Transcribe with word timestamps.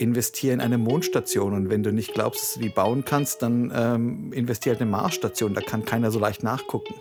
investiere 0.00 0.54
in 0.54 0.60
eine 0.60 0.78
Mondstation 0.78 1.52
und 1.52 1.68
wenn 1.68 1.82
du 1.82 1.92
nicht 1.92 2.14
glaubst, 2.14 2.42
dass 2.42 2.54
du 2.54 2.60
die 2.60 2.70
bauen 2.70 3.04
kannst, 3.04 3.42
dann 3.42 3.70
ähm, 3.74 4.32
investiere 4.32 4.74
halt 4.74 4.80
in 4.80 4.88
eine 4.88 5.02
Marsstation, 5.02 5.52
da 5.52 5.60
kann 5.60 5.84
keiner 5.84 6.10
so 6.10 6.18
leicht 6.18 6.42
nachgucken. 6.42 6.94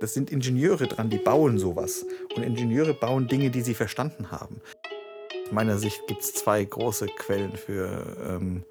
Das 0.00 0.14
sind 0.14 0.30
Ingenieure 0.30 0.86
dran, 0.86 1.10
die 1.10 1.18
bauen 1.18 1.58
sowas. 1.58 2.06
Und 2.34 2.42
Ingenieure 2.42 2.94
bauen 2.94 3.28
Dinge, 3.28 3.50
die 3.50 3.60
sie 3.60 3.74
verstanden 3.74 4.30
haben. 4.30 4.60
Aus 5.44 5.52
meiner 5.52 5.78
Sicht 5.78 6.06
gibt 6.06 6.22
es 6.22 6.34
zwei 6.34 6.64
große 6.64 7.06
Quellen 7.06 7.56
für, 7.56 8.16
ähm, 8.28 8.64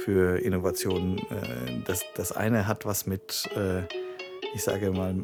für 0.00 0.38
Innovationen. 0.38 1.18
Äh, 1.18 1.82
das, 1.86 2.04
das 2.14 2.32
eine 2.32 2.66
hat 2.66 2.84
was 2.84 3.06
mit, 3.06 3.48
äh, 3.56 3.82
ich 4.54 4.62
sage 4.62 4.90
mal, 4.90 5.14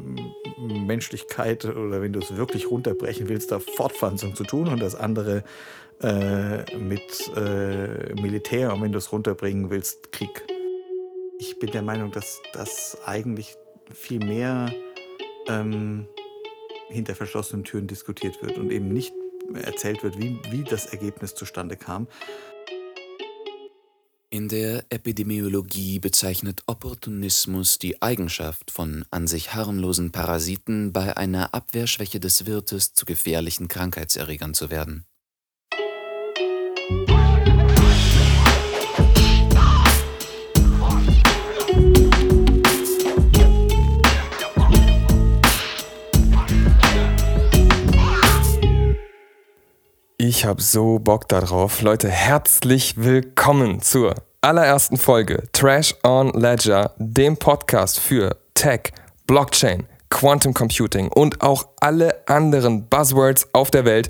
Menschlichkeit 0.57 1.65
oder 1.65 2.01
wenn 2.01 2.13
du 2.13 2.19
es 2.19 2.35
wirklich 2.35 2.69
runterbrechen 2.69 3.29
willst, 3.29 3.51
da 3.51 3.59
Fortpflanzung 3.59 4.35
zu 4.35 4.43
tun 4.43 4.67
und 4.67 4.81
das 4.81 4.95
andere 4.95 5.43
äh, 6.01 6.77
mit 6.77 7.31
äh, 7.35 8.13
Militär 8.13 8.73
und 8.73 8.81
wenn 8.81 8.91
du 8.91 8.97
es 8.97 9.11
runterbringen 9.11 9.69
willst, 9.69 10.11
Krieg. 10.11 10.43
Ich 11.39 11.59
bin 11.59 11.71
der 11.71 11.81
Meinung, 11.81 12.11
dass 12.11 12.41
das 12.53 12.97
eigentlich 13.05 13.55
viel 13.93 14.19
mehr 14.19 14.73
ähm, 15.47 16.07
hinter 16.89 17.15
verschlossenen 17.15 17.63
Türen 17.63 17.87
diskutiert 17.87 18.41
wird 18.41 18.57
und 18.57 18.71
eben 18.71 18.89
nicht 18.89 19.13
erzählt 19.63 20.03
wird, 20.03 20.17
wie, 20.19 20.39
wie 20.51 20.63
das 20.63 20.87
Ergebnis 20.87 21.35
zustande 21.35 21.75
kam. 21.75 22.07
In 24.31 24.47
der 24.47 24.85
Epidemiologie 24.89 25.97
bezeichnet 25.97 26.61
Opportunismus 26.67 27.79
die 27.79 27.99
Eigenschaft 27.99 28.69
von 28.69 29.03
an 29.09 29.25
sich 29.25 29.55
harmlosen 29.55 30.11
Parasiten 30.11 30.93
bei 30.93 31.17
einer 31.17 31.55
Abwehrschwäche 31.55 32.19
des 32.19 32.45
Wirtes 32.45 32.93
zu 32.93 33.05
gefährlichen 33.05 33.67
Krankheitserregern 33.67 34.53
zu 34.53 34.69
werden. 34.69 35.07
Ich 50.21 50.45
habe 50.45 50.61
so 50.61 50.99
Bock 50.99 51.27
darauf. 51.27 51.81
Leute, 51.81 52.09
herzlich 52.09 52.97
willkommen 52.97 53.81
zur 53.81 54.13
allerersten 54.41 54.97
Folge 54.97 55.43
Trash 55.51 55.95
on 56.03 56.31
Ledger, 56.31 56.93
dem 56.97 57.37
Podcast 57.37 57.99
für 57.99 58.37
Tech, 58.53 58.93
Blockchain, 59.27 59.85
Quantum 60.09 60.53
Computing 60.53 61.09
und 61.09 61.41
auch 61.41 61.67
alle 61.79 62.27
anderen 62.27 62.87
Buzzwords 62.87 63.49
auf 63.53 63.69
der 63.69 63.85
Welt. 63.85 64.09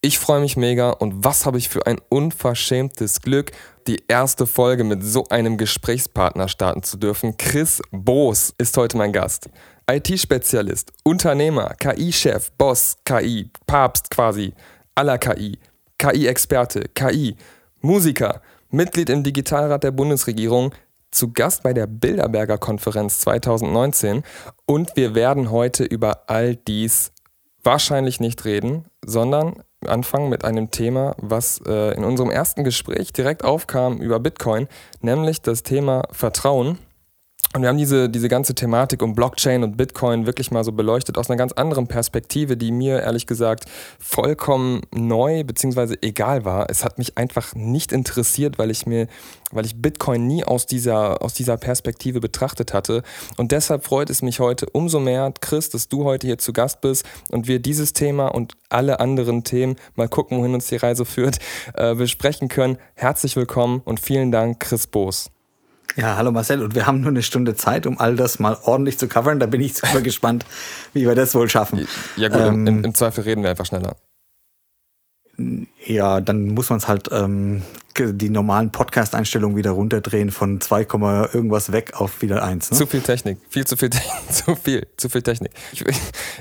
Ich 0.00 0.18
freue 0.18 0.40
mich 0.40 0.56
mega 0.56 0.90
und 0.90 1.24
was 1.24 1.46
habe 1.46 1.58
ich 1.58 1.68
für 1.68 1.86
ein 1.86 2.00
unverschämtes 2.08 3.20
Glück, 3.22 3.52
die 3.86 4.02
erste 4.08 4.46
Folge 4.46 4.82
mit 4.82 5.04
so 5.04 5.26
einem 5.28 5.56
Gesprächspartner 5.56 6.48
starten 6.48 6.82
zu 6.82 6.96
dürfen. 6.96 7.36
Chris 7.36 7.80
Boos 7.90 8.54
ist 8.58 8.76
heute 8.76 8.96
mein 8.96 9.12
Gast. 9.12 9.50
IT-Spezialist, 9.88 10.92
Unternehmer, 11.04 11.74
KI-Chef, 11.78 12.50
Boss, 12.52 12.96
KI, 13.04 13.50
Papst 13.66 14.10
quasi, 14.10 14.52
aller 14.94 15.18
KI, 15.18 15.58
KI-Experte, 15.98 16.88
KI, 16.94 17.36
Musiker, 17.80 18.40
Mitglied 18.70 19.10
im 19.10 19.22
Digitalrat 19.22 19.82
der 19.82 19.90
Bundesregierung, 19.90 20.74
zu 21.10 21.32
Gast 21.32 21.62
bei 21.62 21.72
der 21.72 21.86
Bilderberger 21.86 22.56
Konferenz 22.56 23.20
2019 23.20 24.22
und 24.64 24.94
wir 24.94 25.14
werden 25.14 25.50
heute 25.50 25.84
über 25.84 26.28
all 26.28 26.54
dies 26.54 27.12
wahrscheinlich 27.64 28.20
nicht 28.20 28.44
reden, 28.44 28.84
sondern 29.04 29.62
anfangen 29.86 30.28
mit 30.28 30.44
einem 30.44 30.70
Thema, 30.70 31.14
was 31.18 31.60
äh, 31.66 31.94
in 31.96 32.04
unserem 32.04 32.30
ersten 32.30 32.64
Gespräch 32.64 33.12
direkt 33.12 33.44
aufkam 33.44 33.98
über 33.98 34.20
Bitcoin, 34.20 34.68
nämlich 35.00 35.42
das 35.42 35.62
Thema 35.62 36.04
Vertrauen. 36.12 36.78
Und 37.52 37.62
wir 37.62 37.68
haben 37.68 37.78
diese, 37.78 38.08
diese 38.08 38.28
ganze 38.28 38.54
Thematik 38.54 39.02
um 39.02 39.16
Blockchain 39.16 39.64
und 39.64 39.76
Bitcoin 39.76 40.24
wirklich 40.24 40.52
mal 40.52 40.62
so 40.62 40.70
beleuchtet 40.70 41.18
aus 41.18 41.28
einer 41.28 41.36
ganz 41.36 41.50
anderen 41.52 41.88
Perspektive, 41.88 42.56
die 42.56 42.70
mir 42.70 43.00
ehrlich 43.00 43.26
gesagt 43.26 43.64
vollkommen 43.98 44.82
neu 44.94 45.42
bzw. 45.42 45.96
egal 46.00 46.44
war. 46.44 46.70
Es 46.70 46.84
hat 46.84 46.98
mich 46.98 47.18
einfach 47.18 47.56
nicht 47.56 47.90
interessiert, 47.90 48.60
weil 48.60 48.70
ich 48.70 48.86
mir, 48.86 49.08
weil 49.50 49.66
ich 49.66 49.82
Bitcoin 49.82 50.28
nie 50.28 50.44
aus 50.44 50.66
dieser, 50.66 51.22
aus 51.22 51.34
dieser 51.34 51.56
Perspektive 51.56 52.20
betrachtet 52.20 52.72
hatte. 52.72 53.02
Und 53.36 53.50
deshalb 53.50 53.84
freut 53.84 54.10
es 54.10 54.22
mich 54.22 54.38
heute 54.38 54.66
umso 54.70 55.00
mehr, 55.00 55.34
Chris, 55.40 55.70
dass 55.70 55.88
du 55.88 56.04
heute 56.04 56.28
hier 56.28 56.38
zu 56.38 56.52
Gast 56.52 56.80
bist 56.82 57.04
und 57.32 57.48
wir 57.48 57.58
dieses 57.58 57.92
Thema 57.92 58.28
und 58.28 58.52
alle 58.68 59.00
anderen 59.00 59.42
Themen 59.42 59.74
mal 59.96 60.08
gucken, 60.08 60.38
wohin 60.38 60.54
uns 60.54 60.68
die 60.68 60.76
Reise 60.76 61.04
führt, 61.04 61.40
äh, 61.74 61.96
besprechen 61.96 62.46
können. 62.46 62.78
Herzlich 62.94 63.34
willkommen 63.34 63.82
und 63.84 63.98
vielen 63.98 64.30
Dank, 64.30 64.60
Chris 64.60 64.86
Boos. 64.86 65.32
Ja, 65.96 66.16
hallo 66.16 66.32
Marcel. 66.32 66.62
Und 66.62 66.74
wir 66.74 66.86
haben 66.86 67.00
nur 67.00 67.10
eine 67.10 67.22
Stunde 67.22 67.54
Zeit, 67.54 67.86
um 67.86 67.98
all 67.98 68.16
das 68.16 68.38
mal 68.38 68.56
ordentlich 68.64 68.98
zu 68.98 69.08
covern. 69.08 69.40
Da 69.40 69.46
bin 69.46 69.60
ich 69.60 69.74
super 69.74 70.00
gespannt, 70.02 70.46
wie 70.92 71.06
wir 71.06 71.14
das 71.14 71.34
wohl 71.34 71.48
schaffen. 71.48 71.86
Ja 72.16 72.28
gut, 72.28 72.40
ähm, 72.40 72.66
im, 72.66 72.84
im 72.84 72.94
Zweifel 72.94 73.24
reden 73.24 73.42
wir 73.42 73.50
einfach 73.50 73.66
schneller. 73.66 73.96
Ja, 75.84 76.20
dann 76.20 76.48
muss 76.48 76.68
man 76.70 76.78
es 76.78 76.88
halt 76.88 77.08
ähm, 77.12 77.62
die 77.98 78.30
normalen 78.30 78.70
Podcast-Einstellungen 78.70 79.56
wieder 79.56 79.72
runterdrehen 79.72 80.30
von 80.30 80.60
2, 80.60 80.80
irgendwas 81.32 81.72
weg 81.72 82.00
auf 82.00 82.22
wieder 82.22 82.42
1. 82.42 82.70
Ne? 82.70 82.76
Zu 82.76 82.86
viel 82.86 83.00
Technik, 83.00 83.38
viel 83.48 83.66
zu 83.66 83.76
viel 83.76 83.90
Technik, 83.90 84.12
zu 84.32 84.54
viel, 84.56 84.86
zu 84.96 85.08
viel 85.08 85.22
Technik. 85.22 85.52
Ich, 85.72 85.84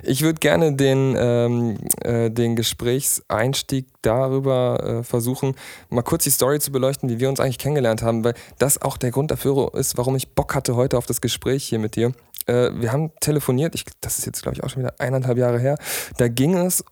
ich 0.04 0.22
würde 0.22 0.40
gerne 0.40 0.74
den, 0.76 1.16
ähm, 1.18 1.78
äh, 2.02 2.30
den 2.30 2.56
Gesprächseinstieg 2.56 3.88
darüber 4.02 5.00
äh, 5.00 5.04
versuchen, 5.04 5.56
mal 5.90 6.02
kurz 6.02 6.24
die 6.24 6.32
Story 6.32 6.60
zu 6.60 6.72
beleuchten, 6.72 7.10
wie 7.10 7.20
wir 7.20 7.30
uns 7.30 7.40
eigentlich 7.40 7.58
kennengelernt 7.58 8.02
haben, 8.02 8.24
weil 8.24 8.34
das 8.58 8.82
auch 8.82 8.98
der 8.98 9.12
Grund 9.12 9.32
dafür 9.32 9.74
ist, 9.74 9.98
warum 9.98 10.16
ich 10.16 10.34
Bock 10.34 10.56
hatte 10.56 10.76
heute 10.76 10.98
auf 10.98 11.06
das 11.06 11.22
Gespräch 11.22 11.66
hier 11.66 11.80
mit 11.80 11.96
dir. 11.96 12.14
Äh, 12.46 12.72
wir 12.74 12.92
haben 12.92 13.12
telefoniert, 13.20 13.76
ich, 13.76 13.86
das 14.02 14.20
ist 14.20 14.26
jetzt 14.26 14.42
glaube 14.42 14.56
ich 14.56 14.64
auch 14.64 14.70
schon 14.70 14.84
wieder 14.84 14.96
eineinhalb 15.00 15.38
Jahre 15.38 15.60
her, 15.60 15.78
da 16.18 16.28
ging 16.28 16.56
es 16.56 16.84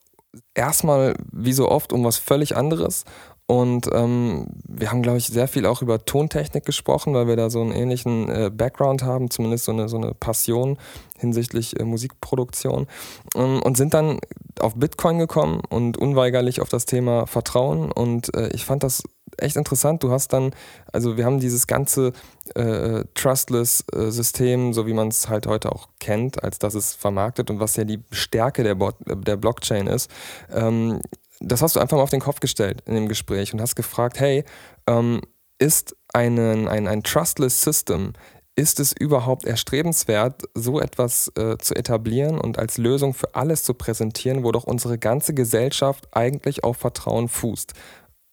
erstmal 0.53 1.15
wie 1.31 1.53
so 1.53 1.69
oft 1.69 1.93
um 1.93 2.03
was 2.03 2.17
völlig 2.17 2.55
anderes. 2.55 3.05
Und 3.47 3.87
ähm, 3.93 4.47
wir 4.67 4.91
haben, 4.91 5.01
glaube 5.01 5.19
ich, 5.19 5.27
sehr 5.27 5.47
viel 5.47 5.65
auch 5.65 5.81
über 5.81 6.03
Tontechnik 6.03 6.65
gesprochen, 6.65 7.13
weil 7.13 7.27
wir 7.27 7.37
da 7.37 7.49
so 7.49 7.61
einen 7.61 7.71
ähnlichen 7.71 8.27
äh, 8.27 8.51
Background 8.53 9.03
haben, 9.03 9.31
zumindest 9.31 9.63
so 9.63 9.71
eine, 9.71 9.87
so 9.87 9.95
eine 9.95 10.13
Passion 10.13 10.77
hinsichtlich 11.17 11.79
äh, 11.79 11.85
Musikproduktion. 11.85 12.87
Ähm, 13.35 13.61
und 13.63 13.77
sind 13.77 13.93
dann 13.93 14.19
auf 14.59 14.75
Bitcoin 14.75 15.17
gekommen 15.17 15.61
und 15.69 15.97
unweigerlich 15.97 16.59
auf 16.59 16.67
das 16.67 16.85
Thema 16.85 17.25
Vertrauen. 17.25 17.89
Und 17.89 18.35
äh, 18.35 18.49
ich 18.49 18.65
fand 18.65 18.83
das 18.83 19.03
echt 19.37 19.55
interessant. 19.55 20.03
Du 20.03 20.11
hast 20.11 20.33
dann, 20.33 20.51
also 20.91 21.15
wir 21.15 21.23
haben 21.23 21.39
dieses 21.39 21.67
ganze 21.67 22.11
äh, 22.53 23.05
Trustless-System, 23.13 24.73
so 24.73 24.87
wie 24.87 24.93
man 24.93 25.07
es 25.07 25.29
halt 25.29 25.47
heute 25.47 25.71
auch 25.71 25.87
kennt, 25.99 26.43
als 26.43 26.59
dass 26.59 26.75
es 26.75 26.93
vermarktet 26.93 27.49
und 27.49 27.61
was 27.61 27.77
ja 27.77 27.85
die 27.85 28.03
Stärke 28.11 28.63
der, 28.63 28.75
Bot, 28.75 28.95
der 29.05 29.37
Blockchain 29.37 29.87
ist. 29.87 30.11
Ähm, 30.53 30.99
das 31.39 31.61
hast 31.61 31.75
du 31.75 31.79
einfach 31.79 31.97
mal 31.97 32.03
auf 32.03 32.09
den 32.09 32.19
Kopf 32.19 32.39
gestellt 32.39 32.81
in 32.85 32.95
dem 32.95 33.07
Gespräch 33.07 33.53
und 33.53 33.61
hast 33.61 33.75
gefragt, 33.75 34.19
hey, 34.19 34.43
ähm, 34.87 35.21
ist 35.59 35.95
einen, 36.13 36.67
ein, 36.67 36.87
ein 36.87 37.03
Trustless 37.03 37.61
System, 37.61 38.13
ist 38.55 38.79
es 38.79 38.91
überhaupt 38.91 39.45
erstrebenswert, 39.45 40.43
so 40.55 40.81
etwas 40.81 41.31
äh, 41.37 41.57
zu 41.59 41.75
etablieren 41.75 42.39
und 42.39 42.57
als 42.57 42.77
Lösung 42.77 43.13
für 43.13 43.35
alles 43.35 43.63
zu 43.63 43.75
präsentieren, 43.75 44.43
wo 44.43 44.51
doch 44.51 44.63
unsere 44.63 44.97
ganze 44.97 45.33
Gesellschaft 45.35 46.07
eigentlich 46.11 46.63
auf 46.63 46.77
Vertrauen 46.77 47.27
fußt? 47.27 47.73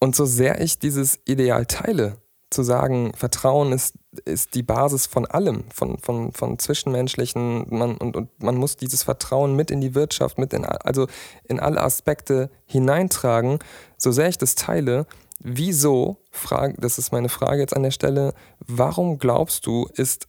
Und 0.00 0.16
so 0.16 0.24
sehr 0.24 0.60
ich 0.62 0.78
dieses 0.78 1.20
Ideal 1.26 1.66
teile, 1.66 2.16
zu 2.50 2.62
sagen, 2.62 3.12
Vertrauen 3.14 3.72
ist, 3.72 3.96
ist 4.20 4.54
die 4.54 4.62
Basis 4.62 5.06
von 5.06 5.26
allem, 5.26 5.64
von, 5.72 5.98
von, 5.98 6.32
von 6.32 6.58
Zwischenmenschlichen. 6.58 7.66
Man, 7.68 7.96
und, 7.96 8.16
und 8.16 8.42
man 8.42 8.56
muss 8.56 8.76
dieses 8.76 9.02
Vertrauen 9.02 9.56
mit 9.56 9.70
in 9.70 9.80
die 9.80 9.94
Wirtschaft, 9.94 10.38
mit 10.38 10.52
in, 10.52 10.64
also 10.64 11.06
in 11.44 11.60
alle 11.60 11.80
Aspekte 11.80 12.50
hineintragen. 12.66 13.58
So 13.96 14.12
sehr 14.12 14.28
ich 14.28 14.38
das 14.38 14.54
teile, 14.54 15.06
wieso, 15.40 16.18
frage, 16.30 16.74
das 16.78 16.98
ist 16.98 17.12
meine 17.12 17.28
Frage 17.28 17.60
jetzt 17.60 17.76
an 17.76 17.82
der 17.82 17.90
Stelle, 17.90 18.34
warum 18.66 19.18
glaubst 19.18 19.66
du, 19.66 19.88
ist 19.94 20.28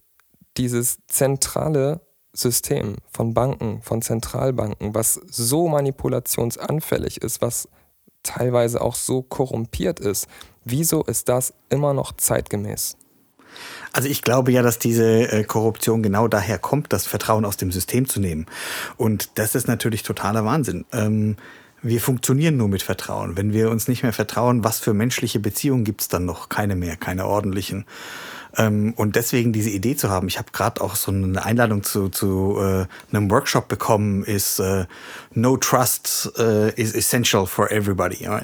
dieses 0.56 0.98
zentrale 1.06 2.00
System 2.32 2.96
von 3.08 3.34
Banken, 3.34 3.82
von 3.82 4.02
Zentralbanken, 4.02 4.94
was 4.94 5.14
so 5.26 5.68
manipulationsanfällig 5.68 7.22
ist, 7.22 7.40
was 7.40 7.68
teilweise 8.22 8.80
auch 8.80 8.94
so 8.94 9.22
korrumpiert 9.22 10.00
ist, 10.00 10.28
Wieso 10.68 11.04
ist 11.04 11.28
das 11.28 11.54
immer 11.68 11.94
noch 11.94 12.10
zeitgemäß? 12.16 12.96
Also 13.92 14.08
ich 14.08 14.22
glaube 14.22 14.52
ja, 14.52 14.62
dass 14.62 14.78
diese 14.78 15.32
äh, 15.32 15.44
Korruption 15.44 16.02
genau 16.02 16.28
daher 16.28 16.58
kommt, 16.58 16.92
das 16.92 17.06
Vertrauen 17.06 17.44
aus 17.44 17.56
dem 17.56 17.72
System 17.72 18.08
zu 18.08 18.20
nehmen. 18.20 18.46
Und 18.96 19.38
das 19.38 19.54
ist 19.54 19.68
natürlich 19.68 20.02
totaler 20.02 20.44
Wahnsinn. 20.44 20.84
Ähm, 20.92 21.36
wir 21.82 22.00
funktionieren 22.00 22.56
nur 22.56 22.68
mit 22.68 22.82
Vertrauen. 22.82 23.36
Wenn 23.36 23.52
wir 23.52 23.70
uns 23.70 23.86
nicht 23.86 24.02
mehr 24.02 24.12
vertrauen, 24.12 24.64
was 24.64 24.80
für 24.80 24.94
menschliche 24.94 25.40
Beziehungen 25.40 25.84
gibt 25.84 26.00
es 26.00 26.08
dann 26.08 26.24
noch? 26.24 26.48
Keine 26.48 26.74
mehr, 26.74 26.96
keine 26.96 27.26
ordentlichen. 27.26 27.84
Ähm, 28.56 28.94
und 28.96 29.16
deswegen 29.16 29.52
diese 29.52 29.70
Idee 29.70 29.96
zu 29.96 30.10
haben, 30.10 30.28
ich 30.28 30.38
habe 30.38 30.50
gerade 30.52 30.80
auch 30.80 30.96
so 30.96 31.12
eine 31.12 31.44
Einladung 31.44 31.82
zu, 31.82 32.08
zu 32.08 32.58
äh, 32.58 32.86
einem 33.14 33.30
Workshop 33.30 33.68
bekommen, 33.68 34.24
ist 34.24 34.58
äh, 34.58 34.86
No 35.34 35.56
Trust 35.56 36.32
äh, 36.38 36.70
is 36.80 36.94
essential 36.94 37.46
for 37.46 37.70
everybody. 37.70 38.24
Ja? 38.24 38.42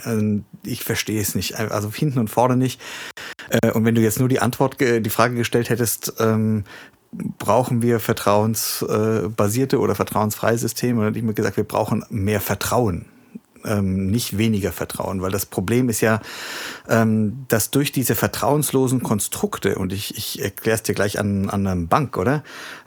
Ich 0.65 0.85
verstehe 0.85 1.21
es 1.21 1.35
nicht, 1.35 1.59
also 1.59 1.91
hinten 1.91 2.19
und 2.19 2.29
vorne 2.29 2.57
nicht. 2.57 2.81
Äh, 3.51 3.71
und 3.73 3.85
wenn 3.85 3.95
du 3.95 4.01
jetzt 4.01 4.19
nur 4.19 4.29
die 4.29 4.41
Antwort, 4.41 4.77
die 4.81 5.11
Frage 5.11 5.35
gestellt 5.35 5.71
hättest, 5.71 6.15
ähm, 6.19 6.65
brauchen 7.39 7.83
wir 7.83 8.01
vertrauensbasierte 8.01 9.79
oder 9.79 9.95
vertrauensfreie 9.95 10.57
Systeme, 10.57 11.01
dann 11.01 11.09
hätte 11.09 11.19
ich 11.19 11.25
mir 11.25 11.35
gesagt, 11.35 11.59
wir 11.59 11.65
brauchen 11.65 12.05
mehr 12.09 12.41
Vertrauen 12.41 13.07
ähm, 13.65 14.07
nicht 14.07 14.39
weniger 14.39 14.73
Vertrauen, 14.73 15.23
weil 15.23 15.31
das 15.31 15.47
Problem 15.47 15.89
ist 15.89 16.01
ja, 16.01 16.21
ähm, 16.89 17.45
dass 17.49 17.71
durch 17.71 17.93
diese 17.93 18.15
vertrauenslosen 18.15 19.03
Konstrukte, 19.03 19.77
und 19.77 19.93
ich, 19.93 20.17
ich 20.17 20.43
erkläre 20.43 20.77
es 20.77 20.83
dir 20.83 20.95
gleich 20.95 21.19
an, 21.19 21.51
an 21.51 21.67
einer 21.67 21.87
Bank, 21.87 22.17
oder? 22.17 22.43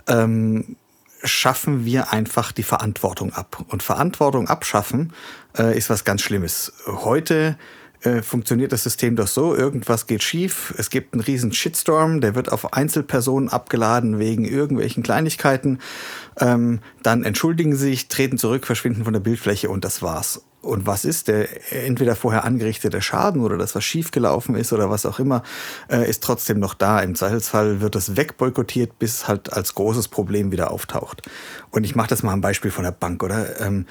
Ähm, 0.08 0.76
schaffen 1.24 1.86
wir 1.86 2.14
einfach 2.14 2.52
die 2.52 2.64
Verantwortung 2.64 3.34
ab. 3.34 3.64
Und 3.70 3.84
Verantwortung 3.84 4.48
abschaffen 4.48 5.14
äh, 5.58 5.78
ist 5.78 5.90
was 5.90 6.04
ganz 6.04 6.22
Schlimmes. 6.22 6.74
Heute 6.86 7.58
äh, 8.06 8.22
funktioniert 8.22 8.72
das 8.72 8.84
System 8.84 9.16
doch 9.16 9.28
so, 9.28 9.56
irgendwas 9.56 10.06
geht 10.06 10.22
schief, 10.22 10.74
es 10.78 10.90
gibt 10.90 11.14
einen 11.14 11.22
riesen 11.22 11.52
Shitstorm, 11.52 12.22
der 12.22 12.36
wird 12.36 12.52
auf 12.52 12.74
Einzelpersonen 12.74 13.50
abgeladen 13.50 14.20
wegen 14.20 14.46
irgendwelchen 14.46 15.02
Kleinigkeiten, 15.02 15.80
ähm, 16.40 16.80
dann 17.02 17.24
entschuldigen 17.24 17.76
sie 17.76 17.90
sich, 17.90 18.08
treten 18.08 18.38
zurück, 18.38 18.66
verschwinden 18.66 19.06
von 19.06 19.14
der 19.14 19.22
Bildfläche 19.22 19.70
und 19.70 19.86
das 19.86 20.02
war's. 20.02 20.44
Und 20.66 20.88
was 20.88 21.06
ist 21.06 21.28
der 21.28 21.48
entweder 21.86 22.16
vorher 22.16 22.44
angerichtete 22.44 23.02
Schaden 23.02 23.42
oder 23.42 23.58
das, 23.58 23.76
was 23.76 23.84
schiefgelaufen 23.84 24.56
ist 24.56 24.74
oder 24.74 24.90
was 24.90 25.06
auch 25.06 25.20
immer, 25.20 25.44
äh, 25.90 26.10
ist 26.10 26.24
trotzdem 26.24 26.60
noch 26.60 26.74
da. 26.74 27.00
Im 27.00 27.16
Zweifelsfall 27.16 27.82
wird 27.82 27.96
das 27.96 28.18
wegboykottiert, 28.18 28.98
bis 28.98 29.28
halt 29.28 29.54
als 29.54 29.76
großes 29.76 30.08
Problem 30.08 30.52
wieder 30.52 30.72
auftaucht. 30.72 31.22
Und 31.70 31.84
ich 31.84 31.96
mache 31.96 32.10
das 32.10 32.24
mal 32.24 32.34
am 32.34 32.42
Beispiel 32.42 32.72
von 32.72 32.84
der 32.84 32.92
Bank, 32.92 33.24
oder? 33.24 33.62
Ähm, 33.62 33.86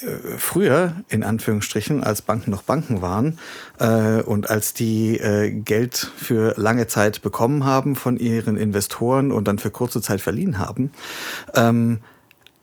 äh, 0.00 0.38
früher, 0.38 0.96
in 1.08 1.22
Anführungsstrichen, 1.22 2.02
als 2.02 2.22
Banken 2.22 2.50
noch 2.50 2.62
Banken 2.62 3.02
waren 3.02 3.38
äh, 3.78 4.22
und 4.22 4.50
als 4.50 4.74
die 4.74 5.18
äh, 5.18 5.50
Geld 5.50 6.10
für 6.16 6.54
lange 6.56 6.86
Zeit 6.88 7.22
bekommen 7.22 7.64
haben 7.64 7.94
von 7.94 8.16
ihren 8.16 8.56
Investoren 8.56 9.30
und 9.30 9.46
dann 9.46 9.58
für 9.58 9.70
kurze 9.70 10.02
Zeit 10.02 10.20
verliehen 10.20 10.58
haben, 10.58 10.90
ähm, 11.54 12.00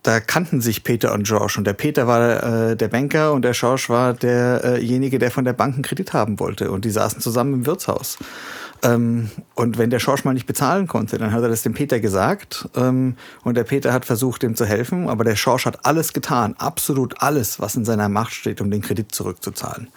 da 0.04 0.20
kannten 0.20 0.62
sich 0.62 0.84
Peter 0.84 1.14
und 1.14 1.24
George 1.24 1.56
und 1.58 1.66
der 1.66 1.74
Peter 1.74 2.08
war 2.08 2.72
äh, 2.72 2.76
der 2.76 2.88
Banker 2.88 3.34
und 3.34 3.44
der 3.44 3.52
George 3.52 3.86
war 3.88 4.14
derjenige, 4.14 5.20
der 5.20 5.32
von 5.32 5.46
der 5.46 5.54
Bank 5.54 5.76
einen 5.76 5.84
Kredit 5.84 6.14
haben 6.14 6.40
wollte 6.40 6.72
und 6.72 6.86
die 6.86 6.92
saßen 6.92 7.22
zusammen 7.22 7.54
im 7.54 7.66
Wirtshaus. 7.66 8.18
Ähm, 8.82 9.30
und 9.56 9.78
wenn 9.78 9.90
der 9.90 10.00
Schorsch 10.00 10.24
mal 10.24 10.34
nicht 10.34 10.46
bezahlen 10.46 10.88
konnte, 10.88 11.18
dann 11.18 11.32
hat 11.32 11.42
er 11.42 11.50
das 11.50 11.64
dem 11.64 11.74
Peter 11.74 12.00
gesagt. 12.00 12.70
Ähm, 12.76 13.16
und 13.44 13.58
der 13.58 13.64
Peter 13.64 13.94
hat 13.94 14.06
versucht, 14.06 14.44
ihm 14.44 14.56
zu 14.56 14.66
helfen. 14.66 15.10
Aber 15.10 15.24
der 15.24 15.36
Schorsch 15.36 15.66
hat 15.66 15.86
alles 15.86 16.14
getan, 16.14 16.56
absolut 16.58 17.22
alles, 17.22 17.60
was 17.60 17.76
in 17.76 17.86
seiner 17.86 18.10
Macht 18.10 18.34
steht, 18.34 18.62
um 18.62 18.72
den 18.72 18.82
Kredit 18.82 19.14
zurückzuzahlen. 19.14 19.90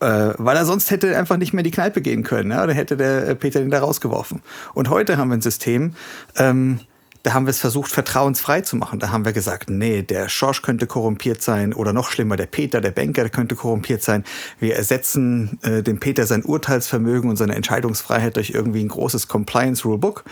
Äh, 0.00 0.34
weil 0.36 0.56
er 0.56 0.66
sonst 0.66 0.90
hätte 0.90 1.16
einfach 1.16 1.36
nicht 1.36 1.52
mehr 1.52 1.60
in 1.60 1.70
die 1.70 1.70
Kneipe 1.70 2.00
gehen 2.00 2.22
können. 2.22 2.50
Ja? 2.50 2.66
Dann 2.66 2.76
hätte 2.76 2.96
der 2.96 3.34
Peter 3.34 3.60
den 3.60 3.70
da 3.70 3.80
rausgeworfen. 3.80 4.42
Und 4.74 4.90
heute 4.90 5.16
haben 5.16 5.28
wir 5.28 5.36
ein 5.36 5.42
System, 5.42 5.94
ähm, 6.36 6.80
da 7.22 7.34
haben 7.34 7.46
wir 7.46 7.50
es 7.50 7.60
versucht, 7.60 7.90
vertrauensfrei 7.90 8.62
zu 8.62 8.76
machen. 8.76 8.98
Da 8.98 9.10
haben 9.10 9.24
wir 9.24 9.32
gesagt, 9.32 9.68
nee, 9.68 10.02
der 10.02 10.28
Schorsch 10.28 10.62
könnte 10.62 10.86
korrumpiert 10.86 11.42
sein 11.42 11.74
oder 11.74 11.92
noch 11.92 12.10
schlimmer, 12.10 12.36
der 12.36 12.46
Peter, 12.46 12.80
der 12.80 12.92
Banker, 12.92 13.22
der 13.22 13.30
könnte 13.30 13.56
korrumpiert 13.56 14.02
sein. 14.02 14.24
Wir 14.58 14.76
ersetzen 14.76 15.58
äh, 15.62 15.82
dem 15.82 16.00
Peter 16.00 16.26
sein 16.26 16.42
Urteilsvermögen 16.42 17.28
und 17.28 17.36
seine 17.36 17.54
Entscheidungsfreiheit 17.54 18.36
durch 18.36 18.50
irgendwie 18.50 18.82
ein 18.82 18.88
großes 18.88 19.28
Compliance 19.28 19.84
Rulebook. 19.84 20.24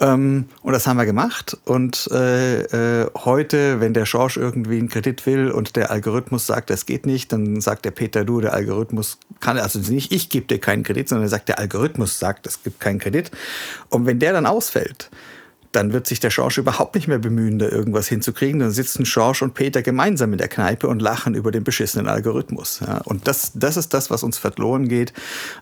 Ähm, 0.00 0.46
und 0.62 0.72
das 0.72 0.86
haben 0.86 0.96
wir 0.96 1.06
gemacht. 1.06 1.56
Und 1.64 2.08
äh, 2.12 3.02
äh, 3.02 3.10
heute, 3.24 3.80
wenn 3.80 3.94
der 3.94 4.06
Schorsch 4.06 4.36
irgendwie 4.36 4.78
einen 4.78 4.88
Kredit 4.88 5.26
will 5.26 5.52
und 5.52 5.76
der 5.76 5.92
Algorithmus 5.92 6.46
sagt, 6.46 6.70
das 6.70 6.86
geht 6.86 7.06
nicht, 7.06 7.32
dann 7.32 7.60
sagt 7.60 7.84
der 7.84 7.92
Peter, 7.92 8.24
du, 8.24 8.40
der 8.40 8.54
Algorithmus 8.54 9.18
kann, 9.40 9.58
also 9.58 9.78
nicht 9.78 10.10
ich 10.12 10.30
gebe 10.30 10.46
dir 10.46 10.58
keinen 10.58 10.82
Kredit, 10.82 11.08
sondern 11.08 11.26
er 11.26 11.30
sagt, 11.30 11.48
der 11.48 11.60
Algorithmus 11.60 12.18
sagt, 12.18 12.46
es 12.46 12.62
gibt 12.62 12.80
keinen 12.80 12.98
Kredit. 12.98 13.30
Und 13.88 14.06
wenn 14.06 14.18
der 14.18 14.32
dann 14.32 14.46
ausfällt, 14.46 15.10
dann 15.74 15.92
wird 15.92 16.06
sich 16.06 16.20
der 16.20 16.30
Schorsch 16.30 16.58
überhaupt 16.58 16.94
nicht 16.94 17.08
mehr 17.08 17.18
bemühen, 17.18 17.58
da 17.58 17.68
irgendwas 17.68 18.08
hinzukriegen. 18.08 18.60
Dann 18.60 18.70
sitzen 18.70 19.04
Schorsch 19.06 19.42
und 19.42 19.54
Peter 19.54 19.82
gemeinsam 19.82 20.32
in 20.32 20.38
der 20.38 20.48
Kneipe 20.48 20.88
und 20.88 21.02
lachen 21.02 21.34
über 21.34 21.50
den 21.50 21.64
beschissenen 21.64 22.08
Algorithmus. 22.08 22.80
Ja, 22.80 22.98
und 22.98 23.26
das, 23.26 23.52
das 23.54 23.76
ist 23.76 23.94
das, 23.94 24.10
was 24.10 24.22
uns 24.22 24.38
verloren 24.38 24.88
geht, 24.88 25.12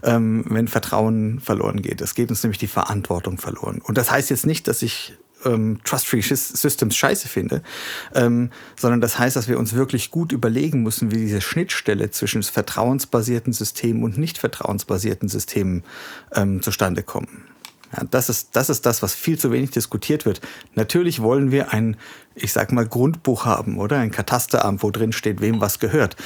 ähm, 0.03 0.45
wenn 0.49 0.69
Vertrauen 0.69 1.41
verloren 1.41 1.83
geht. 1.83 2.01
Es 2.01 2.15
geht 2.15 2.31
uns 2.31 2.43
nämlich 2.43 2.59
die 2.59 2.67
Verantwortung 2.67 3.39
verloren. 3.39 3.81
Und 3.83 3.99
das 3.99 4.11
heißt 4.11 4.31
jetzt 4.31 4.47
nicht, 4.47 4.69
dass 4.69 4.83
ich 4.83 5.15
ähm, 5.45 5.81
Trust-Free 5.85 6.21
Systems 6.21 6.97
scheiße 6.97 7.29
finde, 7.29 7.63
ähm, 8.15 8.51
sondern 8.77 9.01
das 9.01 9.19
heißt, 9.19 9.37
dass 9.37 9.49
wir 9.49 9.59
uns 9.59 9.75
wirklich 9.75 10.11
gut 10.11 10.33
überlegen 10.33 10.83
müssen, 10.83 11.11
wie 11.11 11.17
diese 11.17 11.41
Schnittstelle 11.41 12.11
zwischen 12.11 12.43
vertrauensbasierten 12.43 13.53
Systemen 13.53 14.03
und 14.05 14.19
nicht 14.19 14.39
vertrauensbasierten 14.39 15.29
Systemen 15.29 15.85
ähm, 16.35 16.63
zustande 16.63 17.03
kommen. 17.03 17.52
Ja, 17.93 18.05
das, 18.11 18.29
ist, 18.29 18.57
das 18.57 18.71
ist 18.71 18.87
das, 18.87 19.03
was 19.03 19.15
viel 19.15 19.39
zu 19.39 19.53
wenig 19.53 19.71
diskutiert 19.71 20.25
wird. 20.25 20.41
Natürlich 20.75 21.21
wollen 21.23 21.51
wir 21.51 21.73
ein, 21.73 21.97
ich 22.35 22.53
sag 22.53 22.73
mal, 22.73 22.87
Grundbuch 22.87 23.45
haben, 23.45 23.79
oder? 23.79 23.99
Ein 23.99 24.11
Katasteramt, 24.11 24.83
wo 24.83 24.91
drin 24.91 25.13
steht, 25.13 25.41
wem 25.41 25.61
was 25.61 25.79
gehört. 25.79 26.17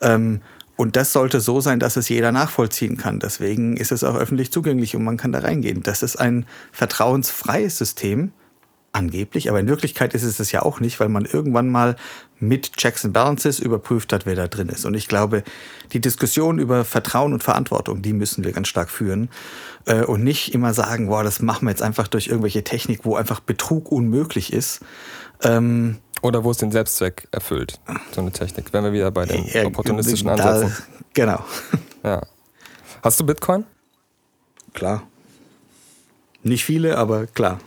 Ähm, 0.00 0.40
und 0.76 0.96
das 0.96 1.12
sollte 1.12 1.40
so 1.40 1.60
sein, 1.60 1.78
dass 1.78 1.96
es 1.96 2.08
jeder 2.08 2.32
nachvollziehen 2.32 2.96
kann. 2.96 3.20
Deswegen 3.20 3.76
ist 3.76 3.92
es 3.92 4.02
auch 4.02 4.16
öffentlich 4.16 4.50
zugänglich 4.50 4.96
und 4.96 5.04
man 5.04 5.16
kann 5.16 5.32
da 5.32 5.38
reingehen. 5.38 5.82
Das 5.82 6.02
ist 6.02 6.16
ein 6.16 6.46
vertrauensfreies 6.72 7.78
System, 7.78 8.32
angeblich, 8.94 9.50
aber 9.50 9.60
in 9.60 9.68
Wirklichkeit 9.68 10.14
ist 10.14 10.22
es 10.22 10.36
das 10.36 10.52
ja 10.52 10.62
auch 10.62 10.80
nicht, 10.80 11.00
weil 11.00 11.08
man 11.08 11.24
irgendwann 11.24 11.68
mal 11.68 11.96
mit 12.38 12.76
Checks 12.76 13.04
and 13.04 13.12
Balances 13.12 13.58
überprüft 13.58 14.12
hat, 14.12 14.26
wer 14.26 14.36
da 14.36 14.46
drin 14.46 14.68
ist. 14.68 14.84
Und 14.84 14.94
ich 14.94 15.08
glaube, 15.08 15.42
die 15.92 16.00
Diskussion 16.00 16.58
über 16.58 16.84
Vertrauen 16.84 17.32
und 17.32 17.42
Verantwortung, 17.42 18.02
die 18.02 18.12
müssen 18.12 18.44
wir 18.44 18.52
ganz 18.52 18.68
stark 18.68 18.90
führen 18.90 19.28
äh, 19.86 20.04
und 20.04 20.22
nicht 20.22 20.54
immer 20.54 20.74
sagen, 20.74 21.08
boah, 21.08 21.24
das 21.24 21.40
machen 21.40 21.66
wir 21.66 21.70
jetzt 21.70 21.82
einfach 21.82 22.08
durch 22.08 22.28
irgendwelche 22.28 22.62
Technik, 22.62 23.00
wo 23.04 23.16
einfach 23.16 23.40
Betrug 23.40 23.90
unmöglich 23.90 24.52
ist. 24.52 24.80
Ähm, 25.42 25.98
Oder 26.22 26.44
wo 26.44 26.50
es 26.50 26.58
den 26.58 26.70
Selbstzweck 26.70 27.28
erfüllt, 27.32 27.80
so 28.12 28.20
eine 28.20 28.30
Technik. 28.30 28.72
Wenn 28.72 28.84
wir 28.84 28.92
wieder 28.92 29.10
bei 29.10 29.26
den 29.26 29.44
ja, 29.46 29.64
opportunistischen 29.64 30.28
Ansätzen. 30.28 30.68
Da, 30.68 31.04
genau. 31.14 31.44
Ja. 32.02 32.22
Hast 33.02 33.18
du 33.18 33.26
Bitcoin? 33.26 33.64
Klar. 34.72 35.02
Nicht 36.42 36.64
viele, 36.64 36.98
aber 36.98 37.26
klar. 37.26 37.58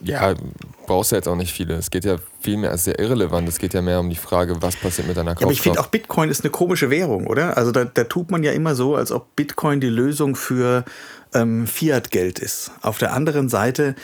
Ja, 0.00 0.34
brauchst 0.86 1.12
du 1.12 1.16
jetzt 1.16 1.28
auch 1.28 1.36
nicht 1.36 1.52
viele. 1.52 1.74
Es 1.74 1.90
geht 1.90 2.04
ja 2.04 2.18
viel 2.40 2.56
mehr, 2.56 2.70
es 2.70 2.80
ist 2.80 2.84
sehr 2.84 2.98
irrelevant. 2.98 3.48
Es 3.48 3.58
geht 3.58 3.74
ja 3.74 3.82
mehr 3.82 4.00
um 4.00 4.08
die 4.08 4.16
Frage, 4.16 4.60
was 4.62 4.76
passiert 4.76 5.08
mit 5.08 5.16
deiner 5.16 5.34
Kaufkraft. 5.34 5.40
Ja, 5.40 5.46
aber 5.46 5.52
ich 5.52 5.60
finde 5.60 5.80
auch 5.80 5.86
Bitcoin 5.88 6.30
ist 6.30 6.42
eine 6.42 6.50
komische 6.50 6.90
Währung, 6.90 7.26
oder? 7.26 7.56
Also 7.56 7.72
da, 7.72 7.84
da 7.84 8.04
tut 8.04 8.30
man 8.30 8.42
ja 8.42 8.52
immer 8.52 8.74
so, 8.74 8.94
als 8.94 9.10
ob 9.12 9.34
Bitcoin 9.34 9.80
die 9.80 9.88
Lösung 9.88 10.36
für 10.36 10.84
ähm, 11.34 11.66
Fiat-Geld 11.66 12.38
ist. 12.38 12.70
Auf 12.80 12.98
der 12.98 13.12
anderen 13.12 13.48
Seite 13.48 13.96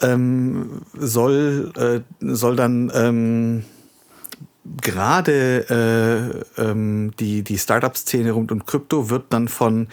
ähm, 0.00 0.82
soll, 0.96 1.72
äh, 1.76 2.00
soll 2.20 2.56
dann 2.56 2.90
ähm, 2.94 3.64
gerade 4.64 6.44
äh, 6.58 6.62
ähm, 6.62 7.12
die, 7.18 7.42
die 7.42 7.58
Startup-Szene 7.58 8.32
rund 8.32 8.52
um 8.52 8.66
Krypto 8.66 9.08
wird 9.08 9.26
dann 9.30 9.48
von 9.48 9.88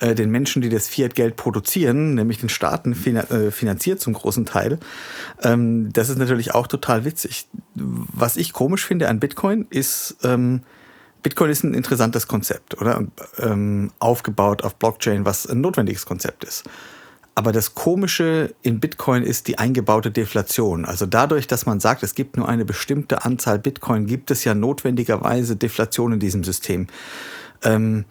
äh, 0.00 0.14
den 0.14 0.30
Menschen, 0.30 0.60
die 0.60 0.68
das 0.68 0.88
Fiat-Geld 0.88 1.36
produzieren, 1.36 2.14
nämlich 2.14 2.38
den 2.38 2.48
Staaten, 2.48 2.92
äh, 2.92 3.50
finanziert 3.50 4.00
zum 4.00 4.14
großen 4.14 4.44
Teil. 4.44 4.78
Ähm, 5.42 5.92
das 5.92 6.08
ist 6.08 6.18
natürlich 6.18 6.54
auch 6.54 6.66
total 6.66 7.04
witzig. 7.04 7.46
Was 7.74 8.36
ich 8.36 8.52
komisch 8.52 8.84
finde 8.84 9.08
an 9.08 9.20
Bitcoin 9.20 9.66
ist, 9.70 10.16
ähm, 10.24 10.62
Bitcoin 11.22 11.50
ist 11.50 11.64
ein 11.64 11.74
interessantes 11.74 12.28
Konzept, 12.28 12.80
oder? 12.80 13.04
Ähm, 13.38 13.92
aufgebaut 13.98 14.62
auf 14.62 14.76
Blockchain, 14.76 15.24
was 15.24 15.46
ein 15.46 15.60
notwendiges 15.60 16.06
Konzept 16.06 16.44
ist. 16.44 16.64
Aber 17.38 17.52
das 17.52 17.76
Komische 17.76 18.52
in 18.62 18.80
Bitcoin 18.80 19.22
ist 19.22 19.46
die 19.46 19.60
eingebaute 19.60 20.10
Deflation. 20.10 20.84
Also 20.84 21.06
dadurch, 21.06 21.46
dass 21.46 21.66
man 21.66 21.78
sagt, 21.78 22.02
es 22.02 22.16
gibt 22.16 22.36
nur 22.36 22.48
eine 22.48 22.64
bestimmte 22.64 23.24
Anzahl 23.24 23.60
Bitcoin, 23.60 24.08
gibt 24.08 24.32
es 24.32 24.42
ja 24.42 24.56
notwendigerweise 24.56 25.54
Deflation 25.54 26.14
in 26.14 26.18
diesem 26.18 26.42
System. 26.42 26.88
Ähm, 27.62 28.06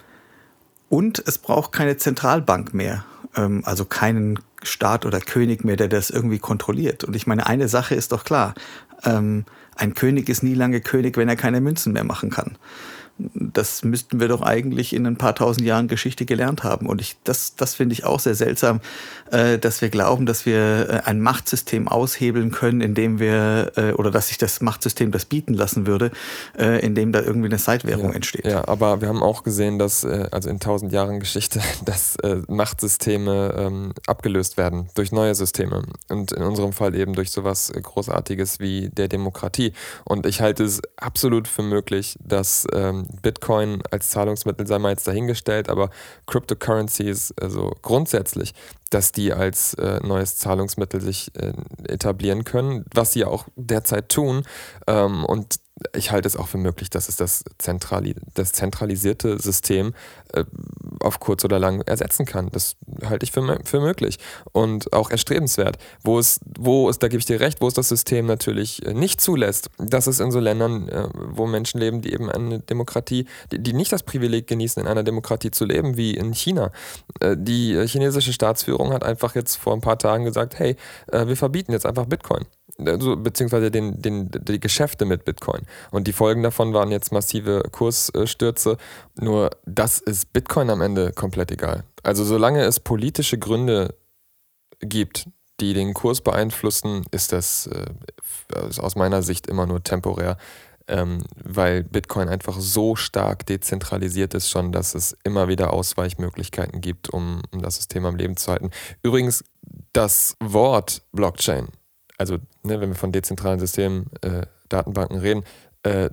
und 0.88 1.22
es 1.27 1.39
braucht 1.39 1.74
keine 1.74 1.98
Zentralbank 1.98 2.74
mehr, 2.74 3.03
ähm, 3.36 3.63
also 3.65 3.84
keinen 3.84 4.39
Staat 4.63 5.05
oder 5.05 5.19
König 5.19 5.65
mehr, 5.65 5.75
der 5.75 5.89
das 5.89 6.10
irgendwie 6.10 6.39
kontrolliert. 6.39 7.03
Und 7.03 7.13
ich 7.13 7.27
meine, 7.27 7.48
eine 7.48 7.67
Sache 7.67 7.96
ist 7.96 8.13
doch 8.13 8.24
klar. 8.24 8.53
Ähm, 9.03 9.43
ein 9.75 9.93
König 9.93 10.29
ist 10.29 10.41
nie 10.41 10.53
lange 10.53 10.79
König, 10.79 11.17
wenn 11.17 11.27
er 11.27 11.36
keine 11.36 11.60
Münzen 11.60 11.91
mehr 11.91 12.05
machen 12.05 12.29
kann. 12.29 12.57
Das 13.17 13.83
müssten 13.83 14.19
wir 14.19 14.27
doch 14.27 14.41
eigentlich 14.41 14.93
in 14.93 15.05
ein 15.07 15.17
paar 15.17 15.33
tausend 15.33 15.65
Jahren 15.65 15.88
Geschichte 15.88 16.25
gelernt 16.25 16.63
haben. 16.63 16.88
Und 16.88 17.01
ich, 17.01 17.17
das, 17.24 17.55
das 17.55 17.75
finde 17.75 17.93
ich 17.93 18.03
auch 18.05 18.19
sehr 18.19 18.36
seltsam, 18.36 18.79
äh, 19.31 19.57
dass 19.57 19.81
wir 19.81 19.89
glauben, 19.89 20.25
dass 20.25 20.45
wir 20.45 20.89
äh, 20.89 21.01
ein 21.05 21.21
Machtsystem 21.21 21.88
aushebeln 21.88 22.51
können, 22.51 22.81
indem 22.81 23.19
wir, 23.19 23.71
äh, 23.75 23.91
oder 23.93 24.12
dass 24.12 24.27
sich 24.27 24.38
das 24.38 24.62
Machtsystem 24.62 25.12
das 25.12 25.25
bieten 25.25 25.53
lassen 25.53 25.88
würde, 25.88 26.12
äh, 26.57 26.79
indem 26.86 27.12
da 27.12 27.21
irgendwie 27.21 27.47
eine 27.47 27.57
Zeitwährung 27.57 28.09
ja, 28.09 28.15
entsteht. 28.15 28.45
Ja, 28.45 28.67
aber 28.67 29.01
wir 29.01 29.07
haben 29.07 29.24
auch 29.24 29.43
gesehen, 29.43 29.79
dass, 29.79 30.03
äh, 30.03 30.27
also 30.31 30.50
in 30.50 30.59
tausend 30.59 30.91
Jahren 30.91 31.19
Geschichte, 31.19 31.59
dass 31.86 32.17
äh, 32.17 32.41
Machtsysteme 32.47 33.55
ähm, 33.57 33.93
abgelöst 34.05 34.57
werden 34.57 34.89
durch 34.93 35.12
neue 35.12 35.33
Systeme. 35.33 35.83
Und 36.09 36.31
in 36.31 36.43
unserem 36.43 36.74
Fall 36.74 36.95
eben 36.95 37.13
durch 37.13 37.31
sowas 37.31 37.71
Großartiges 37.74 38.59
wie 38.59 38.89
der 38.89 39.07
Demokratie. 39.07 39.74
Und 40.05 40.25
ich 40.25 40.41
halte 40.41 40.63
es 40.63 40.81
absolut 40.97 41.47
für 41.47 41.63
möglich, 41.63 42.17
dass 42.24 42.67
ähm, 42.74 43.07
Bitcoin 43.22 43.82
als 43.92 44.10
Zahlungsmittel 44.10 44.68
sei 44.68 44.80
mal 44.80 44.90
jetzt 44.90 45.08
dahingestellt, 45.08 45.70
aber 45.70 45.90
Cryptocurrencies, 46.26 47.34
also 47.40 47.74
grundsätzlich, 47.82 48.54
dass 48.90 49.12
die 49.12 49.34
als 49.34 49.74
äh, 49.76 50.00
neues 50.06 50.38
Zahlungsmittel 50.38 51.02
sich 51.02 51.32
äh, 51.36 51.54
etablieren 51.88 52.44
können, 52.44 52.86
was 52.94 53.14
sie 53.14 53.26
auch 53.26 53.48
derzeit 53.56 54.10
tun. 54.10 54.44
Ähm, 54.88 55.26
und 55.26 55.60
ich 55.96 56.12
halte 56.12 56.27
es 56.27 56.36
auch 56.36 56.48
für 56.48 56.57
möglich, 56.57 56.89
dass 56.89 57.10
es 57.10 57.17
das, 57.17 57.43
zentrali 57.57 58.15
das 58.34 58.51
zentralisierte 58.51 59.39
System 59.39 59.93
äh, 60.34 60.43
auf 61.00 61.19
kurz 61.19 61.46
oder 61.46 61.60
lang 61.60 61.81
ersetzen 61.81 62.25
kann. 62.25 62.50
Das 62.51 62.75
halte 63.05 63.24
ich 63.24 63.31
für, 63.31 63.60
für 63.63 63.79
möglich 63.79 64.17
und 64.51 64.91
auch 64.93 65.12
erstrebenswert. 65.12 65.77
Wo 66.03 66.17
es, 66.19 66.39
wo 66.57 66.89
es, 66.89 67.00
da 67.00 67.07
gebe 67.07 67.19
ich 67.19 67.25
dir 67.25 67.39
recht, 67.39 67.62
wo 67.62 67.67
es 67.67 67.75
das 67.75 67.89
System 67.89 68.25
natürlich 68.25 68.86
äh, 68.86 68.93
nicht 68.93 69.22
zulässt, 69.22 69.69
dass 69.77 70.07
es 70.07 70.19
in 70.19 70.31
so 70.31 70.39
Ländern, 70.39 70.89
äh, 70.89 71.10
wo 71.13 71.46
Menschen 71.46 71.79
leben, 71.79 72.01
die 72.01 72.13
eben 72.13 72.29
eine 72.31 72.60
Demokratie, 72.60 73.27
die, 73.51 73.60
die, 73.60 73.74
nicht 73.74 73.91
das 73.91 74.03
Privileg 74.03 74.48
genießen, 74.48 74.81
in 74.81 74.88
einer 74.88 75.03
Demokratie 75.03 75.51
zu 75.51 75.65
leben, 75.65 75.98
wie 75.98 76.15
in 76.15 76.34
China. 76.34 76.72
Äh, 77.19 77.36
die 77.38 77.86
chinesische 77.88 78.34
Staatsführung 78.34 78.93
hat 78.93 79.03
einfach 79.03 79.36
jetzt 79.36 79.57
vor 79.57 79.74
ein 79.74 79.81
paar 79.81 80.00
Tagen 80.00 80.25
gesagt, 80.25 80.57
hey, 80.57 80.75
äh, 81.12 81.27
wir 81.27 81.38
verbieten 81.38 81.72
jetzt 81.72 81.86
einfach 81.86 82.05
Bitcoin 82.05 82.46
also, 82.86 83.15
beziehungsweise 83.15 83.72
den, 83.72 84.01
den, 84.01 84.29
die 84.31 84.60
Geschäfte 84.60 85.05
mit 85.05 85.25
Bitcoin. 85.25 85.62
Und 85.91 86.07
die 86.07 86.13
Folgen 86.13 86.43
davon 86.43 86.74
waren 86.74 86.91
jetzt 86.91 87.12
massive 87.12 87.63
Kursstürze. 87.72 88.77
Nur 89.19 89.51
das 89.65 90.00
ist 90.00 90.34
Bitcoin 90.34 90.69
am 90.69 90.81
Ende 90.81 91.12
komplett 91.12 91.51
egal. 91.51 91.84
Also 92.03 92.24
solange 92.24 92.63
es 92.63 92.79
politische 92.79 93.38
Gründe 93.38 93.96
gibt, 94.79 95.27
die 95.60 95.74
den 95.74 95.93
Kurs 95.93 96.22
beeinflussen, 96.22 97.03
ist 97.12 97.31
das 97.31 97.67
äh, 97.67 98.79
aus 98.79 98.96
meiner 98.96 99.24
Sicht 99.24 99.48
immer 99.48 99.65
nur 99.65 99.84
temporär, 99.84 100.38
ähm, 100.88 101.24
weil 101.43 101.84
Bitcoin 101.84 102.29
einfach 102.29 102.60
so 102.60 102.96
stark 102.96 103.46
dezentralisiert 103.48 104.34
ist 104.36 104.50
schon, 104.50 104.72
dass 104.72 104.93
es 104.93 105.17
immer 105.24 105.48
wieder 105.48 105.74
Ausweichmöglichkeiten 105.74 106.79
gibt, 106.79 107.10
um, 107.10 107.41
um 107.51 107.62
das 107.62 107.77
System 107.77 108.05
am 108.05 108.15
Leben 108.15 108.38
zu 108.38 108.51
halten. 108.51 108.69
Übrigens, 109.01 109.43
das 109.93 110.38
Wort 110.39 111.01
Blockchain 111.12 111.69
also 112.17 112.38
ne, 112.63 112.79
wenn 112.79 112.89
wir 112.89 112.95
von 112.95 113.12
dezentralen 113.12 113.59
Systemen, 113.59 114.07
äh, 114.21 114.45
Datenbanken 114.69 115.19
reden, 115.19 115.43
äh, 115.83 116.09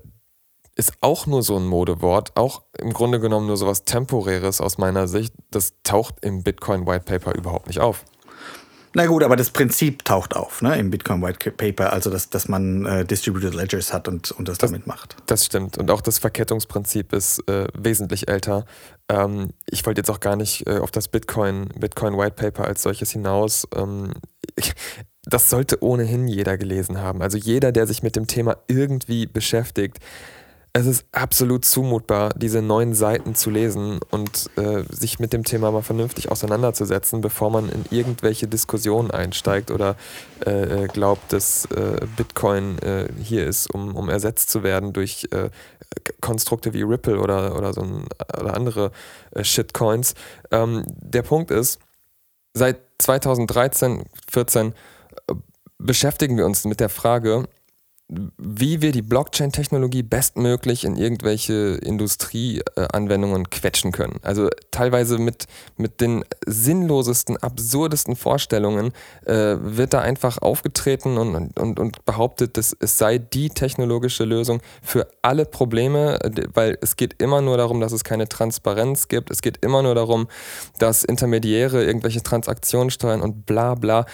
ist 0.76 0.94
auch 1.00 1.26
nur 1.26 1.42
so 1.42 1.56
ein 1.56 1.66
Modewort, 1.66 2.36
auch 2.36 2.62
im 2.78 2.92
Grunde 2.92 3.20
genommen 3.20 3.46
nur 3.46 3.56
so 3.56 3.66
was 3.66 3.84
Temporäres 3.84 4.60
aus 4.60 4.78
meiner 4.78 5.06
Sicht. 5.06 5.32
Das 5.50 5.74
taucht 5.84 6.16
im 6.22 6.42
Bitcoin 6.42 6.86
White 6.86 7.04
Paper 7.04 7.34
überhaupt 7.34 7.68
nicht 7.68 7.80
auf. 7.80 8.04
Na 8.96 9.06
gut, 9.06 9.24
aber 9.24 9.34
das 9.34 9.50
Prinzip 9.50 10.04
taucht 10.04 10.36
auf 10.36 10.62
ne, 10.62 10.78
im 10.78 10.90
Bitcoin 10.90 11.20
White 11.20 11.50
Paper, 11.50 11.92
also 11.92 12.10
dass, 12.10 12.30
dass 12.30 12.46
man 12.46 12.86
äh, 12.86 13.04
Distributed 13.04 13.52
Ledgers 13.52 13.92
hat 13.92 14.06
und, 14.06 14.30
und 14.30 14.46
das, 14.46 14.58
das, 14.58 14.70
damit 14.70 14.86
macht. 14.86 15.16
Das 15.26 15.44
stimmt. 15.44 15.78
Und 15.78 15.90
auch 15.90 16.00
das 16.00 16.18
Verkettungsprinzip 16.18 17.12
ist 17.12 17.40
äh, 17.48 17.66
wesentlich 17.74 18.28
älter. 18.28 18.66
Ähm, 19.08 19.50
ich 19.68 19.84
wollte 19.84 20.00
jetzt 20.00 20.10
auch 20.10 20.20
gar 20.20 20.36
nicht 20.36 20.68
äh, 20.68 20.78
auf 20.78 20.92
das 20.92 21.08
Bitcoin, 21.08 21.68
Bitcoin 21.76 22.16
White 22.16 22.36
Paper 22.36 22.66
als 22.66 22.82
solches 22.82 23.10
hinaus. 23.10 23.66
Ähm, 23.74 24.12
das 25.26 25.50
sollte 25.50 25.82
ohnehin 25.82 26.28
jeder 26.28 26.58
gelesen 26.58 27.00
haben. 27.00 27.22
Also 27.22 27.38
jeder, 27.38 27.72
der 27.72 27.86
sich 27.86 28.02
mit 28.02 28.16
dem 28.16 28.26
Thema 28.26 28.56
irgendwie 28.68 29.26
beschäftigt. 29.26 29.98
Es 30.76 30.86
ist 30.86 31.06
absolut 31.12 31.64
zumutbar, 31.64 32.30
diese 32.34 32.60
neun 32.60 32.94
Seiten 32.94 33.36
zu 33.36 33.48
lesen 33.48 34.00
und 34.10 34.50
äh, 34.56 34.82
sich 34.90 35.20
mit 35.20 35.32
dem 35.32 35.44
Thema 35.44 35.70
mal 35.70 35.82
vernünftig 35.82 36.32
auseinanderzusetzen, 36.32 37.20
bevor 37.20 37.50
man 37.50 37.68
in 37.68 37.84
irgendwelche 37.90 38.48
Diskussionen 38.48 39.12
einsteigt 39.12 39.70
oder 39.70 39.94
äh, 40.44 40.84
äh 40.84 40.86
glaubt, 40.88 41.32
dass 41.32 41.66
äh, 41.66 42.04
Bitcoin 42.16 42.78
äh, 42.80 43.06
hier 43.22 43.46
ist, 43.46 43.72
um, 43.72 43.94
um 43.94 44.08
ersetzt 44.08 44.50
zu 44.50 44.64
werden 44.64 44.92
durch 44.92 45.28
äh, 45.30 45.50
Konstrukte 46.20 46.74
wie 46.74 46.82
Ripple 46.82 47.20
oder, 47.20 47.56
oder, 47.56 47.72
so 47.72 47.82
ein, 47.82 48.06
oder 48.36 48.56
andere 48.56 48.90
Shitcoins. 49.40 50.14
Ähm, 50.50 50.82
der 50.88 51.22
Punkt 51.22 51.52
ist, 51.52 51.78
seit 52.52 52.80
2013, 52.98 54.04
14 54.28 54.74
beschäftigen 55.84 56.36
wir 56.36 56.46
uns 56.46 56.64
mit 56.64 56.80
der 56.80 56.88
Frage, 56.88 57.46
wie 58.08 58.82
wir 58.82 58.92
die 58.92 59.00
Blockchain-Technologie 59.00 60.02
bestmöglich 60.02 60.84
in 60.84 60.96
irgendwelche 60.96 61.78
Industrieanwendungen 61.82 63.48
quetschen 63.48 63.92
können. 63.92 64.20
Also 64.22 64.50
teilweise 64.70 65.16
mit, 65.16 65.46
mit 65.78 66.02
den 66.02 66.22
sinnlosesten, 66.46 67.38
absurdesten 67.38 68.14
Vorstellungen 68.14 68.92
äh, 69.24 69.56
wird 69.58 69.94
da 69.94 70.00
einfach 70.00 70.36
aufgetreten 70.42 71.16
und, 71.16 71.58
und, 71.58 71.80
und 71.80 72.04
behauptet, 72.04 72.58
dass 72.58 72.76
es 72.78 72.98
sei 72.98 73.16
die 73.16 73.48
technologische 73.48 74.24
Lösung 74.24 74.60
für 74.82 75.08
alle 75.22 75.46
Probleme, 75.46 76.18
weil 76.52 76.76
es 76.82 76.96
geht 76.96 77.22
immer 77.22 77.40
nur 77.40 77.56
darum, 77.56 77.80
dass 77.80 77.92
es 77.92 78.04
keine 78.04 78.28
Transparenz 78.28 79.08
gibt. 79.08 79.30
Es 79.30 79.40
geht 79.40 79.64
immer 79.64 79.82
nur 79.82 79.94
darum, 79.94 80.28
dass 80.78 81.04
Intermediäre 81.04 81.82
irgendwelche 81.82 82.22
Transaktionen 82.22 82.90
steuern 82.90 83.22
und 83.22 83.46
bla 83.46 83.74
bla. 83.74 84.04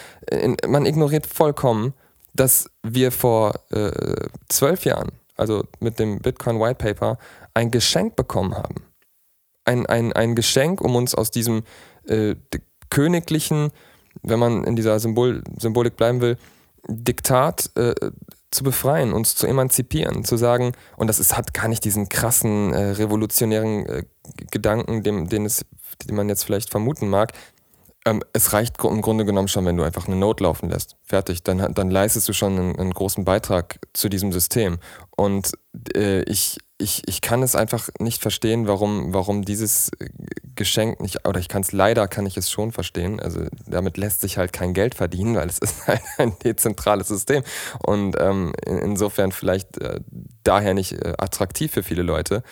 Man 0.66 0.86
ignoriert 0.86 1.26
vollkommen, 1.26 1.92
dass 2.34 2.70
wir 2.82 3.12
vor 3.12 3.54
äh, 3.70 4.28
zwölf 4.48 4.84
Jahren, 4.84 5.12
also 5.36 5.64
mit 5.80 5.98
dem 5.98 6.18
Bitcoin 6.20 6.60
White 6.60 6.76
Paper, 6.76 7.18
ein 7.54 7.70
Geschenk 7.70 8.16
bekommen 8.16 8.54
haben. 8.54 8.76
Ein, 9.64 9.86
ein, 9.86 10.12
ein 10.12 10.34
Geschenk, 10.34 10.80
um 10.80 10.96
uns 10.96 11.14
aus 11.14 11.30
diesem 11.30 11.62
äh, 12.06 12.34
königlichen, 12.90 13.70
wenn 14.22 14.38
man 14.38 14.64
in 14.64 14.76
dieser 14.76 14.98
Symbol, 14.98 15.42
Symbolik 15.58 15.96
bleiben 15.96 16.20
will, 16.20 16.36
Diktat 16.88 17.70
äh, 17.76 17.94
zu 18.50 18.64
befreien, 18.64 19.12
uns 19.12 19.36
zu 19.36 19.46
emanzipieren, 19.46 20.24
zu 20.24 20.36
sagen, 20.36 20.72
und 20.96 21.06
das 21.06 21.20
ist, 21.20 21.36
hat 21.36 21.54
gar 21.54 21.68
nicht 21.68 21.84
diesen 21.84 22.08
krassen 22.08 22.72
äh, 22.72 22.90
revolutionären 22.92 23.86
äh, 23.86 24.04
Gedanken, 24.50 25.02
dem, 25.02 25.28
den, 25.28 25.44
es, 25.44 25.64
den 26.04 26.16
man 26.16 26.28
jetzt 26.28 26.44
vielleicht 26.44 26.70
vermuten 26.70 27.08
mag, 27.08 27.32
ähm, 28.06 28.22
es 28.32 28.52
reicht 28.52 28.82
im 28.82 29.02
Grunde 29.02 29.24
genommen 29.24 29.48
schon, 29.48 29.66
wenn 29.66 29.76
du 29.76 29.82
einfach 29.82 30.06
eine 30.06 30.16
Note 30.16 30.44
laufen 30.44 30.70
lässt. 30.70 30.96
Fertig. 31.02 31.42
Dann, 31.42 31.74
dann 31.74 31.90
leistest 31.90 32.28
du 32.28 32.32
schon 32.32 32.58
einen, 32.58 32.78
einen 32.78 32.92
großen 32.92 33.24
Beitrag 33.24 33.78
zu 33.92 34.08
diesem 34.08 34.32
System. 34.32 34.78
Und 35.20 35.52
äh, 35.94 36.22
ich, 36.22 36.56
ich, 36.78 37.02
ich 37.06 37.20
kann 37.20 37.42
es 37.42 37.54
einfach 37.54 37.90
nicht 37.98 38.22
verstehen, 38.22 38.66
warum, 38.66 39.12
warum 39.12 39.44
dieses 39.44 39.90
Geschenk 40.54 40.98
nicht, 41.02 41.28
oder 41.28 41.38
ich 41.38 41.48
kann 41.48 41.60
es 41.60 41.72
leider, 41.72 42.08
kann 42.08 42.24
ich 42.24 42.38
es 42.38 42.50
schon 42.50 42.72
verstehen. 42.72 43.20
Also 43.20 43.42
damit 43.66 43.98
lässt 43.98 44.22
sich 44.22 44.38
halt 44.38 44.54
kein 44.54 44.72
Geld 44.72 44.94
verdienen, 44.94 45.36
weil 45.36 45.50
es 45.50 45.58
ist 45.58 45.86
halt 45.86 46.00
ein 46.16 46.38
dezentrales 46.38 47.08
System. 47.08 47.42
Und 47.84 48.16
ähm, 48.18 48.54
in, 48.64 48.78
insofern 48.78 49.30
vielleicht 49.30 49.76
äh, 49.82 50.00
daher 50.42 50.72
nicht 50.72 50.92
äh, 50.92 51.12
attraktiv 51.18 51.70
für 51.70 51.82
viele 51.82 52.02
Leute. 52.02 52.42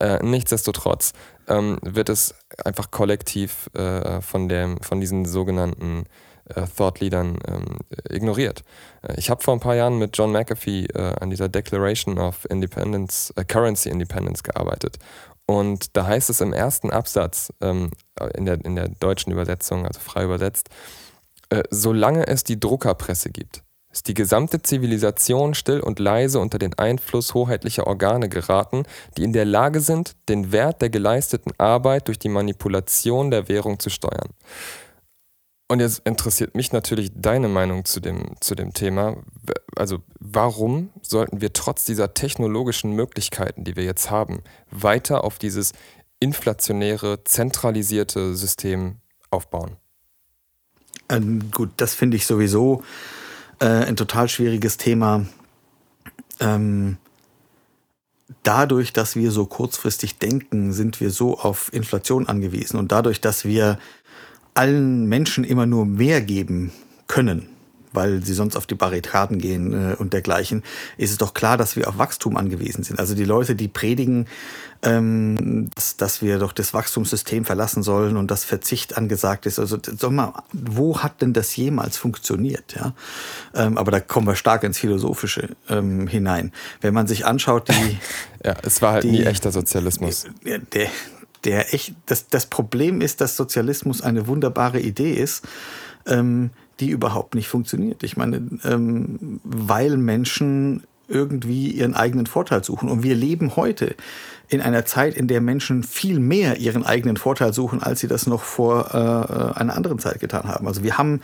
Äh, 0.00 0.20
nichtsdestotrotz 0.24 1.12
ähm, 1.46 1.78
wird 1.82 2.08
es 2.08 2.34
einfach 2.64 2.90
kollektiv 2.90 3.70
äh, 3.74 4.20
von, 4.20 4.48
dem, 4.48 4.80
von 4.82 5.00
diesen 5.00 5.26
sogenannten 5.26 6.06
äh, 6.54 6.62
Thought 6.76 7.00
Leadern 7.00 7.38
ähm, 7.48 7.78
ignoriert. 8.08 8.62
Äh, 9.02 9.14
ich 9.18 9.30
habe 9.30 9.42
vor 9.42 9.54
ein 9.54 9.60
paar 9.60 9.74
Jahren 9.74 9.98
mit 9.98 10.16
John 10.16 10.32
McAfee 10.32 10.86
äh, 10.86 11.14
an 11.20 11.30
dieser 11.30 11.48
Declaration 11.48 12.18
of 12.18 12.46
Independence, 12.50 13.32
äh, 13.36 13.44
Currency 13.44 13.88
Independence 13.88 14.42
gearbeitet. 14.42 14.98
Und 15.46 15.96
da 15.96 16.06
heißt 16.06 16.28
es 16.28 16.40
im 16.40 16.52
ersten 16.52 16.90
Absatz, 16.90 17.52
ähm, 17.60 17.90
in, 18.34 18.46
der, 18.46 18.64
in 18.64 18.74
der 18.74 18.88
deutschen 18.88 19.32
Übersetzung, 19.32 19.86
also 19.86 20.00
frei 20.00 20.24
übersetzt, 20.24 20.68
äh, 21.50 21.62
solange 21.70 22.26
es 22.26 22.42
die 22.42 22.58
Druckerpresse 22.58 23.30
gibt, 23.30 23.62
ist 23.92 24.08
die 24.08 24.14
gesamte 24.14 24.60
Zivilisation 24.60 25.54
still 25.54 25.80
und 25.80 26.00
leise 26.00 26.40
unter 26.40 26.58
den 26.58 26.74
Einfluss 26.74 27.32
hoheitlicher 27.32 27.86
Organe 27.86 28.28
geraten, 28.28 28.82
die 29.16 29.22
in 29.22 29.32
der 29.32 29.44
Lage 29.44 29.80
sind, 29.80 30.16
den 30.28 30.52
Wert 30.52 30.82
der 30.82 30.90
geleisteten 30.90 31.52
Arbeit 31.56 32.08
durch 32.08 32.18
die 32.18 32.28
Manipulation 32.28 33.30
der 33.30 33.48
Währung 33.48 33.78
zu 33.78 33.88
steuern. 33.88 34.30
Und 35.68 35.80
jetzt 35.80 36.02
interessiert 36.04 36.54
mich 36.54 36.72
natürlich 36.72 37.10
deine 37.14 37.48
Meinung 37.48 37.84
zu 37.84 37.98
dem, 37.98 38.36
zu 38.40 38.54
dem 38.54 38.72
Thema. 38.72 39.16
Also 39.74 39.98
warum 40.20 40.90
sollten 41.02 41.40
wir 41.40 41.52
trotz 41.52 41.84
dieser 41.84 42.14
technologischen 42.14 42.92
Möglichkeiten, 42.92 43.64
die 43.64 43.74
wir 43.74 43.82
jetzt 43.82 44.10
haben, 44.10 44.42
weiter 44.70 45.24
auf 45.24 45.38
dieses 45.38 45.72
inflationäre, 46.20 47.24
zentralisierte 47.24 48.36
System 48.36 48.98
aufbauen? 49.30 49.76
Ähm, 51.08 51.50
gut, 51.50 51.70
das 51.76 51.94
finde 51.94 52.16
ich 52.16 52.26
sowieso 52.26 52.82
äh, 53.58 53.66
ein 53.66 53.96
total 53.96 54.28
schwieriges 54.28 54.76
Thema. 54.76 55.26
Ähm, 56.38 56.96
dadurch, 58.44 58.92
dass 58.92 59.16
wir 59.16 59.32
so 59.32 59.46
kurzfristig 59.46 60.18
denken, 60.18 60.72
sind 60.72 61.00
wir 61.00 61.10
so 61.10 61.38
auf 61.38 61.72
Inflation 61.72 62.28
angewiesen. 62.28 62.78
Und 62.78 62.92
dadurch, 62.92 63.20
dass 63.20 63.44
wir 63.44 63.78
allen 64.56 65.06
Menschen 65.06 65.44
immer 65.44 65.66
nur 65.66 65.86
mehr 65.86 66.20
geben 66.20 66.72
können, 67.06 67.48
weil 67.92 68.22
sie 68.22 68.34
sonst 68.34 68.56
auf 68.56 68.66
die 68.66 68.74
Barrikaden 68.74 69.38
gehen 69.38 69.72
äh, 69.72 69.94
und 69.96 70.12
dergleichen, 70.12 70.62
ist 70.96 71.10
es 71.10 71.18
doch 71.18 71.34
klar, 71.34 71.56
dass 71.56 71.76
wir 71.76 71.88
auf 71.88 71.98
Wachstum 71.98 72.36
angewiesen 72.36 72.84
sind. 72.84 73.00
Also 73.00 73.14
die 73.14 73.24
Leute, 73.24 73.54
die 73.54 73.68
predigen, 73.68 74.26
ähm, 74.82 75.70
dass, 75.74 75.96
dass 75.96 76.22
wir 76.22 76.38
doch 76.38 76.52
das 76.52 76.74
Wachstumssystem 76.74 77.44
verlassen 77.44 77.82
sollen 77.82 78.16
und 78.16 78.30
dass 78.30 78.44
Verzicht 78.44 78.96
angesagt 78.96 79.46
ist. 79.46 79.58
Also 79.58 79.78
sag 79.82 80.10
mal, 80.10 80.32
wo 80.52 81.00
hat 81.00 81.22
denn 81.22 81.32
das 81.32 81.56
jemals 81.56 81.96
funktioniert? 81.96 82.74
Ja? 82.76 82.92
Ähm, 83.54 83.78
aber 83.78 83.90
da 83.90 84.00
kommen 84.00 84.26
wir 84.26 84.36
stark 84.36 84.62
ins 84.64 84.78
Philosophische 84.78 85.56
ähm, 85.68 86.06
hinein. 86.06 86.52
Wenn 86.80 86.94
man 86.94 87.06
sich 87.06 87.26
anschaut, 87.26 87.68
die 87.68 87.98
ja, 88.44 88.54
es 88.62 88.82
war 88.82 88.92
halt 88.92 89.04
die, 89.04 89.10
nie 89.10 89.24
echter 89.24 89.50
Sozialismus. 89.50 90.26
Der, 90.44 90.58
der, 90.58 90.88
der 91.46 91.72
echt, 91.72 91.94
das, 92.06 92.28
das 92.28 92.46
Problem 92.46 93.00
ist, 93.00 93.20
dass 93.20 93.36
Sozialismus 93.36 94.02
eine 94.02 94.26
wunderbare 94.26 94.80
Idee 94.80 95.14
ist. 95.14 95.46
Ähm, 96.06 96.50
die 96.80 96.90
überhaupt 96.90 97.34
nicht 97.34 97.48
funktioniert. 97.48 98.02
Ich 98.02 98.16
meine, 98.16 98.36
ähm, 98.64 99.40
weil 99.44 99.96
Menschen 99.96 100.82
irgendwie 101.08 101.70
ihren 101.70 101.94
eigenen 101.94 102.26
Vorteil 102.26 102.64
suchen. 102.64 102.88
Und 102.88 103.02
wir 103.02 103.14
leben 103.14 103.56
heute 103.56 103.94
in 104.48 104.60
einer 104.60 104.84
Zeit, 104.84 105.14
in 105.14 105.28
der 105.28 105.40
Menschen 105.40 105.84
viel 105.84 106.18
mehr 106.18 106.58
ihren 106.58 106.84
eigenen 106.84 107.16
Vorteil 107.16 107.52
suchen, 107.52 107.82
als 107.82 108.00
sie 108.00 108.08
das 108.08 108.26
noch 108.26 108.42
vor 108.42 108.90
äh, 108.92 108.98
äh 108.98 109.58
einer 109.58 109.76
anderen 109.76 109.98
Zeit 109.98 110.20
getan 110.20 110.44
haben. 110.44 110.66
Also 110.66 110.82
wir 110.82 110.98
haben 110.98 111.20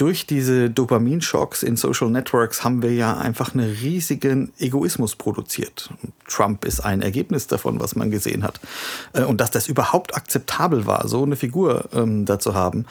durch 0.00 0.24
diese 0.24 0.70
Dopaminschocks 0.70 1.62
in 1.62 1.76
Social 1.76 2.08
Networks 2.08 2.64
haben 2.64 2.80
wir 2.80 2.94
ja 2.94 3.18
einfach 3.18 3.52
einen 3.52 3.70
riesigen 3.70 4.50
Egoismus 4.58 5.14
produziert. 5.14 5.90
Trump 6.26 6.64
ist 6.64 6.80
ein 6.80 7.02
Ergebnis 7.02 7.48
davon, 7.48 7.80
was 7.80 7.96
man 7.96 8.10
gesehen 8.10 8.42
hat. 8.42 8.60
Äh, 9.12 9.24
und 9.24 9.42
dass 9.42 9.50
das 9.50 9.68
überhaupt 9.68 10.16
akzeptabel 10.16 10.86
war, 10.86 11.06
so 11.06 11.22
eine 11.22 11.36
Figur 11.36 11.90
ähm, 11.92 12.24
da 12.24 12.38
zu 12.38 12.54
haben, 12.54 12.86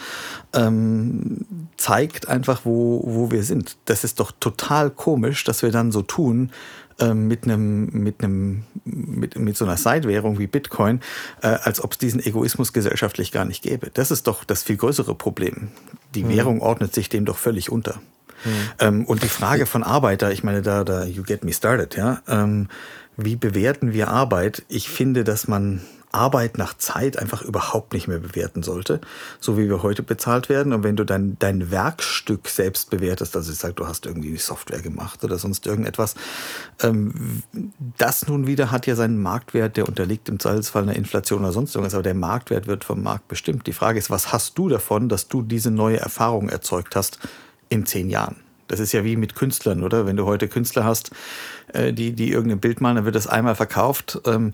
ähm, 0.53 1.45
zeigt 1.77 2.27
einfach, 2.27 2.61
wo, 2.63 3.01
wo 3.03 3.31
wir 3.31 3.43
sind. 3.43 3.77
Das 3.85 4.03
ist 4.03 4.19
doch 4.19 4.31
total 4.39 4.91
komisch, 4.91 5.43
dass 5.43 5.63
wir 5.63 5.71
dann 5.71 5.91
so 5.91 6.03
tun, 6.03 6.51
mit 7.07 7.45
einem 7.45 7.85
mit 7.91 8.23
einem 8.23 8.63
mit, 8.85 9.37
mit 9.37 9.57
so 9.57 9.65
einer 9.65 9.77
Sidewährung 9.77 10.39
wie 10.39 10.47
Bitcoin, 10.47 11.01
äh, 11.41 11.47
als 11.47 11.83
ob 11.83 11.93
es 11.93 11.97
diesen 11.97 12.23
Egoismus 12.23 12.73
gesellschaftlich 12.73 13.31
gar 13.31 13.45
nicht 13.45 13.63
gäbe. 13.63 13.89
Das 13.93 14.11
ist 14.11 14.27
doch 14.27 14.43
das 14.43 14.63
viel 14.63 14.77
größere 14.77 15.15
Problem. 15.15 15.69
Die 16.15 16.23
mhm. 16.23 16.29
Währung 16.29 16.61
ordnet 16.61 16.93
sich 16.93 17.09
dem 17.09 17.25
doch 17.25 17.37
völlig 17.37 17.71
unter. 17.71 18.01
Mhm. 18.45 18.51
Ähm, 18.79 19.05
und 19.05 19.23
die 19.23 19.29
Frage 19.29 19.65
von 19.65 19.83
Arbeiter, 19.83 20.31
ich 20.31 20.43
meine, 20.43 20.61
da, 20.61 20.83
da, 20.83 21.05
you 21.05 21.23
get 21.23 21.43
me 21.43 21.53
started, 21.53 21.95
ja. 21.95 22.21
Ähm, 22.27 22.67
wie 23.17 23.35
bewerten 23.35 23.93
wir 23.93 24.07
Arbeit? 24.07 24.63
Ich 24.69 24.89
finde, 24.89 25.23
dass 25.25 25.47
man 25.47 25.81
Arbeit 26.11 26.57
nach 26.57 26.75
Zeit 26.77 27.19
einfach 27.19 27.41
überhaupt 27.41 27.93
nicht 27.93 28.07
mehr 28.07 28.19
bewerten 28.19 28.63
sollte, 28.63 28.99
so 29.39 29.57
wie 29.57 29.69
wir 29.69 29.83
heute 29.83 30.01
bezahlt 30.01 30.49
werden. 30.49 30.73
Und 30.73 30.83
wenn 30.83 30.95
du 30.95 31.03
dein, 31.03 31.37
dein 31.39 31.69
Werkstück 31.69 32.47
selbst 32.47 32.89
bewertest, 32.89 33.35
also 33.35 33.51
ich 33.51 33.59
sage, 33.59 33.75
du 33.75 33.87
hast 33.87 34.05
irgendwie 34.05 34.35
Software 34.37 34.81
gemacht 34.81 35.23
oder 35.23 35.37
sonst 35.37 35.67
irgendetwas, 35.67 36.15
ähm, 36.81 37.43
das 37.97 38.27
nun 38.27 38.47
wieder 38.47 38.71
hat 38.71 38.87
ja 38.87 38.95
seinen 38.95 39.21
Marktwert, 39.21 39.77
der 39.77 39.87
unterliegt 39.87 40.29
im 40.29 40.39
Zweifelsfall 40.39 40.83
einer 40.83 40.95
Inflation 40.95 41.41
oder 41.41 41.51
sonst 41.51 41.75
irgendwas, 41.75 41.93
aber 41.93 42.03
der 42.03 42.15
Marktwert 42.15 42.65
wird 42.65 42.83
vom 42.83 43.03
Markt 43.03 43.27
bestimmt. 43.27 43.67
Die 43.67 43.73
Frage 43.73 43.99
ist, 43.99 44.09
was 44.09 44.33
hast 44.33 44.57
du 44.57 44.69
davon, 44.69 45.09
dass 45.09 45.27
du 45.27 45.43
diese 45.43 45.69
neue 45.69 45.99
Erfahrung 45.99 46.49
erzeugt 46.49 46.95
hast 46.95 47.19
in 47.69 47.85
zehn 47.85 48.09
Jahren? 48.09 48.37
Das 48.69 48.79
ist 48.79 48.91
ja 48.93 49.03
wie 49.03 49.15
mit 49.15 49.35
Künstlern, 49.35 49.83
oder? 49.83 50.05
Wenn 50.05 50.15
du 50.15 50.25
heute 50.25 50.47
Künstler 50.47 50.85
hast, 50.85 51.11
äh, 51.73 51.91
die, 51.91 52.13
die 52.13 52.31
irgendein 52.31 52.59
Bild 52.59 52.81
malen, 52.81 52.97
dann 52.97 53.05
wird 53.05 53.15
das 53.15 53.27
einmal 53.27 53.55
verkauft. 53.55 54.21
Ähm, 54.25 54.53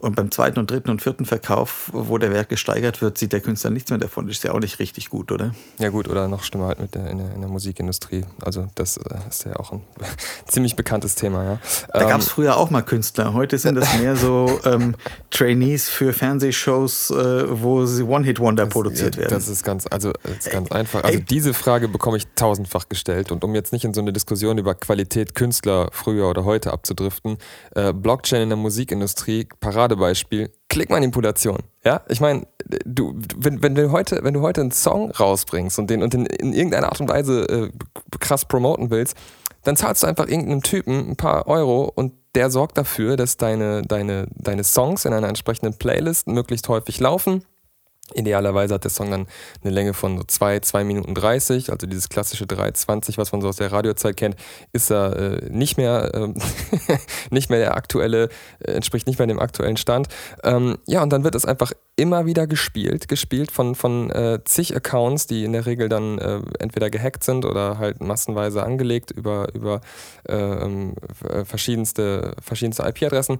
und 0.00 0.16
beim 0.16 0.30
zweiten 0.30 0.58
und 0.58 0.70
dritten 0.70 0.90
und 0.90 1.00
vierten 1.00 1.24
Verkauf, 1.24 1.90
wo 1.92 2.18
der 2.18 2.32
Wert 2.32 2.48
gesteigert 2.48 3.00
wird, 3.00 3.16
sieht 3.16 3.32
der 3.32 3.40
Künstler 3.40 3.70
nichts 3.70 3.90
mehr 3.90 3.98
davon. 3.98 4.26
Das 4.26 4.36
ist 4.36 4.44
ja 4.44 4.52
auch 4.52 4.60
nicht 4.60 4.78
richtig 4.78 5.08
gut, 5.08 5.32
oder? 5.32 5.54
Ja 5.78 5.88
gut, 5.88 6.08
oder 6.08 6.28
noch 6.28 6.42
schlimmer 6.42 6.66
halt 6.66 6.80
mit 6.80 6.94
der, 6.94 7.08
in, 7.10 7.18
der, 7.18 7.32
in 7.34 7.40
der 7.40 7.48
Musikindustrie. 7.48 8.24
Also 8.44 8.68
das 8.74 8.96
äh, 8.96 9.16
ist 9.28 9.44
ja 9.44 9.56
auch 9.56 9.72
ein 9.72 9.80
ziemlich 10.46 10.76
bekanntes 10.76 11.14
Thema, 11.14 11.44
ja. 11.44 11.58
Da 11.92 12.02
ähm, 12.02 12.08
gab 12.08 12.20
es 12.20 12.28
früher 12.28 12.56
auch 12.56 12.70
mal 12.70 12.82
Künstler. 12.82 13.32
Heute 13.32 13.56
sind 13.58 13.76
das 13.76 13.98
mehr 13.98 14.16
so 14.16 14.60
ähm, 14.64 14.94
Trainees 15.30 15.88
für 15.88 16.12
Fernsehshows, 16.12 17.10
äh, 17.10 17.62
wo 17.62 17.86
sie 17.86 18.02
One-Hit-Wonder 18.02 18.66
produziert 18.66 19.16
werden. 19.16 19.30
Das 19.30 19.48
ist 19.48 19.64
ganz, 19.64 19.86
also 19.90 20.12
ist 20.38 20.50
ganz 20.50 20.70
ey, 20.70 20.76
einfach. 20.76 21.04
Also 21.04 21.18
ey. 21.18 21.24
diese 21.24 21.54
Frage 21.54 21.88
bekomme 21.88 22.16
ich 22.18 22.26
tausendfach 22.34 22.88
gestellt. 22.88 23.32
Und 23.32 23.44
um 23.44 23.54
jetzt 23.54 23.72
nicht 23.72 23.84
in 23.84 23.94
so 23.94 24.00
eine 24.00 24.12
Diskussion 24.12 24.58
über 24.58 24.74
Qualität 24.74 25.34
Künstler 25.34 25.88
früher 25.92 26.28
oder 26.28 26.44
heute 26.44 26.72
abzudriften, 26.72 27.38
äh, 27.74 27.92
Blockchain 27.92 28.42
in 28.42 28.48
der 28.50 28.58
Musikindustrie, 28.58 29.48
Parade 29.60 29.83
Paradebeispiel, 29.84 30.50
Klickmanipulation. 30.70 31.58
Ja, 31.84 32.00
ich 32.08 32.20
meine, 32.20 32.46
du, 32.86 33.14
wenn, 33.36 33.62
wenn, 33.62 33.74
du 33.74 33.92
heute, 33.92 34.20
wenn 34.22 34.32
du 34.32 34.40
heute 34.40 34.62
einen 34.62 34.70
Song 34.70 35.10
rausbringst 35.10 35.78
und 35.78 35.90
den, 35.90 36.02
und 36.02 36.14
den 36.14 36.24
in 36.26 36.54
irgendeiner 36.54 36.88
Art 36.88 37.00
und 37.00 37.10
Weise 37.10 37.42
äh, 37.48 37.70
krass 38.18 38.46
promoten 38.46 38.90
willst, 38.90 39.14
dann 39.62 39.76
zahlst 39.76 40.02
du 40.02 40.06
einfach 40.06 40.26
irgendeinem 40.26 40.62
Typen 40.62 41.10
ein 41.10 41.16
paar 41.16 41.46
Euro 41.48 41.92
und 41.94 42.14
der 42.34 42.50
sorgt 42.50 42.78
dafür, 42.78 43.16
dass 43.16 43.36
deine, 43.36 43.82
deine, 43.82 44.26
deine 44.34 44.64
Songs 44.64 45.04
in 45.04 45.12
einer 45.12 45.28
entsprechenden 45.28 45.74
Playlist 45.74 46.26
möglichst 46.28 46.68
häufig 46.68 46.98
laufen 46.98 47.44
Idealerweise 48.12 48.74
hat 48.74 48.84
der 48.84 48.90
Song 48.90 49.10
dann 49.10 49.26
eine 49.62 49.72
Länge 49.72 49.94
von 49.94 50.18
so 50.18 50.24
2, 50.24 50.60
2 50.60 50.84
Minuten 50.84 51.14
30, 51.14 51.72
also 51.72 51.86
dieses 51.86 52.10
klassische 52.10 52.44
3,20, 52.44 53.16
was 53.16 53.32
man 53.32 53.40
so 53.40 53.48
aus 53.48 53.56
der 53.56 53.72
Radiozeit 53.72 54.18
kennt, 54.18 54.36
ist 54.74 54.90
da 54.90 55.10
äh, 55.12 55.48
nicht 55.48 55.78
mehr, 55.78 56.12
äh, 56.14 56.28
nicht 57.30 57.48
mehr 57.48 57.60
der 57.60 57.76
aktuelle, 57.76 58.28
äh, 58.58 58.72
entspricht 58.72 59.06
nicht 59.06 59.18
mehr 59.18 59.26
dem 59.26 59.40
aktuellen 59.40 59.78
Stand. 59.78 60.08
Ähm, 60.42 60.76
ja, 60.86 61.02
und 61.02 61.14
dann 61.14 61.24
wird 61.24 61.34
es 61.34 61.46
einfach 61.46 61.72
immer 61.96 62.26
wieder 62.26 62.46
gespielt, 62.46 63.08
gespielt 63.08 63.50
von, 63.50 63.74
von 63.74 64.10
äh, 64.10 64.40
zig 64.44 64.76
Accounts, 64.76 65.26
die 65.26 65.44
in 65.44 65.54
der 65.54 65.64
Regel 65.64 65.88
dann 65.88 66.18
äh, 66.18 66.40
entweder 66.58 66.90
gehackt 66.90 67.24
sind 67.24 67.46
oder 67.46 67.78
halt 67.78 68.02
massenweise 68.02 68.62
angelegt 68.62 69.12
über, 69.12 69.48
über 69.54 69.80
äh, 70.28 70.34
ähm, 70.34 70.94
verschiedenste, 71.46 72.34
verschiedenste 72.42 72.82
IP-Adressen. 72.82 73.38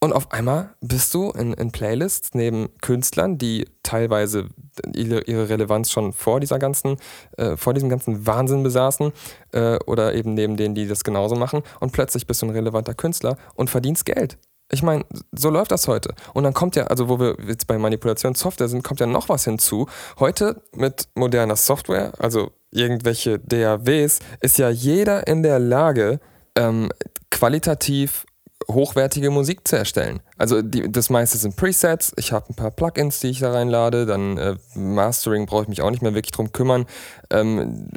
Und 0.00 0.12
auf 0.12 0.30
einmal 0.30 0.70
bist 0.80 1.12
du 1.12 1.30
in, 1.30 1.52
in 1.54 1.72
Playlists 1.72 2.30
neben 2.32 2.68
Künstlern, 2.80 3.36
die 3.36 3.66
teilweise 3.82 4.46
ihre, 4.94 5.22
ihre 5.22 5.48
Relevanz 5.48 5.90
schon 5.90 6.12
vor 6.12 6.38
dieser 6.38 6.60
ganzen, 6.60 6.98
äh, 7.36 7.56
vor 7.56 7.74
diesem 7.74 7.88
ganzen 7.88 8.26
Wahnsinn 8.26 8.62
besaßen, 8.62 9.12
äh, 9.52 9.78
oder 9.86 10.14
eben 10.14 10.34
neben 10.34 10.56
denen, 10.56 10.76
die 10.76 10.86
das 10.86 11.02
genauso 11.02 11.34
machen. 11.34 11.62
Und 11.80 11.92
plötzlich 11.92 12.26
bist 12.28 12.42
du 12.42 12.46
ein 12.46 12.50
relevanter 12.50 12.94
Künstler 12.94 13.36
und 13.54 13.70
verdienst 13.70 14.04
Geld. 14.04 14.38
Ich 14.70 14.82
meine, 14.82 15.04
so 15.32 15.50
läuft 15.50 15.72
das 15.72 15.88
heute. 15.88 16.14
Und 16.34 16.44
dann 16.44 16.52
kommt 16.52 16.76
ja, 16.76 16.84
also 16.84 17.08
wo 17.08 17.18
wir 17.18 17.36
jetzt 17.46 17.66
bei 17.66 17.78
Manipulation 17.78 18.34
Software 18.34 18.68
sind, 18.68 18.84
kommt 18.84 19.00
ja 19.00 19.06
noch 19.06 19.28
was 19.28 19.44
hinzu. 19.44 19.88
Heute 20.18 20.62
mit 20.76 21.08
moderner 21.14 21.56
Software, 21.56 22.12
also 22.18 22.52
irgendwelche 22.70 23.38
DAWs, 23.38 24.20
ist 24.40 24.58
ja 24.58 24.68
jeder 24.68 25.26
in 25.26 25.42
der 25.42 25.58
Lage, 25.58 26.20
ähm, 26.54 26.90
qualitativ 27.30 28.26
hochwertige 28.70 29.30
Musik 29.30 29.66
zu 29.66 29.76
erstellen. 29.76 30.20
Also 30.36 30.60
die, 30.60 30.90
das 30.92 31.08
meiste 31.08 31.38
sind 31.38 31.56
Presets, 31.56 32.12
ich 32.16 32.32
habe 32.32 32.50
ein 32.50 32.54
paar 32.54 32.70
Plugins, 32.70 33.20
die 33.20 33.28
ich 33.28 33.40
da 33.40 33.52
reinlade, 33.52 34.04
dann 34.04 34.36
äh, 34.36 34.56
Mastering 34.74 35.46
brauche 35.46 35.62
ich 35.62 35.68
mich 35.68 35.80
auch 35.82 35.90
nicht 35.90 36.02
mehr 36.02 36.14
wirklich 36.14 36.32
drum 36.32 36.52
kümmern. 36.52 36.86
Ähm, 37.30 37.88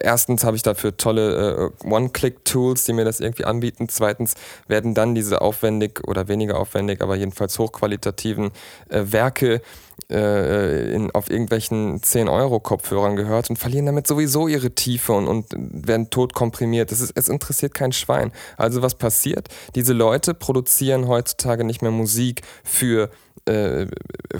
erstens 0.00 0.44
habe 0.44 0.56
ich 0.56 0.62
dafür 0.62 0.96
tolle 0.96 1.72
äh, 1.82 1.86
One-Click-Tools, 1.86 2.84
die 2.84 2.92
mir 2.92 3.04
das 3.04 3.20
irgendwie 3.20 3.44
anbieten. 3.44 3.88
Zweitens 3.88 4.34
werden 4.68 4.94
dann 4.94 5.14
diese 5.14 5.40
aufwendig 5.40 6.06
oder 6.06 6.28
weniger 6.28 6.58
aufwendig, 6.58 7.00
aber 7.00 7.16
jedenfalls 7.16 7.58
hochqualitativen 7.58 8.50
äh, 8.90 9.04
Werke 9.06 9.62
äh, 10.10 10.92
in, 10.92 11.10
auf 11.12 11.30
irgendwelchen 11.30 12.00
10-Euro-Kopfhörern 12.00 13.16
gehört 13.16 13.50
und 13.50 13.56
verlieren 13.56 13.86
damit 13.86 14.06
sowieso 14.06 14.48
ihre 14.48 14.72
Tiefe 14.72 15.12
und, 15.12 15.28
und 15.28 15.46
werden 15.56 16.10
tot 16.10 16.34
komprimiert. 16.34 16.90
Das 16.90 17.00
ist, 17.00 17.12
es 17.14 17.28
interessiert 17.28 17.74
kein 17.74 17.92
Schwein. 17.92 18.32
Also 18.56 18.82
was 18.82 18.94
passiert? 18.94 19.48
Diese 19.74 19.92
Leute 19.92 20.34
produzieren 20.34 21.08
heutzutage 21.08 21.64
nicht 21.64 21.82
mehr 21.82 21.90
Musik 21.90 22.42
für 22.64 23.10
äh, 23.46 23.86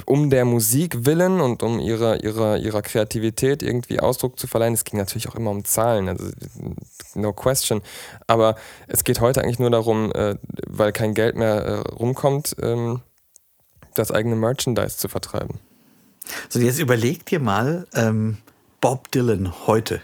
um 0.05 0.31
der 0.31 0.45
Musik 0.45 1.05
willen 1.07 1.41
und 1.41 1.63
um 1.63 1.81
ihrer, 1.81 2.23
ihrer, 2.23 2.59
ihrer 2.59 2.83
Kreativität 2.83 3.63
irgendwie 3.63 4.01
Ausdruck 4.01 4.39
zu 4.39 4.47
verleihen. 4.47 4.75
Es 4.75 4.85
ging 4.85 4.99
natürlich 4.99 5.29
auch 5.29 5.35
immer 5.35 5.51
um 5.51 5.65
Zahlen, 5.65 6.09
also 6.09 6.25
no 7.15 7.33
question. 7.33 7.83
Aber 8.27 8.57
es 8.89 9.05
geht 9.05 9.21
heute 9.21 9.43
eigentlich 9.43 9.59
nur 9.59 9.71
darum, 9.71 10.13
äh, 10.13 10.37
weil 10.67 10.93
kein 10.93 11.15
Geld 11.15 11.37
mehr 11.37 11.65
äh, 11.65 11.75
rumkommt, 11.95 12.57
ähm, 12.63 13.01
das 13.95 14.11
eigene 14.11 14.37
Merchandise 14.37 14.97
zu 14.97 15.09
vertreiben. 15.09 15.59
So, 16.49 16.59
jetzt 16.61 16.79
überleg 16.79 17.27
dir 17.27 17.41
mal 17.41 17.87
ähm, 17.95 18.39
Bob 18.81 19.11
Dylan 19.11 19.67
heute. 19.67 20.01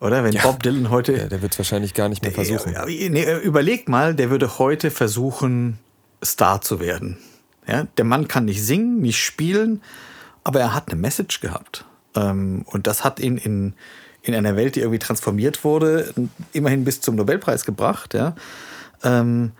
Oder? 0.00 0.22
Wenn 0.22 0.32
ja. 0.32 0.42
Bob 0.42 0.62
Dylan 0.62 0.90
heute. 0.90 1.16
Ja, 1.16 1.26
der 1.26 1.42
wird 1.42 1.52
es 1.52 1.58
wahrscheinlich 1.58 1.94
gar 1.94 2.08
nicht 2.08 2.22
mehr 2.22 2.32
versuchen. 2.32 2.72
Der, 2.72 2.86
nee, 2.86 3.40
überleg 3.42 3.88
mal, 3.88 4.14
der 4.14 4.30
würde 4.30 4.58
heute 4.58 4.90
versuchen, 4.90 5.78
Star 6.24 6.60
zu 6.60 6.80
werden. 6.80 7.18
Ja? 7.66 7.86
Der 7.96 8.04
Mann 8.04 8.28
kann 8.28 8.44
nicht 8.44 8.62
singen, 8.64 9.00
nicht 9.00 9.22
spielen, 9.22 9.82
aber 10.44 10.60
er 10.60 10.74
hat 10.74 10.90
eine 10.90 11.00
Message 11.00 11.40
gehabt. 11.40 11.84
Ähm, 12.14 12.62
und 12.66 12.86
das 12.86 13.04
hat 13.04 13.20
ihn 13.20 13.36
in, 13.36 13.74
in 14.22 14.34
einer 14.34 14.56
Welt, 14.56 14.76
die 14.76 14.80
irgendwie 14.80 14.98
transformiert 14.98 15.64
wurde, 15.64 16.14
immerhin 16.52 16.84
bis 16.84 17.00
zum 17.00 17.16
Nobelpreis 17.16 17.64
gebracht. 17.64 18.14
Ja? 18.14 18.34
Ähm, 19.02 19.52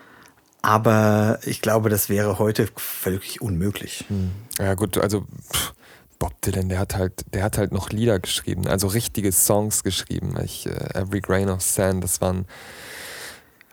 Aber 0.62 1.38
ich 1.44 1.60
glaube, 1.60 1.88
das 1.88 2.08
wäre 2.08 2.38
heute 2.38 2.68
völlig 2.76 3.40
unmöglich. 3.40 4.04
Hm. 4.08 4.32
Ja, 4.58 4.74
gut, 4.74 4.98
also 4.98 5.24
pff, 5.52 5.72
Bob 6.18 6.40
Dylan, 6.42 6.68
der 6.68 6.80
hat 6.80 6.96
halt, 6.96 7.24
der 7.32 7.44
hat 7.44 7.58
halt 7.58 7.72
noch 7.72 7.90
Lieder 7.90 8.18
geschrieben, 8.18 8.66
also 8.66 8.88
richtige 8.88 9.30
Songs 9.30 9.84
geschrieben. 9.84 10.34
Ich, 10.44 10.66
äh, 10.66 10.98
Every 10.98 11.20
Grain 11.20 11.48
of 11.48 11.62
Sand, 11.62 12.02
das 12.02 12.20
waren 12.20 12.46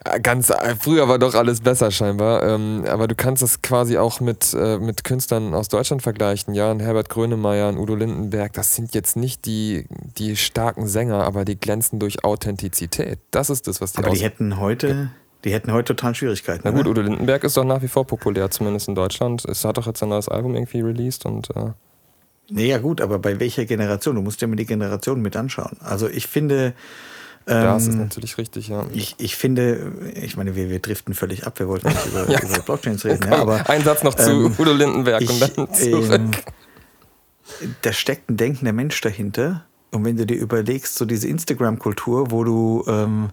äh, 0.03 0.19
ganz 0.19 0.51
äh, 0.51 0.75
früher 0.79 1.07
war 1.07 1.17
doch 1.17 1.33
alles 1.33 1.61
besser 1.61 1.89
scheinbar. 1.89 2.43
Ähm, 2.43 2.85
aber 2.87 3.07
du 3.07 3.15
kannst 3.15 3.41
das 3.41 3.61
quasi 3.61 3.97
auch 3.97 4.19
mit, 4.19 4.53
äh, 4.53 4.77
mit 4.77 5.03
Künstlern 5.03 5.53
aus 5.55 5.67
Deutschland 5.69 6.03
vergleichen. 6.03 6.53
Ja, 6.53 6.69
ein 6.69 6.79
Herbert 6.79 7.09
Grönemeyer, 7.09 7.67
ein 7.67 7.77
Udo 7.77 7.95
Lindenberg, 7.95 8.53
das 8.53 8.75
sind 8.75 8.93
jetzt 8.93 9.15
nicht 9.15 9.45
die, 9.45 9.87
die 10.17 10.35
starken 10.35 10.87
Sänger, 10.87 11.23
aber 11.23 11.45
die 11.45 11.59
glänzen 11.59 11.99
durch 11.99 12.23
Authentizität. 12.23 13.19
Das 13.31 13.49
ist 13.49 13.67
das, 13.67 13.81
was 13.81 13.93
die 13.93 13.97
Aber 13.99 14.11
die 14.11 14.21
hätten 14.21 14.59
heute. 14.59 15.09
Die 15.45 15.53
hätten 15.53 15.71
heute 15.71 15.95
total 15.95 16.15
Schwierigkeiten. 16.15 16.61
Na 16.63 16.71
gut, 16.71 16.81
oder? 16.81 16.89
Udo 16.89 17.01
Lindenberg 17.01 17.43
ist 17.43 17.55
doch 17.55 17.63
nach 17.63 17.81
wie 17.83 17.87
vor 17.87 18.05
populär, 18.05 18.49
zumindest 18.49 18.87
in 18.87 18.95
Deutschland. 18.95 19.45
Es 19.45 19.63
hat 19.63 19.77
doch 19.77 19.85
jetzt 19.85 20.01
ein 20.01 20.09
neues 20.09 20.27
Album 20.27 20.55
irgendwie 20.55 20.81
released 20.81 21.25
und. 21.25 21.49
Äh 21.55 21.71
Nee, 22.49 22.67
ja 22.67 22.77
gut, 22.77 23.01
aber 23.01 23.17
bei 23.17 23.39
welcher 23.39 23.65
Generation? 23.65 24.15
Du 24.15 24.21
musst 24.21 24.39
ja 24.41 24.47
mal 24.47 24.55
die 24.55 24.65
Generation 24.65 25.21
mit 25.21 25.35
anschauen. 25.35 25.77
Also 25.79 26.07
ich 26.07 26.27
finde. 26.27 26.73
Ähm, 27.47 27.63
das 27.63 27.87
ist 27.87 27.95
natürlich 27.95 28.37
richtig, 28.37 28.67
ja. 28.69 28.85
Ich, 28.91 29.15
ich 29.19 29.35
finde, 29.35 29.93
ich 30.15 30.35
meine, 30.35 30.55
wir, 30.55 30.69
wir 30.69 30.79
driften 30.79 31.13
völlig 31.13 31.45
ab, 31.45 31.59
wir 31.59 31.67
wollten 31.67 31.87
nicht 31.87 32.05
über, 32.07 32.29
ja. 32.29 32.39
über 32.41 32.59
Blockchains 32.61 33.05
reden. 33.05 33.31
Ja, 33.31 33.37
aber, 33.37 33.69
ein 33.69 33.83
Satz 33.83 34.03
noch 34.03 34.15
zu 34.15 34.29
ähm, 34.29 34.55
Udo 34.57 34.73
Lindenberg 34.73 35.21
ich, 35.21 35.29
und 35.29 35.41
dann 35.41 35.73
zurück. 35.73 36.11
Ähm, 36.11 36.31
da 37.81 37.93
steckt 37.93 38.29
ein 38.29 38.37
denkender 38.37 38.73
Mensch 38.73 38.99
dahinter. 39.01 39.65
Und 39.91 40.05
wenn 40.05 40.17
du 40.17 40.25
dir 40.25 40.37
überlegst, 40.37 40.95
so 40.95 41.05
diese 41.05 41.27
Instagram-Kultur, 41.27 42.31
wo 42.31 42.43
du 42.43 42.83
ähm, 42.87 43.29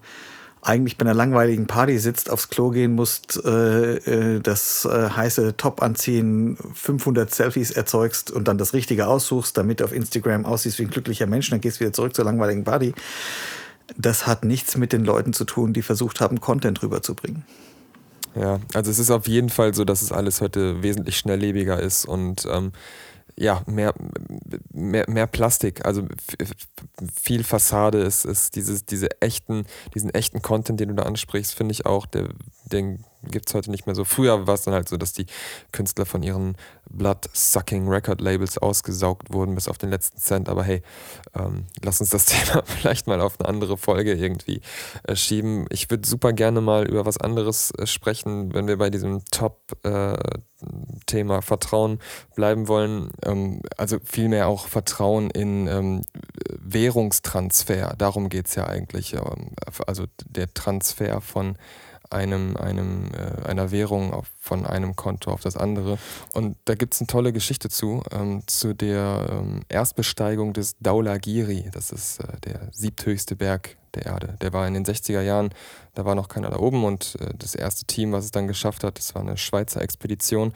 eigentlich 0.62 0.96
bei 0.96 1.04
einer 1.04 1.14
langweiligen 1.14 1.66
Party 1.66 1.98
sitzt, 1.98 2.30
aufs 2.30 2.48
Klo 2.48 2.70
gehen 2.70 2.94
musst, 2.94 3.44
äh, 3.44 3.96
äh, 3.96 4.40
das 4.40 4.84
äh, 4.84 5.10
heiße 5.10 5.56
Top 5.56 5.82
anziehen, 5.82 6.56
500 6.74 7.34
Selfies 7.34 7.72
erzeugst 7.72 8.30
und 8.30 8.46
dann 8.46 8.58
das 8.58 8.72
Richtige 8.72 9.08
aussuchst, 9.08 9.56
damit 9.58 9.82
auf 9.82 9.92
Instagram 9.92 10.46
aussiehst 10.46 10.78
wie 10.78 10.84
ein 10.84 10.90
glücklicher 10.90 11.26
Mensch, 11.26 11.50
dann 11.50 11.60
gehst 11.60 11.76
du 11.76 11.80
wieder 11.80 11.92
zurück 11.92 12.14
zur 12.14 12.24
langweiligen 12.24 12.62
Party. 12.62 12.94
Das 13.98 14.26
hat 14.28 14.44
nichts 14.44 14.76
mit 14.76 14.92
den 14.92 15.04
Leuten 15.04 15.32
zu 15.32 15.44
tun, 15.44 15.72
die 15.72 15.82
versucht 15.82 16.20
haben, 16.20 16.40
Content 16.40 16.80
rüberzubringen. 16.82 17.44
Ja, 18.36 18.60
also 18.72 18.90
es 18.90 18.98
ist 18.98 19.10
auf 19.10 19.26
jeden 19.26 19.50
Fall 19.50 19.74
so, 19.74 19.84
dass 19.84 20.00
es 20.00 20.12
alles 20.12 20.40
heute 20.40 20.82
wesentlich 20.82 21.18
schnelllebiger 21.18 21.78
ist 21.80 22.06
und 22.06 22.46
ähm, 22.50 22.72
ja, 23.36 23.62
mehr, 23.66 23.94
mehr, 24.72 25.08
mehr 25.08 25.26
Plastik, 25.26 25.84
also 25.84 26.06
viel 27.14 27.44
Fassade 27.44 27.98
ist, 27.98 28.24
ist 28.24 28.56
dieses, 28.56 28.84
diese 28.84 29.20
echten, 29.20 29.66
diesen 29.94 30.10
echten 30.10 30.42
Content, 30.42 30.80
den 30.80 30.88
du 30.88 30.94
da 30.94 31.04
ansprichst, 31.04 31.54
finde 31.54 31.72
ich 31.72 31.86
auch, 31.86 32.06
der, 32.06 32.28
den 32.64 33.04
gibt 33.30 33.48
es 33.48 33.54
heute 33.54 33.70
nicht 33.70 33.86
mehr 33.86 33.94
so. 33.94 34.04
Früher 34.04 34.46
war 34.46 34.54
es 34.54 34.62
dann 34.62 34.74
halt 34.74 34.88
so, 34.88 34.96
dass 34.96 35.12
die 35.12 35.26
Künstler 35.72 36.06
von 36.06 36.22
ihren 36.22 36.56
Blood-Sucking 36.90 37.88
Record-Labels 37.88 38.58
ausgesaugt 38.58 39.32
wurden 39.32 39.54
bis 39.54 39.68
auf 39.68 39.78
den 39.78 39.90
letzten 39.90 40.18
Cent. 40.18 40.48
Aber 40.48 40.64
hey, 40.64 40.82
ähm, 41.34 41.66
lass 41.82 42.00
uns 42.00 42.10
das 42.10 42.24
Thema 42.26 42.62
vielleicht 42.64 43.06
mal 43.06 43.20
auf 43.20 43.38
eine 43.40 43.48
andere 43.48 43.76
Folge 43.76 44.14
irgendwie 44.14 44.60
äh, 45.04 45.14
schieben. 45.16 45.66
Ich 45.70 45.90
würde 45.90 46.08
super 46.08 46.32
gerne 46.32 46.60
mal 46.60 46.88
über 46.88 47.06
was 47.06 47.18
anderes 47.18 47.72
äh, 47.78 47.86
sprechen, 47.86 48.52
wenn 48.54 48.66
wir 48.66 48.78
bei 48.78 48.90
diesem 48.90 49.24
Top-Thema 49.30 49.78
äh, 51.38 51.42
Vertrauen 51.42 51.98
bleiben 52.34 52.68
wollen. 52.68 53.10
Ähm, 53.24 53.62
also 53.76 53.98
vielmehr 54.04 54.48
auch 54.48 54.66
Vertrauen 54.66 55.30
in 55.30 55.66
ähm, 55.68 56.02
Währungstransfer. 56.48 57.94
Darum 57.96 58.28
geht 58.28 58.48
es 58.48 58.54
ja 58.54 58.66
eigentlich. 58.66 59.14
Ähm, 59.14 59.52
also 59.86 60.06
der 60.26 60.52
Transfer 60.52 61.20
von 61.20 61.56
einem, 62.12 62.56
einem, 62.56 63.10
äh, 63.14 63.46
einer 63.46 63.70
Währung 63.70 64.12
auf, 64.12 64.26
von 64.38 64.66
einem 64.66 64.96
Konto 64.96 65.30
auf 65.30 65.40
das 65.40 65.56
andere. 65.56 65.98
Und 66.32 66.56
da 66.64 66.74
gibt 66.74 66.94
es 66.94 67.00
eine 67.00 67.06
tolle 67.06 67.32
Geschichte 67.32 67.68
zu, 67.68 68.02
ähm, 68.12 68.42
zu 68.46 68.74
der 68.74 69.26
ähm, 69.30 69.62
Erstbesteigung 69.68 70.52
des 70.52 70.76
Daulagiri. 70.80 71.70
Das 71.72 71.90
ist 71.90 72.20
äh, 72.20 72.26
der 72.44 72.68
siebthöchste 72.72 73.36
Berg 73.36 73.76
der 73.94 74.06
Erde. 74.06 74.36
Der 74.40 74.52
war 74.52 74.66
in 74.66 74.74
den 74.74 74.84
60er 74.84 75.20
Jahren, 75.20 75.50
da 75.94 76.04
war 76.04 76.14
noch 76.14 76.28
keiner 76.28 76.50
da 76.50 76.58
oben 76.58 76.84
und 76.84 77.16
äh, 77.20 77.32
das 77.36 77.54
erste 77.54 77.84
Team, 77.86 78.12
was 78.12 78.24
es 78.24 78.30
dann 78.30 78.48
geschafft 78.48 78.84
hat, 78.84 78.98
das 78.98 79.14
war 79.14 79.22
eine 79.22 79.36
Schweizer 79.36 79.82
Expedition. 79.82 80.52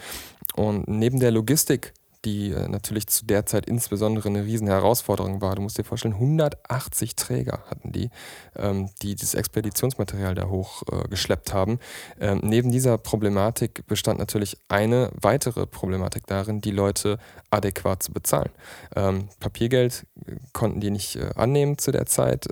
Und 0.55 0.89
neben 0.89 1.21
der 1.21 1.31
Logistik 1.31 1.93
die 2.27 2.51
äh, 2.51 2.69
natürlich 2.69 3.07
zu 3.07 3.25
der 3.25 3.47
Zeit 3.47 3.67
insbesondere 3.67 4.29
eine 4.29 4.45
riesen 4.45 4.67
Herausforderung 4.67 5.41
war. 5.41 5.55
Du 5.55 5.63
musst 5.63 5.79
dir 5.79 5.85
vorstellen, 5.85 6.15
180 6.15 7.15
Träger 7.15 7.61
hatten 7.71 7.93
die, 7.93 8.11
ähm, 8.57 8.91
die 9.01 9.15
das 9.15 9.35
Expeditionsmaterial 9.35 10.35
da 10.35 10.49
hochgeschleppt 10.49 11.51
äh, 11.51 11.53
haben. 11.53 11.79
Ähm, 12.21 12.41
neben 12.43 12.73
dieser 12.73 12.99
Problematik 12.99 13.87
bestand 13.87 14.19
natürlich 14.19 14.59
eine 14.69 15.11
weitere 15.19 15.67
Problematik 15.67 16.27
darin, 16.27 16.61
die 16.61 16.73
Leute 16.73 17.19
adäquat 17.51 18.03
zu 18.03 18.13
bezahlen. 18.13 18.51
Ähm, 18.97 19.29
Papiergeld 19.39 20.05
äh, 20.27 20.35
konnten 20.53 20.81
die 20.81 20.91
nicht 20.91 21.19
annehmen 21.37 21.79
zu 21.79 21.93
der 21.93 22.07
Zeit, 22.07 22.49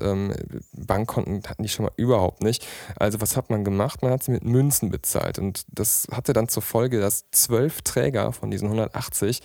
Bankkonten 0.73 1.43
hatten 1.49 1.63
die 1.63 1.69
schon 1.69 1.87
mal 1.87 1.93
überhaupt 1.97 2.43
nicht. 2.43 2.67
Also 2.97 3.21
was 3.21 3.37
hat 3.37 3.51
man 3.51 3.65
gemacht? 3.65 4.03
Man 4.03 4.13
hat 4.13 4.23
sie 4.23 4.31
mit 4.31 4.45
Münzen 4.45 4.91
bezahlt 4.91 5.39
und 5.39 5.65
das 5.69 6.07
hatte 6.13 6.33
dann 6.33 6.49
zur 6.49 6.63
Folge, 6.63 7.01
dass 7.01 7.25
zwölf 7.33 7.83
Träger 7.83 8.33
von 8.33 8.51
diesen 8.51 8.67
180 8.67 9.43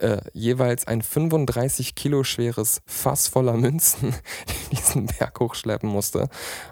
äh, 0.00 0.18
jeweils 0.32 0.86
ein 0.86 1.02
35 1.02 1.94
Kilo 1.94 2.24
schweres 2.24 2.82
Fass 2.86 3.28
voller 3.28 3.54
Münzen 3.54 4.14
diesen 4.72 5.06
Berg 5.06 5.38
hochschleppen 5.40 5.88
musste. 5.88 6.28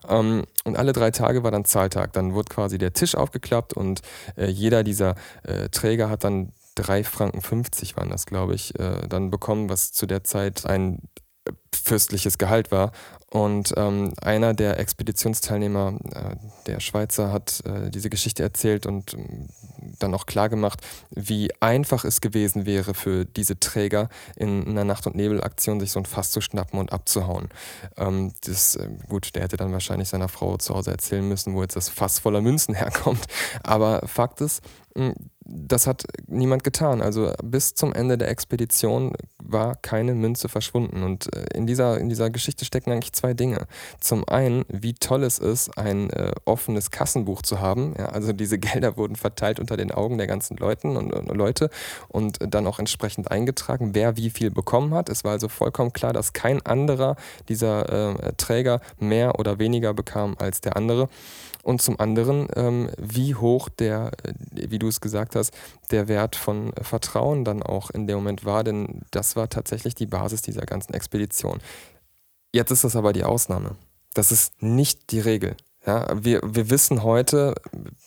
Ähm, 0.09 0.45
und 0.65 0.77
alle 0.77 0.93
drei 0.93 1.11
Tage 1.11 1.43
war 1.43 1.51
dann 1.51 1.65
Zahltag. 1.65 2.13
Dann 2.13 2.35
wurde 2.35 2.53
quasi 2.53 2.79
der 2.79 2.93
Tisch 2.93 3.15
aufgeklappt 3.15 3.75
und 3.75 4.01
äh, 4.37 4.47
jeder 4.47 4.85
dieser 4.85 5.15
äh, 5.45 5.69
Träger 5.69 6.11
hat 6.11 6.25
dann 6.25 6.53
3 6.77 7.05
Franken 7.05 7.43
50 7.43 7.97
waren 7.97 8.11
das, 8.11 8.27
glaube 8.27 8.55
ich, 8.55 8.79
äh, 8.79 9.07
dann 9.09 9.31
bekommen, 9.31 9.69
was 9.69 9.93
zu 9.93 10.07
der 10.07 10.25
Zeit 10.25 10.65
ein 10.65 11.01
fürstliches 11.74 12.38
Gehalt 12.38 12.70
war. 12.70 12.92
Und 13.31 13.72
ähm, 13.78 14.12
einer 14.20 14.52
der 14.52 14.78
Expeditionsteilnehmer, 14.78 15.98
äh, 16.14 16.37
der 16.66 16.81
Schweizer, 16.81 17.33
hat 17.33 17.62
äh, 17.64 17.90
diese 17.90 18.11
Geschichte 18.11 18.42
erzählt 18.42 18.85
und 18.85 19.14
ähm, 19.14 19.48
dann 19.98 20.14
auch 20.14 20.26
klargemacht, 20.26 20.81
wie 21.11 21.50
einfach 21.61 22.05
es 22.05 22.20
gewesen 22.20 22.66
wäre 22.66 22.92
für 22.92 23.24
diese 23.24 23.59
Träger 23.59 24.11
in 24.37 24.68
einer 24.68 24.85
Nacht- 24.85 25.07
und 25.07 25.16
Nebelaktion 25.16 25.81
sich 25.81 25.92
so 25.92 25.98
ein 25.98 26.05
Fass 26.05 26.31
zu 26.31 26.42
schnappen 26.42 26.78
und 26.78 26.92
abzuhauen. 26.92 27.48
Ähm, 27.96 28.35
das, 28.44 28.76
äh, 28.76 28.87
gut, 29.09 29.35
der 29.35 29.44
hätte 29.44 29.57
dann 29.57 29.72
wahrscheinlich 29.72 30.11
seiner 30.11 30.28
Frau 30.28 30.59
zu 30.59 30.74
Hause 30.74 30.90
erzählen 30.90 31.26
müssen, 31.26 31.55
wo 31.55 31.62
jetzt 31.62 31.76
das 31.76 31.88
Fass 31.88 32.18
voller 32.18 32.42
Münzen 32.42 32.74
herkommt. 32.74 33.24
Aber 33.62 34.07
Fakt 34.07 34.42
ist, 34.42 34.61
das 35.44 35.87
hat 35.87 36.05
niemand 36.26 36.64
getan. 36.64 37.02
Also 37.02 37.33
bis 37.42 37.74
zum 37.74 37.92
Ende 37.92 38.16
der 38.18 38.28
Expedition 38.28 39.12
war 39.42 39.76
keine 39.76 40.14
Münze 40.14 40.48
verschwunden. 40.48 41.02
Und 41.02 41.35
äh, 41.35 41.57
in 41.57 41.66
dieser, 41.66 41.98
in 41.98 42.09
dieser 42.09 42.31
Geschichte 42.31 42.64
stecken 42.64 42.92
eigentlich 42.92 43.12
zwei 43.12 43.35
Dinge. 43.35 43.66
Zum 44.00 44.26
einen, 44.28 44.64
wie 44.68 44.94
toll 44.94 45.24
es 45.24 45.38
ist, 45.38 45.76
ein 45.76 46.11
äh, 46.11 46.33
offenes 46.44 46.90
Kassenbuch 46.90 47.42
zu 47.42 47.61
haben. 47.61 47.94
Ja, 47.98 48.07
also 48.07 48.33
diese 48.33 48.59
Gelder 48.62 48.96
wurden 48.96 49.16
verteilt 49.16 49.59
unter 49.59 49.76
den 49.76 49.90
Augen 49.90 50.18
der 50.18 50.26
ganzen 50.26 50.57
Leuten 50.57 50.96
und, 50.96 51.12
und, 51.12 51.37
Leute 51.37 51.70
und 52.09 52.38
dann 52.40 52.66
auch 52.66 52.78
entsprechend 52.78 53.31
eingetragen, 53.31 53.94
wer 53.94 54.16
wie 54.16 54.31
viel 54.31 54.50
bekommen 54.50 54.94
hat. 54.94 55.09
Es 55.09 55.24
war 55.24 55.33
also 55.33 55.48
vollkommen 55.48 55.92
klar, 55.92 56.12
dass 56.12 56.33
kein 56.33 56.64
anderer 56.64 57.16
dieser 57.48 58.14
äh, 58.14 58.33
Träger 58.37 58.81
mehr 58.98 59.38
oder 59.38 59.59
weniger 59.59 59.94
bekam 59.94 60.37
als 60.38 60.61
der 60.61 60.76
andere 60.76 61.09
und 61.62 61.81
zum 61.81 61.98
anderen, 61.98 62.48
ähm, 62.57 62.90
wie 62.98 63.35
hoch 63.35 63.68
der, 63.68 64.11
äh, 64.25 64.35
wie 64.70 64.79
du 64.79 64.88
es 64.88 65.01
gesagt 65.01 65.37
hast, 65.37 65.53
der 65.90 66.09
Wert 66.09 66.37
von 66.37 66.72
Vertrauen 66.81 67.44
dann 67.44 67.62
auch 67.62 67.90
in 67.90 68.07
dem 68.07 68.16
Moment 68.16 68.44
war, 68.44 68.64
denn 68.64 69.03
das 69.11 69.37
war 69.37 69.48
tatsächlich 69.48 69.94
die 69.94 70.07
Basis 70.07 70.42
dieser 70.42 70.66
ganzen 70.66 70.94
Expedition. 70.94 71.61
Jetzt 72.53 72.70
ist 72.70 72.85
das 72.85 72.96
aber 72.96 73.12
die 73.12 73.25
Ausnahme. 73.25 73.77
Das 74.12 74.31
ist 74.31 74.62
nicht 74.62 75.11
die 75.12 75.20
Regel. 75.20 75.57
Ja, 75.87 76.07
wir, 76.14 76.40
wir 76.44 76.70
wissen 76.70 77.03
heute 77.03 77.55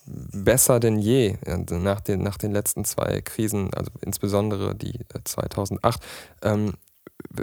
besser 0.05 0.79
denn 0.79 0.97
je, 0.97 1.37
nach 1.69 1.99
den, 1.99 2.23
nach 2.23 2.37
den 2.37 2.51
letzten 2.51 2.85
zwei 2.85 3.21
Krisen, 3.21 3.73
also 3.73 3.91
insbesondere 4.01 4.75
die 4.75 4.99
2008, 5.23 6.01
äh, 6.41 6.49
ähm, 6.49 6.73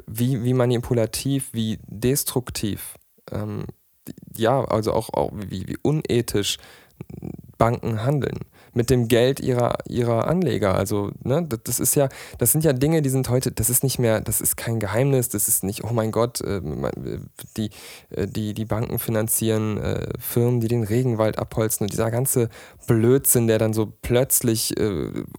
wie, 0.06 0.42
wie 0.42 0.54
manipulativ, 0.54 1.50
wie 1.52 1.78
destruktiv 1.86 2.94
ähm, 3.30 3.66
ja, 4.36 4.64
also 4.64 4.92
auch, 4.92 5.12
auch 5.12 5.32
wie, 5.34 5.66
wie 5.68 5.76
unethisch 5.82 6.58
Banken 7.58 8.04
handeln 8.04 8.38
mit 8.74 8.90
dem 8.90 9.06
Geld 9.06 9.38
ihrer, 9.38 9.76
ihrer 9.86 10.26
Anleger. 10.26 10.74
Also, 10.74 11.10
ne, 11.22 11.46
das 11.46 11.78
ist 11.78 11.94
ja, 11.94 12.08
das 12.38 12.52
sind 12.52 12.64
ja 12.64 12.72
Dinge, 12.72 13.02
die 13.02 13.10
sind 13.10 13.28
heute, 13.28 13.52
das 13.52 13.70
ist 13.70 13.84
nicht 13.84 13.98
mehr, 13.98 14.20
das 14.20 14.40
ist 14.40 14.56
kein 14.56 14.80
Geheimnis, 14.80 15.28
das 15.28 15.46
ist 15.46 15.62
nicht, 15.62 15.84
oh 15.84 15.92
mein 15.92 16.10
Gott, 16.10 16.40
äh, 16.40 16.60
die, 17.56 17.70
äh, 18.10 18.26
die, 18.26 18.54
die 18.54 18.64
Banken 18.64 18.98
finanzieren 18.98 19.78
äh, 19.78 20.08
Firmen, 20.18 20.60
die 20.60 20.68
den 20.68 20.82
Regenwald 20.82 21.38
abholzen 21.38 21.84
und 21.84 21.92
dieser 21.92 22.10
ganze 22.10 22.48
Blödsinn, 22.86 23.46
der 23.46 23.58
dann 23.58 23.74
so 23.74 23.92
plötzlich 24.02 24.74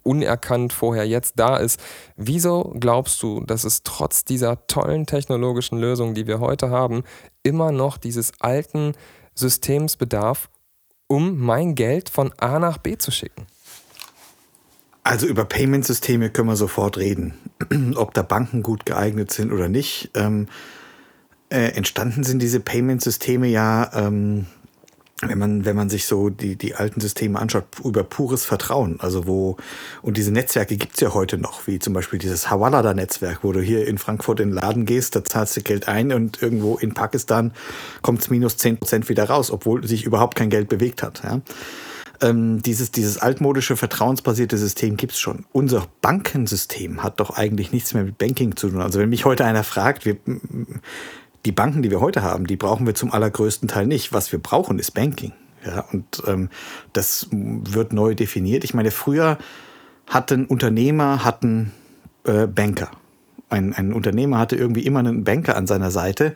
unerkannt 0.04 0.72
vorher 0.72 1.06
jetzt 1.06 1.34
da 1.38 1.58
ist. 1.58 1.80
Wieso 2.16 2.74
glaubst 2.80 3.22
du, 3.22 3.42
dass 3.42 3.64
es 3.64 3.84
trotz 3.84 4.24
dieser 4.24 4.66
tollen 4.68 5.06
technologischen 5.06 5.78
Lösungen, 5.78 6.14
die 6.14 6.28
wir 6.28 6.40
heute 6.40 6.70
haben, 6.70 7.04
immer 7.44 7.72
noch 7.72 7.98
dieses 7.98 8.32
alten 8.40 8.94
Systems 9.36 9.96
bedarf, 9.98 10.50
um 11.08 11.38
mein 11.38 11.76
Geld 11.76 12.10
von 12.10 12.34
A 12.38 12.60
nach 12.60 12.78
B 12.78 12.98
zu 12.98 13.12
schicken? 13.12 13.46
Also 15.04 15.28
über 15.28 15.44
Payment-Systeme 15.44 16.30
können 16.30 16.48
wir 16.48 16.56
sofort 16.56 16.98
reden. 16.98 17.34
Ob 17.96 18.14
da 18.14 18.22
Banken 18.22 18.64
gut 18.64 18.86
geeignet 18.86 19.32
sind 19.32 19.52
oder 19.52 19.68
nicht. 19.68 20.12
Ähm, 20.16 20.48
äh, 21.50 21.76
entstanden 21.76 22.24
sind 22.24 22.42
diese 22.42 22.62
Payment-Systeme 22.62 23.48
ja, 23.48 23.92
ähm, 23.94 24.48
wenn 25.28 25.38
man, 25.38 25.66
wenn 25.66 25.76
man 25.76 25.90
sich 25.90 26.06
so 26.06 26.30
die, 26.30 26.56
die 26.56 26.76
alten 26.76 27.02
Systeme 27.02 27.40
anschaut, 27.40 27.66
über 27.84 28.04
pures 28.04 28.46
Vertrauen. 28.46 29.00
Also 29.00 29.28
wo, 29.28 29.58
und 30.02 30.18
diese 30.18 30.32
Netzwerke 30.32 30.78
gibt's 30.78 31.00
ja 31.00 31.14
heute 31.14 31.38
noch, 31.38 31.68
wie 31.68 31.80
zum 31.80 31.94
Beispiel 31.94 32.20
dieses 32.20 32.50
Hawalada-Netzwerk, 32.50 33.40
wo 33.44 33.52
du 33.52 33.62
hier 33.62 33.88
in 33.88 33.98
Frankfurt 33.98 34.40
in 34.40 34.50
den 34.50 34.56
Laden 34.56 34.86
gehst, 34.86 35.16
da 35.16 35.24
zahlst 35.24 35.58
du 35.58 35.62
Geld 35.62 35.88
ein 35.88 36.12
und 36.12 36.42
irgendwo 36.42 36.78
in 36.78 36.94
Pakistan 36.94 37.54
kommt's 38.02 38.30
minus 38.30 38.58
zehn 38.58 38.78
Prozent 38.78 39.10
wieder 39.10 39.26
raus, 39.26 39.52
obwohl 39.52 39.86
sich 39.88 40.06
überhaupt 40.06 40.36
kein 40.36 40.50
Geld 40.50 40.70
bewegt 40.70 41.04
hat. 41.04 41.24
Ja? 41.24 41.42
Ähm, 42.22 42.62
dieses, 42.62 42.92
dieses 42.92 43.18
altmodische, 43.18 43.76
vertrauensbasierte 43.76 44.58
System 44.58 44.98
gibt's 44.98 45.20
schon. 45.20 45.46
Unser 45.52 45.88
Bankensystem 46.02 47.04
hat 47.04 47.20
doch 47.20 47.32
eigentlich 47.32 47.72
nichts 47.72 47.94
mehr 47.94 48.04
mit 48.04 48.18
Banking 48.18 48.56
zu 48.56 48.70
tun. 48.70 48.82
Also 48.82 49.00
wenn 49.00 49.10
mich 49.10 49.26
heute 49.26 49.46
einer 49.46 49.64
fragt, 49.64 50.06
wir, 50.06 50.18
die 51.46 51.52
Banken, 51.52 51.82
die 51.82 51.92
wir 51.92 52.00
heute 52.00 52.22
haben, 52.22 52.48
die 52.48 52.56
brauchen 52.56 52.86
wir 52.86 52.96
zum 52.96 53.12
allergrößten 53.12 53.68
Teil 53.68 53.88
nicht. 53.88 54.14
Was 54.14 54.32
wir 54.32 54.40
brauchen, 54.40 54.80
ist 54.80 54.92
Banking. 54.92 55.34
Ja, 55.66 55.86
und 55.92 56.24
ähm, 56.28 56.50
das 56.92 57.28
wird 57.32 57.94
neu 57.94 58.16
definiert. 58.16 58.64
Ich 58.64 58.74
meine, 58.74 58.92
früher 58.92 59.38
hatten 60.08 60.46
Unternehmer 60.46 61.24
hatten 61.24 61.72
äh, 62.26 62.48
Banker. 62.48 62.92
Ein, 63.50 63.74
ein 63.74 63.94
Unternehmer 63.94 64.40
hatte 64.40 64.56
irgendwie 64.56 64.86
immer 64.86 65.00
einen 65.00 65.24
Banker 65.24 65.56
an 65.56 65.68
seiner 65.68 65.92
Seite, 65.92 66.34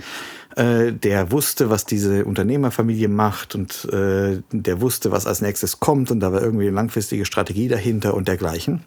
äh, 0.56 0.94
der 0.94 1.32
wusste, 1.32 1.70
was 1.70 1.86
diese 1.86 2.26
Unternehmerfamilie 2.26 3.08
macht 3.08 3.56
und 3.56 3.86
äh, 3.92 4.42
der 4.52 4.82
wusste, 4.82 5.12
was 5.12 5.26
als 5.26 5.42
nächstes 5.42 5.80
kommt 5.80 6.12
und 6.12 6.20
da 6.20 6.32
war 6.32 6.42
irgendwie 6.42 6.68
eine 6.68 6.76
langfristige 6.76 7.26
Strategie 7.26 7.68
dahinter 7.68 8.14
und 8.14 8.28
dergleichen. 8.28 8.84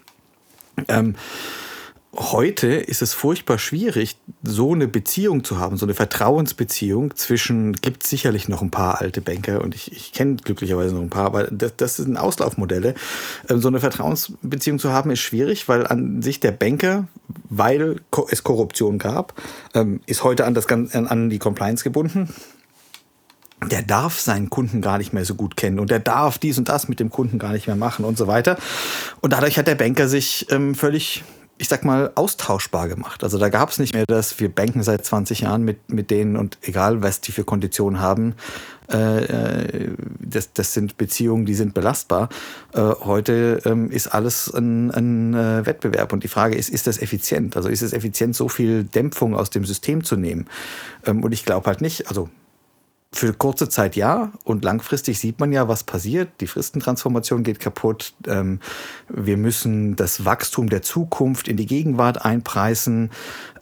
Ähm, 0.88 1.16
heute 2.16 2.68
ist 2.68 3.02
es 3.02 3.12
furchtbar 3.12 3.58
schwierig, 3.58 4.16
so 4.42 4.72
eine 4.72 4.88
Beziehung 4.88 5.44
zu 5.44 5.58
haben, 5.58 5.76
so 5.76 5.86
eine 5.86 5.94
Vertrauensbeziehung 5.94 7.14
zwischen, 7.14 7.74
gibt 7.74 8.04
sicherlich 8.04 8.48
noch 8.48 8.62
ein 8.62 8.70
paar 8.70 9.00
alte 9.00 9.20
Banker 9.20 9.60
und 9.62 9.74
ich, 9.74 9.92
ich 9.92 10.12
kenne 10.12 10.36
glücklicherweise 10.36 10.94
noch 10.94 11.02
ein 11.02 11.10
paar, 11.10 11.26
aber 11.26 11.44
das, 11.44 11.76
das 11.76 11.96
sind 11.96 12.16
Auslaufmodelle. 12.16 12.94
Ähm, 13.48 13.60
so 13.60 13.68
eine 13.68 13.78
Vertrauensbeziehung 13.78 14.78
zu 14.78 14.92
haben 14.92 15.10
ist 15.10 15.20
schwierig, 15.20 15.68
weil 15.68 15.86
an 15.86 16.20
sich 16.20 16.40
der 16.40 16.50
Banker, 16.50 17.06
weil 17.48 18.00
es 18.30 18.42
Korruption 18.42 18.98
gab, 18.98 19.34
ähm, 19.74 20.00
ist 20.06 20.24
heute 20.24 20.46
an, 20.46 20.54
das, 20.54 20.66
an 20.68 21.30
die 21.30 21.38
Compliance 21.38 21.84
gebunden 21.84 22.28
der 23.70 23.82
darf 23.82 24.18
seinen 24.18 24.48
Kunden 24.48 24.80
gar 24.80 24.96
nicht 24.96 25.12
mehr 25.12 25.26
so 25.26 25.34
gut 25.34 25.54
kennen 25.54 25.80
und 25.80 25.90
der 25.90 25.98
darf 25.98 26.38
dies 26.38 26.56
und 26.56 26.70
das 26.70 26.88
mit 26.88 26.98
dem 26.98 27.10
Kunden 27.10 27.38
gar 27.38 27.52
nicht 27.52 27.66
mehr 27.66 27.76
machen 27.76 28.06
und 28.06 28.16
so 28.16 28.26
weiter. 28.26 28.56
Und 29.20 29.34
dadurch 29.34 29.58
hat 29.58 29.66
der 29.66 29.74
Banker 29.74 30.08
sich 30.08 30.46
ähm, 30.50 30.74
völlig 30.74 31.24
ich 31.60 31.68
sag 31.68 31.84
mal, 31.84 32.10
austauschbar 32.14 32.88
gemacht. 32.88 33.22
Also 33.22 33.36
da 33.36 33.50
gab 33.50 33.68
es 33.68 33.78
nicht 33.78 33.92
mehr 33.92 34.06
das, 34.06 34.40
wir 34.40 34.48
banken 34.48 34.82
seit 34.82 35.04
20 35.04 35.40
Jahren 35.40 35.62
mit, 35.62 35.92
mit 35.92 36.10
denen 36.10 36.36
und 36.36 36.56
egal, 36.62 37.02
was 37.02 37.20
die 37.20 37.32
für 37.32 37.44
Konditionen 37.44 38.00
haben, 38.00 38.34
äh, 38.90 39.24
äh, 39.24 39.94
das, 40.18 40.54
das 40.54 40.72
sind 40.72 40.96
Beziehungen, 40.96 41.44
die 41.44 41.54
sind 41.54 41.74
belastbar. 41.74 42.30
Äh, 42.72 42.80
heute 42.80 43.60
ähm, 43.66 43.90
ist 43.90 44.06
alles 44.06 44.52
ein, 44.52 44.90
ein 44.90 45.34
äh, 45.34 45.66
Wettbewerb 45.66 46.14
und 46.14 46.24
die 46.24 46.28
Frage 46.28 46.56
ist, 46.56 46.70
ist 46.70 46.86
das 46.86 46.98
effizient? 46.98 47.56
Also 47.58 47.68
ist 47.68 47.82
es 47.82 47.92
effizient, 47.92 48.34
so 48.34 48.48
viel 48.48 48.84
Dämpfung 48.84 49.36
aus 49.36 49.50
dem 49.50 49.66
System 49.66 50.02
zu 50.02 50.16
nehmen? 50.16 50.46
Ähm, 51.04 51.22
und 51.22 51.32
ich 51.32 51.44
glaube 51.44 51.66
halt 51.66 51.82
nicht, 51.82 52.08
also 52.08 52.30
für 53.12 53.32
kurze 53.32 53.68
Zeit 53.68 53.96
ja 53.96 54.30
und 54.44 54.64
langfristig 54.64 55.18
sieht 55.18 55.40
man 55.40 55.50
ja, 55.50 55.66
was 55.66 55.82
passiert. 55.82 56.28
Die 56.40 56.46
Fristentransformation 56.46 57.42
geht 57.42 57.58
kaputt. 57.58 58.14
Ähm, 58.28 58.60
wir 59.08 59.36
müssen 59.36 59.96
das 59.96 60.24
Wachstum 60.24 60.68
der 60.68 60.82
Zukunft 60.82 61.48
in 61.48 61.56
die 61.56 61.66
Gegenwart 61.66 62.24
einpreisen. 62.24 63.10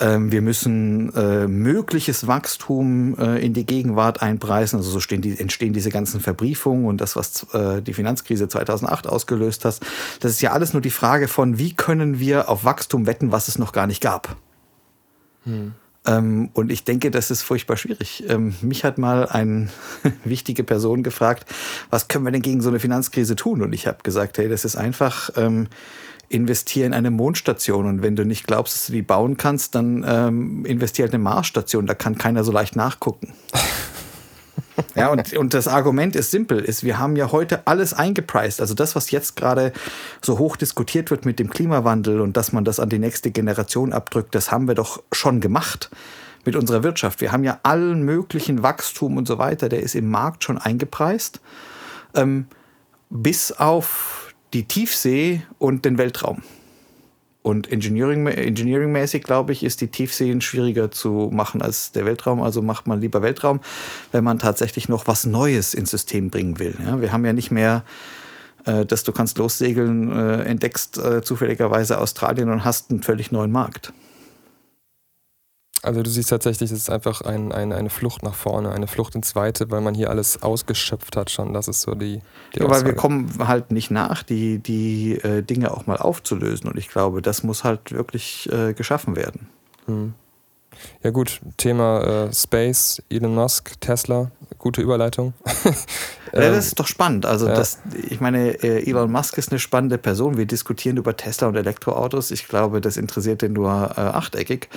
Ähm, 0.01 0.31
wir 0.31 0.43
müssen 0.43 1.15
äh, 1.15 1.47
mögliches 1.47 2.27
Wachstum 2.27 3.19
äh, 3.19 3.43
in 3.45 3.55
die 3.55 3.65
Gegenwart 3.65 4.21
einpreisen. 4.21 4.81
Also 4.81 4.99
so 4.99 5.17
die, 5.17 5.41
entstehen 5.41 5.73
diese 5.73 5.91
ganzen 5.91 6.21
Verbriefungen 6.21 6.85
und 6.85 7.01
das, 7.01 7.17
was 7.17 7.47
äh, 7.55 7.81
die 7.81 7.95
Finanzkrise 7.95 8.49
2008 8.49 9.07
ausgelöst 9.07 9.65
hat. 9.65 9.81
Das 10.21 10.33
ist 10.33 10.43
ja 10.43 10.53
alles 10.53 10.75
nur 10.75 10.83
die 10.83 10.91
Frage 10.91 11.27
von, 11.27 11.57
wie 11.57 11.75
können 11.75 12.19
wir 12.19 12.51
auf 12.51 12.65
Wachstum 12.65 13.07
wetten, 13.07 13.33
was 13.33 13.49
es 13.49 13.59
noch 13.59 13.73
gar 13.73 13.87
nicht 13.87 14.03
gab. 14.03 14.37
Hm. 15.45 15.73
Ähm, 16.09 16.49
und 16.55 16.73
ich 16.73 16.85
denke, 16.85 17.11
das 17.11 17.31
ist 17.31 17.42
furchtbar 17.42 17.77
schwierig. 17.77 18.25
Ähm, 18.29 18.55
mich 18.62 18.85
hat 18.85 18.99
mal 18.99 19.27
eine 19.29 19.68
wichtige 20.25 20.64
Person 20.64 21.03
gefragt, 21.03 21.44
was 21.90 22.09
können 22.09 22.25
wir 22.25 22.33
denn 22.33 22.42
gegen 22.42 22.62
so 22.62 22.71
eine 22.71 22.81
Finanzkrise 22.81 23.37
tun? 23.37 23.62
Und 23.62 23.73
ich 23.73 23.87
habe 23.87 23.99
gesagt, 24.03 24.38
hey, 24.38 24.49
das 24.49 24.64
ist 24.64 24.77
einfach, 24.77 25.31
ähm, 25.37 25.68
investier 26.31 26.87
in 26.87 26.92
eine 26.92 27.11
Mondstation. 27.11 27.87
Und 27.87 28.03
wenn 28.03 28.16
du 28.16 28.25
nicht 28.25 28.47
glaubst, 28.47 28.75
dass 28.75 28.87
du 28.87 28.92
die 28.92 29.03
bauen 29.03 29.37
kannst, 29.37 29.75
dann 29.75 30.05
ähm, 30.07 30.64
investier 30.66 31.05
halt 31.05 31.12
in 31.12 31.16
eine 31.16 31.25
Marsstation. 31.25 31.87
Da 31.87 31.94
kann 31.94 32.18
keiner 32.18 32.44
so 32.44 32.53
leicht 32.53 32.77
nachgucken. 32.77 33.33
Ja, 34.94 35.09
und, 35.09 35.33
und 35.37 35.55
das 35.55 35.68
Argument 35.68 36.16
ist 36.16 36.31
simpel, 36.31 36.61
ist, 36.61 36.83
wir 36.85 36.99
haben 36.99 37.16
ja 37.16 37.31
heute 37.33 37.66
alles 37.66 37.94
eingepreist. 37.94 38.61
Also 38.61 38.75
das, 38.75 38.97
was 38.97 39.11
jetzt 39.11 39.37
gerade 39.37 39.73
so 40.23 40.38
hoch 40.38 40.57
diskutiert 40.57 41.11
wird 41.11 41.25
mit 41.25 41.38
dem 41.38 41.51
Klimawandel 41.51 42.21
und 42.21 42.37
dass 42.37 42.53
man 42.53 42.64
das 42.64 42.81
an 42.81 42.88
die 42.88 42.99
nächste 42.99 43.31
Generation 43.31 43.92
abdrückt, 43.92 44.35
das 44.35 44.51
haben 44.51 44.66
wir 44.68 44.75
doch 44.75 45.03
schon 45.12 45.40
gemacht 45.40 45.90
mit 46.44 46.57
unserer 46.57 46.83
Wirtschaft. 46.83 47.21
Wir 47.21 47.33
haben 47.33 47.44
ja 47.44 47.59
allen 47.62 48.03
möglichen 48.03 48.62
Wachstum 48.62 49.16
und 49.16 49.29
so 49.29 49.38
weiter, 49.38 49.68
der 49.68 49.83
ist 49.83 49.94
im 49.94 50.09
Markt 50.11 50.44
schon 50.44 50.59
eingepreist, 50.59 51.40
ähm, 52.14 52.47
bis 53.11 53.53
auf 53.53 54.35
die 54.55 54.64
Tiefsee 54.64 55.42
und 55.59 55.85
den 55.85 55.99
Weltraum. 55.99 56.42
Und 57.49 57.73
Engineering, 57.73 58.27
engineeringmäßig, 58.27 59.23
glaube 59.23 59.53
ich, 59.53 59.65
ist 59.65 59.81
die 59.81 59.89
Tiefsee 59.89 60.39
schwieriger 60.43 60.91
zu 60.91 61.31
machen 61.33 61.63
als 61.63 61.93
der 61.93 62.05
Weltraum. 62.05 62.43
Also 62.43 62.61
macht 62.61 62.87
man 62.87 63.01
lieber 63.01 63.23
Weltraum, 63.23 63.61
wenn 64.13 64.23
man 64.23 64.39
tatsächlich 64.39 64.91
noch 64.91 65.07
was 65.07 65.25
Neues 65.25 65.73
ins 65.73 65.91
System 65.91 66.29
bringen 66.29 66.59
will. 66.59 66.75
Ja, 66.85 67.01
wir 67.01 67.11
haben 67.11 67.25
ja 67.25 67.33
nicht 67.33 67.51
mehr, 67.51 67.85
äh, 68.67 68.85
dass 68.85 69.03
du 69.03 69.13
kannst 69.13 69.39
lossegeln, 69.39 70.13
äh, 70.13 70.43
entdeckst 70.43 70.99
äh, 70.99 71.23
zufälligerweise 71.23 71.99
Australien 71.99 72.51
und 72.51 72.67
hast 72.67 72.91
einen 72.91 73.03
völlig 73.03 73.33
neuen 73.33 73.51
Markt. 73.51 73.95
Also 75.83 76.03
du 76.03 76.11
siehst 76.11 76.31
tatsächlich, 76.31 76.71
es 76.73 76.79
ist 76.79 76.91
einfach 76.91 77.21
ein, 77.21 77.53
ein, 77.53 77.73
eine 77.73 77.91
Flucht 77.91 78.23
nach 78.23 78.35
vorne, 78.35 78.73
eine 78.73 78.88
Flucht 78.88 79.14
ins 79.14 79.37
Weite, 79.37 79.71
weil 79.71 79.81
man 79.81 79.95
hier 79.95 80.11
alles 80.11 80.43
ausgeschöpft 80.43 81.17
hat 81.17 81.31
schon. 81.31 81.53
Das 81.53 81.69
ist 81.69 81.83
so 81.83 81.95
die, 81.95 82.21
die 82.55 82.61
ja, 82.61 82.69
Weil 82.69 82.85
wir 82.85 82.95
kommen 82.95 83.33
halt 83.47 83.71
nicht 83.71 83.91
nach, 83.91 84.23
die, 84.25 84.59
die 84.59 85.12
äh, 85.19 85.43
Dinge 85.43 85.71
auch 85.71 85.87
mal 85.87 85.97
aufzulösen. 85.97 86.69
Und 86.69 86.79
ich 86.79 86.88
glaube, 86.88 87.23
das 87.23 87.45
muss 87.45 87.62
halt 87.62 87.93
wirklich 87.93 88.51
äh, 88.53 88.73
geschaffen 88.75 89.14
werden. 89.14 89.49
Hm. 89.87 90.14
Ja 91.03 91.11
gut, 91.11 91.41
Thema 91.57 92.27
äh, 92.27 92.33
Space, 92.33 93.03
Elon 93.09 93.35
Musk, 93.35 93.81
Tesla, 93.81 94.31
gute 94.57 94.81
Überleitung. 94.81 95.35
ja, 96.33 96.41
das 96.41 96.67
ist 96.67 96.81
doch 96.81 96.87
spannend. 96.87 97.27
Also 97.27 97.47
ja. 97.47 97.55
das, 97.55 97.79
ich 98.09 98.21
meine, 98.21 98.63
äh, 98.63 98.89
Elon 98.89 99.11
Musk 99.11 99.37
ist 99.39 99.51
eine 99.51 99.59
spannende 99.59 99.99
Person. 99.99 100.37
Wir 100.37 100.47
diskutieren 100.47 100.97
über 100.97 101.17
Tesla 101.17 101.49
und 101.49 101.57
Elektroautos. 101.57 102.31
Ich 102.31 102.49
glaube, 102.49 102.81
das 102.81 102.97
interessiert 102.97 103.43
den 103.43 103.53
nur 103.53 103.71
äh, 103.71 104.01
achteckig. 104.01 104.69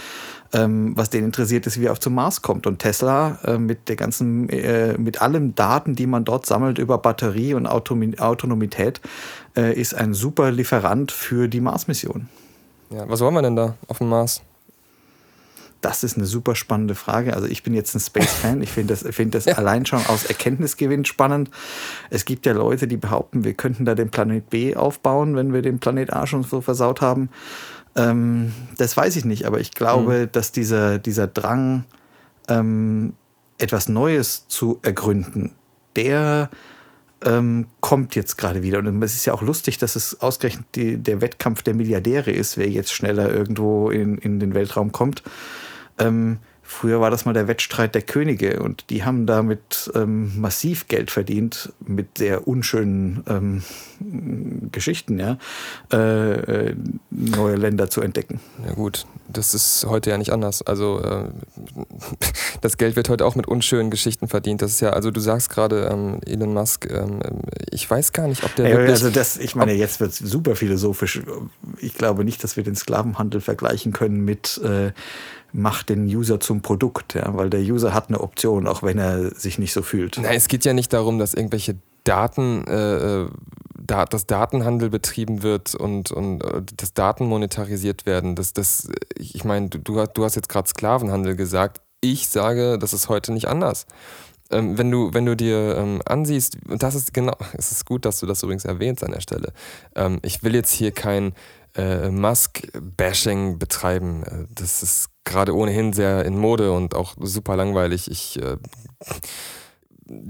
Ähm, 0.53 0.97
was 0.97 1.09
den 1.09 1.23
interessiert, 1.23 1.65
ist, 1.65 1.79
wie 1.79 1.85
er 1.85 1.93
auf 1.93 1.99
zum 1.99 2.13
Mars 2.13 2.41
kommt. 2.41 2.67
Und 2.67 2.79
Tesla 2.79 3.39
äh, 3.45 3.57
mit 3.57 3.87
der 3.87 3.95
ganzen, 3.95 4.49
äh, 4.49 4.97
mit 4.97 5.21
allen 5.21 5.55
Daten, 5.55 5.95
die 5.95 6.07
man 6.07 6.25
dort 6.25 6.45
sammelt 6.45 6.77
über 6.77 6.97
Batterie 6.97 7.53
und 7.53 7.67
Automi 7.67 8.17
Autonomität, 8.19 8.99
äh, 9.55 9.73
ist 9.73 9.93
ein 9.95 10.13
super 10.13 10.51
Lieferant 10.51 11.11
für 11.11 11.47
die 11.47 11.61
Mars-Mission. 11.61 12.27
Ja, 12.89 13.07
was 13.07 13.21
wollen 13.21 13.33
wir 13.33 13.41
denn 13.41 13.55
da 13.55 13.75
auf 13.87 13.99
dem 13.99 14.09
Mars? 14.09 14.41
Das 15.81 16.03
ist 16.03 16.15
eine 16.15 16.25
super 16.25 16.55
spannende 16.55 16.95
Frage. 16.95 17.33
Also 17.33 17.47
ich 17.47 17.63
bin 17.63 17.73
jetzt 17.73 17.95
ein 17.95 17.99
Space-Fan. 17.99 18.61
Ich 18.61 18.71
finde 18.71 18.93
das, 18.93 19.15
find 19.15 19.33
das 19.33 19.45
ja. 19.45 19.55
allein 19.55 19.85
schon 19.85 20.05
aus 20.05 20.25
Erkenntnisgewinn 20.25 21.05
spannend. 21.05 21.49
Es 22.09 22.25
gibt 22.25 22.45
ja 22.45 22.53
Leute, 22.53 22.87
die 22.87 22.97
behaupten, 22.97 23.43
wir 23.43 23.53
könnten 23.53 23.85
da 23.85 23.95
den 23.95 24.11
Planet 24.11 24.49
B 24.49 24.75
aufbauen, 24.75 25.35
wenn 25.35 25.53
wir 25.53 25.61
den 25.61 25.79
Planet 25.79 26.13
A 26.13 26.27
schon 26.27 26.43
so 26.43 26.61
versaut 26.61 27.01
haben. 27.01 27.29
Ähm, 27.95 28.53
das 28.77 28.95
weiß 28.95 29.15
ich 29.15 29.25
nicht, 29.25 29.45
aber 29.45 29.59
ich 29.59 29.71
glaube, 29.71 30.21
mhm. 30.21 30.31
dass 30.31 30.51
dieser, 30.51 30.99
dieser 30.99 31.27
Drang, 31.27 31.85
ähm, 32.47 33.13
etwas 33.57 33.89
Neues 33.89 34.47
zu 34.47 34.79
ergründen, 34.81 35.51
der 35.95 36.49
ähm, 37.23 37.67
kommt 37.79 38.15
jetzt 38.15 38.37
gerade 38.37 38.63
wieder. 38.63 38.79
Und 38.79 39.01
es 39.03 39.15
ist 39.15 39.25
ja 39.25 39.33
auch 39.33 39.41
lustig, 39.41 39.77
dass 39.77 39.95
es 39.95 40.21
ausgerechnet 40.21 40.65
die, 40.75 40.97
der 40.97 41.21
Wettkampf 41.21 41.61
der 41.61 41.75
Milliardäre 41.75 42.31
ist, 42.31 42.57
wer 42.57 42.69
jetzt 42.69 42.91
schneller 42.91 43.31
irgendwo 43.31 43.89
in, 43.89 44.17
in 44.17 44.39
den 44.39 44.53
Weltraum 44.53 44.91
kommt. 44.91 45.21
Ähm, 46.01 46.39
früher 46.71 47.01
war 47.01 47.11
das 47.11 47.25
mal 47.25 47.33
der 47.33 47.47
Wettstreit 47.47 47.93
der 47.95 48.01
Könige 48.01 48.61
und 48.63 48.89
die 48.89 49.03
haben 49.03 49.25
damit 49.25 49.91
ähm, 49.93 50.39
massiv 50.39 50.87
Geld 50.87 51.11
verdient 51.11 51.73
mit 51.85 52.17
sehr 52.17 52.47
unschönen 52.47 53.23
ähm, 53.27 53.63
Geschichten, 54.71 55.19
ja, 55.19 55.37
äh, 55.91 56.69
äh, 56.69 56.75
neue 57.09 57.55
Länder 57.55 57.89
zu 57.89 58.01
entdecken. 58.01 58.39
Ja 58.65 58.73
gut, 58.73 59.05
das 59.27 59.53
ist 59.53 59.85
heute 59.87 60.09
ja 60.09 60.17
nicht 60.17 60.31
anders. 60.31 60.61
Also 60.61 61.01
äh, 61.01 61.25
das 62.61 62.77
Geld 62.77 62.95
wird 62.95 63.09
heute 63.09 63.25
auch 63.25 63.35
mit 63.35 63.47
unschönen 63.47 63.91
Geschichten 63.91 64.27
verdient. 64.27 64.61
Das 64.61 64.71
ist 64.71 64.79
ja, 64.79 64.91
also 64.91 65.11
du 65.11 65.19
sagst 65.19 65.49
gerade, 65.49 65.89
ähm, 65.91 66.19
Elon 66.25 66.53
Musk, 66.53 66.89
ähm, 66.89 67.19
ich 67.69 67.89
weiß 67.89 68.13
gar 68.13 68.27
nicht, 68.27 68.43
ob 68.43 68.55
der. 68.55 68.69
Ja, 68.69 68.77
also 68.77 69.09
das, 69.09 69.37
ich 69.37 69.55
meine, 69.55 69.73
jetzt 69.73 69.99
wird 69.99 70.11
es 70.11 70.19
super 70.19 70.55
philosophisch. 70.55 71.21
Ich 71.79 71.95
glaube 71.95 72.23
nicht, 72.23 72.43
dass 72.43 72.55
wir 72.55 72.63
den 72.63 72.75
Sklavenhandel 72.75 73.41
vergleichen 73.41 73.91
können 73.91 74.23
mit 74.23 74.59
äh, 74.63 74.91
macht 75.53 75.89
den 75.89 76.05
User 76.05 76.39
zum 76.39 76.61
Produkt, 76.61 77.13
ja, 77.13 77.35
weil 77.35 77.49
der 77.49 77.61
User 77.61 77.93
hat 77.93 78.09
eine 78.09 78.21
Option, 78.21 78.67
auch 78.67 78.83
wenn 78.83 78.97
er 78.97 79.33
sich 79.35 79.59
nicht 79.59 79.73
so 79.73 79.81
fühlt. 79.81 80.19
Na, 80.21 80.33
es 80.33 80.47
geht 80.47 80.65
ja 80.65 80.73
nicht 80.73 80.93
darum, 80.93 81.19
dass 81.19 81.33
irgendwelche 81.33 81.77
Daten, 82.03 82.65
äh, 82.67 83.23
äh 83.23 83.27
da, 83.83 84.05
dass 84.05 84.25
Datenhandel 84.25 84.89
betrieben 84.89 85.43
wird 85.43 85.75
und, 85.75 86.11
und 86.11 86.43
äh, 86.43 86.61
dass 86.77 86.93
Daten 86.93 87.25
monetarisiert 87.25 88.05
werden. 88.05 88.35
Das, 88.35 88.53
das, 88.53 88.87
ich 89.17 89.43
meine, 89.43 89.69
du, 89.69 90.05
du 90.05 90.23
hast 90.23 90.35
jetzt 90.35 90.49
gerade 90.49 90.69
Sklavenhandel 90.69 91.35
gesagt. 91.35 91.81
Ich 91.99 92.29
sage, 92.29 92.77
das 92.79 92.93
ist 92.93 93.09
heute 93.09 93.33
nicht 93.33 93.47
anders. 93.47 93.85
Ähm, 94.51 94.77
wenn, 94.77 94.91
du, 94.91 95.13
wenn 95.13 95.25
du 95.25 95.35
dir 95.35 95.77
ähm, 95.77 96.01
ansiehst, 96.05 96.57
und 96.67 96.83
das 96.83 96.95
ist 96.95 97.13
genau, 97.13 97.35
es 97.53 97.71
ist 97.71 97.85
gut, 97.85 98.05
dass 98.05 98.19
du 98.19 98.25
das 98.25 98.43
übrigens 98.43 98.65
erwähnst 98.65 99.03
an 99.03 99.11
der 99.11 99.21
Stelle. 99.21 99.53
Ähm, 99.95 100.19
ich 100.21 100.43
will 100.43 100.55
jetzt 100.55 100.71
hier 100.71 100.91
kein 100.91 101.33
äh, 101.75 102.09
Musk-Bashing 102.09 103.57
betreiben. 103.57 104.23
Äh, 104.23 104.45
das 104.53 104.83
ist 104.83 105.09
gerade 105.23 105.55
ohnehin 105.55 105.93
sehr 105.93 106.25
in 106.25 106.37
Mode 106.37 106.71
und 106.71 106.95
auch 106.95 107.15
super 107.19 107.55
langweilig. 107.55 108.09
Ich 108.09 108.41
äh, 108.41 108.57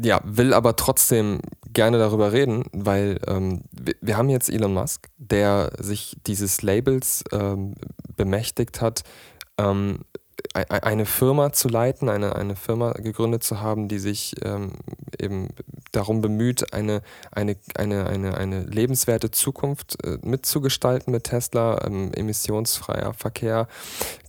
ja, 0.01 0.21
will 0.23 0.53
aber 0.53 0.75
trotzdem 0.75 1.39
gerne 1.73 1.97
darüber 1.97 2.31
reden, 2.31 2.65
weil 2.71 3.19
ähm, 3.27 3.63
wir, 3.71 3.95
wir, 4.01 4.17
haben 4.17 4.29
jetzt 4.29 4.49
Elon 4.49 4.73
Musk, 4.73 5.07
der 5.17 5.71
sich 5.79 6.17
dieses 6.27 6.61
Labels 6.61 7.23
ähm, 7.31 7.75
bemächtigt 8.15 8.81
hat, 8.81 9.03
ähm, 9.57 9.99
eine 10.53 11.05
Firma 11.05 11.53
zu 11.53 11.67
leiten, 11.67 12.09
eine, 12.09 12.35
eine 12.35 12.55
Firma 12.55 12.91
gegründet 12.93 13.43
zu 13.43 13.61
haben, 13.61 13.87
die 13.87 13.99
sich 13.99 14.35
ähm, 14.43 14.73
eben 15.19 15.49
darum 15.91 16.21
bemüht, 16.21 16.73
eine, 16.73 17.01
eine, 17.31 17.55
eine, 17.75 18.07
eine, 18.07 18.37
eine 18.37 18.63
lebenswerte 18.63 19.31
Zukunft 19.31 20.03
äh, 20.03 20.17
mitzugestalten 20.21 21.11
mit 21.11 21.25
Tesla, 21.25 21.85
ähm, 21.85 22.11
emissionsfreier 22.13 23.13
Verkehr. 23.13 23.67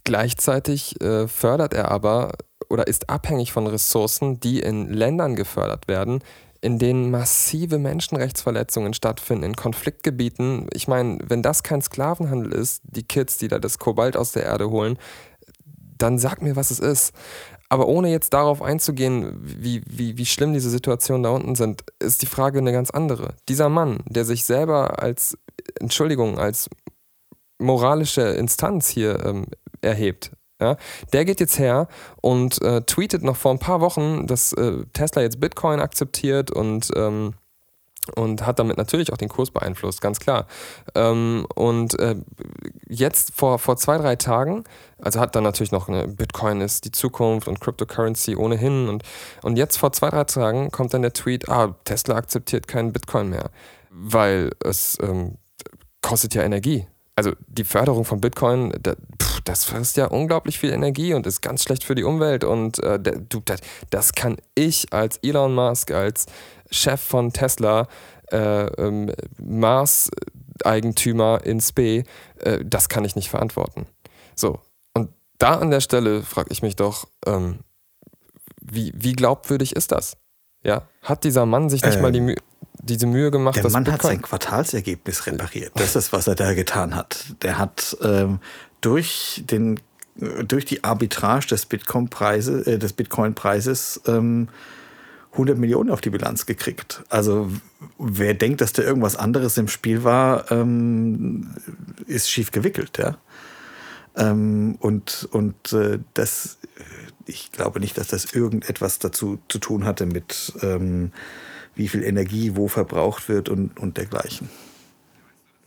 Gleichzeitig 0.05 1.01
äh, 1.01 1.29
fördert 1.29 1.75
er 1.75 1.91
aber 1.91 2.33
oder 2.69 2.87
ist 2.87 3.11
abhängig 3.11 3.53
von 3.53 3.67
Ressourcen, 3.67 4.41
die 4.41 4.61
in 4.61 4.93
Ländern 4.93 5.37
gefördert 5.37 5.89
werden, 5.89 6.23
in 6.63 6.79
denen 6.79 7.11
massive 7.11 7.79
Menschenrechtsverletzungen 7.79 8.95
stattfinden, 8.95 9.45
in 9.45 9.57
Konfliktgebieten. 9.57 10.69
Ich 10.73 10.89
meine, 10.89 11.19
wenn 11.27 11.43
das 11.43 11.65
kein 11.65 11.83
Sklavenhandel 11.83 12.53
ist, 12.53 12.83
die 12.85 13.03
Kids, 13.03 13.37
die 13.37 13.49
da 13.49 13.59
das 13.59 13.79
Kobalt 13.79 14.17
aus 14.17 14.33
der 14.33 14.45
Erde 14.45 14.71
holen, 14.71 14.97
dann 16.03 16.19
sag 16.19 16.43
mir, 16.43 16.57
was 16.57 16.71
es 16.71 16.81
ist. 16.81 17.15
Aber 17.69 17.89
ohne 17.89 18.11
jetzt 18.11 18.35
darauf 18.35 18.61
einzugehen, 18.61 19.39
wie, 19.43 19.83
wie, 19.87 20.19
wie 20.19 20.27
schlimm 20.27 20.53
diese 20.53 20.69
Situationen 20.69 21.23
da 21.23 21.31
unten 21.31 21.55
sind, 21.55 21.83
ist 22.01 22.21
die 22.21 22.27
Frage 22.27 22.59
eine 22.59 22.73
ganz 22.73 22.91
andere. 22.91 23.35
Dieser 23.49 23.71
Mann, 23.71 24.01
der 24.07 24.27
sich 24.27 24.45
selber 24.45 25.03
als, 25.03 25.39
Entschuldigung, 25.81 26.39
als 26.39 26.69
moralische 27.59 28.23
Instanz 28.23 28.89
hier 28.89 29.25
ähm, 29.25 29.47
erhebt, 29.81 30.33
ja, 30.61 30.77
der 31.13 31.25
geht 31.25 31.41
jetzt 31.41 31.59
her 31.59 31.89
und 32.21 32.61
äh, 32.63 32.83
tweetet 32.83 33.23
noch 33.23 33.37
vor 33.37 33.53
ein 33.53 33.59
paar 33.59 33.81
Wochen, 33.81 34.27
dass 34.27 34.53
äh, 34.53 34.85
Tesla 34.93 35.23
jetzt 35.23 35.41
Bitcoin 35.41 35.81
akzeptiert 35.81 36.51
und 36.51 36.91
ähm, 36.95 37.35
und 38.17 38.45
hat 38.47 38.59
damit 38.59 38.77
natürlich 38.77 39.13
auch 39.13 39.17
den 39.17 39.29
Kurs 39.29 39.51
beeinflusst, 39.51 40.01
ganz 40.01 40.19
klar. 40.19 40.47
Ähm, 40.95 41.47
und 41.55 41.99
äh, 41.99 42.17
jetzt 42.89 43.33
vor, 43.35 43.59
vor 43.59 43.77
zwei, 43.77 43.99
drei 43.99 44.17
Tagen, 44.17 44.65
also 44.99 45.21
hat 45.21 45.35
dann 45.37 45.45
natürlich 45.45 45.73
noch 45.73 45.89
eine 45.89 46.09
Bitcoin 46.09 46.61
ist 46.61 46.85
die 46.85 46.93
Zukunft 46.93 47.49
und 47.49 47.61
Cryptocurrency 47.61 48.37
ohnehin. 48.37 48.89
Und, 48.89 49.03
und 49.43 49.57
jetzt 49.57 49.77
vor 49.77 49.93
zwei, 49.93 50.11
drei 50.11 50.25
Tagen 50.25 50.71
kommt 50.71 50.95
dann 50.95 51.03
der 51.03 51.13
Tweet, 51.13 51.49
ah, 51.49 51.75
Tesla 51.85 52.17
akzeptiert 52.17 52.69
keinen 52.69 52.93
Bitcoin 52.93 53.31
mehr, 53.31 53.51
weil 53.91 54.51
es 54.65 54.99
ähm, 55.01 55.39
kostet 56.01 56.35
ja 56.35 56.43
Energie. 56.43 56.87
Also 57.15 57.33
die 57.47 57.65
Förderung 57.65 58.05
von 58.05 58.21
Bitcoin, 58.21 58.73
das, 58.81 58.97
das 59.45 59.65
frisst 59.65 59.97
ja 59.97 60.07
unglaublich 60.07 60.59
viel 60.59 60.71
Energie 60.71 61.15
und 61.15 61.27
ist 61.27 61.41
ganz 61.41 61.63
schlecht 61.63 61.85
für 61.85 61.95
die 61.95 62.05
Umwelt. 62.05 62.45
Und 62.45 62.83
äh, 62.83 62.99
du, 63.01 63.41
das, 63.45 63.61
das 63.91 64.13
kann 64.13 64.37
ich 64.55 64.93
als 64.93 65.19
Elon 65.19 65.55
Musk, 65.55 65.91
als 65.91 66.27
Chef 66.71 67.01
von 67.01 67.33
Tesla, 67.33 67.89
äh, 68.31 68.67
ähm, 68.67 69.13
Mars-Eigentümer 69.39 71.41
in 71.45 71.61
Spe, 71.61 72.05
äh, 72.39 72.65
das 72.65 72.89
kann 72.89 73.05
ich 73.05 73.17
nicht 73.17 73.31
verantworten. 73.31 73.87
So, 74.35 74.61
und 74.95 75.11
da 75.39 75.59
an 75.59 75.71
der 75.71 75.81
Stelle 75.81 76.23
frage 76.23 76.51
ich 76.51 76.63
mich 76.63 76.77
doch, 76.77 77.09
ähm, 77.27 77.59
wie, 78.61 78.93
wie 78.95 79.13
glaubwürdig 79.13 79.77
ist 79.77 79.93
das? 79.93 80.17
Ja, 80.65 80.89
hat 81.03 81.25
dieser 81.25 81.45
Mann 81.45 81.69
sich 81.69 81.85
nicht 81.85 82.01
mal 82.01 82.13
die 82.13 82.21
ähm, 82.21 82.27
Mühe, 82.27 82.37
diese 82.83 83.07
Mühe 83.07 83.31
gemacht, 83.31 83.57
der 83.57 83.71
Mann 83.71 83.85
Bitcoin 83.85 83.95
hat 83.95 84.03
sein 84.03 84.23
Quartalsergebnis 84.23 85.27
repariert. 85.27 85.73
Das 85.75 85.97
ist, 85.97 86.13
was 86.13 86.27
er 86.27 86.35
da 86.35 86.55
getan 86.55 86.95
hat. 86.95 87.25
Der 87.43 87.59
hat 87.59 87.97
ähm, 88.03 88.41
durch 88.83 89.43
den 89.47 89.81
durch 90.47 90.67
die 90.67 90.85
Arbitrage 90.85 91.47
des 91.47 91.65
Bitcoin-Preises, 91.65 92.67
äh, 92.67 92.79
des 92.79 92.93
Bitcoin-Preises 92.93 94.03
ähm, 94.07 94.49
100 95.33 95.57
Millionen 95.57 95.91
auf 95.91 96.03
die 96.03 96.11
Bilanz 96.11 96.45
gekriegt. 96.45 97.03
Also 97.09 97.51
wer 97.99 98.35
denkt, 98.35 98.61
dass 98.61 98.75
da 98.75 98.83
irgendwas 98.83 99.17
anderes 99.17 99.57
im 99.57 99.69
Spiel 99.69 100.05
war, 100.05 100.51
ähm, 100.51 101.55
ist 102.07 102.31
schief 102.31 102.51
gewickelt, 102.51 102.99
ja. 102.99 103.17
Ähm, 104.15 104.77
und 104.81 105.27
und 105.33 105.73
äh, 105.73 105.99
das, 106.13 106.59
ich 107.25 107.51
glaube 107.51 107.81
nicht, 107.81 107.97
dass 107.97 108.09
das 108.09 108.35
irgendetwas 108.35 108.99
dazu 108.99 109.39
zu 109.49 109.59
tun 109.59 109.87
hatte 109.87 110.05
mit 110.05 110.53
ähm, 110.61 111.13
wie 111.75 111.89
viel 111.89 112.03
Energie 112.03 112.55
wo 112.55 112.69
verbraucht 112.69 113.31
wird 113.31 113.49
und, 113.49 113.81
und 113.81 113.97
dergleichen. 113.97 114.51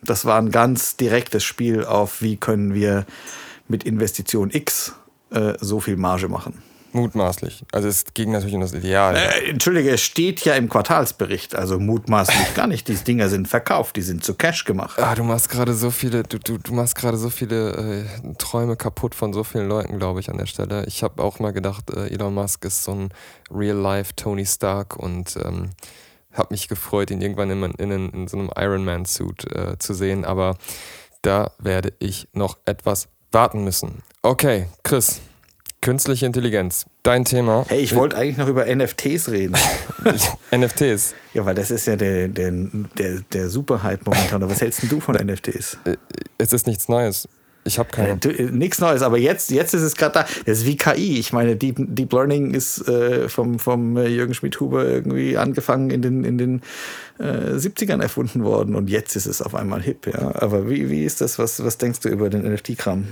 Das 0.06 0.26
war 0.26 0.38
ein 0.38 0.52
ganz 0.52 0.98
direktes 0.98 1.44
Spiel 1.44 1.84
auf, 1.84 2.22
wie 2.22 2.38
können 2.38 2.74
wir 2.74 3.06
mit 3.68 3.84
Investition 3.84 4.52
X 4.52 4.94
äh, 5.32 5.54
so 5.60 5.80
viel 5.80 5.98
Marge 5.98 6.28
machen. 6.28 6.62
Mutmaßlich. 6.96 7.65
Also 7.74 7.89
es 7.89 8.06
ging 8.13 8.32
natürlich 8.32 8.56
um 8.56 8.62
das 8.62 8.74
Ideal. 8.74 9.18
Äh, 9.18 9.50
Entschuldige, 9.50 9.91
es 9.91 10.02
steht 10.02 10.46
ja 10.46 10.54
im 10.56 10.70
Quartalsbericht, 10.70 11.54
also 11.54 11.78
mutmaßlich 11.78 12.54
gar 12.56 12.68
nicht. 12.68 12.88
Die 12.88 12.96
Dinger 12.96 13.28
sind 13.28 13.50
verkauft, 13.50 13.98
die 13.98 14.02
sind 14.02 14.24
zu 14.24 14.34
Cash 14.34 14.63
gemacht. 14.63 14.98
Ah, 14.98 15.13
du 15.13 15.24
machst 15.24 15.50
gerade 15.50 15.74
so 15.74 15.91
viele, 15.91 16.24
du, 16.24 16.39
du, 16.39 16.58
du 16.58 16.74
machst 16.74 16.96
gerade 16.96 17.18
so 17.18 17.30
viele 17.30 18.06
äh, 18.24 18.34
Träume 18.38 18.78
kaputt 18.78 19.13
von 19.13 19.34
so 19.34 19.44
vielen 19.44 19.68
Leuten, 19.68 20.00
glaube 20.00 20.22
ich, 20.22 20.30
an 20.30 20.38
der 20.38 20.46
Stelle. 20.46 20.86
Ich 20.88 21.04
habe 21.04 21.22
auch 21.22 21.39
mal 21.39 21.52
gedacht, 21.52 21.89
äh, 21.89 22.08
Elon 22.08 22.34
Musk 22.34 22.63
ist 22.63 22.86
so 22.86 22.94
ein 22.94 23.10
Real-Life 23.54 24.13
Tony 24.15 24.46
Stark 24.46 24.96
und 24.96 25.36
ähm, 25.44 25.72
habe 26.38 26.54
mich 26.54 26.67
gefreut, 26.67 27.12
ihn 27.12 27.21
irgendwann 27.21 27.50
in, 27.50 27.63
in, 27.63 28.10
in 28.10 28.28
so 28.28 28.38
einem 28.38 28.50
Iron 28.58 28.86
Man-Suit 28.86 29.52
äh, 29.52 29.78
zu 29.80 29.93
sehen, 29.93 30.26
aber 30.26 30.58
da 31.21 31.52
werde 31.60 31.93
ich 32.00 32.28
noch 32.34 32.58
etwas 32.65 33.08
warten 33.32 33.63
müssen. 33.63 34.04
Okay, 34.21 34.67
Chris. 34.84 35.21
Künstliche 35.82 36.26
Intelligenz, 36.26 36.88
dein 37.04 37.26
Thema. 37.26 37.63
Hey, 37.67 37.80
ich 37.80 37.93
wollte 37.93 38.17
eigentlich 38.17 38.38
noch 38.38 38.48
über 38.48 38.65
NFTs 38.65 39.30
reden. 39.30 39.56
NFTs? 40.52 41.13
Ja, 41.36 41.45
weil 41.45 41.54
das 41.54 41.69
ist 41.69 41.86
ja 41.86 41.95
der, 41.95 42.28
der, 42.28 42.52
der, 42.98 43.19
der 43.32 43.50
Super-Hype 43.50 44.04
momentan. 44.04 44.50
Was 44.50 44.62
hältst 44.62 44.91
du 44.91 45.00
von 45.00 45.15
NFTs? 45.15 45.78
Äh, 45.86 45.98
es 46.39 46.54
ist 46.54 46.65
nichts 46.65 46.89
Neues. 46.89 47.28
Ich 47.65 47.80
habe 47.80 47.89
keine. 47.89 48.19
Äh, 48.23 48.51
nichts 48.51 48.80
Neues, 48.80 49.01
aber 49.01 49.17
jetzt, 49.17 49.49
jetzt 49.49 49.73
ist 49.73 49.82
es 49.82 49.95
gerade 49.95 50.13
da. 50.13 50.25
Das 50.45 50.60
ist 50.60 50.65
wie 50.65 50.78
KI. 50.78 51.19
Ich 51.19 51.34
meine, 51.34 51.56
Deep, 51.56 51.75
Deep 51.80 52.13
Learning 52.13 52.54
ist 52.54 52.88
äh, 52.88 53.28
vom, 53.28 53.58
vom 53.60 53.97
äh, 53.97 54.08
Jürgen 54.08 54.36
Schmidhuber 54.36 54.86
irgendwie 54.86 55.36
angefangen 55.36 55.89
in 55.89 56.01
den, 56.01 56.23
in 56.23 56.38
den 56.38 56.62
äh, 57.19 57.56
70ern 57.56 58.01
erfunden 58.01 58.43
worden 58.43 58.75
und 58.75 58.89
jetzt 58.89 59.15
ist 59.15 59.25
es 59.25 59.41
auf 59.41 59.56
einmal 59.56 59.82
hip. 59.82 60.06
Ja? 60.08 60.36
Aber 60.36 60.69
wie, 60.69 60.89
wie 60.89 61.04
ist 61.04 61.21
das? 61.21 61.39
Was, 61.39 61.63
was 61.63 61.78
denkst 61.80 62.01
du 62.01 62.10
über 62.10 62.30
den 62.30 62.43
NFT-Kram? 62.43 63.06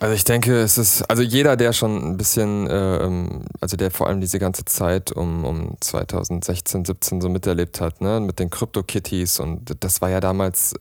Also 0.00 0.14
ich 0.14 0.22
denke, 0.22 0.60
es 0.60 0.78
ist, 0.78 1.02
also 1.10 1.24
jeder, 1.24 1.56
der 1.56 1.72
schon 1.72 2.10
ein 2.10 2.16
bisschen, 2.16 2.68
äh, 2.68 2.98
ähm, 2.98 3.46
also 3.60 3.76
der 3.76 3.90
vor 3.90 4.06
allem 4.06 4.20
diese 4.20 4.38
ganze 4.38 4.64
Zeit 4.64 5.10
um, 5.10 5.44
um 5.44 5.76
2016, 5.80 6.84
17 6.84 7.20
so 7.20 7.28
miterlebt 7.28 7.80
hat, 7.80 8.00
ne, 8.00 8.20
mit 8.20 8.38
den 8.38 8.48
Crypto-Kitties 8.48 9.40
und 9.40 9.74
das 9.80 10.00
war 10.00 10.08
ja 10.10 10.20
damals, 10.20 10.76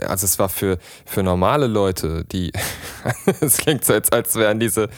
also 0.00 0.24
es 0.24 0.38
war 0.38 0.48
für, 0.48 0.78
für 1.06 1.22
normale 1.22 1.66
Leute, 1.66 2.24
die, 2.24 2.52
es 3.40 3.58
klingt 3.58 3.84
so, 3.84 3.94
als, 3.94 4.12
als 4.12 4.36
wären 4.36 4.60
diese, 4.60 4.88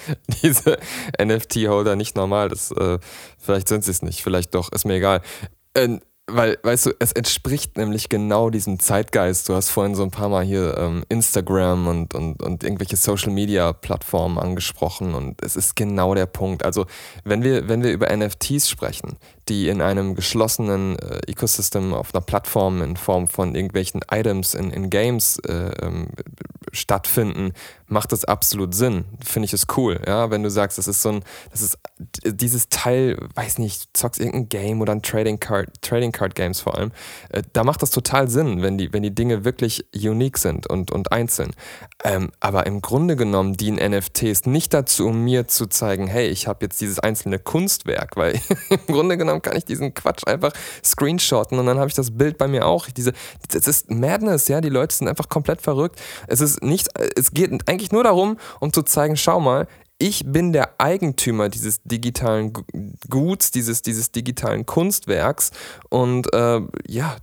diese 0.43 0.79
NFT-Holder 1.21 1.97
nicht 1.97 2.17
normal, 2.17 2.49
das, 2.49 2.71
äh, 2.73 2.99
vielleicht 3.39 3.69
sind 3.69 3.85
sie 3.85 3.91
es 3.91 4.03
nicht, 4.03 4.23
vielleicht 4.23 4.55
doch, 4.55 4.71
ist 4.73 4.85
mir 4.85 4.95
egal. 4.95 5.23
Äh, 5.75 5.99
weil, 6.29 6.59
weißt 6.63 6.87
du, 6.87 6.91
es 6.99 7.13
entspricht 7.13 7.77
nämlich 7.77 8.09
genau 8.09 8.51
diesem 8.51 8.81
Zeitgeist. 8.81 9.49
Du 9.49 9.55
hast 9.55 9.71
vorhin 9.71 9.95
so 9.95 10.03
ein 10.03 10.11
paar 10.11 10.29
Mal 10.29 10.45
hier 10.45 10.77
ähm, 10.77 11.05
Instagram 11.09 11.87
und, 11.87 12.15
und, 12.15 12.43
und 12.43 12.65
irgendwelche 12.65 12.97
Social 12.97 13.31
Media 13.31 13.73
Plattformen 13.73 14.37
angesprochen 14.37 15.15
und 15.15 15.41
es 15.43 15.55
ist 15.55 15.77
genau 15.77 16.15
der 16.15 16.27
Punkt. 16.27 16.65
Also, 16.65 16.87
wenn 17.23 17.45
wir, 17.45 17.69
wenn 17.69 17.85
wir 17.85 17.93
über 17.93 18.15
NFTs 18.15 18.69
sprechen, 18.69 19.19
die 19.49 19.69
in 19.69 19.81
einem 19.81 20.15
geschlossenen 20.15 20.99
äh, 20.99 21.21
Ecosystem 21.29 21.95
auf 21.95 22.15
einer 22.15 22.21
Plattform 22.21 22.83
in 22.83 22.97
Form 22.97 23.29
von 23.29 23.55
irgendwelchen 23.55 24.03
Items 24.11 24.55
in, 24.55 24.71
in 24.71 24.91
Games 24.91 25.39
äh, 25.47 25.71
ähm, 25.83 26.09
stattfinden, 26.73 27.53
macht 27.87 28.13
das 28.13 28.25
absolut 28.25 28.75
Sinn. 28.75 29.05
Finde 29.25 29.47
ich 29.47 29.53
es 29.53 29.67
cool, 29.77 30.01
ja, 30.07 30.31
wenn 30.31 30.43
du 30.43 30.51
sagst, 30.51 30.79
das 30.79 30.89
ist 30.89 31.03
so 31.03 31.11
ein, 31.11 31.25
das 31.51 31.63
ist 31.63 31.79
dieses 32.25 32.69
Teil, 32.69 33.17
weiß 33.35 33.59
nicht, 33.59 33.97
zockst 33.97 34.21
irgendein 34.21 34.49
Game 34.49 34.81
oder 34.81 34.93
ein 34.93 35.03
Trading 35.03 35.39
Card, 35.39 35.71
Trading 35.81 36.13
Card 36.13 36.35
Games 36.35 36.61
vor 36.61 36.77
allem, 36.77 36.93
äh, 37.31 37.43
da 37.53 37.65
macht 37.65 37.83
das 37.83 37.91
total 37.91 38.29
Sinn, 38.29 38.63
wenn 38.63 38.79
die, 38.79 38.93
wenn 38.93 39.03
die 39.03 39.15
Dinge 39.15 39.45
wirklich 39.45 39.87
unique 39.95 40.39
sind 40.39 40.67
und, 40.67 40.91
und 40.91 41.13
einzeln. 41.13 41.53
Ähm, 42.05 42.31
aber 42.41 42.67
im 42.67 42.83
Grunde 42.83 43.17
genommen 43.17 43.57
dienen 43.57 43.79
NFTs 43.79 44.47
nicht 44.47 44.75
dazu, 44.75 45.07
um 45.07 45.25
mir 45.25 45.49
zu 45.49 45.67
zeigen, 45.67 46.07
hey, 46.07 46.29
ich 46.29 46.47
habe 46.47 46.65
jetzt 46.65 46.81
dieses 46.81 46.99
einzelne 46.99 47.39
Kunstwerk, 47.39 48.17
weil 48.17 48.41
im 48.71 48.95
Grunde 48.95 49.17
genommen 49.17 49.36
kann 49.43 49.57
ich 49.57 49.65
diesen 49.65 49.95
Quatsch 49.95 50.27
einfach 50.27 50.53
screenshotten 50.85 51.59
und 51.59 51.67
dann 51.67 51.79
habe 51.79 51.89
ich 51.89 51.95
das 51.95 52.17
Bild 52.17 52.39
bei 52.39 52.49
mir 52.49 52.67
auch. 52.67 52.89
Diese, 52.89 53.13
das 53.49 53.67
ist 53.67 53.91
Madness, 53.91 54.49
ja, 54.49 54.61
die 54.61 54.69
Leute 54.69 54.95
sind 54.95 55.09
einfach 55.09 55.29
komplett 55.29 55.63
verrückt. 55.63 56.01
Es 56.27 56.41
ist 56.41 56.63
nicht, 56.63 56.89
es 57.17 57.33
geht 57.33 57.51
eigentlich 57.69 57.93
nur 57.93 58.05
darum, 58.05 58.39
um 58.61 58.73
zu 58.73 58.83
zeigen, 58.83 59.17
schau 59.17 59.41
mal, 59.41 59.67
ich 59.99 60.25
bin 60.27 60.53
der 60.53 60.79
Eigentümer 60.79 61.49
dieses 61.49 61.83
digitalen 61.83 62.53
Guts, 63.09 63.51
dieses, 63.51 63.81
dieses 63.81 64.13
digitalen 64.13 64.67
Kunstwerks 64.67 65.53
und 65.89 66.33
äh, 66.35 66.61
ja, 66.87 67.17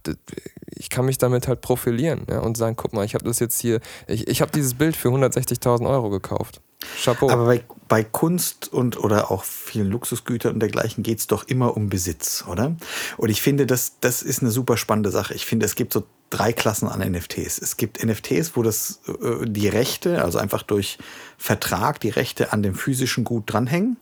ich 0.76 0.90
kann 0.90 1.06
mich 1.06 1.20
damit 1.20 1.48
halt 1.48 1.62
profilieren 1.62 2.26
ja, 2.30 2.40
und 2.40 2.58
sagen, 2.58 2.76
guck 2.76 2.94
mal, 2.94 3.06
ich 3.06 3.14
habe 3.14 3.26
das 3.26 3.40
jetzt 3.40 3.60
hier, 3.60 3.80
ich, 4.08 4.28
ich 4.28 4.42
habe 4.42 4.52
dieses 4.52 4.74
Bild 4.74 4.96
für 4.96 5.10
160.000 5.10 5.88
Euro 5.88 6.10
gekauft. 6.10 6.62
Chapeau. 7.02 7.30
Aber 7.30 7.46
bei, 7.46 7.64
bei 7.88 8.04
Kunst 8.04 8.72
und 8.72 8.98
oder 8.98 9.32
auch 9.32 9.44
vielen 9.44 9.90
Luxusgütern 9.90 10.54
und 10.54 10.60
dergleichen 10.60 11.04
geht 11.04 11.20
es 11.20 11.28
doch 11.28 11.44
immer 11.44 11.76
um 11.76 11.90
Besitz, 11.90 12.46
oder? 12.48 12.76
Und 13.18 13.30
ich 13.30 13.42
finde, 13.42 13.66
das, 13.66 14.00
das 14.00 14.22
ist 14.22 14.42
eine 14.42 14.52
super 14.52 14.78
spannende 14.78 15.12
Sache. 15.12 15.34
Ich 15.34 15.46
finde, 15.46 15.66
es 15.66 15.76
gibt 15.76 15.94
so 15.94 16.04
drei 16.30 16.54
Klassen 16.54 16.88
an 16.88 17.00
NFTs. 17.00 17.60
Es 17.60 17.78
gibt 17.78 18.04
NFTs, 18.04 18.56
wo 18.56 18.64
das 18.64 19.02
äh, 19.08 19.46
die 19.46 19.68
Rechte, 19.68 20.24
also 20.24 20.40
einfach 20.40 20.64
durch 20.64 20.98
Vertrag 21.38 22.00
die 22.00 22.10
Rechte 22.10 22.54
an 22.54 22.64
dem 22.64 22.76
physischen 22.76 23.24
Gut 23.24 23.44
dranhängen 23.48 23.98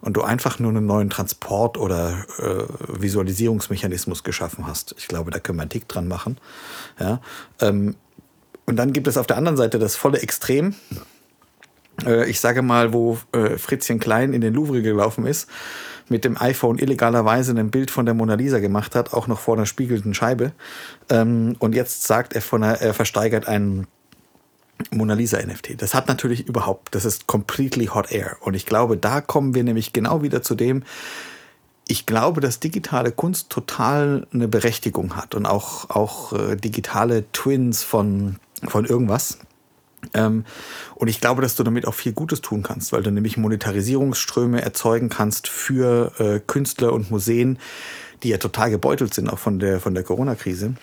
und 0.00 0.16
du 0.16 0.22
einfach 0.22 0.58
nur 0.58 0.70
einen 0.70 0.86
neuen 0.86 1.10
Transport- 1.10 1.78
oder 1.78 2.26
äh, 2.38 3.00
Visualisierungsmechanismus 3.00 4.24
geschaffen 4.24 4.66
hast. 4.66 4.94
Ich 4.98 5.08
glaube, 5.08 5.30
da 5.30 5.38
können 5.38 5.58
wir 5.58 5.62
einen 5.62 5.70
Tick 5.70 5.88
dran 5.88 6.08
machen. 6.08 6.38
Ja, 6.98 7.20
ähm, 7.60 7.96
und 8.66 8.76
dann 8.76 8.92
gibt 8.92 9.06
es 9.06 9.16
auf 9.16 9.26
der 9.26 9.36
anderen 9.36 9.56
Seite 9.56 9.78
das 9.78 9.94
volle 9.94 10.18
Extrem 10.18 10.74
äh, 12.04 12.28
ich 12.28 12.40
sage 12.40 12.62
mal, 12.62 12.92
wo 12.92 13.18
äh, 13.32 13.56
Fritzchen 13.58 13.98
Klein 13.98 14.32
in 14.32 14.40
den 14.40 14.54
Louvre 14.54 14.82
gelaufen 14.82 15.26
ist, 15.26 15.48
mit 16.08 16.24
dem 16.24 16.40
iPhone 16.40 16.78
illegalerweise 16.78 17.52
ein 17.52 17.70
Bild 17.70 17.90
von 17.90 18.06
der 18.06 18.14
Mona 18.14 18.34
Lisa 18.34 18.58
gemacht 18.58 18.94
hat, 18.94 19.12
auch 19.12 19.26
noch 19.26 19.40
vor 19.40 19.56
einer 19.56 19.66
spiegelnden 19.66 20.14
Scheibe. 20.14 20.52
Ähm, 21.10 21.56
und 21.58 21.74
jetzt 21.74 22.04
sagt 22.04 22.34
er, 22.34 22.42
von 22.42 22.62
einer, 22.62 22.80
er 22.80 22.94
versteigert 22.94 23.46
einen 23.48 23.86
Mona 24.90 25.14
Lisa 25.14 25.38
NFT. 25.38 25.80
Das 25.80 25.94
hat 25.94 26.06
natürlich 26.08 26.46
überhaupt, 26.48 26.94
das 26.94 27.04
ist 27.04 27.26
completely 27.26 27.86
hot 27.86 28.12
air. 28.12 28.36
Und 28.40 28.54
ich 28.54 28.66
glaube, 28.66 28.96
da 28.96 29.20
kommen 29.20 29.54
wir 29.54 29.64
nämlich 29.64 29.92
genau 29.92 30.22
wieder 30.22 30.42
zu 30.42 30.54
dem, 30.54 30.84
ich 31.88 32.04
glaube, 32.04 32.40
dass 32.40 32.58
digitale 32.58 33.12
Kunst 33.12 33.48
total 33.50 34.26
eine 34.32 34.48
Berechtigung 34.48 35.14
hat 35.16 35.34
und 35.34 35.46
auch, 35.46 35.88
auch 35.90 36.32
äh, 36.32 36.56
digitale 36.56 37.30
Twins 37.32 37.84
von, 37.84 38.36
von 38.66 38.84
irgendwas. 38.84 39.38
Ähm, 40.14 40.44
und 40.94 41.08
ich 41.08 41.20
glaube, 41.20 41.42
dass 41.42 41.56
du 41.56 41.62
damit 41.62 41.86
auch 41.86 41.94
viel 41.94 42.12
Gutes 42.12 42.40
tun 42.40 42.62
kannst, 42.62 42.92
weil 42.92 43.02
du 43.02 43.10
nämlich 43.10 43.36
Monetarisierungsströme 43.36 44.62
erzeugen 44.62 45.08
kannst 45.08 45.48
für 45.48 46.12
äh, 46.18 46.40
Künstler 46.40 46.92
und 46.92 47.10
Museen, 47.10 47.58
die 48.22 48.28
ja 48.28 48.38
total 48.38 48.70
gebeutelt 48.70 49.14
sind, 49.14 49.28
auch 49.28 49.38
von 49.38 49.58
der, 49.58 49.80
von 49.80 49.94
der 49.94 50.04
Corona-Krise. 50.04 50.74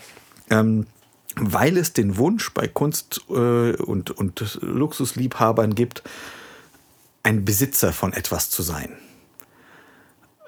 Ähm, 0.49 0.87
weil 1.35 1.77
es 1.77 1.93
den 1.93 2.17
Wunsch 2.17 2.53
bei 2.53 2.67
Kunst 2.67 3.21
äh, 3.29 3.33
und, 3.33 4.11
und 4.11 4.59
Luxusliebhabern 4.61 5.73
gibt, 5.73 6.03
ein 7.23 7.43
Besitzer 7.45 7.91
von 7.91 8.13
etwas 8.13 8.49
zu 8.49 8.61
sein 8.61 8.89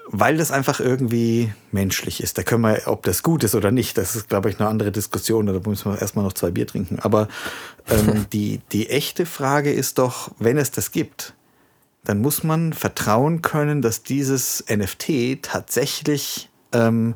weil 0.08 0.36
das 0.36 0.50
einfach 0.50 0.80
irgendwie 0.80 1.52
menschlich 1.72 2.22
ist. 2.22 2.38
Da 2.38 2.42
können 2.42 2.62
wir, 2.62 2.82
ob 2.86 3.02
das 3.02 3.22
gut 3.22 3.42
ist 3.44 3.54
oder 3.54 3.70
nicht, 3.70 3.98
das 3.98 4.14
ist, 4.14 4.28
glaube 4.28 4.50
ich, 4.50 4.60
eine 4.60 4.68
andere 4.68 4.92
Diskussion. 4.92 5.46
Da 5.46 5.52
müssen 5.68 5.92
wir 5.92 6.00
erstmal 6.00 6.24
noch 6.24 6.32
zwei 6.32 6.50
Bier 6.50 6.66
trinken. 6.66 6.98
Aber 7.00 7.28
ähm, 7.88 8.26
die, 8.32 8.60
die 8.72 8.88
echte 8.88 9.26
Frage 9.26 9.72
ist 9.72 9.98
doch, 9.98 10.30
wenn 10.38 10.58
es 10.58 10.70
das 10.70 10.92
gibt, 10.92 11.34
dann 12.04 12.20
muss 12.20 12.44
man 12.44 12.72
vertrauen 12.72 13.42
können, 13.42 13.82
dass 13.82 14.04
dieses 14.04 14.64
NFT 14.70 15.42
tatsächlich 15.42 16.48
ähm, 16.72 17.14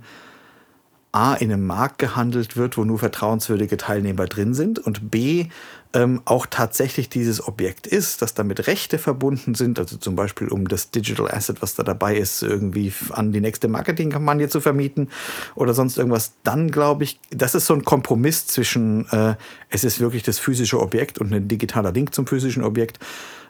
A, 1.13 1.35
in 1.35 1.53
einem 1.53 1.67
Markt 1.67 1.99
gehandelt 1.99 2.57
wird, 2.57 2.77
wo 2.77 2.85
nur 2.85 2.99
vertrauenswürdige 2.99 3.77
Teilnehmer 3.77 4.27
drin 4.27 4.55
sind 4.55 4.79
und 4.79 5.11
B, 5.11 5.47
ähm, 5.93 6.23
auch 6.25 6.47
tatsächlich 6.47 7.09
dieses 7.09 7.47
Objekt 7.47 7.87
ist, 7.87 8.23
dass 8.23 8.35
damit 8.35 8.67
Rechte 8.69 8.99
verbunden 8.99 9.55
sind, 9.55 9.79
also 9.79 9.97
zum 9.97 10.15
Beispiel 10.15 10.49
um 10.49 10.69
das 10.69 10.91
Digital 10.91 11.29
Asset, 11.29 11.63
was 11.63 11.75
da 11.75 11.83
dabei 11.83 12.17
ist, 12.17 12.43
irgendwie 12.43 12.93
an 13.11 13.33
die 13.33 13.41
nächste 13.41 13.67
Marketingkampagne 13.67 14.49
zu 14.49 14.61
vermieten 14.61 15.09
oder 15.57 15.75
sonst 15.75 15.99
irgendwas, 15.99 16.33
dann 16.45 16.71
glaube 16.71 17.05
ich, 17.05 17.19
das 17.31 17.55
ist 17.55 17.67
so 17.67 17.75
ein 17.75 17.85
Kompromiss 17.85 18.47
zwischen, 18.47 19.09
äh, 19.11 19.35
es 19.69 19.83
ist 19.83 19.99
wirklich 19.99 20.23
das 20.23 20.39
physische 20.39 20.81
Objekt 20.81 21.19
und 21.19 21.33
ein 21.33 21.49
digitaler 21.49 21.91
Link 21.91 22.15
zum 22.15 22.27
physischen 22.27 22.63
Objekt 22.63 23.01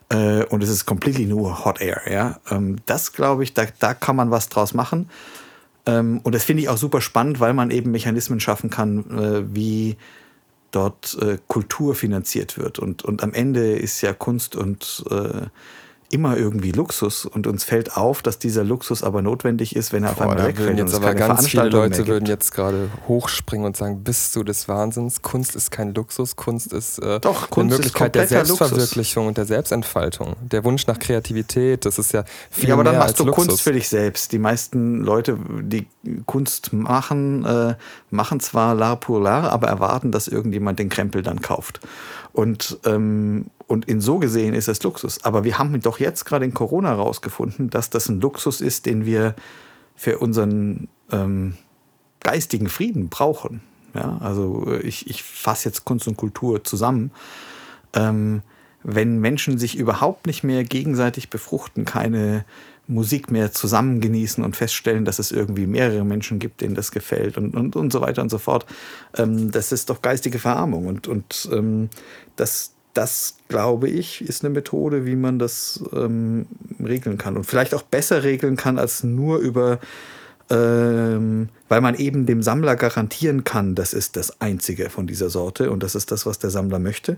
äh, 0.09 0.45
und 0.45 0.63
es 0.63 0.71
ist 0.71 0.87
completely 0.87 1.27
nur 1.27 1.65
Hot 1.67 1.83
Air. 1.83 2.01
Ja? 2.11 2.41
Ähm, 2.51 2.77
das 2.87 3.13
glaube 3.13 3.43
ich, 3.45 3.53
da, 3.53 3.67
da 3.79 3.93
kann 3.93 4.17
man 4.17 4.31
was 4.31 4.49
draus 4.49 4.73
machen. 4.73 5.11
Ähm, 5.85 6.21
und 6.23 6.35
das 6.35 6.45
finde 6.45 6.63
ich 6.63 6.69
auch 6.71 6.79
super 6.79 7.03
spannend, 7.03 7.41
weil 7.41 7.53
man 7.53 7.71
eben 7.71 7.91
Mechanismen 7.91 8.41
schaffen 8.41 8.71
kann, 8.71 9.19
äh, 9.19 9.55
wie 9.55 9.97
dort 10.71 11.17
äh, 11.21 11.39
Kultur 11.49 11.95
finanziert 11.95 12.59
wird. 12.59 12.79
Und, 12.79 13.05
und 13.05 13.23
am 13.23 13.33
Ende 13.33 13.73
ist 13.73 14.01
ja 14.01 14.13
Kunst 14.13 14.57
und 14.57 15.05
äh, 15.11 15.47
immer 16.11 16.37
irgendwie 16.37 16.73
Luxus 16.73 17.25
und 17.25 17.47
uns 17.47 17.63
fällt 17.63 17.97
auf, 17.97 18.21
dass 18.21 18.39
dieser 18.39 18.65
Luxus 18.65 19.05
aber 19.05 19.23
notwendig 19.23 19.77
ist, 19.77 19.93
wenn 19.93 20.03
er 20.03 20.13
Boah, 20.13 20.27
auf 20.27 20.31
einmal 20.33 20.49
wegfällt. 20.49 20.77
Jetzt 20.77 20.95
aber 20.95 21.15
ganz 21.15 21.47
viele 21.47 21.69
Leute 21.69 22.07
würden 22.09 22.27
jetzt 22.27 22.53
gerade 22.53 22.91
hochspringen 23.07 23.65
und 23.65 23.77
sagen, 23.77 24.03
bist 24.03 24.35
du 24.35 24.43
des 24.43 24.69
Wahnsinns? 24.69 25.23
Kunst 25.23 25.55
ist 25.55 25.71
kein 25.71 25.95
Luxus, 25.95 26.35
Kunst 26.35 26.73
ist 26.73 26.99
äh, 26.99 27.21
Doch, 27.21 27.49
Kunst 27.49 27.59
eine 27.59 27.77
Möglichkeit 27.77 28.17
der 28.17 28.27
Selbstverwirklichung 28.27 29.25
Luxus. 29.25 29.29
und 29.29 29.39
der 29.39 29.47
Selbstentfaltung. 29.47 30.35
Der 30.41 30.65
Wunsch 30.65 30.89
nach 30.89 30.99
Kreativität, 30.99 31.87
das 31.87 31.99
ist 31.99 32.13
ja 32.13 32.25
viel 32.51 32.71
Ja, 32.71 32.75
aber 32.75 32.85
dann 32.85 32.99
machst 32.99 33.21
du 33.21 33.25
Luxus. 33.25 33.47
Kunst 33.47 33.63
für 33.63 33.73
dich 33.73 33.89
selbst. 33.89 34.33
Die 34.33 34.41
meisten 34.41 35.05
Leute, 35.05 35.39
die 35.63 35.87
Kunst 36.27 36.73
machen, 36.73 37.45
äh, 37.45 37.77
machen 38.11 38.41
zwar 38.41 38.75
l'art 38.75 38.97
pour 38.97 39.21
l'art, 39.21 39.49
aber 39.49 39.69
erwarten, 39.69 40.11
dass 40.11 40.27
irgendjemand 40.27 40.81
den 40.81 40.89
Krempel 40.89 41.23
dann 41.23 41.41
kauft. 41.41 41.79
Und 42.33 42.79
ähm, 42.85 43.47
und 43.71 43.85
in 43.85 44.01
so 44.01 44.19
gesehen 44.19 44.53
ist 44.53 44.67
es 44.67 44.83
Luxus. 44.83 45.23
Aber 45.23 45.45
wir 45.45 45.59
haben 45.59 45.81
doch 45.81 46.01
jetzt 46.01 46.25
gerade 46.25 46.45
in 46.45 46.53
Corona 46.53 46.89
herausgefunden, 46.89 47.71
dass 47.71 47.89
das 47.89 48.09
ein 48.09 48.21
Luxus 48.21 48.61
ist, 48.61 48.85
den 48.85 49.07
wir 49.07 49.37
für 49.95 50.19
unseren 50.19 50.89
ähm, 51.13 51.55
geistigen 52.19 52.69
Frieden 52.69 53.09
brauchen. 53.09 53.61
Ja, 53.95 54.19
also 54.19 54.67
äh, 54.67 54.81
ich, 54.81 55.09
ich 55.09 55.23
fasse 55.23 55.69
jetzt 55.69 55.85
Kunst 55.85 56.09
und 56.09 56.17
Kultur 56.17 56.65
zusammen. 56.65 57.13
Ähm, 57.95 58.43
wenn 58.83 59.21
Menschen 59.21 59.57
sich 59.57 59.79
überhaupt 59.79 60.27
nicht 60.27 60.43
mehr 60.43 60.65
gegenseitig 60.65 61.31
befruchten, 61.31 61.85
keine 61.85 62.45
Musik 62.89 63.31
mehr 63.31 63.53
zusammen 63.53 64.01
genießen 64.01 64.43
und 64.43 64.57
feststellen, 64.57 65.05
dass 65.05 65.21
es 65.21 65.31
irgendwie 65.31 65.69
mehrere 65.69 66.05
Menschen 66.05 66.41
gibt, 66.41 66.61
denen 66.61 66.75
das 66.75 66.91
gefällt 66.91 67.39
und, 67.39 67.55
und, 67.55 67.77
und 67.77 67.93
so 67.93 68.01
weiter 68.01 68.23
und 68.23 68.31
so 68.31 68.39
fort, 68.39 68.67
ähm, 69.17 69.53
das 69.53 69.71
ist 69.71 69.91
doch 69.91 70.03
geistige 70.03 70.41
Verarmung. 70.41 70.89
Und, 70.89 71.07
und 71.07 71.49
ähm, 71.53 71.89
das, 72.35 72.73
das, 72.95 73.37
glaube 73.49 73.89
ich, 73.89 74.23
ist 74.23 74.45
eine 74.45 74.53
Methode, 74.53 75.07
wie 75.07 75.17
man 75.17 75.39
das 75.39 75.83
ähm, 75.93 76.47
regeln 76.83 77.19
kann. 77.19 77.37
Und 77.37 77.45
vielleicht 77.45 77.75
auch 77.75 77.83
besser 77.83 78.23
regeln 78.25 78.57
kann, 78.57 78.79
als 78.79 79.05
nur 79.05 79.39
über, 79.39 79.79
ähm, 80.51 81.49
weil 81.69 81.81
man 81.81 81.95
eben 81.95 82.27
dem 82.27 82.43
Sammler 82.43 82.77
garantieren 82.77 83.45
kann, 83.45 83.75
das 83.75 83.93
ist 83.93 84.17
das 84.17 84.41
Einzige 84.41 84.91
von 84.91 85.07
dieser 85.07 85.31
Sorte 85.31 85.71
und 85.71 85.83
das 85.83 85.95
ist 85.95 86.11
das, 86.11 86.27
was 86.27 86.39
der 86.39 86.51
Sammler 86.51 86.79
möchte, 86.79 87.17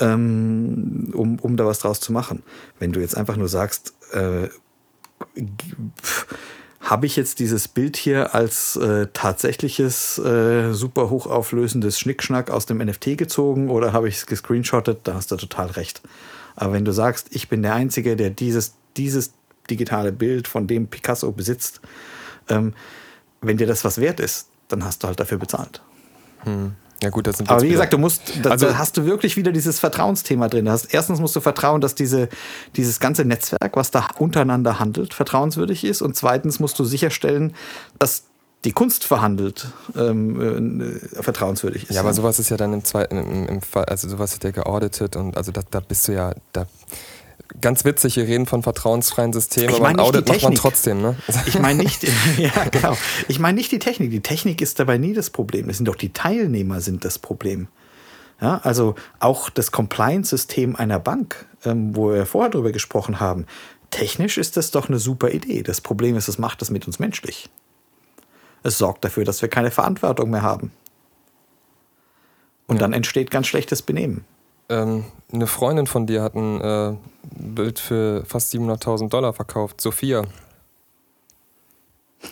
ähm, 0.00 1.12
um, 1.14 1.38
um 1.38 1.56
da 1.56 1.66
was 1.66 1.78
draus 1.78 2.00
zu 2.00 2.12
machen. 2.12 2.42
Wenn 2.78 2.92
du 2.92 3.00
jetzt 3.00 3.16
einfach 3.16 3.36
nur 3.36 3.48
sagst, 3.48 3.94
äh, 4.12 4.48
habe 6.86 7.06
ich 7.06 7.16
jetzt 7.16 7.40
dieses 7.40 7.66
Bild 7.66 7.96
hier 7.96 8.34
als 8.34 8.76
äh, 8.76 9.08
tatsächliches, 9.12 10.18
äh, 10.18 10.72
super 10.72 11.10
hochauflösendes 11.10 11.98
Schnickschnack 11.98 12.48
aus 12.48 12.64
dem 12.66 12.78
NFT 12.78 13.18
gezogen 13.18 13.70
oder 13.70 13.92
habe 13.92 14.08
ich 14.08 14.16
es 14.16 14.26
gescreenshottet? 14.26 15.00
Da 15.02 15.14
hast 15.14 15.32
du 15.32 15.36
total 15.36 15.66
recht. 15.70 16.00
Aber 16.54 16.72
wenn 16.72 16.84
du 16.84 16.92
sagst, 16.92 17.28
ich 17.30 17.48
bin 17.48 17.62
der 17.62 17.74
Einzige, 17.74 18.14
der 18.14 18.30
dieses, 18.30 18.74
dieses 18.96 19.32
digitale 19.68 20.12
Bild 20.12 20.46
von 20.46 20.68
dem 20.68 20.86
Picasso 20.86 21.32
besitzt, 21.32 21.80
ähm, 22.48 22.72
wenn 23.40 23.56
dir 23.56 23.66
das 23.66 23.84
was 23.84 24.00
wert 24.00 24.20
ist, 24.20 24.48
dann 24.68 24.84
hast 24.84 25.02
du 25.02 25.08
halt 25.08 25.18
dafür 25.18 25.38
bezahlt. 25.38 25.82
Hm. 26.44 26.76
Ja 27.02 27.10
gut, 27.10 27.26
das 27.26 27.38
sind 27.38 27.50
Aber 27.50 27.60
wie 27.62 27.68
gesagt, 27.68 27.92
du 27.92 27.98
musst, 27.98 28.22
da, 28.42 28.50
also, 28.50 28.66
da 28.66 28.78
hast 28.78 28.96
du 28.96 29.04
wirklich 29.04 29.36
wieder 29.36 29.52
dieses 29.52 29.78
Vertrauensthema 29.78 30.48
drin. 30.48 30.68
Hast, 30.68 30.94
erstens 30.94 31.20
musst 31.20 31.36
du 31.36 31.40
vertrauen, 31.40 31.80
dass 31.80 31.94
diese, 31.94 32.28
dieses 32.74 33.00
ganze 33.00 33.24
Netzwerk, 33.24 33.76
was 33.76 33.90
da 33.90 34.08
untereinander 34.18 34.78
handelt, 34.78 35.12
vertrauenswürdig 35.12 35.84
ist. 35.84 36.00
Und 36.00 36.16
zweitens 36.16 36.58
musst 36.58 36.78
du 36.78 36.84
sicherstellen, 36.84 37.54
dass 37.98 38.24
die 38.64 38.72
Kunst 38.72 39.04
verhandelt, 39.04 39.68
ähm, 39.96 40.80
äh, 40.80 41.22
vertrauenswürdig 41.22 41.84
ist. 41.84 41.94
Ja, 41.94 42.00
aber 42.00 42.14
sowas 42.14 42.38
ist 42.38 42.48
ja 42.48 42.56
dann 42.56 42.72
im 42.72 42.84
zweiten, 42.84 43.16
im, 43.16 43.46
im, 43.46 43.62
Fall, 43.62 43.84
also 43.84 44.08
sowas 44.08 44.32
wird 44.32 44.44
ja 44.44 44.62
geaudited 44.62 45.14
und 45.16 45.36
also 45.36 45.52
da, 45.52 45.60
da 45.70 45.80
bist 45.80 46.08
du 46.08 46.12
ja, 46.12 46.34
da 46.52 46.66
ganz 47.60 47.84
witzig, 47.84 48.16
wir 48.16 48.24
reden 48.26 48.46
von 48.46 48.62
vertrauensfreien 48.62 49.32
Systemen, 49.32 49.70
Ich 49.70 49.76
aber 49.76 49.88
ein 49.88 49.98
Audit 50.00 50.28
die 50.28 50.32
macht 50.32 50.42
man 50.42 50.54
trotzdem, 50.54 51.00
ne? 51.02 51.16
Ich 51.46 51.58
meine 51.58 51.82
nicht, 51.82 52.02
ja, 52.38 52.50
genau. 52.70 52.96
Ich 53.28 53.38
meine 53.38 53.56
nicht 53.56 53.72
die 53.72 53.78
Technik. 53.78 54.10
Die 54.10 54.20
Technik 54.20 54.60
ist 54.60 54.78
dabei 54.78 54.98
nie 54.98 55.14
das 55.14 55.30
Problem. 55.30 55.68
Es 55.68 55.76
sind 55.78 55.86
doch 55.86 55.96
die 55.96 56.12
Teilnehmer 56.12 56.80
sind 56.80 57.04
das 57.04 57.18
Problem. 57.18 57.68
Ja, 58.40 58.60
also 58.64 58.94
auch 59.18 59.48
das 59.48 59.72
Compliance-System 59.72 60.76
einer 60.76 60.98
Bank, 60.98 61.46
ähm, 61.64 61.96
wo 61.96 62.12
wir 62.12 62.26
vorher 62.26 62.50
drüber 62.50 62.70
gesprochen 62.70 63.18
haben, 63.18 63.46
technisch 63.90 64.36
ist 64.36 64.56
das 64.58 64.70
doch 64.70 64.88
eine 64.88 64.98
super 64.98 65.30
Idee. 65.30 65.62
Das 65.62 65.80
Problem 65.80 66.16
ist, 66.16 66.28
es 66.28 66.36
macht 66.38 66.60
das 66.60 66.70
mit 66.70 66.86
uns 66.86 66.98
menschlich. 66.98 67.48
Es 68.62 68.76
sorgt 68.78 69.04
dafür, 69.04 69.24
dass 69.24 69.40
wir 69.40 69.48
keine 69.48 69.70
Verantwortung 69.70 70.28
mehr 70.30 70.42
haben. 70.42 70.70
Und 72.66 72.76
Ja. 72.76 72.80
dann 72.80 72.92
entsteht 72.92 73.30
ganz 73.30 73.46
schlechtes 73.46 73.80
Benehmen. 73.80 74.24
Ähm, 74.68 75.04
eine 75.32 75.46
Freundin 75.46 75.86
von 75.86 76.06
dir 76.06 76.22
hat 76.22 76.34
ein 76.34 76.60
äh, 76.60 76.94
Bild 77.30 77.78
für 77.78 78.24
fast 78.24 78.52
700.000 78.52 79.08
Dollar 79.08 79.32
verkauft, 79.32 79.80
Sophia. 79.80 80.22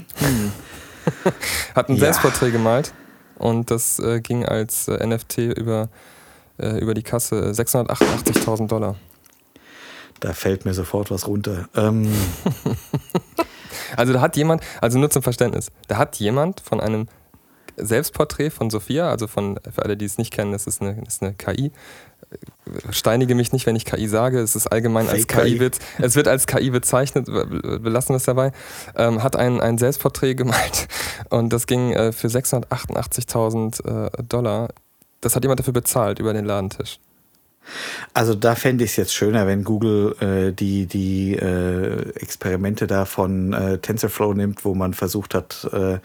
hat 1.74 1.88
ein 1.88 1.96
Ja. 1.96 2.00
Selbstporträt 2.00 2.50
gemalt 2.50 2.92
und 3.36 3.70
das 3.70 3.98
äh, 3.98 4.20
ging 4.20 4.44
als 4.44 4.88
äh, 4.88 5.06
NFT 5.06 5.38
über, 5.38 5.88
äh, 6.58 6.78
über 6.78 6.94
die 6.94 7.02
Kasse 7.02 7.52
688.000 7.52 8.68
Dollar. 8.68 8.96
Da 10.20 10.32
fällt 10.32 10.64
mir 10.64 10.74
sofort 10.74 11.10
was 11.10 11.26
runter. 11.26 11.68
Ähm, 11.74 12.12
Also 13.96 14.12
da 14.12 14.20
hat 14.20 14.36
jemand, 14.36 14.62
also 14.80 14.98
nur 14.98 15.10
zum 15.10 15.22
Verständnis, 15.22 15.68
da 15.88 15.98
hat 15.98 16.16
jemand 16.16 16.60
von 16.60 16.80
einem 16.80 17.08
Selbstporträt 17.76 18.50
von 18.50 18.70
Sophia, 18.70 19.10
also 19.10 19.26
von, 19.26 19.58
für 19.70 19.82
alle, 19.82 19.96
die 19.96 20.04
es 20.04 20.18
nicht 20.18 20.32
kennen, 20.32 20.52
das 20.52 20.66
ist 20.66 20.82
eine, 20.82 20.96
das 21.04 21.14
ist 21.14 21.22
eine 21.22 21.34
KI. 21.34 21.72
Steinige 22.90 23.34
mich 23.34 23.52
nicht, 23.52 23.66
wenn 23.66 23.76
ich 23.76 23.84
KI 23.84 24.08
sage, 24.08 24.40
es 24.40 24.56
ist 24.56 24.66
allgemein 24.66 25.08
als 25.08 25.26
KI, 25.26 25.42
KI. 25.42 25.60
wird, 25.60 25.78
es 25.98 26.16
wird 26.16 26.28
als 26.28 26.46
KI 26.46 26.70
bezeichnet, 26.70 27.26
belassen 27.26 28.10
wir 28.10 28.16
es 28.16 28.24
dabei, 28.24 28.52
ähm, 28.96 29.22
hat 29.22 29.36
ein, 29.36 29.60
ein 29.60 29.78
Selbstporträt 29.78 30.34
gemalt 30.36 30.88
und 31.28 31.52
das 31.52 31.66
ging 31.66 31.92
äh, 31.92 32.12
für 32.12 32.28
688.000 32.28 33.84
äh, 33.84 34.22
Dollar. 34.22 34.68
Das 35.20 35.36
hat 35.36 35.44
jemand 35.44 35.60
dafür 35.60 35.72
bezahlt 35.72 36.18
über 36.18 36.32
den 36.32 36.44
Ladentisch. 36.44 36.98
Also 38.14 38.34
da 38.34 38.54
fände 38.54 38.84
ich 38.84 38.90
es 38.90 38.96
jetzt 38.96 39.14
schöner, 39.14 39.46
wenn 39.46 39.64
Google 39.64 40.16
äh, 40.20 40.52
die, 40.52 40.86
die 40.86 41.34
äh, 41.34 42.10
Experimente 42.16 42.86
da 42.86 43.04
von 43.04 43.52
äh, 43.52 43.78
TensorFlow 43.78 44.34
nimmt, 44.34 44.64
wo 44.64 44.74
man 44.74 44.94
versucht 44.94 45.34
hat, 45.34 45.68
äh, 45.72 45.98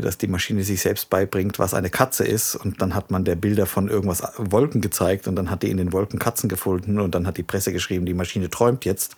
dass 0.00 0.18
die 0.18 0.28
Maschine 0.28 0.62
sich 0.62 0.80
selbst 0.82 1.10
beibringt, 1.10 1.58
was 1.58 1.74
eine 1.74 1.90
Katze 1.90 2.24
ist. 2.24 2.54
Und 2.54 2.80
dann 2.82 2.94
hat 2.94 3.10
man 3.10 3.24
der 3.24 3.36
Bilder 3.36 3.66
von 3.66 3.88
irgendwas 3.88 4.20
äh, 4.20 4.30
Wolken 4.38 4.80
gezeigt 4.80 5.26
und 5.26 5.36
dann 5.36 5.50
hat 5.50 5.62
die 5.62 5.70
in 5.70 5.76
den 5.76 5.92
Wolken 5.92 6.18
Katzen 6.18 6.48
gefunden 6.48 7.00
und 7.00 7.14
dann 7.14 7.26
hat 7.26 7.36
die 7.36 7.42
Presse 7.42 7.72
geschrieben, 7.72 8.06
die 8.06 8.14
Maschine 8.14 8.50
träumt 8.50 8.84
jetzt. 8.84 9.16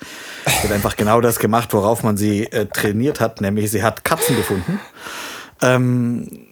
Wird 0.63 0.73
einfach 0.73 0.97
genau 0.97 1.21
das 1.21 1.39
gemacht, 1.39 1.73
worauf 1.75 2.03
man 2.03 2.17
sie 2.17 2.45
äh, 2.45 2.67
trainiert 2.67 3.21
hat, 3.21 3.41
nämlich 3.41 3.71
sie 3.71 3.83
hat 3.83 4.05
Katzen 4.05 4.37
gefunden. 4.37 4.81
Ähm, 5.61 6.47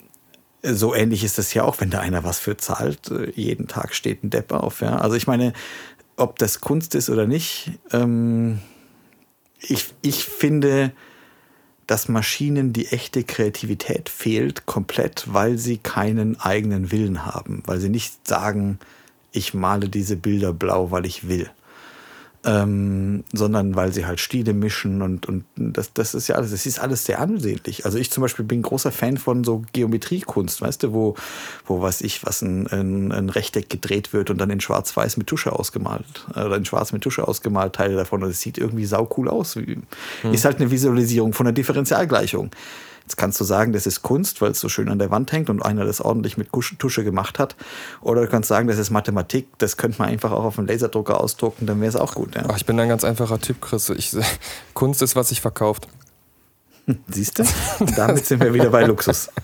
so 0.63 0.95
ähnlich 0.95 1.23
ist 1.23 1.39
es 1.39 1.55
ja 1.55 1.63
auch, 1.63 1.81
wenn 1.81 1.91
da 1.91 2.01
einer 2.01 2.25
was 2.25 2.39
für 2.39 2.57
zahlt. 2.57 3.11
äh, 3.11 3.31
Jeden 3.35 3.69
Tag 3.69 3.95
steht 3.95 4.25
ein 4.25 4.31
Depp 4.31 4.53
auf. 4.53 4.81
Ja? 4.81 4.97
Also 4.99 5.17
ich 5.17 5.27
meine, 5.27 5.53
ob 6.17 6.39
das 6.39 6.61
Kunst 6.61 6.95
ist 6.95 7.09
oder 7.09 7.27
nicht, 7.27 7.73
ähm, 7.93 8.61
ich, 9.61 9.95
ich 10.03 10.25
finde, 10.25 10.93
dass 11.87 12.09
Maschinen 12.09 12.73
die 12.73 12.89
echte 12.89 13.23
Kreativität 13.25 14.09
fehlt 14.09 14.67
komplett, 14.67 15.25
weil 15.33 15.59
sie 15.59 15.79
keinen 15.79 16.41
eigenen 16.41 16.91
Willen 16.91 17.25
haben, 17.25 17.63
weil 17.67 17.79
sie 17.79 17.89
nicht 17.89 18.27
sagen, 18.27 18.79
ich 19.33 19.55
male 19.55 19.89
diese 19.89 20.17
Bilder 20.17 20.53
blau, 20.53 20.91
weil 20.91 21.07
ich 21.07 21.29
will. 21.29 21.51
Ähm, 22.47 23.25
sondern 23.33 23.75
weil 23.75 23.93
sie 23.93 24.07
halt 24.07 24.21
Stile 24.21 24.53
mischen 24.53 25.03
und, 25.03 25.27
und 25.27 25.45
das, 25.57 25.93
das 25.93 26.15
ist 26.15 26.29
ja 26.29 26.37
alles, 26.37 26.53
das 26.53 26.65
ist 26.65 26.79
alles 26.79 27.05
sehr 27.05 27.19
ansehnlich. 27.19 27.85
Also 27.85 27.99
ich 27.99 28.13
zum 28.13 28.23
Beispiel 28.23 28.45
bin 28.45 28.63
großer 28.63 28.93
Fan 28.93 29.17
von 29.17 29.43
so 29.43 29.65
Geometriekunst, 29.73 30.63
weißt 30.63 30.85
du, 30.85 30.93
wo, 30.93 31.15
wo 31.67 31.83
weiß 31.83 32.03
ich, 32.03 32.25
was 32.25 32.43
ein, 32.43 32.69
ein, 32.69 33.11
ein 33.11 33.31
Rechteck 33.31 33.69
gedreht 33.69 34.13
wird 34.13 34.31
und 34.31 34.39
dann 34.39 34.51
in 34.51 34.61
Schwarz-Weiß 34.61 35.17
mit 35.17 35.27
Tusche 35.27 35.53
ausgemalt. 35.53 36.25
Oder 36.31 36.57
in 36.57 36.65
Schwarz 36.65 36.93
mit 36.93 37.03
Tusche 37.03 37.27
ausgemalt, 37.27 37.75
Teile 37.75 37.97
davon. 37.97 38.23
Und 38.23 38.31
es 38.31 38.41
sieht 38.41 38.59
irgendwie 38.59 38.87
saucool 38.87 39.29
aus. 39.29 39.59
Ist 40.31 40.45
halt 40.45 40.61
eine 40.61 40.71
Visualisierung 40.71 41.33
von 41.33 41.47
einer 41.47 41.55
Differentialgleichung. 41.55 42.51
Jetzt 43.07 43.15
kannst 43.15 43.39
du 43.39 43.45
sagen, 43.45 43.73
das 43.73 43.87
ist 43.87 44.03
Kunst, 44.03 44.41
weil 44.41 44.51
es 44.51 44.59
so 44.59 44.69
schön 44.69 44.89
an 44.89 44.99
der 44.99 45.13
Wand 45.13 45.31
hängt 45.31 45.49
und 45.49 45.65
einer 45.65 45.85
das 45.85 46.01
ordentlich 46.01 46.37
mit 46.37 46.49
Tusche 46.53 47.05
gemacht 47.05 47.39
hat. 47.39 47.55
Oder 48.01 48.23
du 48.23 48.29
kannst 48.29 48.49
sagen, 48.49 48.67
das 48.67 48.79
ist 48.79 48.91
Mathematik, 48.91 49.47
das 49.59 49.77
könnte 49.77 50.01
man 50.01 50.09
einfach 50.09 50.33
auch 50.33 50.43
auf 50.43 50.59
einem 50.59 50.67
Laserdrucker 50.67 51.21
ausdrucken, 51.21 51.67
dann 51.67 51.81
wäre 51.81 51.89
es 51.89 51.95
auch 51.95 52.17
gut. 52.17 52.35
Ja. 52.35 52.43
Ach, 52.49 52.57
ich 52.57 52.67
bin 52.67 52.81
ein 52.81 52.89
ganz 52.89 53.05
einfacher 53.05 53.41
Typ, 53.41 53.61
Chris. 53.61 53.91
Ich, 53.91 54.17
Kunst 54.75 55.03
ist, 55.03 55.15
was 55.15 55.29
sich 55.29 55.41
verkauft. 55.41 55.87
Siehst 57.09 57.39
du? 57.39 57.45
Damit 57.97 58.27
sind 58.27 58.43
wir 58.43 58.55
wieder 58.55 58.71
bei 58.71 58.85
Luxus. 58.85 59.31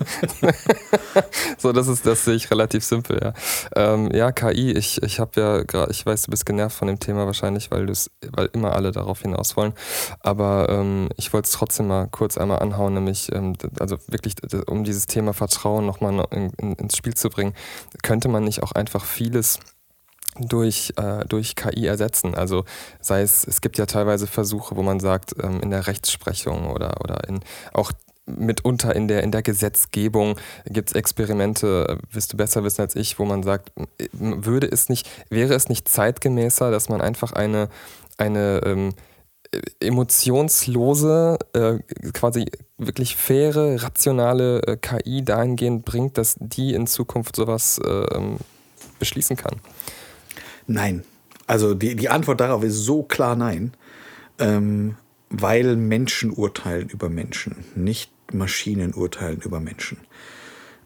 So, 1.59 1.70
das 1.72 1.86
ist, 1.86 2.05
das 2.05 2.24
sehe 2.24 2.34
ich 2.34 2.51
relativ 2.51 2.82
simpel, 2.84 3.20
ja. 3.22 3.34
Ähm, 3.76 4.11
ja, 4.12 4.32
KI, 4.32 4.72
ich, 4.72 5.01
ich 5.03 5.20
habe 5.20 5.40
ja 5.40 5.62
gerade, 5.62 5.93
ich 5.93 6.05
weiß, 6.05 6.22
du 6.22 6.30
bist 6.32 6.45
genervt 6.45 6.76
von 6.76 6.88
dem 6.88 6.99
Thema 6.99 7.26
wahrscheinlich, 7.26 7.70
weil 7.70 7.86
du's, 7.86 8.11
weil 8.32 8.49
immer 8.53 8.72
alle 8.74 8.90
darauf 8.90 9.20
hinaus 9.22 9.57
wollen. 9.57 9.72
Aber 10.20 10.68
ähm, 10.70 11.09
ich 11.16 11.32
wollte 11.32 11.47
es 11.47 11.53
trotzdem 11.53 11.86
mal 11.86 12.09
kurz 12.09 12.36
einmal 12.36 12.59
anhauen, 12.59 12.95
nämlich, 12.95 13.32
ähm, 13.32 13.55
also 13.78 13.99
wirklich, 14.09 14.34
um 14.66 14.82
dieses 14.82 15.07
Thema 15.07 15.34
Vertrauen 15.34 15.86
nochmal 15.86 16.26
in, 16.32 16.51
in, 16.59 16.72
ins 16.74 16.97
Spiel 16.97 17.14
zu 17.14 17.28
bringen, 17.28 17.55
könnte 18.03 18.28
man 18.28 18.43
nicht 18.43 18.64
auch 18.64 18.72
einfach 18.72 19.05
vieles 19.05 19.61
durch, 20.39 20.95
äh, 20.97 21.24
durch 21.26 21.57
KI 21.57 21.87
ersetzen. 21.87 22.35
Also 22.35 22.64
sei 23.01 23.22
es, 23.22 23.47
es 23.47 23.61
gibt 23.61 23.78
ja 23.78 23.87
teilweise 23.87 24.26
Versuche, 24.26 24.76
wo 24.76 24.83
man 24.83 25.01
sagt, 25.01 25.35
ähm, 25.43 25.61
in 25.61 25.70
der 25.70 25.87
Rechtsprechung 25.87 26.70
oder, 26.70 27.01
oder 27.01 27.28
in 27.28 27.41
auch 27.72 27.93
mitunter 28.24 28.95
in 28.95 29.09
der, 29.09 29.22
in 29.22 29.33
der 29.33 29.43
Gesetzgebung 29.43 30.39
gibt 30.66 30.91
es 30.91 30.95
Experimente, 30.95 31.87
äh, 31.89 32.14
wirst 32.14 32.33
du 32.33 32.37
besser 32.37 32.64
wissen 32.64 32.80
als 32.80 32.97
ich, 32.97 33.18
wo 33.18 33.24
man 33.24 33.43
sagt, 33.43 33.72
würde 34.12 34.68
es 34.70 34.89
nicht, 34.89 35.09
wäre 35.28 35.55
es 35.55 35.68
nicht 35.68 35.89
zeitgemäßer, 35.89 36.70
dass 36.70 36.89
man 36.89 37.01
einfach 37.01 37.33
eine, 37.33 37.68
eine 38.18 38.61
ähm, 38.64 38.95
äh, 39.51 39.61
emotionslose, 39.80 41.39
äh, 41.53 41.78
quasi 42.12 42.47
wirklich 42.78 43.16
faire, 43.16 43.83
rationale 43.83 44.62
äh, 44.62 44.76
KI 44.76 45.24
dahingehend 45.24 45.85
bringt, 45.85 46.16
dass 46.16 46.37
die 46.39 46.74
in 46.74 46.87
Zukunft 46.87 47.35
sowas 47.37 47.80
äh, 47.85 47.89
ähm, 47.89 48.39
beschließen 48.99 49.37
kann. 49.37 49.61
Nein. 50.66 51.04
Also 51.46 51.74
die, 51.74 51.96
die 51.96 52.08
Antwort 52.08 52.40
darauf 52.40 52.62
ist 52.62 52.84
so 52.84 53.02
klar 53.02 53.36
nein, 53.36 53.72
ähm, 54.38 54.96
weil 55.28 55.76
Menschen 55.76 56.30
urteilen 56.30 56.88
über 56.88 57.08
Menschen, 57.08 57.64
nicht 57.74 58.12
Maschinen 58.32 58.94
urteilen 58.94 59.40
über 59.40 59.60
Menschen. 59.60 59.98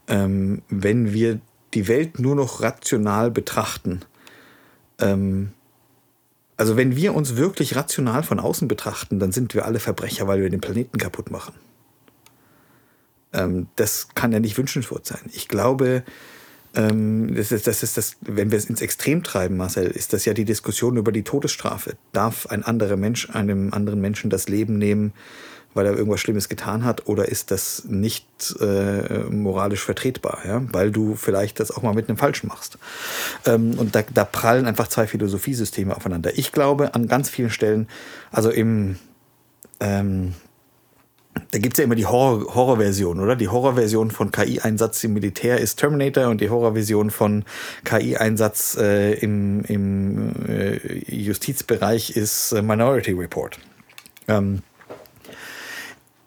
Ähm, 0.07 0.61
wenn 0.69 1.13
wir 1.13 1.39
die 1.73 1.87
Welt 1.87 2.19
nur 2.19 2.35
noch 2.35 2.61
rational 2.61 3.29
betrachten, 3.31 4.01
ähm, 4.99 5.51
also 6.55 6.75
wenn 6.75 6.95
wir 6.95 7.13
uns 7.13 7.35
wirklich 7.35 7.75
rational 7.75 8.23
von 8.23 8.39
außen 8.39 8.67
betrachten, 8.67 9.19
dann 9.19 9.31
sind 9.31 9.53
wir 9.53 9.65
alle 9.65 9.79
Verbrecher, 9.79 10.27
weil 10.27 10.41
wir 10.41 10.49
den 10.49 10.61
Planeten 10.61 10.97
kaputt 10.97 11.29
machen. 11.29 11.53
Ähm, 13.33 13.67
das 13.75 14.09
kann 14.15 14.31
ja 14.31 14.39
nicht 14.39 14.57
wünschenswert 14.57 15.05
sein. 15.05 15.29
Ich 15.33 15.47
glaube, 15.47 16.03
das 16.77 17.51
ist, 17.51 17.65
das 17.65 17.81
ist 17.81 17.97
das, 17.97 18.17
wenn 18.21 18.51
wir 18.51 18.57
es 18.57 18.65
ins 18.65 18.81
Extrem 18.81 19.23
treiben, 19.23 19.57
Marcel, 19.57 19.87
ist 19.87 20.13
das 20.13 20.25
ja 20.25 20.33
die 20.33 20.45
Diskussion 20.45 20.97
über 20.97 21.11
die 21.11 21.23
Todesstrafe. 21.23 21.95
Darf 22.11 22.45
ein 22.47 22.63
anderer 22.63 22.97
Mensch 22.97 23.31
einem 23.31 23.73
anderen 23.73 23.99
Menschen 23.99 24.29
das 24.29 24.47
Leben 24.47 24.77
nehmen, 24.77 25.13
weil 25.73 25.87
er 25.87 25.97
irgendwas 25.97 26.19
Schlimmes 26.19 26.49
getan 26.49 26.85
hat, 26.85 27.07
oder 27.07 27.29
ist 27.29 27.49
das 27.49 27.85
nicht 27.85 28.27
äh, 28.59 29.23
moralisch 29.29 29.83
vertretbar, 29.83 30.41
ja? 30.45 30.61
weil 30.71 30.91
du 30.91 31.15
vielleicht 31.15 31.59
das 31.59 31.71
auch 31.71 31.81
mal 31.81 31.95
mit 31.95 32.09
einem 32.09 32.17
Falschen 32.17 32.47
machst. 32.47 32.77
Ähm, 33.45 33.79
und 33.79 33.95
da, 33.95 34.03
da 34.13 34.23
prallen 34.23 34.67
einfach 34.67 34.87
zwei 34.87 35.07
Philosophiesysteme 35.07 35.95
aufeinander. 35.95 36.37
Ich 36.37 36.51
glaube 36.51 36.93
an 36.93 37.07
ganz 37.07 37.29
vielen 37.29 37.49
Stellen, 37.49 37.87
also 38.31 38.51
im 38.51 38.97
ähm, 39.79 40.33
da 41.51 41.59
gibt 41.59 41.73
es 41.73 41.77
ja 41.79 41.83
immer 41.85 41.95
die 41.95 42.05
Horror- 42.05 42.53
Horrorversion, 42.53 43.19
oder? 43.19 43.35
Die 43.35 43.47
Horrorversion 43.47 44.11
von 44.11 44.31
KI-Einsatz 44.31 45.03
im 45.03 45.13
Militär 45.13 45.59
ist 45.59 45.77
Terminator 45.77 46.27
und 46.27 46.41
die 46.41 46.49
Horrorversion 46.49 47.09
von 47.11 47.45
KI-Einsatz 47.85 48.77
äh, 48.77 49.13
im, 49.13 49.63
im 49.65 50.33
äh, 50.47 50.77
Justizbereich 51.13 52.11
ist 52.15 52.51
äh, 52.51 52.61
Minority 52.61 53.11
Report. 53.13 53.59
Ähm, 54.27 54.61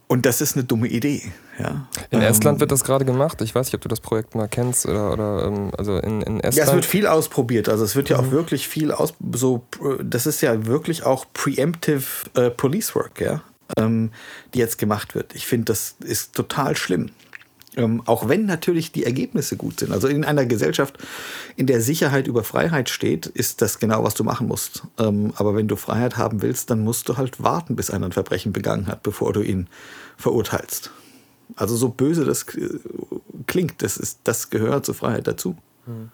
und 0.07 0.27
das 0.27 0.41
ist 0.41 0.57
eine 0.57 0.65
dumme 0.65 0.89
Idee. 0.89 1.23
Ja? 1.59 1.87
In 2.11 2.21
Ähm, 2.21 2.27
Estland 2.27 2.59
wird 2.59 2.73
das 2.73 2.83
gerade 2.83 3.05
gemacht. 3.05 3.41
Ich 3.43 3.55
weiß 3.55 3.67
nicht, 3.67 3.75
ob 3.75 3.81
du 3.83 3.89
das 3.89 4.01
Projekt 4.01 4.35
mal 4.35 4.49
kennst 4.49 4.87
oder, 4.87 5.13
oder 5.13 5.45
ähm, 5.45 5.71
also 5.79 5.99
in, 5.99 6.23
in 6.23 6.41
Estland. 6.41 6.57
Ja, 6.57 6.65
es 6.65 6.73
wird 6.73 6.85
viel 6.85 7.07
ausprobiert. 7.07 7.69
Also 7.69 7.85
es 7.85 7.95
wird 7.95 8.09
ja 8.09 8.19
auch 8.19 8.33
wirklich 8.33 8.67
viel 8.67 8.91
aus. 8.91 9.15
So, 9.35 9.63
das 10.03 10.27
ist 10.27 10.41
ja 10.41 10.67
wirklich 10.67 11.05
auch 11.05 11.27
preemptive 11.33 12.03
äh, 12.35 12.51
Police 12.51 12.95
Work, 12.97 13.21
ja. 13.21 13.43
Ähm, 13.79 14.11
die 14.55 14.59
jetzt 14.59 14.79
gemacht 14.79 15.15
wird. 15.15 15.35
Ich 15.35 15.47
finde, 15.47 15.67
das 15.67 15.97
ist 16.01 16.35
total 16.35 16.77
schlimm. 16.77 17.11
Ähm, 17.77 18.03
auch 18.07 18.29
wenn 18.29 18.47
natürlich 18.47 18.91
die 18.91 19.05
Ergebnisse 19.05 19.57
gut 19.57 19.79
sind. 19.79 19.93
Also 19.93 20.09
in 20.09 20.25
einer 20.25 20.45
Gesellschaft, 20.45 20.99
in 21.57 21.67
der 21.67 21.81
Sicherheit 21.81 22.27
über 22.27 22.43
Freiheit 22.43 22.91
steht, 22.91 23.27
ist 23.27 23.63
das 23.63 23.79
genau, 23.79 24.03
was 24.03 24.15
du 24.15 24.25
machen 24.25 24.49
musst. 24.49 24.83
Ähm, 24.99 25.33
aber 25.37 25.55
wenn 25.55 25.69
du 25.69 25.77
Freiheit 25.77 26.17
haben 26.17 26.43
willst, 26.43 26.71
dann 26.71 26.81
musst 26.81 27.09
du 27.09 27.17
halt 27.17 27.41
warten, 27.43 27.77
bis 27.77 27.91
einer 27.91 28.07
ein 28.07 28.13
Verbrechen 28.13 28.53
begangen 28.53 28.89
hat, 28.89 29.05
bevor 29.05 29.33
du 29.33 29.43
ihn 29.43 29.69
verurteilst. 30.17 30.91
Also 31.55 31.77
so 31.77 31.89
böse 31.89 32.25
das 32.25 32.43
äh, 32.55 32.69
klingt, 33.47 33.83
das, 33.83 33.97
ist, 33.97 34.21
das 34.25 34.51
gehört 34.51 34.85
zur 34.85 34.95
Freiheit 34.95 35.29
dazu. 35.29 35.57
Hm. 35.87 36.11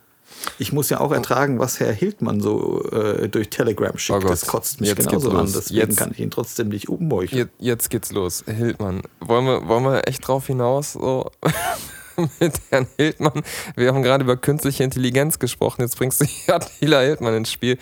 Ich 0.59 0.72
muss 0.72 0.91
ja 0.91 1.01
auch 1.01 1.12
ertragen, 1.12 1.59
was 1.59 1.81
Herr 1.81 1.93
Hildmann 1.93 2.41
so 2.41 2.83
äh, 2.91 3.29
durch 3.29 3.51
Telegram 3.51 3.97
schickt. 3.97 4.24
Oh 4.24 4.29
das 4.29 4.47
kotzt 4.47 4.81
mich 4.81 4.91
jetzt 4.91 5.09
genauso 5.09 5.31
an. 5.31 5.47
Deswegen 5.47 5.81
jetzt, 5.81 5.97
kann 5.97 6.12
ich 6.12 6.20
ihn 6.20 6.31
trotzdem 6.31 6.68
nicht 6.68 6.89
ummeucheln. 6.89 7.39
Jetzt, 7.39 7.53
jetzt, 7.59 7.91
geht's 7.91 8.12
los. 8.12 8.45
Hildmann. 8.47 9.03
Wollen 9.20 9.45
wir, 9.45 9.68
wollen 9.68 9.85
wir 9.85 10.09
echt 10.09 10.27
drauf 10.27 10.47
hinaus? 10.47 10.95
So? 10.95 11.31
mit 12.41 12.61
Herrn 12.70 12.87
Hildmann. 12.97 13.43
Wir 13.77 13.93
haben 13.93 14.03
gerade 14.03 14.24
über 14.24 14.37
künstliche 14.37 14.85
Intelligenz 14.85 15.39
gesprochen. 15.39 15.83
Jetzt 15.83 15.99
bringst 15.99 16.20
du 16.20 16.27
Attila 16.53 17.01
Hildmann 17.01 17.35
ins 17.35 17.53
Spiel. 17.53 17.79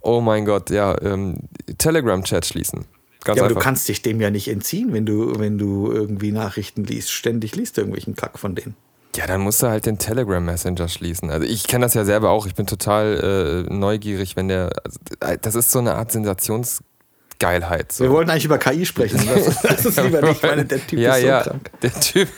Oh 0.00 0.20
mein 0.20 0.44
Gott, 0.44 0.70
ja. 0.70 1.00
Ähm, 1.02 1.38
Telegram-Chat 1.78 2.46
schließen. 2.46 2.84
Ganz 3.24 3.36
ja, 3.36 3.42
aber 3.42 3.50
einfach. 3.50 3.60
du 3.60 3.64
kannst 3.64 3.88
dich 3.88 4.02
dem 4.02 4.20
ja 4.20 4.30
nicht 4.30 4.48
entziehen, 4.48 4.92
wenn 4.92 5.06
du, 5.06 5.38
wenn 5.38 5.58
du 5.58 5.92
irgendwie 5.92 6.32
Nachrichten 6.32 6.84
liest. 6.84 7.12
Ständig 7.12 7.54
liest 7.54 7.76
du 7.76 7.82
irgendwelchen 7.82 8.16
Kack 8.16 8.38
von 8.38 8.54
denen. 8.54 8.74
Ja, 9.14 9.26
dann 9.26 9.42
musst 9.42 9.62
du 9.62 9.66
halt 9.68 9.84
den 9.84 9.98
Telegram 9.98 10.42
Messenger 10.42 10.88
schließen. 10.88 11.30
Also 11.30 11.46
ich 11.46 11.66
kenne 11.66 11.84
das 11.84 11.94
ja 11.94 12.04
selber 12.04 12.30
auch. 12.30 12.46
Ich 12.46 12.54
bin 12.54 12.66
total 12.66 13.66
äh, 13.68 13.72
neugierig, 13.72 14.36
wenn 14.36 14.48
der. 14.48 14.70
Also, 14.84 14.98
äh, 15.20 15.38
das 15.40 15.54
ist 15.54 15.70
so 15.70 15.80
eine 15.80 15.94
Art 15.94 16.12
Sensationsgeilheit. 16.12 17.92
So. 17.92 18.04
Wir 18.04 18.10
wollten 18.10 18.30
eigentlich 18.30 18.46
über 18.46 18.58
KI 18.58 18.86
sprechen. 18.86 19.20
Das, 19.26 19.60
das 19.60 19.84
ist 19.84 20.00
lieber 20.02 20.22
nicht, 20.22 20.42
weil 20.42 20.64
der 20.64 20.86
Typ 20.86 20.98
ja, 20.98 21.14
ist 21.14 21.20
so 21.20 21.26
ja, 21.26 21.42
krank. 21.42 21.70
Der 21.82 21.92
Typ 21.92 22.28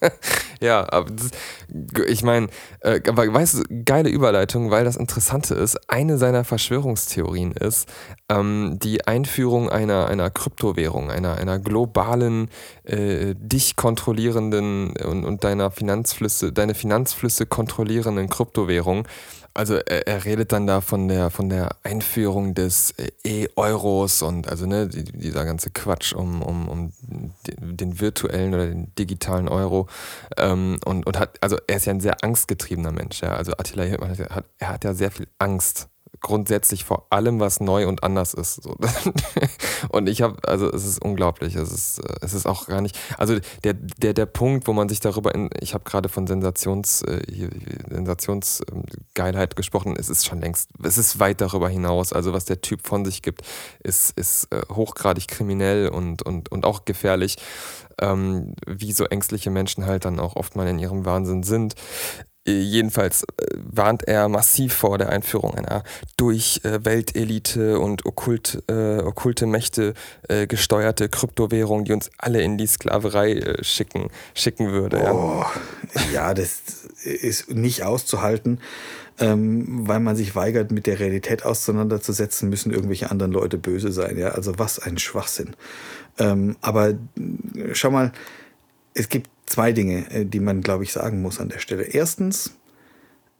ja, 0.60 0.86
aber 0.92 1.10
das, 1.10 1.30
ich 2.06 2.22
meine, 2.22 2.48
äh, 2.80 3.00
aber 3.08 3.32
weißt 3.32 3.54
du, 3.58 3.84
geile 3.84 4.08
Überleitung, 4.08 4.70
weil 4.70 4.84
das 4.84 4.96
Interessante 4.96 5.54
ist, 5.54 5.78
eine 5.88 6.18
seiner 6.18 6.44
Verschwörungstheorien 6.44 7.52
ist 7.52 7.88
ähm, 8.28 8.78
die 8.82 9.06
Einführung 9.06 9.70
einer, 9.70 10.06
einer 10.06 10.30
Kryptowährung, 10.30 11.10
einer, 11.10 11.36
einer 11.36 11.58
globalen, 11.58 12.48
äh, 12.84 13.34
dich 13.36 13.76
kontrollierenden 13.76 14.96
und, 14.96 15.24
und 15.24 15.44
deiner 15.44 15.70
Finanzflüsse, 15.70 16.52
deine 16.52 16.74
Finanzflüsse 16.74 17.46
kontrollierenden 17.46 18.28
Kryptowährung. 18.28 19.06
Also 19.58 19.74
er, 19.74 20.06
er, 20.06 20.24
redet 20.24 20.52
dann 20.52 20.68
da 20.68 20.80
von 20.80 21.08
der 21.08 21.30
von 21.30 21.48
der 21.48 21.70
Einführung 21.82 22.54
des 22.54 22.94
E-Euros 23.24 24.22
und 24.22 24.46
also 24.48 24.66
ne, 24.66 24.86
dieser 24.86 25.44
ganze 25.44 25.70
Quatsch 25.70 26.12
um, 26.12 26.42
um, 26.42 26.68
um 26.68 26.92
den 27.44 27.98
virtuellen 27.98 28.54
oder 28.54 28.68
den 28.68 28.94
digitalen 28.94 29.48
Euro. 29.48 29.88
Ähm, 30.36 30.78
und, 30.84 31.04
und 31.08 31.18
hat, 31.18 31.42
also 31.42 31.56
er 31.66 31.78
ist 31.78 31.86
ja 31.86 31.92
ein 31.92 32.00
sehr 32.00 32.22
angstgetriebener 32.22 32.92
Mensch, 32.92 33.20
ja. 33.20 33.34
Also 33.34 33.50
Attila 33.50 33.82
Hildmann 33.82 34.16
hat, 34.30 34.44
er 34.58 34.68
hat 34.68 34.84
ja 34.84 34.94
sehr 34.94 35.10
viel 35.10 35.26
Angst 35.38 35.88
grundsätzlich 36.20 36.84
vor 36.84 37.06
allem, 37.10 37.40
was 37.40 37.60
neu 37.60 37.86
und 37.88 38.02
anders 38.02 38.34
ist. 38.34 38.62
So. 38.62 38.76
und 39.90 40.08
ich 40.08 40.22
habe, 40.22 40.36
also 40.46 40.70
es 40.70 40.84
ist 40.84 41.02
unglaublich. 41.02 41.54
Es 41.54 41.72
ist, 41.72 41.98
äh, 41.98 42.16
es 42.20 42.34
ist 42.34 42.46
auch 42.46 42.66
gar 42.66 42.80
nicht. 42.80 42.98
Also 43.16 43.38
der, 43.64 43.74
der, 43.74 44.14
der 44.14 44.26
Punkt, 44.26 44.66
wo 44.66 44.72
man 44.72 44.88
sich 44.88 45.00
darüber, 45.00 45.34
in, 45.34 45.50
ich 45.60 45.74
habe 45.74 45.84
gerade 45.84 46.08
von 46.08 46.26
Sensations, 46.26 47.02
äh, 47.02 47.48
Sensationsgeilheit 47.88 49.56
gesprochen, 49.56 49.96
es 49.98 50.08
ist 50.08 50.26
schon 50.26 50.40
längst, 50.40 50.70
es 50.82 50.98
ist 50.98 51.18
weit 51.18 51.40
darüber 51.40 51.68
hinaus. 51.68 52.12
Also 52.12 52.32
was 52.32 52.44
der 52.44 52.60
Typ 52.60 52.86
von 52.86 53.04
sich 53.04 53.22
gibt, 53.22 53.42
ist, 53.82 54.16
ist 54.18 54.52
äh, 54.52 54.62
hochgradig 54.70 55.28
kriminell 55.28 55.88
und, 55.88 56.22
und, 56.22 56.50
und 56.50 56.64
auch 56.64 56.84
gefährlich. 56.84 57.36
Ähm, 58.00 58.54
wie 58.64 58.92
so 58.92 59.06
ängstliche 59.06 59.50
Menschen 59.50 59.84
halt 59.84 60.04
dann 60.04 60.20
auch 60.20 60.36
oft 60.36 60.54
mal 60.54 60.68
in 60.68 60.78
ihrem 60.78 61.04
Wahnsinn 61.04 61.42
sind. 61.42 61.74
Jedenfalls 62.48 63.24
äh, 63.24 63.26
warnt 63.56 64.06
er 64.08 64.28
massiv 64.28 64.72
vor 64.72 64.98
der 64.98 65.10
Einführung 65.10 65.54
einer 65.54 65.82
durch 66.16 66.60
äh, 66.64 66.84
Weltelite 66.84 67.78
und 67.78 68.06
okkult, 68.06 68.62
äh, 68.68 68.98
okkulte 68.98 69.46
Mächte 69.46 69.94
äh, 70.28 70.46
gesteuerte 70.46 71.08
Kryptowährung, 71.08 71.84
die 71.84 71.92
uns 71.92 72.10
alle 72.16 72.40
in 72.40 72.56
die 72.56 72.66
Sklaverei 72.66 73.32
äh, 73.32 73.64
schicken, 73.64 74.08
schicken 74.34 74.70
würde. 74.70 75.12
Oh, 75.12 75.44
ja. 75.94 76.02
ja, 76.12 76.34
das 76.34 76.62
ist 77.02 77.50
nicht 77.50 77.82
auszuhalten, 77.82 78.60
ähm, 79.18 79.86
weil 79.86 80.00
man 80.00 80.16
sich 80.16 80.34
weigert, 80.34 80.70
mit 80.70 80.86
der 80.86 81.00
Realität 81.00 81.44
auseinanderzusetzen, 81.44 82.48
müssen 82.48 82.72
irgendwelche 82.72 83.10
anderen 83.10 83.32
Leute 83.32 83.58
böse 83.58 83.92
sein. 83.92 84.16
Ja, 84.16 84.28
also 84.28 84.58
was 84.58 84.78
ein 84.78 84.98
Schwachsinn. 84.98 85.54
Ähm, 86.18 86.56
aber 86.60 86.94
schau 87.72 87.90
mal, 87.90 88.12
es 88.94 89.08
gibt 89.08 89.30
zwei 89.48 89.72
Dinge, 89.72 90.10
äh, 90.10 90.24
die 90.24 90.40
man, 90.40 90.60
glaube 90.60 90.84
ich, 90.84 90.92
sagen 90.92 91.22
muss 91.22 91.40
an 91.40 91.48
der 91.48 91.58
Stelle. 91.58 91.82
Erstens, 91.82 92.54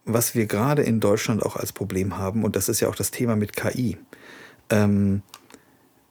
was 0.05 0.35
wir 0.35 0.47
gerade 0.47 0.83
in 0.83 1.01
Deutschland 1.01 1.45
auch 1.45 1.57
als 1.57 1.73
Problem 1.73 2.19
haben, 2.19 2.45
und 2.45 2.57
das 2.57 2.69
ist 2.69 2.81
ja 2.81 2.89
auch 2.89 2.97
das 2.97 3.11
Thema 3.11 3.37
mit 3.37 3.55
KI, 3.55 3.99
ähm, 4.71 5.23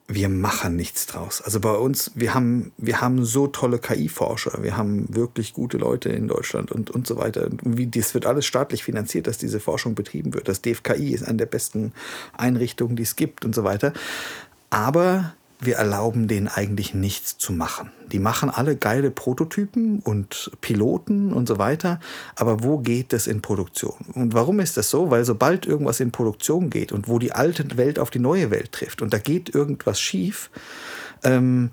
wir 0.10 0.30
machen 0.30 0.78
nichts 0.78 1.06
draus. 1.06 1.42
Also 1.42 1.60
bei 1.60 1.74
uns, 1.74 2.12
wir 2.16 2.34
haben, 2.34 2.72
wir 2.78 3.02
haben 3.02 3.26
so 3.26 3.48
tolle 3.48 3.78
KI-Forscher, 3.78 4.64
wir 4.64 4.78
haben 4.78 5.14
wirklich 5.14 5.54
gute 5.54 5.78
Leute 5.78 6.10
in 6.10 6.30
Deutschland 6.30 6.72
und, 6.72 6.90
und 6.90 7.06
so 7.06 7.18
weiter. 7.18 7.48
Und 7.48 7.78
wie, 7.78 7.88
das 7.88 8.14
wird 8.14 8.26
alles 8.26 8.46
staatlich 8.46 8.86
finanziert, 8.86 9.28
dass 9.28 9.38
diese 9.38 9.60
Forschung 9.60 9.96
betrieben 9.96 10.34
wird. 10.34 10.48
Das 10.48 10.62
DFKI 10.62 11.14
ist 11.14 11.28
eine 11.28 11.40
der 11.40 11.46
besten 11.46 11.92
Einrichtungen, 12.38 12.96
die 12.96 13.04
es 13.04 13.18
gibt 13.18 13.44
und 13.44 13.54
so 13.54 13.66
weiter. 13.66 13.92
Aber 14.70 15.34
wir 15.60 15.76
erlauben 15.76 16.28
denen 16.28 16.48
eigentlich 16.48 16.94
nichts 16.94 17.38
zu 17.38 17.52
machen. 17.52 17.92
Die 18.12 18.20
machen 18.20 18.50
alle 18.50 18.76
geile 18.76 19.10
Prototypen 19.10 20.00
und 20.00 20.52
Piloten 20.62 21.34
und 21.34 21.48
so 21.48 21.58
weiter, 21.58 22.00
aber 22.36 22.64
wo 22.64 22.78
geht 22.78 23.12
das 23.12 23.28
in 23.28 23.42
Produktion? 23.42 23.96
Und 24.14 24.34
warum 24.34 24.60
ist 24.60 24.78
das 24.78 24.90
so? 24.90 25.10
Weil 25.10 25.26
sobald 25.26 25.66
irgendwas 25.66 26.00
in 26.00 26.12
Produktion 26.12 26.70
geht 26.70 26.92
und 26.92 27.08
wo 27.08 27.18
die 27.20 27.32
alte 27.32 27.78
Welt 27.78 27.98
auf 27.98 28.12
die 28.12 28.20
neue 28.20 28.52
Welt 28.52 28.72
trifft 28.72 29.02
und 29.02 29.14
da 29.14 29.18
geht 29.18 29.54
irgendwas 29.54 30.00
schief, 30.00 30.50
ähm, 31.24 31.72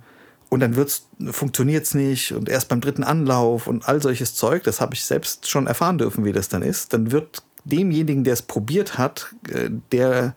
und 0.50 0.60
dann 0.60 0.86
funktioniert 1.32 1.84
es 1.84 1.94
nicht 1.94 2.32
und 2.32 2.48
erst 2.48 2.68
beim 2.68 2.80
dritten 2.80 3.02
Anlauf 3.02 3.66
und 3.66 3.88
all 3.88 4.00
solches 4.00 4.36
Zeug, 4.36 4.62
das 4.62 4.80
habe 4.80 4.94
ich 4.94 5.04
selbst 5.04 5.50
schon 5.50 5.66
erfahren 5.66 5.98
dürfen, 5.98 6.24
wie 6.24 6.32
das 6.32 6.48
dann 6.48 6.62
ist, 6.62 6.92
dann 6.92 7.10
wird 7.10 7.42
demjenigen, 7.64 8.22
der 8.22 8.34
es 8.34 8.42
probiert 8.42 8.96
hat, 8.96 9.34
äh, 9.48 9.70
der 9.90 10.34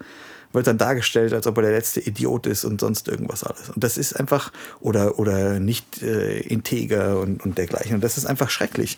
wird 0.57 0.67
dann 0.67 0.77
dargestellt, 0.77 1.33
als 1.33 1.47
ob 1.47 1.57
er 1.57 1.63
der 1.63 1.71
letzte 1.71 2.01
Idiot 2.01 2.45
ist 2.47 2.65
und 2.65 2.81
sonst 2.81 3.07
irgendwas 3.07 3.43
alles. 3.43 3.69
Und 3.69 3.83
das 3.83 3.97
ist 3.97 4.13
einfach, 4.19 4.51
oder, 4.81 5.17
oder 5.19 5.59
nicht 5.59 6.01
äh, 6.01 6.39
integer 6.39 7.19
und, 7.19 7.45
und 7.45 7.57
dergleichen. 7.57 7.95
Und 7.95 8.03
das 8.03 8.17
ist 8.17 8.25
einfach 8.25 8.49
schrecklich. 8.49 8.97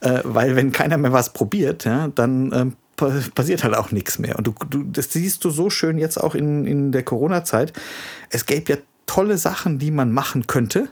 Äh, 0.00 0.20
weil 0.24 0.56
wenn 0.56 0.72
keiner 0.72 0.96
mehr 0.96 1.12
was 1.12 1.32
probiert, 1.32 1.84
ja, 1.84 2.08
dann 2.08 2.52
ähm, 2.54 2.76
passiert 3.34 3.64
halt 3.64 3.74
auch 3.74 3.92
nichts 3.92 4.18
mehr. 4.18 4.36
Und 4.36 4.46
du, 4.46 4.54
du, 4.68 4.84
das 4.84 5.12
siehst 5.12 5.44
du 5.44 5.50
so 5.50 5.70
schön 5.70 5.98
jetzt 5.98 6.18
auch 6.18 6.34
in, 6.34 6.66
in 6.66 6.92
der 6.92 7.02
Corona-Zeit. 7.02 7.72
Es 8.30 8.46
gäbe 8.46 8.72
ja 8.72 8.78
tolle 9.06 9.38
Sachen, 9.38 9.78
die 9.78 9.90
man 9.90 10.12
machen 10.12 10.46
könnte 10.46 10.88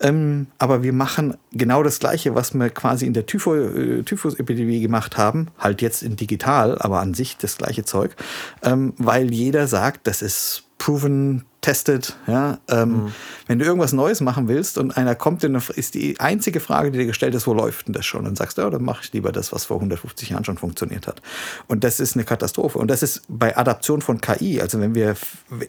ähm, 0.00 0.46
aber 0.58 0.82
wir 0.82 0.92
machen 0.92 1.36
genau 1.52 1.82
das 1.82 1.98
Gleiche, 1.98 2.34
was 2.34 2.54
wir 2.54 2.70
quasi 2.70 3.06
in 3.06 3.12
der 3.12 3.26
Typho, 3.26 3.54
äh, 3.54 4.02
Typhus-Epidemie 4.02 4.80
gemacht 4.80 5.16
haben, 5.16 5.48
halt 5.58 5.82
jetzt 5.82 6.02
in 6.02 6.16
digital, 6.16 6.78
aber 6.78 7.00
an 7.00 7.14
sich 7.14 7.36
das 7.36 7.58
gleiche 7.58 7.84
Zeug, 7.84 8.16
ähm, 8.62 8.94
weil 8.98 9.32
jeder 9.32 9.66
sagt, 9.66 10.06
das 10.06 10.22
ist 10.22 10.64
proven, 10.78 11.44
tested. 11.64 12.14
Ja? 12.26 12.58
Ähm, 12.68 12.88
mhm. 12.90 13.12
Wenn 13.46 13.58
du 13.58 13.64
irgendwas 13.64 13.92
Neues 13.92 14.20
machen 14.20 14.48
willst 14.48 14.76
und 14.76 14.96
einer 14.96 15.14
kommt, 15.14 15.42
dann 15.42 15.54
ist 15.74 15.94
die 15.94 16.20
einzige 16.20 16.60
Frage, 16.60 16.90
die 16.90 16.98
dir 16.98 17.06
gestellt 17.06 17.34
ist, 17.34 17.46
wo 17.46 17.54
läuft 17.54 17.86
denn 17.86 17.94
das 17.94 18.04
schon? 18.04 18.20
Und 18.20 18.26
dann 18.26 18.36
sagst 18.36 18.58
du, 18.58 18.62
ja, 18.62 18.70
dann 18.70 18.84
mache 18.84 19.00
ich 19.02 19.12
lieber 19.12 19.32
das, 19.32 19.52
was 19.52 19.64
vor 19.64 19.78
150 19.78 20.28
Jahren 20.28 20.44
schon 20.44 20.58
funktioniert 20.58 21.06
hat. 21.06 21.22
Und 21.66 21.84
das 21.84 22.00
ist 22.00 22.16
eine 22.16 22.24
Katastrophe. 22.24 22.78
Und 22.78 22.88
das 22.88 23.02
ist 23.02 23.22
bei 23.28 23.56
Adaption 23.56 24.02
von 24.02 24.20
KI, 24.20 24.60
also 24.60 24.78
wenn 24.78 24.94
wir, 24.94 25.16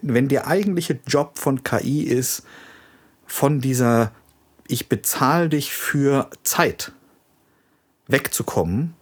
wenn 0.02 0.28
der 0.28 0.48
eigentliche 0.48 1.00
Job 1.08 1.40
von 1.40 1.64
KI 1.64 2.02
ist, 2.02 2.44
von 3.26 3.60
dieser 3.60 4.12
ich 4.68 4.90
bezahle 4.90 5.50
dich 5.50 5.74
für 5.74 6.30
Zeit 6.44 6.92
wegzukommen 8.08 8.95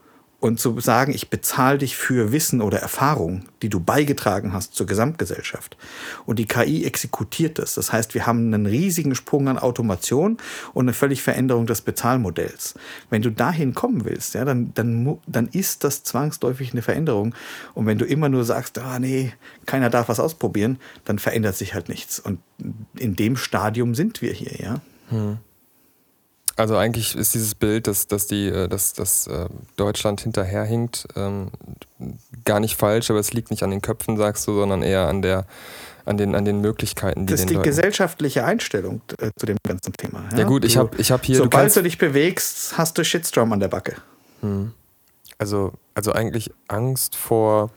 und 0.44 0.60
zu 0.60 0.78
sagen, 0.78 1.14
ich 1.14 1.30
bezahle 1.30 1.78
dich 1.78 1.96
für 1.96 2.30
Wissen 2.30 2.60
oder 2.60 2.78
Erfahrung, 2.78 3.46
die 3.62 3.70
du 3.70 3.80
beigetragen 3.80 4.52
hast 4.52 4.74
zur 4.74 4.86
Gesamtgesellschaft. 4.86 5.78
Und 6.26 6.38
die 6.38 6.44
KI 6.44 6.84
exekutiert 6.84 7.58
das. 7.58 7.72
Das 7.76 7.94
heißt, 7.94 8.12
wir 8.12 8.26
haben 8.26 8.52
einen 8.52 8.66
riesigen 8.66 9.14
Sprung 9.14 9.48
an 9.48 9.58
Automation 9.58 10.36
und 10.74 10.84
eine 10.84 10.92
völlig 10.92 11.22
Veränderung 11.22 11.64
des 11.64 11.80
Bezahlmodells. 11.80 12.74
Wenn 13.08 13.22
du 13.22 13.30
dahin 13.30 13.72
kommen 13.72 14.04
willst, 14.04 14.34
ja, 14.34 14.44
dann, 14.44 14.74
dann, 14.74 15.16
dann 15.26 15.48
ist 15.48 15.82
das 15.82 16.02
zwangsläufig 16.02 16.72
eine 16.72 16.82
Veränderung. 16.82 17.34
Und 17.72 17.86
wenn 17.86 17.96
du 17.96 18.04
immer 18.04 18.28
nur 18.28 18.44
sagst, 18.44 18.78
ah 18.78 18.98
nee, 18.98 19.32
keiner 19.64 19.88
darf 19.88 20.10
was 20.10 20.20
ausprobieren, 20.20 20.78
dann 21.06 21.18
verändert 21.18 21.56
sich 21.56 21.72
halt 21.72 21.88
nichts. 21.88 22.20
Und 22.20 22.38
in 22.98 23.16
dem 23.16 23.38
Stadium 23.38 23.94
sind 23.94 24.20
wir 24.20 24.34
hier, 24.34 24.62
ja. 24.62 24.80
Hm. 25.08 25.38
Also 26.56 26.76
eigentlich 26.76 27.16
ist 27.16 27.34
dieses 27.34 27.54
Bild, 27.54 27.86
dass, 27.88 28.06
dass, 28.06 28.26
die, 28.26 28.46
äh, 28.46 28.68
dass, 28.68 28.92
dass 28.92 29.26
äh, 29.26 29.48
Deutschland 29.76 30.20
hinterherhinkt, 30.20 31.08
ähm, 31.16 31.50
gar 32.44 32.60
nicht 32.60 32.76
falsch, 32.76 33.10
aber 33.10 33.18
es 33.18 33.32
liegt 33.32 33.50
nicht 33.50 33.62
an 33.62 33.70
den 33.70 33.82
Köpfen, 33.82 34.16
sagst 34.16 34.46
du, 34.46 34.54
sondern 34.54 34.82
eher 34.82 35.08
an 35.08 35.20
der, 35.20 35.46
an 36.04 36.16
den, 36.16 36.34
an 36.34 36.44
den 36.44 36.60
Möglichkeiten, 36.60 37.26
die 37.26 37.32
Das 37.32 37.40
ist 37.40 37.50
die 37.50 37.54
Leuten. 37.54 37.64
gesellschaftliche 37.64 38.44
Einstellung 38.44 39.00
äh, 39.18 39.30
zu 39.36 39.46
dem 39.46 39.56
ganzen 39.66 39.92
Thema. 39.94 40.24
Ja, 40.32 40.38
ja 40.38 40.44
gut, 40.44 40.64
ich 40.64 40.76
habe 40.76 40.96
ich 40.96 41.10
hab 41.10 41.24
hier. 41.24 41.36
Sobald 41.36 41.74
du, 41.74 41.80
du, 41.80 41.84
dich 41.84 41.98
bewegst, 41.98 42.78
hast 42.78 42.98
du 42.98 43.04
Shitstorm 43.04 43.52
an 43.52 43.60
der 43.60 43.68
Backe. 43.68 43.96
Hm. 44.40 44.72
Also, 45.38 45.72
also 45.94 46.12
eigentlich 46.12 46.52
Angst 46.68 47.16
vor 47.16 47.70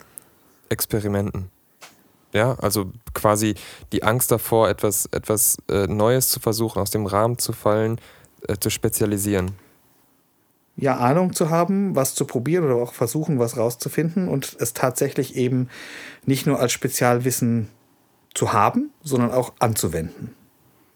Experimenten. 0.69 1.49
Ja, 2.33 2.55
also 2.59 2.91
quasi 3.13 3.55
die 3.91 4.03
Angst 4.03 4.31
davor, 4.31 4.69
etwas, 4.69 5.07
etwas 5.11 5.57
äh, 5.69 5.87
Neues 5.87 6.29
zu 6.29 6.39
versuchen, 6.39 6.79
aus 6.79 6.91
dem 6.91 7.05
Rahmen 7.05 7.39
zu 7.39 7.53
fallen, 7.53 7.99
äh, 8.47 8.57
zu 8.59 8.69
spezialisieren. 8.69 9.51
Ja, 10.75 10.97
Ahnung 10.97 11.33
zu 11.33 11.49
haben, 11.49 11.95
was 11.95 12.13
zu 12.13 12.25
probieren 12.25 12.65
oder 12.65 12.75
auch 12.75 12.93
versuchen, 12.93 13.39
was 13.39 13.57
rauszufinden 13.57 14.27
und 14.27 14.55
es 14.59 14.73
tatsächlich 14.73 15.35
eben 15.35 15.69
nicht 16.25 16.45
nur 16.45 16.59
als 16.59 16.71
Spezialwissen 16.71 17.69
zu 18.35 18.53
haben, 18.53 18.91
sondern 19.01 19.31
auch 19.31 19.53
anzuwenden. 19.57 20.35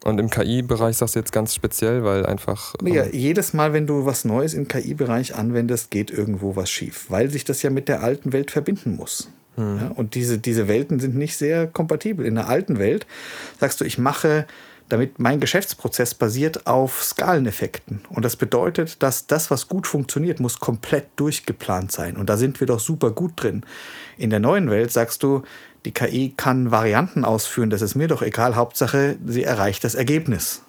Und 0.04 0.18
im 0.18 0.30
KI-Bereich 0.30 0.96
sagst 0.96 1.14
du 1.14 1.20
jetzt 1.20 1.32
ganz 1.32 1.54
speziell, 1.54 2.04
weil 2.04 2.26
einfach. 2.26 2.74
Ja, 2.84 3.04
ähm, 3.04 3.10
jedes 3.12 3.52
Mal, 3.54 3.72
wenn 3.72 3.86
du 3.86 4.04
was 4.04 4.24
Neues 4.24 4.54
im 4.54 4.66
KI-Bereich 4.66 5.34
anwendest, 5.34 5.90
geht 5.90 6.10
irgendwo 6.10 6.56
was 6.56 6.70
schief, 6.70 7.06
weil 7.08 7.30
sich 7.30 7.44
das 7.44 7.62
ja 7.62 7.70
mit 7.70 7.88
der 7.88 8.02
alten 8.02 8.32
Welt 8.32 8.50
verbinden 8.50 8.96
muss. 8.96 9.30
Hm. 9.56 9.78
Ja, 9.80 9.88
und 9.88 10.14
diese, 10.14 10.38
diese 10.38 10.66
Welten 10.66 10.98
sind 10.98 11.14
nicht 11.14 11.36
sehr 11.36 11.66
kompatibel. 11.66 12.26
In 12.26 12.34
der 12.34 12.48
alten 12.48 12.78
Welt 12.78 13.06
sagst 13.60 13.80
du, 13.80 13.84
ich 13.84 13.98
mache, 13.98 14.46
damit 14.88 15.18
mein 15.18 15.40
Geschäftsprozess 15.40 16.14
basiert 16.14 16.66
auf 16.66 17.02
Skaleneffekten. 17.02 18.02
Und 18.10 18.24
das 18.24 18.36
bedeutet, 18.36 19.02
dass 19.02 19.26
das, 19.26 19.50
was 19.50 19.68
gut 19.68 19.86
funktioniert, 19.86 20.40
muss 20.40 20.60
komplett 20.60 21.08
durchgeplant 21.16 21.92
sein. 21.92 22.16
Und 22.16 22.28
da 22.28 22.36
sind 22.36 22.60
wir 22.60 22.66
doch 22.66 22.80
super 22.80 23.10
gut 23.10 23.32
drin. 23.36 23.64
In 24.16 24.30
der 24.30 24.40
neuen 24.40 24.70
Welt 24.70 24.92
sagst 24.92 25.22
du, 25.22 25.42
die 25.84 25.92
KI 25.92 26.34
kann 26.36 26.70
Varianten 26.70 27.24
ausführen, 27.24 27.70
das 27.70 27.82
ist 27.82 27.94
mir 27.94 28.08
doch 28.08 28.22
egal. 28.22 28.54
Hauptsache, 28.54 29.16
sie 29.26 29.42
erreicht 29.42 29.84
das 29.84 29.94
Ergebnis. 29.94 30.62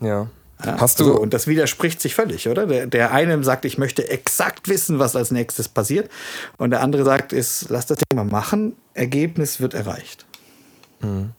Ja. 0.00 0.28
Ja, 0.64 0.80
Hast 0.80 1.00
du. 1.00 1.04
So, 1.04 1.20
und 1.20 1.34
das 1.34 1.46
widerspricht 1.46 2.00
sich 2.00 2.14
völlig, 2.14 2.48
oder? 2.48 2.66
Der, 2.66 2.86
der 2.86 3.12
eine 3.12 3.42
sagt, 3.42 3.64
ich 3.64 3.76
möchte 3.76 4.08
exakt 4.08 4.68
wissen, 4.68 4.98
was 4.98 5.16
als 5.16 5.30
nächstes 5.30 5.68
passiert. 5.68 6.10
Und 6.58 6.70
der 6.70 6.80
andere 6.80 7.04
sagt, 7.04 7.32
ist, 7.32 7.66
lass 7.70 7.86
das 7.86 7.98
Thema 8.08 8.24
machen, 8.24 8.76
Ergebnis 8.94 9.60
wird 9.60 9.74
erreicht. 9.74 10.26
Mhm. 11.00 11.32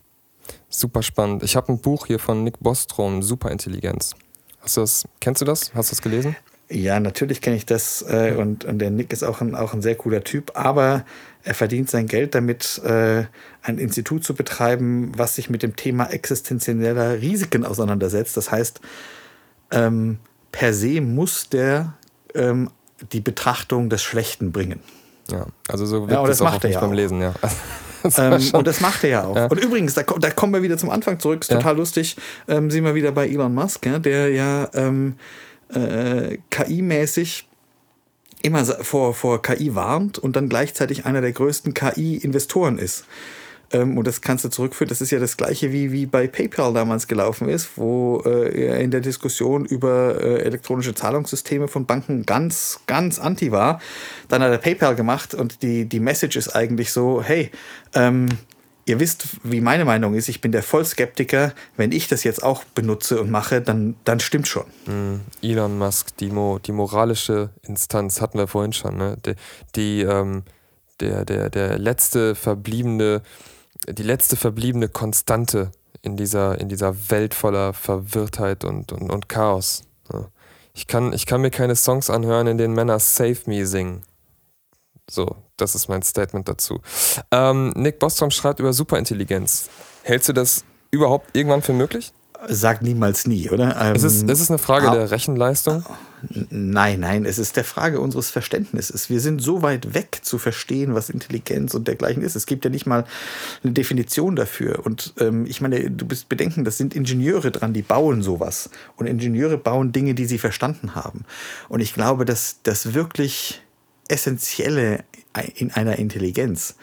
Super 0.70 1.04
spannend. 1.04 1.44
Ich 1.44 1.56
habe 1.56 1.72
ein 1.72 1.80
Buch 1.80 2.08
hier 2.08 2.20
von 2.20 2.44
Nick 2.44 2.60
Bostrom, 2.60 3.24
Superintelligenz. 3.24 4.14
Hast 4.62 4.78
du 4.78 4.82
das, 4.82 5.06
kennst 5.20 5.42
du 5.42 5.46
das? 5.46 5.74
Hast 5.74 5.92
du 5.92 5.96
das 5.96 6.02
gelesen? 6.02 6.36
Ja, 6.70 7.00
natürlich 7.00 7.42
kenne 7.42 7.56
ich 7.56 7.68
das 7.68 8.02
äh, 8.02 8.36
und, 8.38 8.66
und 8.66 8.80
der 8.80 8.90
Nick 8.90 9.14
ist 9.14 9.24
auch 9.24 9.40
ein, 9.40 9.54
auch 9.54 9.74
ein 9.74 9.84
sehr 9.84 9.94
cooler 9.96 10.24
Typ, 10.24 10.52
aber 10.56 11.06
er 11.44 11.54
verdient 11.54 11.92
sein 11.92 12.08
Geld 12.08 12.34
damit, 12.34 12.82
äh, 12.84 13.26
ein 13.62 13.78
Institut 13.78 14.24
zu 14.24 14.34
betreiben, 14.34 15.12
was 15.16 15.36
sich 15.36 15.52
mit 15.52 15.62
dem 15.62 15.76
Thema 15.76 16.08
existenzieller 16.08 17.22
Risiken 17.22 17.66
auseinandersetzt. 17.66 18.36
Das 18.36 18.50
heißt, 18.50 18.82
ähm, 19.72 20.18
per 20.52 20.74
se 20.74 21.02
muss 21.02 21.50
der 21.50 21.94
ähm, 22.34 22.72
die 23.12 23.22
Betrachtung 23.22 23.90
des 23.90 24.02
Schlechten 24.02 24.52
bringen. 24.52 24.80
Ja, 25.32 25.46
also 25.68 25.86
so 25.86 26.02
wird 26.02 26.12
ja, 26.12 26.22
das, 26.22 26.40
das 26.40 26.42
macht 26.42 26.64
er 26.64 26.72
ja 26.72 26.80
beim 26.80 26.92
auch. 26.92 26.96
Lesen, 26.96 27.22
ja. 27.22 27.34
Das 28.06 28.20
ähm, 28.20 28.58
und 28.60 28.68
das 28.68 28.82
macht 28.82 29.04
er 29.04 29.10
ja 29.10 29.24
auch. 29.24 29.36
Ja. 29.36 29.46
Und 29.48 29.64
übrigens, 29.64 29.94
da, 29.96 30.04
da, 30.04 30.30
kommen 30.30 30.54
wir 30.54 30.62
wieder 30.62 30.78
zum 30.78 30.90
Anfang 30.90 31.20
zurück, 31.20 31.42
ist 31.42 31.52
ja. 31.52 31.58
total 31.58 31.78
lustig. 31.78 32.16
Ähm, 32.48 32.70
sind 32.70 32.84
wir 32.84 32.96
wieder 32.96 33.12
bei 33.12 33.28
Elon 33.28 33.54
Musk, 33.54 33.86
ja, 33.86 34.00
der 34.00 34.30
ja 34.30 34.70
ähm, 34.74 35.16
äh, 35.74 36.38
KI-mäßig 36.52 37.46
immer 38.42 38.64
vor, 38.64 39.14
vor 39.14 39.42
KI 39.42 39.74
warnt 39.74 40.20
und 40.20 40.36
dann 40.36 40.50
gleichzeitig 40.50 41.06
einer 41.06 41.22
der 41.22 41.32
größten 41.32 41.74
KI-Investoren 41.74 42.78
ist. 42.78 43.06
Ähm, 43.72 43.98
und 43.98 44.08
das 44.08 44.22
kannst 44.22 44.46
du 44.46 44.50
zurückführen. 44.50 44.90
Das 44.90 45.02
ist 45.02 45.12
ja 45.12 45.20
das 45.20 45.38
gleiche 45.38 45.72
wie, 45.72 45.92
wie 45.92 46.06
bei 46.06 46.28
PayPal 46.28 46.74
damals 46.74 47.08
gelaufen 47.08 47.50
ist, 47.50 47.78
wo 47.78 48.22
äh, 48.26 48.68
er 48.68 48.80
in 48.80 48.92
der 48.92 49.02
Diskussion 49.02 49.66
über 49.66 50.22
äh, 50.22 50.42
elektronische 50.42 50.94
Zahlungssysteme 50.94 51.68
von 51.68 51.86
Banken 51.86 52.26
ganz, 52.26 52.82
ganz 52.88 53.20
anti 53.20 53.52
war. 53.52 53.80
Dann 54.28 54.42
hat 54.42 54.52
er 54.52 54.58
PayPal 54.58 54.96
gemacht 54.96 55.34
und 55.34 55.62
die, 55.62 55.86
die 55.86 56.00
Message 56.00 56.36
ist 56.36 56.56
eigentlich 56.56 56.92
so, 56.92 57.22
hey, 57.22 57.52
ähm, 57.94 58.28
ihr 58.86 59.00
wisst, 59.00 59.28
wie 59.44 59.62
meine 59.62 59.86
Meinung 59.86 60.14
ist. 60.14 60.30
Ich 60.30 60.42
bin 60.42 60.52
der 60.52 60.64
Vollskeptiker. 60.64 61.54
Wenn 61.76 61.92
ich 61.92 62.08
das 62.08 62.24
jetzt 62.24 62.44
auch 62.44 62.64
benutze 62.64 63.20
und 63.20 63.32
mache, 63.32 63.62
dann, 63.62 63.96
dann 64.04 64.20
stimmt 64.20 64.48
schon. 64.48 64.66
Mm, 64.86 65.22
Elon 65.42 65.78
Musk, 65.78 66.16
die, 66.18 66.30
Mo, 66.30 66.60
die 66.60 66.72
moralische 66.72 67.50
Instanz 67.64 68.22
hatten 68.22 68.38
wir 68.38 68.48
vorhin 68.48 68.74
schon. 68.74 68.98
Ne? 68.98 69.18
Die, 69.26 69.34
die 69.76 70.02
ähm, 70.02 70.44
der, 71.00 71.26
der, 71.26 71.50
der 71.50 71.78
letzte 71.78 72.36
verbliebene, 72.36 73.22
die 73.88 74.04
letzte 74.04 74.36
verbliebene 74.36 74.90
Konstante 74.90 75.72
in 76.02 76.18
dieser, 76.18 76.60
in 76.60 76.70
dieser 76.70 77.10
Welt 77.10 77.34
voller 77.34 77.74
Verwirrtheit 77.74 78.64
und, 78.64 78.92
und, 78.92 79.12
und 79.12 79.30
Chaos. 79.30 79.84
Ich, 80.74 80.88
kann, 80.88 81.14
ich 81.14 81.26
kann 81.26 81.42
mir 81.42 81.52
keine 81.52 81.76
Songs 81.76 82.10
anhören, 82.10 82.48
in 82.48 82.58
denen 82.58 82.74
Männer 82.74 83.00
Save 83.00 83.38
Me 83.46 83.66
singen. 83.66 84.04
So, 85.10 85.36
das 85.58 85.76
ist 85.76 85.88
mein 85.88 86.02
Statement 86.04 86.48
dazu. 86.48 86.82
Ähm, 87.32 87.72
Nick 87.76 88.00
Bostrom 88.00 88.32
schreibt 88.32 88.60
über 88.60 88.74
Superintelligenz. 88.74 89.70
Hältst 90.04 90.30
du 90.30 90.34
das 90.34 90.66
überhaupt 90.92 91.36
irgendwann 91.36 91.62
für 91.62 91.74
möglich? 91.74 92.12
Sag 92.48 92.82
niemals 92.82 93.26
nie, 93.26 93.50
oder? 93.50 93.76
Ähm, 93.80 93.96
ist, 93.96 94.04
es, 94.04 94.22
ist 94.22 94.40
es 94.40 94.50
eine 94.50 94.60
Frage 94.60 94.92
der 94.92 95.12
Rechenleistung? 95.12 95.86
Nein, 96.50 97.00
nein, 97.00 97.26
es 97.26 97.38
ist 97.38 97.56
der 97.58 97.64
Frage 97.64 98.00
unseres 98.00 98.30
Verständnisses. 98.30 99.10
Wir 99.10 99.20
sind 99.20 99.42
so 99.42 99.62
weit 99.62 99.94
weg 99.94 100.20
zu 100.22 100.38
verstehen, 100.38 100.96
was 100.96 101.10
Intelligenz 101.10 101.74
und 101.74 101.88
dergleichen 101.88 102.24
ist. 102.24 102.36
Es 102.36 102.46
gibt 102.46 102.66
ja 102.66 102.72
nicht 102.72 102.86
mal 102.86 103.06
eine 103.64 103.74
Definition 103.74 104.36
dafür. 104.36 104.86
Und 104.86 105.14
ähm, 105.20 105.46
ich 105.46 105.62
meine, 105.62 105.92
du 105.92 106.06
bist 106.06 106.30
bedenken, 106.30 106.64
das 106.64 106.78
sind 106.78 106.96
Ingenieure 106.96 107.52
dran, 107.52 107.74
die 107.74 107.82
bauen 107.82 108.22
sowas. 108.22 108.70
Und 108.96 109.08
Ingenieure 109.08 109.58
bauen 109.58 109.92
Dinge, 109.92 110.16
die 110.16 110.26
sie 110.26 110.38
verstanden 110.38 110.96
haben. 110.96 111.26
Und 111.70 111.82
ich 111.82 111.94
glaube, 111.94 112.26
dass 112.26 112.58
das 112.64 112.94
wirklich 112.94 113.62
Essentielle 114.08 115.04
in 115.56 115.72
einer 115.72 115.98
Intelligenz 115.98 116.76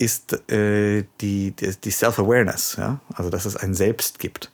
ist 0.00 0.50
äh, 0.50 1.04
die, 1.20 1.52
die 1.52 1.90
Self-Awareness, 1.90 2.76
ja? 2.78 3.00
also 3.14 3.28
dass 3.28 3.44
es 3.44 3.56
ein 3.56 3.74
Selbst 3.74 4.18
gibt. 4.18 4.50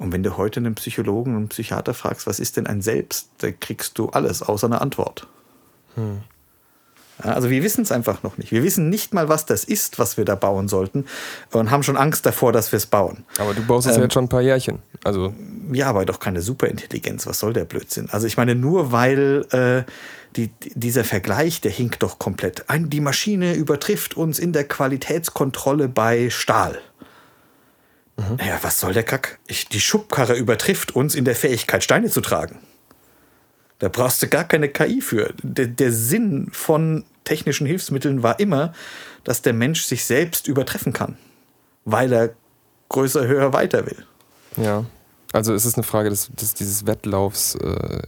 Und 0.00 0.12
wenn 0.12 0.22
du 0.22 0.38
heute 0.38 0.60
einen 0.60 0.74
Psychologen 0.76 1.32
und 1.32 1.36
einen 1.36 1.48
Psychiater 1.50 1.92
fragst, 1.92 2.26
was 2.26 2.40
ist 2.40 2.56
denn 2.56 2.66
ein 2.66 2.80
Selbst, 2.80 3.28
da 3.38 3.50
kriegst 3.52 3.98
du 3.98 4.08
alles 4.08 4.42
außer 4.42 4.66
eine 4.66 4.80
Antwort. 4.80 5.26
Hm. 5.94 6.22
Also 7.18 7.50
wir 7.50 7.62
wissen 7.62 7.82
es 7.82 7.92
einfach 7.92 8.22
noch 8.22 8.38
nicht. 8.38 8.50
Wir 8.50 8.62
wissen 8.62 8.88
nicht 8.88 9.12
mal, 9.12 9.28
was 9.28 9.44
das 9.44 9.62
ist, 9.62 9.98
was 9.98 10.16
wir 10.16 10.24
da 10.24 10.36
bauen 10.36 10.68
sollten 10.68 11.04
und 11.52 11.70
haben 11.70 11.82
schon 11.82 11.98
Angst 11.98 12.24
davor, 12.24 12.50
dass 12.50 12.72
wir 12.72 12.78
es 12.78 12.86
bauen. 12.86 13.24
Aber 13.36 13.52
du 13.52 13.62
baust 13.62 13.86
es 13.86 13.92
ähm, 13.92 13.98
ja 13.98 14.04
jetzt 14.04 14.14
schon 14.14 14.24
ein 14.24 14.30
paar 14.30 14.40
Jährchen. 14.40 14.78
Also 15.04 15.34
ja, 15.70 15.88
aber 15.88 16.06
doch 16.06 16.18
keine 16.18 16.40
Superintelligenz. 16.40 17.26
Was 17.26 17.38
soll 17.38 17.52
der 17.52 17.66
Blödsinn? 17.66 18.08
Also 18.10 18.26
ich 18.26 18.38
meine, 18.38 18.54
nur 18.54 18.92
weil 18.92 19.44
äh, 19.50 19.82
die, 20.34 20.50
dieser 20.74 21.04
Vergleich, 21.04 21.60
der 21.60 21.72
hinkt 21.72 22.02
doch 22.02 22.18
komplett. 22.18 22.70
Ein, 22.70 22.88
die 22.88 23.00
Maschine 23.00 23.52
übertrifft 23.52 24.16
uns 24.16 24.38
in 24.38 24.54
der 24.54 24.64
Qualitätskontrolle 24.64 25.88
bei 25.88 26.30
Stahl. 26.30 26.78
Mhm. 28.20 28.38
Ja, 28.46 28.58
was 28.62 28.80
soll 28.80 28.92
der 28.92 29.02
Kack? 29.02 29.38
Ich, 29.46 29.68
die 29.68 29.80
Schubkarre 29.80 30.36
übertrifft 30.36 30.94
uns 30.94 31.14
in 31.14 31.24
der 31.24 31.34
Fähigkeit, 31.34 31.82
Steine 31.82 32.10
zu 32.10 32.20
tragen. 32.20 32.58
Da 33.78 33.88
brauchst 33.88 34.22
du 34.22 34.28
gar 34.28 34.44
keine 34.44 34.68
KI 34.68 35.00
für. 35.00 35.32
Der, 35.42 35.66
der 35.66 35.90
Sinn 35.90 36.48
von 36.52 37.04
technischen 37.24 37.66
Hilfsmitteln 37.66 38.22
war 38.22 38.38
immer, 38.38 38.74
dass 39.24 39.40
der 39.40 39.54
Mensch 39.54 39.82
sich 39.84 40.04
selbst 40.04 40.48
übertreffen 40.48 40.92
kann, 40.92 41.16
weil 41.84 42.12
er 42.12 42.34
größer, 42.90 43.26
höher, 43.26 43.52
weiter 43.52 43.86
will. 43.86 44.04
Ja, 44.56 44.84
also 45.32 45.54
es 45.54 45.64
ist 45.64 45.76
eine 45.76 45.84
Frage 45.84 46.10
des, 46.10 46.28
des 46.32 46.54
dieses 46.54 46.86
Wettlaufs, 46.86 47.54
äh, 47.54 48.02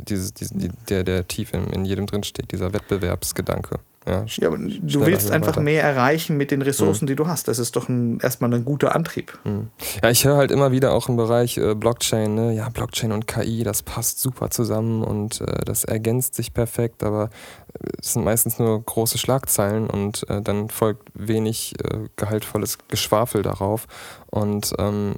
dieses, 0.00 0.32
dieses, 0.32 0.52
der, 0.88 1.04
der 1.04 1.26
tief 1.26 1.52
in, 1.52 1.66
in 1.68 1.84
jedem 1.84 2.06
drin 2.06 2.22
steht, 2.22 2.52
dieser 2.52 2.72
Wettbewerbsgedanke. 2.72 3.80
Ja, 4.08 4.24
ja 4.38 4.50
du 4.50 5.06
willst 5.06 5.30
einfach 5.30 5.52
weiter. 5.52 5.60
mehr 5.60 5.82
erreichen 5.82 6.36
mit 6.36 6.50
den 6.50 6.62
Ressourcen, 6.62 7.04
mhm. 7.04 7.08
die 7.08 7.16
du 7.16 7.26
hast. 7.26 7.46
Das 7.46 7.58
ist 7.58 7.76
doch 7.76 7.88
ein, 7.88 8.18
erstmal 8.20 8.52
ein 8.54 8.64
guter 8.64 8.94
Antrieb. 8.94 9.38
Mhm. 9.44 9.68
Ja, 10.02 10.10
ich 10.10 10.24
höre 10.24 10.36
halt 10.36 10.50
immer 10.50 10.72
wieder 10.72 10.92
auch 10.92 11.08
im 11.08 11.16
Bereich 11.16 11.58
äh, 11.58 11.74
Blockchain, 11.74 12.34
ne? 12.34 12.52
ja, 12.54 12.68
Blockchain 12.70 13.12
und 13.12 13.26
KI, 13.26 13.64
das 13.64 13.82
passt 13.82 14.20
super 14.20 14.50
zusammen 14.50 15.04
und 15.04 15.40
äh, 15.42 15.64
das 15.64 15.84
ergänzt 15.84 16.34
sich 16.34 16.54
perfekt, 16.54 17.02
aber 17.02 17.30
äh, 17.74 17.88
es 18.00 18.14
sind 18.14 18.24
meistens 18.24 18.58
nur 18.58 18.82
große 18.82 19.18
Schlagzeilen 19.18 19.90
und 19.90 20.28
äh, 20.30 20.40
dann 20.40 20.70
folgt 20.70 21.08
wenig 21.14 21.74
äh, 21.84 22.08
gehaltvolles 22.16 22.78
Geschwafel 22.88 23.42
darauf. 23.42 23.86
Und 24.30 24.74
ähm, 24.78 25.16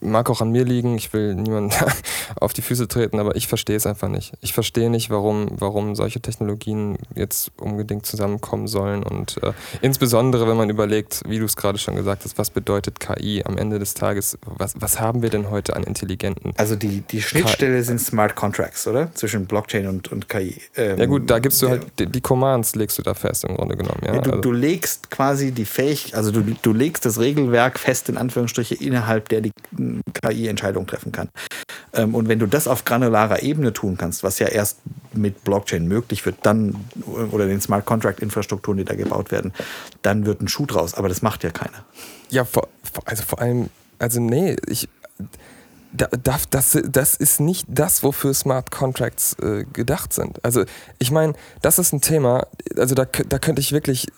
mag 0.00 0.30
auch 0.30 0.40
an 0.40 0.50
mir 0.50 0.64
liegen, 0.64 0.96
ich 0.96 1.12
will 1.12 1.34
niemanden 1.34 1.74
auf 2.40 2.52
die 2.52 2.62
Füße 2.62 2.88
treten, 2.88 3.18
aber 3.18 3.36
ich 3.36 3.48
verstehe 3.48 3.76
es 3.76 3.86
einfach 3.86 4.08
nicht. 4.08 4.32
Ich 4.40 4.52
verstehe 4.52 4.90
nicht, 4.90 5.10
warum, 5.10 5.48
warum 5.50 5.94
solche 5.94 6.20
Technologien 6.20 6.98
jetzt 7.14 7.50
unbedingt 7.60 8.06
zusammenkommen 8.06 8.68
sollen 8.68 9.02
und 9.02 9.42
äh, 9.42 9.52
insbesondere, 9.80 10.48
wenn 10.48 10.56
man 10.56 10.70
überlegt, 10.70 11.22
wie 11.26 11.38
du 11.38 11.44
es 11.44 11.56
gerade 11.56 11.78
schon 11.78 11.96
gesagt 11.96 12.24
hast, 12.24 12.38
was 12.38 12.50
bedeutet 12.50 13.00
KI 13.00 13.42
am 13.44 13.56
Ende 13.58 13.78
des 13.78 13.94
Tages, 13.94 14.38
was, 14.44 14.74
was 14.78 15.00
haben 15.00 15.22
wir 15.22 15.30
denn 15.30 15.50
heute 15.50 15.76
an 15.76 15.82
intelligenten? 15.82 16.52
Also 16.56 16.76
die, 16.76 17.02
die 17.02 17.22
Schnittstelle 17.22 17.82
sind 17.82 18.00
Smart 18.00 18.36
Contracts, 18.36 18.86
oder? 18.86 19.12
Zwischen 19.14 19.46
Blockchain 19.46 19.86
und, 19.86 20.10
und 20.12 20.28
KI. 20.28 20.60
Ähm, 20.76 20.98
ja 20.98 21.06
gut, 21.06 21.28
da 21.30 21.38
gibst 21.38 21.62
du 21.62 21.68
halt, 21.68 21.86
die, 21.98 22.06
die, 22.06 22.20
Commands 22.20 22.74
legst 22.74 22.98
du 22.98 23.02
da 23.02 23.14
fest 23.14 23.44
im 23.44 23.56
Grunde 23.56 23.76
genommen. 23.76 24.00
Ja? 24.04 24.14
ja 24.14 24.20
du, 24.20 24.30
also. 24.30 24.42
du 24.42 24.52
legst 24.52 25.10
quasi 25.10 25.52
die 25.52 25.64
Fähigkeit, 25.64 26.14
also 26.14 26.30
du, 26.30 26.42
du 26.62 26.72
legst 26.72 27.04
das 27.04 27.18
Regelwerk 27.18 27.78
fest, 27.78 28.08
in 28.08 28.16
Anführungsstriche, 28.16 28.74
innerhalb 28.74 29.28
der 29.28 29.40
die 29.40 29.52
KI 30.14 30.48
Entscheidungen 30.48 30.86
treffen 30.86 31.12
kann. 31.12 31.28
Ähm, 31.92 32.14
und 32.14 32.28
wenn 32.28 32.38
du 32.38 32.46
das 32.46 32.68
auf 32.68 32.84
granularer 32.84 33.42
Ebene 33.42 33.72
tun 33.72 33.96
kannst, 33.96 34.22
was 34.22 34.38
ja 34.38 34.48
erst 34.48 34.78
mit 35.12 35.44
Blockchain 35.44 35.86
möglich 35.86 36.24
wird, 36.26 36.36
dann 36.42 36.76
oder 37.30 37.46
den 37.46 37.60
Smart 37.60 37.86
Contract 37.86 38.20
Infrastrukturen, 38.20 38.78
die 38.78 38.84
da 38.84 38.94
gebaut 38.94 39.30
werden, 39.30 39.52
dann 40.02 40.26
wird 40.26 40.40
ein 40.40 40.48
Schuh 40.48 40.66
draus. 40.66 40.94
Aber 40.94 41.08
das 41.08 41.22
macht 41.22 41.44
ja 41.44 41.50
keiner. 41.50 41.84
Ja, 42.30 42.44
vor, 42.44 42.68
also 43.04 43.22
vor 43.22 43.40
allem, 43.40 43.70
also 43.98 44.20
nee, 44.20 44.56
ich 44.66 44.88
das, 45.92 46.50
das, 46.50 46.78
das 46.84 47.14
ist 47.14 47.40
nicht 47.40 47.66
das, 47.68 48.02
wofür 48.02 48.34
Smart 48.34 48.70
Contracts 48.70 49.34
äh, 49.40 49.64
gedacht 49.72 50.12
sind. 50.12 50.44
Also 50.44 50.64
ich 50.98 51.10
meine, 51.10 51.32
das 51.62 51.78
ist 51.78 51.92
ein 51.92 52.00
Thema, 52.00 52.46
also 52.76 52.94
da, 52.94 53.04
da 53.04 53.38
könnte 53.38 53.60
ich 53.60 53.72
wirklich 53.72 54.08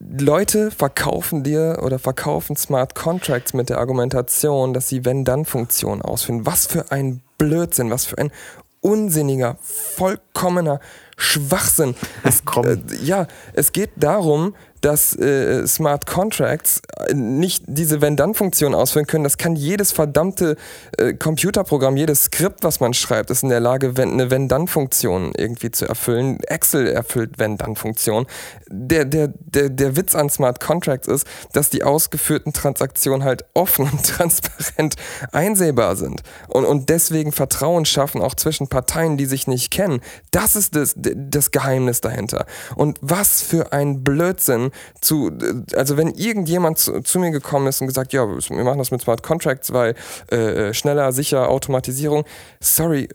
Leute 0.00 0.70
verkaufen 0.70 1.44
dir 1.44 1.80
oder 1.82 1.98
verkaufen 1.98 2.56
Smart 2.56 2.94
Contracts 2.94 3.54
mit 3.54 3.68
der 3.68 3.78
Argumentation, 3.78 4.74
dass 4.74 4.88
sie 4.88 5.04
Wenn-Dann-Funktionen 5.04 6.02
ausführen. 6.02 6.46
Was 6.46 6.66
für 6.66 6.90
ein 6.90 7.22
Blödsinn, 7.38 7.90
was 7.90 8.04
für 8.04 8.18
ein 8.18 8.32
unsinniger, 8.80 9.56
vollkommener 9.62 10.80
Schwachsinn. 11.16 11.94
Es, 12.24 12.42
äh, 12.64 12.76
ja, 13.02 13.26
es 13.52 13.72
geht 13.72 13.90
darum, 13.96 14.54
dass 14.84 15.16
äh, 15.16 15.66
Smart 15.66 16.04
Contracts 16.04 16.82
nicht 17.14 17.64
diese 17.66 18.02
Wenn-Dann-Funktion 18.02 18.74
ausführen 18.74 19.06
können. 19.06 19.24
Das 19.24 19.38
kann 19.38 19.56
jedes 19.56 19.92
verdammte 19.92 20.56
äh, 20.98 21.14
Computerprogramm, 21.14 21.96
jedes 21.96 22.24
Skript, 22.24 22.62
was 22.64 22.80
man 22.80 22.92
schreibt, 22.92 23.30
ist 23.30 23.42
in 23.42 23.48
der 23.48 23.60
Lage, 23.60 23.96
wenn, 23.96 24.12
eine 24.12 24.30
Wenn-Dann-Funktion 24.30 25.32
irgendwie 25.38 25.70
zu 25.70 25.86
erfüllen. 25.86 26.38
Excel 26.40 26.86
erfüllt 26.86 27.38
Wenn-Dann-Funktion. 27.38 28.26
Der, 28.68 29.06
der, 29.06 29.28
der, 29.28 29.70
der 29.70 29.96
Witz 29.96 30.14
an 30.14 30.28
Smart 30.28 30.60
Contracts 30.60 31.08
ist, 31.08 31.26
dass 31.54 31.70
die 31.70 31.82
ausgeführten 31.82 32.52
Transaktionen 32.52 33.24
halt 33.24 33.46
offen 33.54 33.88
und 33.90 34.04
transparent 34.06 34.96
einsehbar 35.32 35.96
sind 35.96 36.22
und, 36.48 36.66
und 36.66 36.90
deswegen 36.90 37.32
Vertrauen 37.32 37.86
schaffen, 37.86 38.20
auch 38.20 38.34
zwischen 38.34 38.68
Parteien, 38.68 39.16
die 39.16 39.26
sich 39.26 39.46
nicht 39.46 39.70
kennen. 39.70 40.02
Das 40.30 40.56
ist 40.56 40.76
das, 40.76 40.94
das 40.94 41.52
Geheimnis 41.52 42.02
dahinter. 42.02 42.44
Und 42.76 42.98
was 43.00 43.40
für 43.40 43.72
ein 43.72 44.04
Blödsinn, 44.04 44.72
zu, 45.00 45.30
also 45.74 45.96
wenn 45.96 46.10
irgendjemand 46.14 46.78
zu, 46.78 47.00
zu, 47.00 47.18
mir 47.18 47.30
gekommen 47.30 47.66
ist 47.66 47.80
und 47.80 47.86
gesagt, 47.86 48.12
ja, 48.12 48.26
wir 48.26 48.64
machen 48.64 48.78
das 48.78 48.90
mit 48.90 49.02
Smart 49.02 49.22
Contracts, 49.22 49.72
weil 49.72 49.94
äh, 50.28 50.72
schneller, 50.74 51.12
sicher, 51.12 51.48
Automatisierung, 51.48 52.24
sorry, 52.60 53.08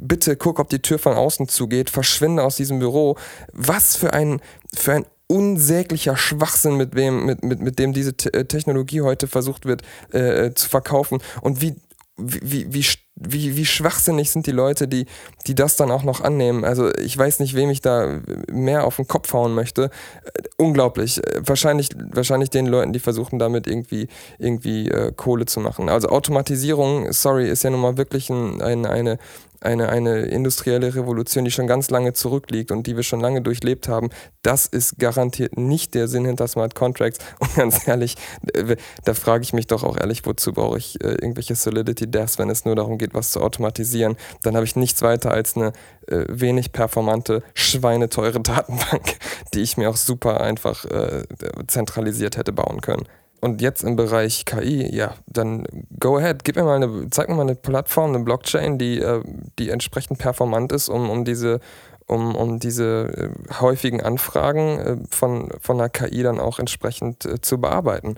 bitte 0.00 0.36
guck, 0.36 0.58
ob 0.58 0.68
die 0.68 0.80
Tür 0.80 0.98
von 0.98 1.14
außen 1.14 1.48
zugeht, 1.48 1.90
verschwinde 1.90 2.42
aus 2.42 2.56
diesem 2.56 2.78
Büro. 2.78 3.16
Was 3.52 3.96
für 3.96 4.12
ein, 4.12 4.40
für 4.74 4.92
ein 4.92 5.06
unsäglicher 5.28 6.16
Schwachsinn, 6.16 6.76
mit 6.76 6.96
dem, 6.96 7.26
mit, 7.26 7.42
mit, 7.42 7.60
mit 7.60 7.78
dem 7.78 7.92
diese 7.92 8.16
Technologie 8.16 9.00
heute 9.00 9.26
versucht 9.26 9.64
wird 9.64 9.82
äh, 10.12 10.46
äh, 10.46 10.54
zu 10.54 10.68
verkaufen 10.68 11.18
und 11.40 11.60
wie, 11.60 11.74
wie, 12.18 12.72
wie, 12.72 12.86
wie, 13.14 13.56
wie 13.56 13.64
schwachsinnig 13.66 14.30
sind 14.30 14.46
die 14.46 14.52
Leute, 14.52 14.88
die, 14.88 15.06
die 15.46 15.54
das 15.54 15.76
dann 15.76 15.90
auch 15.90 16.02
noch 16.02 16.22
annehmen. 16.22 16.64
Also 16.64 16.90
ich 16.94 17.16
weiß 17.16 17.40
nicht, 17.40 17.54
wem 17.54 17.68
ich 17.70 17.82
da 17.82 18.20
mehr 18.50 18.84
auf 18.84 18.96
den 18.96 19.06
Kopf 19.06 19.32
hauen 19.32 19.54
möchte. 19.54 19.90
Äh, 20.24 20.42
unglaublich. 20.56 21.20
Wahrscheinlich, 21.38 21.90
wahrscheinlich 22.12 22.50
den 22.50 22.66
Leuten, 22.66 22.92
die 22.92 23.00
versuchen 23.00 23.38
damit 23.38 23.66
irgendwie, 23.66 24.08
irgendwie 24.38 24.88
äh, 24.88 25.12
Kohle 25.14 25.44
zu 25.44 25.60
machen. 25.60 25.88
Also 25.88 26.08
Automatisierung, 26.08 27.12
sorry, 27.12 27.48
ist 27.48 27.64
ja 27.64 27.70
nun 27.70 27.80
mal 27.80 27.98
wirklich 27.98 28.30
ein, 28.30 28.62
ein, 28.62 28.86
eine, 28.86 29.18
eine, 29.60 29.88
eine 29.88 30.22
industrielle 30.22 30.94
Revolution, 30.94 31.44
die 31.44 31.50
schon 31.50 31.66
ganz 31.66 31.90
lange 31.90 32.12
zurückliegt 32.12 32.70
und 32.70 32.86
die 32.86 32.96
wir 32.96 33.02
schon 33.02 33.20
lange 33.20 33.42
durchlebt 33.42 33.88
haben, 33.88 34.10
das 34.42 34.66
ist 34.66 34.98
garantiert 34.98 35.56
nicht 35.56 35.94
der 35.94 36.08
Sinn 36.08 36.24
hinter 36.24 36.48
Smart 36.48 36.74
Contracts. 36.74 37.18
Und 37.40 37.54
ganz 37.54 37.86
ehrlich, 37.88 38.16
äh, 38.54 38.76
da 39.04 39.14
frage 39.14 39.42
ich 39.42 39.52
mich 39.52 39.66
doch 39.66 39.82
auch 39.82 39.96
ehrlich, 39.96 40.24
wozu 40.24 40.52
brauche 40.52 40.78
ich 40.78 41.02
äh, 41.02 41.08
irgendwelche 41.08 41.54
Solidity 41.54 42.10
Devs, 42.10 42.38
wenn 42.38 42.50
es 42.50 42.64
nur 42.64 42.76
darum 42.76 42.98
geht, 42.98 43.14
was 43.14 43.32
zu 43.32 43.40
automatisieren. 43.40 44.16
Dann 44.42 44.54
habe 44.54 44.64
ich 44.64 44.76
nichts 44.76 45.02
weiter 45.02 45.32
als 45.32 45.56
eine 45.56 45.72
äh, 46.06 46.24
wenig 46.28 46.72
performante, 46.72 47.42
schweineteure 47.54 48.40
Datenbank, 48.40 49.16
die 49.54 49.62
ich 49.62 49.76
mir 49.76 49.90
auch 49.90 49.96
super 49.96 50.40
einfach 50.40 50.84
äh, 50.84 51.24
zentralisiert 51.66 52.36
hätte 52.36 52.52
bauen 52.52 52.80
können. 52.80 53.06
Und 53.40 53.60
jetzt 53.60 53.84
im 53.84 53.96
Bereich 53.96 54.44
KI, 54.44 54.94
ja, 54.94 55.14
dann 55.26 55.66
go 56.00 56.16
ahead, 56.16 56.42
gib 56.44 56.56
mir 56.56 56.64
mal 56.64 56.76
eine, 56.82 57.10
zeig 57.10 57.28
mir 57.28 57.34
mal 57.34 57.42
eine 57.42 57.54
Plattform, 57.54 58.14
eine 58.14 58.24
Blockchain, 58.24 58.78
die, 58.78 58.98
äh, 59.00 59.22
die 59.58 59.70
entsprechend 59.70 60.18
performant 60.18 60.72
ist, 60.72 60.88
um, 60.88 61.10
um 61.10 61.24
diese, 61.24 61.60
um, 62.06 62.34
um 62.34 62.58
diese 62.58 63.32
äh, 63.48 63.54
häufigen 63.60 64.00
Anfragen 64.00 64.78
äh, 64.78 64.96
von, 65.10 65.50
von 65.60 65.78
einer 65.78 65.90
KI 65.90 66.22
dann 66.22 66.40
auch 66.40 66.58
entsprechend 66.58 67.44
zu 67.44 67.60
bearbeiten. 67.60 68.16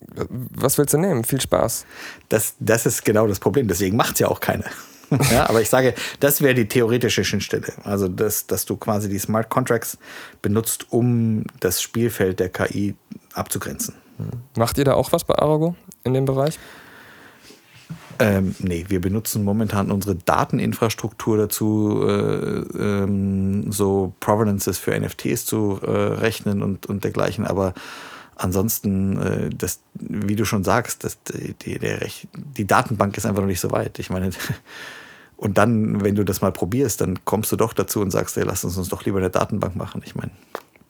Was 0.00 0.78
willst 0.78 0.94
du 0.94 0.98
nehmen? 0.98 1.24
Viel 1.24 1.40
Spaß. 1.40 1.84
Das, 2.28 2.54
das 2.60 2.86
ist 2.86 3.04
genau 3.04 3.26
das 3.26 3.40
Problem. 3.40 3.68
Deswegen 3.68 3.96
macht 3.96 4.14
es 4.14 4.20
ja 4.20 4.28
auch 4.28 4.40
keine. 4.40 4.64
ja, 5.30 5.48
aber 5.48 5.60
ich 5.60 5.68
sage, 5.68 5.94
das 6.20 6.40
wäre 6.40 6.54
die 6.54 6.68
theoretische 6.68 7.24
Schnittstelle. 7.24 7.72
Also, 7.84 8.08
das, 8.08 8.46
dass 8.46 8.64
du 8.64 8.76
quasi 8.76 9.08
die 9.08 9.18
Smart 9.18 9.48
Contracts 9.48 9.98
benutzt, 10.42 10.86
um 10.90 11.44
das 11.60 11.80
Spielfeld 11.80 12.40
der 12.40 12.50
KI 12.50 12.94
abzugrenzen. 13.32 13.94
Macht 14.56 14.78
ihr 14.78 14.84
da 14.84 14.94
auch 14.94 15.12
was 15.12 15.24
bei 15.24 15.34
Arago 15.34 15.74
in 16.04 16.14
dem 16.14 16.24
Bereich? 16.24 16.58
Ähm, 18.20 18.54
nee, 18.58 18.84
wir 18.88 19.00
benutzen 19.00 19.44
momentan 19.44 19.92
unsere 19.92 20.16
Dateninfrastruktur 20.16 21.36
dazu, 21.36 22.04
äh, 22.04 22.60
ähm, 22.76 23.70
so 23.70 24.12
Provenances 24.18 24.78
für 24.78 24.98
NFTs 24.98 25.46
zu 25.46 25.78
äh, 25.82 25.90
rechnen 25.90 26.62
und, 26.62 26.86
und 26.86 27.04
dergleichen. 27.04 27.46
Aber 27.46 27.74
ansonsten, 28.34 29.20
äh, 29.20 29.50
das, 29.50 29.80
wie 29.94 30.34
du 30.34 30.44
schon 30.44 30.64
sagst, 30.64 31.04
das, 31.04 31.18
die, 31.62 31.78
der 31.78 32.00
die 32.34 32.66
Datenbank 32.66 33.16
ist 33.16 33.24
einfach 33.24 33.42
noch 33.42 33.48
nicht 33.48 33.60
so 33.60 33.70
weit. 33.70 34.00
Ich 34.00 34.10
meine, 34.10 34.30
und 35.36 35.56
dann, 35.56 36.02
wenn 36.02 36.16
du 36.16 36.24
das 36.24 36.40
mal 36.40 36.50
probierst, 36.50 37.00
dann 37.00 37.24
kommst 37.24 37.52
du 37.52 37.56
doch 37.56 37.72
dazu 37.72 38.00
und 38.00 38.10
sagst, 38.10 38.36
ey, 38.36 38.44
lass 38.44 38.64
uns 38.64 38.76
uns 38.76 38.88
doch 38.88 39.04
lieber 39.04 39.18
eine 39.18 39.30
Datenbank 39.30 39.76
machen. 39.76 40.02
Ich 40.04 40.16
meine, 40.16 40.32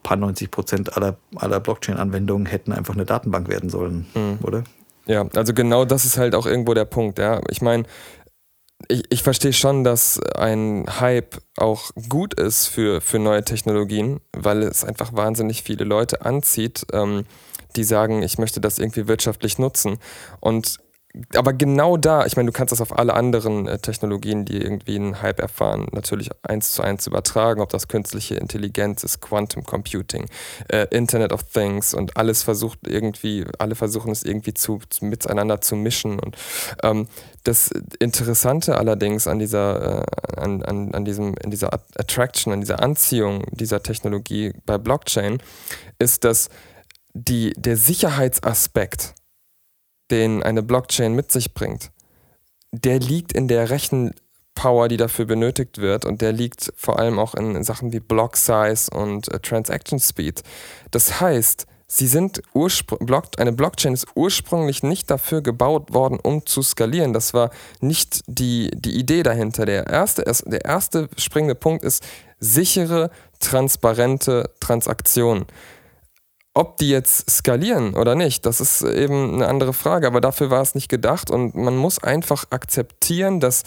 paar 0.08 0.16
90 0.16 0.50
Prozent 0.50 0.96
aller, 0.96 1.18
aller 1.36 1.60
Blockchain-Anwendungen 1.60 2.46
hätten 2.46 2.72
einfach 2.72 2.94
eine 2.94 3.04
Datenbank 3.04 3.48
werden 3.48 3.68
sollen, 3.68 4.06
mhm. 4.14 4.38
oder? 4.42 4.64
Ja, 5.04 5.26
also 5.34 5.52
genau 5.52 5.84
das 5.84 6.06
ist 6.06 6.16
halt 6.16 6.34
auch 6.34 6.46
irgendwo 6.46 6.72
der 6.72 6.86
Punkt. 6.86 7.18
Ja, 7.18 7.42
ich 7.50 7.60
meine, 7.60 7.84
ich, 8.88 9.02
ich 9.10 9.22
verstehe 9.22 9.52
schon, 9.52 9.84
dass 9.84 10.18
ein 10.34 10.86
Hype 10.98 11.36
auch 11.58 11.90
gut 12.08 12.32
ist 12.34 12.68
für, 12.68 13.02
für 13.02 13.18
neue 13.18 13.44
Technologien, 13.44 14.20
weil 14.34 14.62
es 14.62 14.82
einfach 14.82 15.12
wahnsinnig 15.12 15.62
viele 15.62 15.84
Leute 15.84 16.24
anzieht, 16.24 16.86
ähm, 16.94 17.24
die 17.76 17.84
sagen, 17.84 18.22
ich 18.22 18.38
möchte 18.38 18.62
das 18.62 18.78
irgendwie 18.78 19.08
wirtschaftlich 19.08 19.58
nutzen. 19.58 19.98
Und 20.40 20.78
aber 21.34 21.52
genau 21.52 21.96
da, 21.96 22.26
ich 22.26 22.36
meine, 22.36 22.50
du 22.50 22.52
kannst 22.52 22.70
das 22.70 22.80
auf 22.80 22.96
alle 22.96 23.14
anderen 23.14 23.66
äh, 23.66 23.78
Technologien, 23.78 24.44
die 24.44 24.58
irgendwie 24.58 24.96
einen 24.96 25.22
Hype 25.22 25.40
erfahren, 25.40 25.86
natürlich 25.92 26.30
eins 26.42 26.72
zu 26.72 26.82
eins 26.82 27.06
übertragen, 27.06 27.62
ob 27.62 27.70
das 27.70 27.88
künstliche 27.88 28.34
Intelligenz 28.34 29.04
ist, 29.04 29.20
Quantum 29.20 29.64
Computing, 29.64 30.26
äh, 30.68 30.86
Internet 30.90 31.32
of 31.32 31.44
Things 31.44 31.94
und 31.94 32.16
alles 32.16 32.42
versucht 32.42 32.80
irgendwie, 32.86 33.46
alle 33.58 33.74
versuchen 33.74 34.12
es 34.12 34.22
irgendwie 34.22 34.52
zu, 34.52 34.80
zu 34.90 35.06
miteinander 35.06 35.60
zu 35.62 35.76
mischen. 35.76 36.20
Und 36.20 36.36
ähm, 36.82 37.08
das 37.42 37.70
Interessante 37.98 38.76
allerdings 38.76 39.26
an 39.26 39.38
dieser, 39.38 40.02
äh, 40.02 40.40
an, 40.40 40.62
an, 40.62 40.94
an 40.94 41.04
diesem, 41.06 41.34
in 41.42 41.50
dieser 41.50 41.72
Attraction, 41.72 42.52
an 42.52 42.60
dieser 42.60 42.82
Anziehung 42.82 43.44
dieser 43.50 43.82
Technologie 43.82 44.52
bei 44.66 44.76
Blockchain, 44.76 45.38
ist, 45.98 46.24
dass 46.24 46.50
die, 47.14 47.54
der 47.56 47.76
Sicherheitsaspekt, 47.76 49.14
den 50.10 50.42
eine 50.42 50.62
Blockchain 50.62 51.14
mit 51.14 51.32
sich 51.32 51.54
bringt, 51.54 51.90
der 52.72 52.98
liegt 52.98 53.32
in 53.32 53.48
der 53.48 53.70
Rechenpower, 53.70 54.88
die 54.88 54.96
dafür 54.96 55.24
benötigt 55.24 55.78
wird 55.78 56.04
und 56.04 56.20
der 56.20 56.32
liegt 56.32 56.72
vor 56.76 56.98
allem 56.98 57.18
auch 57.18 57.34
in 57.34 57.62
Sachen 57.64 57.92
wie 57.92 58.00
Block 58.00 58.36
Size 58.36 58.90
und 58.90 59.28
äh, 59.28 59.40
Transaction 59.40 59.98
Speed. 59.98 60.42
Das 60.90 61.20
heißt, 61.20 61.66
sie 61.86 62.06
sind 62.06 62.42
eine 63.38 63.52
Blockchain 63.52 63.94
ist 63.94 64.06
ursprünglich 64.14 64.82
nicht 64.82 65.10
dafür 65.10 65.40
gebaut 65.40 65.94
worden, 65.94 66.18
um 66.20 66.44
zu 66.44 66.62
skalieren. 66.62 67.12
Das 67.12 67.32
war 67.32 67.50
nicht 67.80 68.22
die, 68.26 68.70
die 68.74 68.98
Idee 68.98 69.22
dahinter. 69.22 69.64
Der 69.64 69.86
erste, 69.86 70.24
der 70.46 70.64
erste 70.64 71.08
springende 71.16 71.54
Punkt 71.54 71.84
ist 71.84 72.04
sichere, 72.40 73.10
transparente 73.40 74.50
Transaktionen 74.60 75.46
ob 76.58 76.76
die 76.78 76.88
jetzt 76.88 77.30
skalieren 77.30 77.94
oder 77.94 78.16
nicht, 78.16 78.44
das 78.44 78.60
ist 78.60 78.82
eben 78.82 79.34
eine 79.34 79.46
andere 79.46 79.72
Frage, 79.72 80.08
aber 80.08 80.20
dafür 80.20 80.50
war 80.50 80.60
es 80.60 80.74
nicht 80.74 80.88
gedacht 80.88 81.30
und 81.30 81.54
man 81.54 81.76
muss 81.76 82.02
einfach 82.02 82.46
akzeptieren, 82.50 83.38
dass 83.38 83.62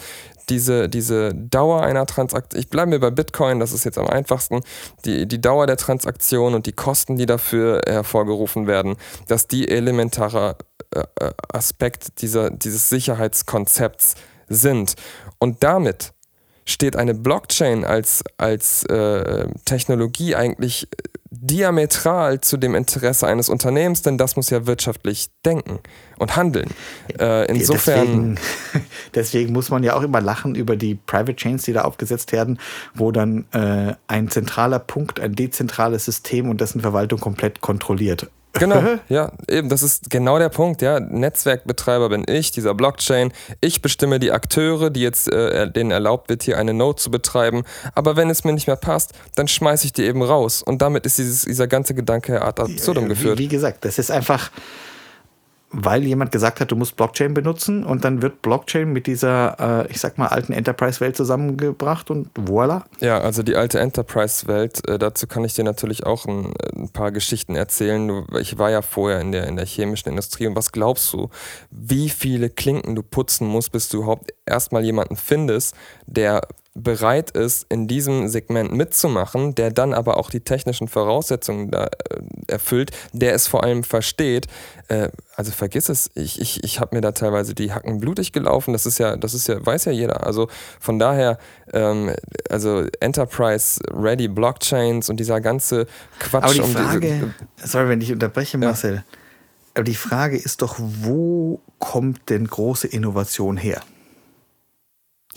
diese, 0.50 0.89
diese 0.89 1.34
Dauer 1.34 1.84
einer 1.84 2.06
Transaktion, 2.06 2.60
ich 2.60 2.68
bleibe 2.68 2.89
mir 2.89 3.00
bei 3.00 3.10
Bitcoin, 3.10 3.62
das 3.62 3.72
ist 3.72 3.86
jetzt 3.86 3.98
am 3.98 4.08
einfachsten, 4.08 4.60
die, 5.06 5.26
die 5.26 5.39
Dauer 5.39 5.68
der 5.68 5.78
Transaktion 5.78 6.54
und 6.54 6.66
die 6.66 6.74
Kosten, 6.74 7.16
die 7.16 7.26
dafür 7.26 7.80
hervorgerufen 7.88 8.68
werden, 8.68 8.98
dass 9.26 9.48
die 9.48 9.70
elementarer 9.70 10.58
äh, 10.94 11.04
äh, 11.22 11.32
Aspekt 11.54 12.22
dieser, 12.22 12.50
dieses 12.50 12.89
Sicherheitskonzepts 12.89 14.16
sind. 14.50 14.96
Und 15.39 15.64
damit 15.64 16.12
steht 16.66 16.98
eine 16.98 17.14
Blockchain 17.14 17.86
als, 17.86 18.22
als 18.36 18.84
äh, 18.84 19.48
Technologie 19.64 20.36
eigentlich 20.36 20.89
diametral 21.32 22.41
zu 22.41 22.57
dem 22.57 22.75
Interesse 22.75 23.25
eines 23.25 23.47
Unternehmens, 23.47 24.01
denn 24.01 24.17
das 24.17 24.36
muss 24.36 24.49
ja 24.49 24.67
wirtschaftlich 24.67 25.29
denken 25.45 25.79
und 26.19 26.36
handeln. 26.36 26.69
Äh, 27.17 27.49
insofern. 27.49 28.36
Deswegen, 28.36 28.86
deswegen, 29.15 29.53
muss 29.53 29.69
man 29.69 29.82
ja 29.82 29.95
auch 29.95 30.03
immer 30.03 30.19
lachen 30.19 30.55
über 30.55 30.75
die 30.75 30.95
Private 30.95 31.36
Chains, 31.36 31.63
die 31.63 31.73
da 31.73 31.84
aufgesetzt 31.84 32.34
werden, 32.34 32.59
wo 32.93 33.11
dann 33.11 33.45
äh, 33.53 33.93
ein 34.07 34.29
zentraler 34.29 34.79
Punkt, 34.79 35.21
ein 35.21 35.34
dezentrales 35.34 36.03
System 36.03 36.49
und 36.49 36.59
dessen 36.59 36.82
Verwaltung 36.82 37.21
komplett 37.21 37.61
kontrolliert. 37.61 38.29
Genau, 38.54 38.84
ja, 39.10 39.32
eben, 39.49 39.70
das 39.70 39.82
ist 39.82 40.10
genau 40.10 40.38
der 40.38 40.49
Punkt, 40.49 40.82
ja. 40.82 40.99
Netzwerkbetreiber 40.99 42.10
bin 42.10 42.26
ich, 42.28 42.52
dieser 42.52 42.74
Blockchain. 42.74 43.32
Ich 43.62 43.82
bestimme 43.82 44.20
die 44.20 44.32
Akteure, 44.32 44.89
die 44.89 45.02
jetzt 45.02 45.32
äh, 45.32 45.72
denen 45.72 45.91
erlaubt 45.91 46.30
wird, 46.30 46.43
hier 46.43 46.58
eine 46.58 46.74
Node 46.74 46.97
zu 46.97 47.12
betreiben. 47.12 47.64
Aber 47.95 48.16
wenn 48.16 48.30
es 48.30 48.43
mir 48.43 48.54
nicht 48.54 48.68
mehr 48.68 48.76
passt, 48.76 49.14
dann 49.36 49.47
schmeiße 49.47 49.86
ich 49.86 49.93
die 49.93 50.04
eben 50.04 50.22
raus. 50.22 50.62
Und 50.64 50.82
damit 50.82 51.06
ist 51.06 51.18
dieses, 51.18 51.43
dieser 51.43 51.68
ganze 51.68 51.93
Gedanke 51.93 52.41
ad 52.41 52.62
absurdum 52.62 53.08
geführt. 53.08 53.39
Wie, 53.39 53.43
wie 53.43 53.47
gesagt, 53.47 53.86
das 53.86 53.97
ist 53.97 54.12
einfach 54.12 54.52
weil 55.74 56.03
jemand 56.03 56.32
gesagt 56.32 56.59
hat, 56.59 56.72
du 56.72 56.76
musst 56.76 56.95
Blockchain 56.95 57.34
benutzen 57.34 57.84
und 57.86 58.03
dann 58.03 58.22
wird 58.22 58.41
Blockchain 58.41 58.91
mit 58.91 59.07
dieser, 59.07 59.86
äh, 59.86 59.91
ich 59.91 59.99
sag 59.99 60.17
mal, 60.17 60.28
alten 60.28 60.53
Enterprise-Welt 60.53 61.15
zusammengebracht 61.15 62.11
und 62.11 62.30
voila. 62.36 62.86
Ja, 62.99 63.19
also 63.19 63.41
die 63.41 63.55
alte 63.55 63.80
Enterprise-Welt, 63.80 64.88
äh, 64.88 64.99
dazu 64.99 65.28
kann 65.28 65.45
ich 65.45 65.53
dir 65.53 65.63
natürlich 65.63 66.05
auch 66.05 66.26
ein, 66.26 66.53
ein, 66.76 66.89
paar 66.89 67.11
Geschichten 67.11 67.55
erzählen. 67.55 68.26
Ich 68.39 68.57
war 68.57 68.69
ja 68.69 68.82
vorher 68.82 69.22
in 69.22 69.32
der, 69.32 69.47
in 69.47 69.55
der 69.55 69.65
chemischen 69.65 70.09
Industrie 70.09 70.47
und 70.47 70.55
was 70.55 70.72
glaubst 70.72 71.13
du, 71.13 71.30
wie 71.69 72.09
viele 72.09 72.49
Klinken 72.49 72.95
du 72.95 73.03
putzen 73.03 73.47
musst, 73.47 73.72
bis 73.72 73.88
du 73.88 73.99
überhaupt 73.99 74.34
erstmal 74.45 74.84
jemanden 74.84 75.15
findest, 75.15 75.76
der 76.05 76.41
bereit 76.74 77.32
ist, 77.32 77.65
in 77.69 77.88
diesem 77.88 78.30
Segment 78.30 78.72
mitzumachen, 78.72 79.55
der 79.55 79.72
dann 79.72 79.93
aber 79.93 80.15
auch 80.17 80.30
die 80.30 80.39
technischen 80.39 80.88
Voraussetzungen 80.88 81.69
da, 81.69 81.86
äh, 81.86 81.89
erfüllt, 82.47 82.91
der 83.11 83.34
es 83.34 83.47
vor 83.47 83.63
allem 83.63 83.84
versteht. 83.84 84.47
Äh, 84.88 85.09
also 85.36 85.51
vergiss 85.51 85.89
es, 85.89 86.11
ich, 86.15 86.39
ich, 86.39 86.63
ich 86.63 86.80
habe 86.80 86.95
mir 86.95 87.01
da 87.01 87.11
teilweise 87.11 87.53
die 87.53 87.74
Hacken 87.74 87.99
blutig 87.99 88.32
gelaufen, 88.32 88.72
das 88.72 88.86
ist 88.86 88.99
ja, 88.99 89.17
das 89.17 89.34
ist 89.34 89.47
ja, 89.47 89.65
weiß 89.65 89.86
ja 89.86 89.91
jeder. 89.91 90.26
Also 90.26 90.47
von 90.80 90.97
daher, 90.97 91.39
ähm, 91.74 92.15
also 92.49 92.86
Enterprise 93.01 93.82
Ready 93.91 94.30
Blockchains 94.30 95.09
und 95.09 95.19
dieser 95.19 95.41
ganze 95.41 95.88
Quatsch. 96.19 96.43
Aber 96.43 96.53
die 96.53 96.61
Frage, 96.61 97.07
um 97.07 97.34
diese, 97.57 97.69
sorry, 97.69 97.89
wenn 97.89 98.01
ich 98.01 98.13
unterbreche, 98.13 98.57
Marcel, 98.57 98.95
ja. 98.95 99.03
aber 99.74 99.84
die 99.84 99.95
Frage 99.95 100.38
ist 100.38 100.61
doch, 100.61 100.76
wo 100.80 101.59
kommt 101.80 102.30
denn 102.30 102.47
große 102.47 102.88
Innovation 102.88 103.57
her? 103.57 103.82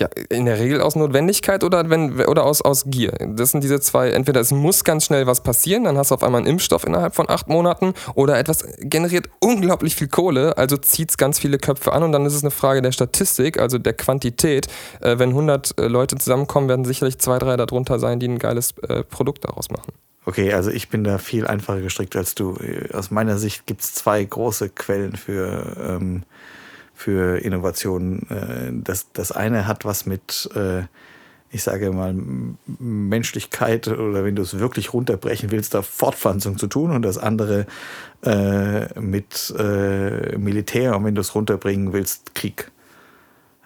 Ja, 0.00 0.08
in 0.28 0.44
der 0.44 0.58
Regel 0.58 0.80
aus 0.80 0.96
Notwendigkeit 0.96 1.62
oder, 1.62 1.88
wenn, 1.88 2.20
oder 2.26 2.44
aus, 2.44 2.62
aus 2.62 2.86
Gier. 2.86 3.12
Das 3.36 3.52
sind 3.52 3.62
diese 3.62 3.78
zwei, 3.78 4.10
entweder 4.10 4.40
es 4.40 4.50
muss 4.50 4.82
ganz 4.82 5.04
schnell 5.04 5.28
was 5.28 5.44
passieren, 5.44 5.84
dann 5.84 5.96
hast 5.96 6.10
du 6.10 6.16
auf 6.16 6.24
einmal 6.24 6.40
einen 6.40 6.48
Impfstoff 6.48 6.84
innerhalb 6.84 7.14
von 7.14 7.30
acht 7.30 7.48
Monaten 7.48 7.94
oder 8.16 8.36
etwas 8.36 8.64
generiert 8.80 9.28
unglaublich 9.38 9.94
viel 9.94 10.08
Kohle, 10.08 10.58
also 10.58 10.76
zieht 10.76 11.10
es 11.10 11.16
ganz 11.16 11.38
viele 11.38 11.58
Köpfe 11.58 11.92
an 11.92 12.02
und 12.02 12.10
dann 12.10 12.26
ist 12.26 12.34
es 12.34 12.42
eine 12.42 12.50
Frage 12.50 12.82
der 12.82 12.90
Statistik, 12.90 13.60
also 13.60 13.78
der 13.78 13.92
Quantität. 13.92 14.66
Äh, 15.00 15.20
wenn 15.20 15.28
100 15.28 15.78
äh, 15.78 15.86
Leute 15.86 16.16
zusammenkommen, 16.16 16.68
werden 16.68 16.84
sicherlich 16.84 17.18
zwei, 17.18 17.38
drei 17.38 17.56
darunter 17.56 18.00
sein, 18.00 18.18
die 18.18 18.26
ein 18.26 18.40
geiles 18.40 18.74
äh, 18.88 19.04
Produkt 19.04 19.44
daraus 19.44 19.70
machen. 19.70 19.92
Okay, 20.26 20.52
also 20.54 20.70
ich 20.70 20.88
bin 20.88 21.04
da 21.04 21.18
viel 21.18 21.46
einfacher 21.46 21.82
gestrickt 21.82 22.16
als 22.16 22.34
du. 22.34 22.56
Aus 22.92 23.10
meiner 23.12 23.38
Sicht 23.38 23.66
gibt 23.66 23.82
es 23.82 23.94
zwei 23.94 24.24
große 24.24 24.70
Quellen 24.70 25.14
für... 25.14 25.76
Ähm 25.78 26.24
für 26.94 27.38
Innovationen. 27.38 28.28
Äh, 28.30 28.72
das, 28.72 29.12
das 29.12 29.32
eine 29.32 29.66
hat 29.66 29.84
was 29.84 30.06
mit, 30.06 30.48
äh, 30.54 30.82
ich 31.50 31.62
sage 31.62 31.92
mal, 31.92 32.14
Menschlichkeit 32.78 33.88
oder 33.88 34.24
wenn 34.24 34.36
du 34.36 34.42
es 34.42 34.58
wirklich 34.58 34.92
runterbrechen 34.92 35.50
willst, 35.50 35.74
da 35.74 35.82
Fortpflanzung 35.82 36.58
zu 36.58 36.66
tun 36.66 36.90
und 36.90 37.02
das 37.02 37.18
andere 37.18 37.66
äh, 38.22 38.98
mit 38.98 39.54
Militär 40.38 40.96
und 40.96 41.04
wenn 41.04 41.14
du 41.14 41.20
es 41.20 41.34
runterbringen 41.34 41.92
willst, 41.92 42.34
Krieg. 42.34 42.70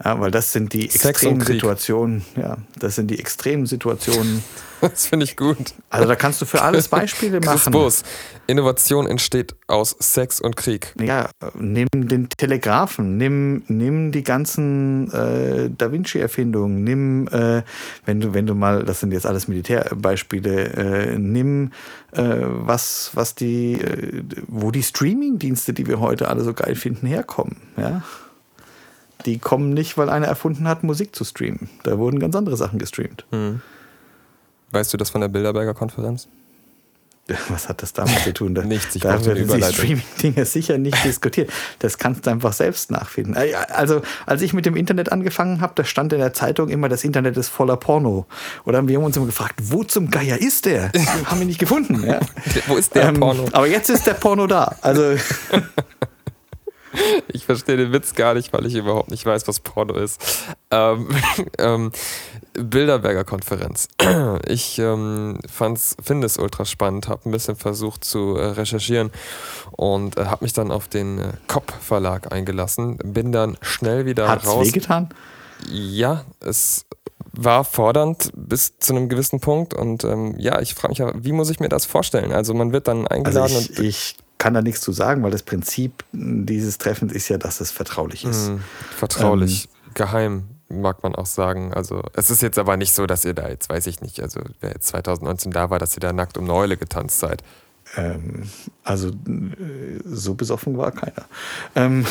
Ja, 0.05 0.21
weil 0.21 0.31
das 0.31 0.53
sind 0.53 0.73
die 0.73 0.85
extremen 0.85 1.41
Situationen, 1.41 2.25
ja, 2.37 2.59
das 2.79 2.95
sind 2.95 3.11
die 3.11 3.19
extremen 3.19 3.67
Situationen. 3.67 4.43
Das 4.81 5.07
finde 5.07 5.25
ich 5.25 5.37
gut. 5.37 5.75
Also 5.91 6.07
da 6.07 6.15
kannst 6.15 6.41
du 6.41 6.47
für 6.47 6.63
alles 6.63 6.87
Beispiele 6.89 7.41
machen. 7.41 7.59
Chris 7.59 7.71
Bus. 7.73 8.03
Innovation 8.47 9.09
entsteht 9.09 9.57
aus 9.67 9.97
Sex 9.99 10.41
und 10.41 10.57
Krieg. 10.57 10.95
Ja, 11.01 11.31
nimm 11.55 11.89
den 11.93 12.29
Telegraphen, 12.29 13.17
nimm, 13.17 13.65
nimm 13.67 14.13
die 14.13 14.23
ganzen 14.23 15.13
äh, 15.13 15.69
Da 15.77 15.91
Vinci-Erfindungen, 15.91 16.85
nimm, 16.85 17.27
äh, 17.29 17.63
wenn 18.05 18.21
du, 18.21 18.35
wenn 18.35 18.47
du 18.47 18.55
mal, 18.55 18.85
das 18.85 19.01
sind 19.01 19.13
jetzt 19.13 19.27
alles 19.27 19.49
Militärbeispiele, 19.49 20.65
äh, 20.67 21.19
nimm 21.19 21.73
äh, 22.13 22.37
was, 22.39 23.11
was 23.15 23.35
die, 23.35 23.75
äh, 23.75 24.23
wo 24.47 24.71
die 24.71 24.85
Streaming-Dienste, 24.85 25.73
die 25.73 25.89
wir 25.89 25.99
heute 25.99 26.29
alle 26.29 26.45
so 26.45 26.55
geil 26.55 26.77
finden, 26.77 27.09
herkommen. 27.09 27.57
Ja. 27.77 28.03
Die 29.29 29.39
kommen 29.39 29.75
nicht, 29.75 29.99
weil 29.99 30.09
einer 30.09 30.27
erfunden 30.27 30.67
hat, 30.67 30.85
Musik 30.85 31.15
zu 31.15 31.23
streamen. 31.23 31.69
Da 31.83 31.99
wurden 31.99 32.19
ganz 32.19 32.35
andere 32.35 32.57
Sachen 32.57 32.79
gestreamt. 32.79 33.27
Hm. 33.31 33.61
Weißt 34.71 34.91
du 34.91 34.97
das 34.97 35.11
von 35.11 35.21
der 35.21 35.29
Bilderberger 35.29 35.75
Konferenz? 35.75 36.29
Was 37.51 37.69
hat 37.69 37.83
das 37.83 37.93
damit 37.93 38.21
zu 38.21 38.33
tun? 38.33 38.55
Da, 38.55 38.63
Nichts, 38.65 38.97
ich 38.97 39.03
da 39.03 39.23
werden 39.23 39.47
die 39.47 39.63
Streaming-Dinge 39.63 40.47
sicher 40.47 40.79
nicht 40.79 41.05
diskutiert. 41.05 41.51
Das 41.81 41.99
kannst 41.99 42.25
du 42.25 42.31
einfach 42.31 42.55
selbst 42.55 42.91
nachfinden. 42.91 43.37
Äh, 43.37 43.53
also, 43.69 44.01
als 44.25 44.41
ich 44.41 44.55
mit 44.55 44.65
dem 44.65 44.77
Internet 44.77 45.13
angefangen 45.13 45.61
habe, 45.61 45.75
da 45.77 45.85
stand 45.85 46.15
in 46.15 46.21
der 46.21 46.33
Zeitung 46.33 46.71
immer, 46.71 46.89
das 46.89 47.05
Internet 47.05 47.37
ist 47.37 47.51
voller 47.51 47.77
Porno. 47.77 48.25
Oder 48.65 48.89
wir 48.89 48.97
haben 48.97 49.05
uns 49.05 49.15
immer 49.19 49.27
gefragt, 49.27 49.57
wo 49.63 49.85
zum 49.85 50.09
Geier 50.09 50.39
ist 50.39 50.65
der? 50.65 50.91
Wir 50.95 51.31
haben 51.31 51.43
ihn 51.43 51.49
nicht 51.49 51.61
gefunden. 51.61 52.03
Ja. 52.03 52.21
wo 52.67 52.77
ist 52.77 52.95
der 52.95 53.09
ähm, 53.09 53.21
Porno? 53.21 53.45
Aber 53.53 53.67
jetzt 53.67 53.91
ist 53.91 54.07
der 54.07 54.15
Porno 54.15 54.47
da. 54.47 54.75
Also 54.81 55.17
ich 57.29 57.45
verstehe 57.45 57.77
den 57.77 57.93
Witz 57.93 58.15
gar 58.15 58.35
nicht, 58.35 58.53
weil 58.53 58.67
ich 58.67 58.75
überhaupt 58.75 59.11
nicht 59.11 59.25
weiß, 59.25 59.49
was 59.49 59.61
Porno 59.61 59.95
ist. 59.95 60.21
Ähm, 60.71 61.09
ähm, 61.59 61.93
Bilderberger 62.55 63.25
Konferenz. 63.25 63.89
Ich 64.47 64.79
ähm, 64.79 65.39
finde 65.49 66.27
es 66.27 66.39
ultra 66.39 66.65
spannend, 66.65 67.09
habe 67.09 67.29
ein 67.29 67.33
bisschen 67.33 67.57
versucht 67.57 68.05
zu 68.05 68.37
äh, 68.37 68.47
recherchieren 68.47 69.11
und 69.73 70.17
äh, 70.17 70.27
habe 70.27 70.45
mich 70.45 70.53
dann 70.53 70.71
auf 70.71 70.89
den 70.89 71.19
äh, 71.19 71.33
Kopp 71.47 71.73
Verlag 71.81 72.33
eingelassen. 72.33 72.99
Bin 72.99 73.33
dann 73.33 73.57
schnell 73.63 74.07
wieder 74.07 74.29
Hat's 74.29 74.47
raus. 74.47 74.59
Hat's 74.59 74.69
wehgetan? 74.69 75.09
Ja, 75.71 76.25
es 76.41 76.87
war 77.33 77.65
fordernd 77.65 78.31
bis 78.35 78.79
zu 78.79 78.95
einem 78.95 79.09
gewissen 79.09 79.41
Punkt 79.41 79.75
und 79.75 80.05
ähm, 80.05 80.35
ja, 80.39 80.61
ich 80.61 80.75
frage 80.75 80.93
mich 80.93 80.99
ja, 80.99 81.13
wie 81.15 81.33
muss 81.33 81.51
ich 81.51 81.61
mir 81.61 81.69
das 81.69 81.87
vorstellen? 81.87 82.33
Also 82.33 82.55
man 82.55 82.73
wird 82.73 82.89
dann 82.89 83.07
eingeladen 83.07 83.55
also 83.55 83.71
ich, 83.73 83.79
und 83.79 83.85
ich 83.85 84.17
kann 84.39 84.55
da 84.55 84.63
nichts 84.63 84.81
zu 84.81 84.93
sagen, 84.93 85.23
weil 85.23 85.33
das 85.33 85.43
Prinzip 85.43 86.05
dieses 86.13 86.79
Treffens 86.79 87.13
ist 87.13 87.29
ja, 87.29 87.39
dass 87.39 87.61
es 87.61 87.71
vertraulich 87.71 88.25
ist. 88.25 88.51
Mhm, 88.51 88.63
vertraulich, 88.97 89.69
ähm, 89.87 89.93
geheim 89.95 90.45
mag 90.69 91.03
man 91.03 91.15
auch 91.15 91.27
sagen. 91.27 91.75
Also 91.75 92.03
es 92.15 92.31
ist 92.31 92.43
jetzt 92.43 92.59
aber 92.59 92.77
nicht 92.77 92.93
so, 92.93 93.07
dass 93.07 93.25
ihr 93.25 93.35
da 93.35 93.49
jetzt, 93.49 93.69
weiß 93.69 93.87
ich 93.87 94.01
nicht, 94.01 94.21
also 94.21 94.41
wer 94.61 94.71
jetzt 94.71 94.87
2019 94.89 95.51
da 95.51 95.71
war, 95.71 95.79
dass 95.79 95.97
ihr 95.97 96.01
da 96.01 96.13
nackt 96.13 96.39
um 96.39 96.45
Neule 96.45 96.77
getanzt 96.77 97.19
seid. 97.19 97.43
Ähm, 97.97 98.49
also 98.85 99.09
äh, 99.09 100.01
so 100.05 100.35
besoffen 100.35 100.77
war 100.77 100.93
keiner. 100.93 101.25
Ähm, 101.75 102.07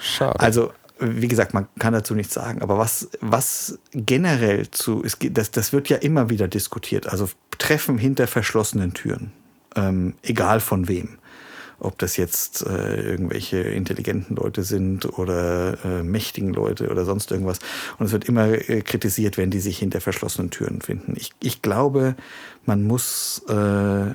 Schade. 0.00 0.40
Also 0.40 0.72
wie 1.00 1.28
gesagt, 1.28 1.52
man 1.52 1.66
kann 1.78 1.92
dazu 1.92 2.14
nichts 2.14 2.34
sagen, 2.34 2.62
aber 2.62 2.78
was, 2.78 3.08
was 3.20 3.78
generell 3.92 4.70
zu, 4.70 5.02
es, 5.04 5.18
das, 5.20 5.50
das 5.50 5.72
wird 5.72 5.88
ja 5.88 5.96
immer 5.96 6.30
wieder 6.30 6.46
diskutiert, 6.46 7.08
also 7.08 7.28
Treffen 7.58 7.98
hinter 7.98 8.28
verschlossenen 8.28 8.94
Türen, 8.94 9.32
ähm, 9.74 10.14
egal 10.22 10.60
von 10.60 10.86
wem 10.86 11.18
ob 11.84 11.98
das 11.98 12.16
jetzt 12.16 12.66
äh, 12.66 13.00
irgendwelche 13.00 13.58
intelligenten 13.58 14.36
Leute 14.36 14.62
sind 14.62 15.18
oder 15.18 15.78
äh, 15.84 16.02
mächtigen 16.02 16.52
Leute 16.52 16.90
oder 16.90 17.04
sonst 17.04 17.30
irgendwas. 17.30 17.58
Und 17.98 18.06
es 18.06 18.12
wird 18.12 18.24
immer 18.28 18.48
äh, 18.48 18.82
kritisiert, 18.82 19.36
wenn 19.36 19.50
die 19.50 19.60
sich 19.60 19.78
hinter 19.78 20.00
verschlossenen 20.00 20.50
Türen 20.50 20.80
finden. 20.80 21.14
Ich, 21.16 21.30
ich 21.40 21.62
glaube, 21.62 22.16
man 22.64 22.84
muss, 22.84 23.42
äh, 23.48 24.14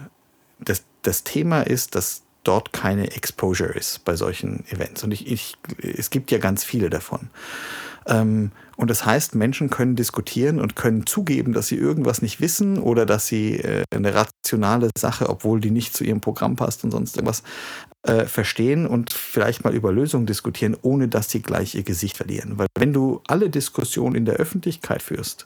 das, 0.60 0.84
das 1.02 1.24
Thema 1.24 1.62
ist, 1.62 1.96
dass 1.96 2.24
dort 2.44 2.74
keine 2.74 3.12
Exposure 3.16 3.74
ist 3.74 4.04
bei 4.06 4.16
solchen 4.16 4.66
Events. 4.70 5.04
Und 5.04 5.12
ich, 5.12 5.28
ich, 5.28 5.58
es 5.82 6.10
gibt 6.10 6.32
ja 6.32 6.38
ganz 6.38 6.64
viele 6.64 6.90
davon. 6.90 7.30
Ähm, 8.10 8.52
und 8.76 8.90
das 8.90 9.06
heißt, 9.06 9.36
Menschen 9.36 9.70
können 9.70 9.96
diskutieren 9.96 10.60
und 10.60 10.76
können 10.76 11.06
zugeben, 11.06 11.54
dass 11.54 11.68
sie 11.68 11.76
irgendwas 11.76 12.22
nicht 12.22 12.42
wissen 12.42 12.80
oder 12.80 13.06
dass 13.06 13.28
sie 13.28 13.60
äh, 13.60 13.84
eine 13.94 14.14
rationale 14.16 14.90
Sache, 14.98 15.30
obwohl 15.30 15.62
die 15.62 15.72
nicht 15.72 15.96
zu 15.96 16.04
ihrem 16.04 16.22
Programm 16.22 16.56
passt 16.56 16.84
und 16.84 16.92
sonst 16.92 17.18
irgendwas, 17.18 17.44
äh, 18.04 18.26
verstehen 18.26 18.88
und 18.88 19.14
vielleicht 19.14 19.64
mal 19.64 19.76
über 19.76 19.92
Lösungen 19.92 20.26
diskutieren, 20.26 20.76
ohne 20.82 21.08
dass 21.08 21.30
sie 21.30 21.42
gleich 21.42 21.76
ihr 21.76 21.84
Gesicht 21.84 22.18
verlieren. 22.18 22.58
Weil 22.58 22.68
wenn 22.78 22.94
du 22.94 23.22
alle 23.28 23.50
Diskussionen 23.50 24.16
in 24.16 24.26
der 24.26 24.36
Öffentlichkeit 24.36 25.02
führst, 25.02 25.46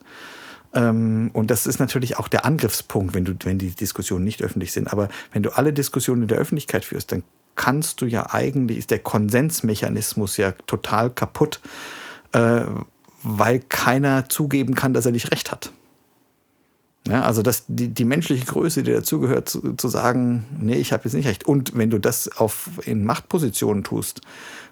ähm, 0.74 1.32
und 1.34 1.52
das 1.52 1.68
ist 1.68 1.80
natürlich 1.80 2.18
auch 2.18 2.28
der 2.28 2.46
Angriffspunkt, 2.46 3.14
wenn, 3.14 3.26
du, 3.26 3.34
wenn 3.44 3.58
die 3.58 3.72
Diskussionen 3.72 4.24
nicht 4.24 4.42
öffentlich 4.42 4.72
sind, 4.72 4.92
aber 4.94 5.10
wenn 5.32 5.44
du 5.44 5.50
alle 5.50 5.74
Diskussionen 5.74 6.24
in 6.24 6.28
der 6.28 6.38
Öffentlichkeit 6.38 6.86
führst, 6.86 7.12
dann 7.12 7.24
kannst 7.56 8.02
du 8.02 8.06
ja 8.06 8.34
eigentlich, 8.34 8.80
ist 8.80 8.92
der 8.92 9.00
Konsensmechanismus 9.00 10.38
ja 10.38 10.54
total 10.66 11.10
kaputt, 11.10 11.60
äh, 12.34 12.66
weil 13.24 13.60
keiner 13.60 14.28
zugeben 14.30 14.76
kann, 14.76 14.94
dass 14.94 15.06
er 15.06 15.12
nicht 15.12 15.32
recht 15.32 15.52
hat. 15.52 15.72
Ja, 17.08 17.24
also 17.24 17.42
das, 17.42 17.66
die, 17.68 17.90
die 17.90 18.06
menschliche 18.06 18.46
Größe, 18.46 18.82
die 18.84 18.94
dazugehört, 18.94 19.50
zu, 19.50 19.74
zu 19.74 19.90
sagen, 19.90 20.46
nee, 20.60 20.76
ich 20.76 20.94
habe 20.94 21.04
jetzt 21.04 21.14
nicht 21.14 21.28
recht. 21.28 21.46
Und 21.46 21.78
wenn 21.78 21.90
du 21.90 22.00
das 22.00 22.30
auf, 22.38 22.70
in 22.86 23.04
Machtpositionen 23.04 23.84
tust, 23.84 24.22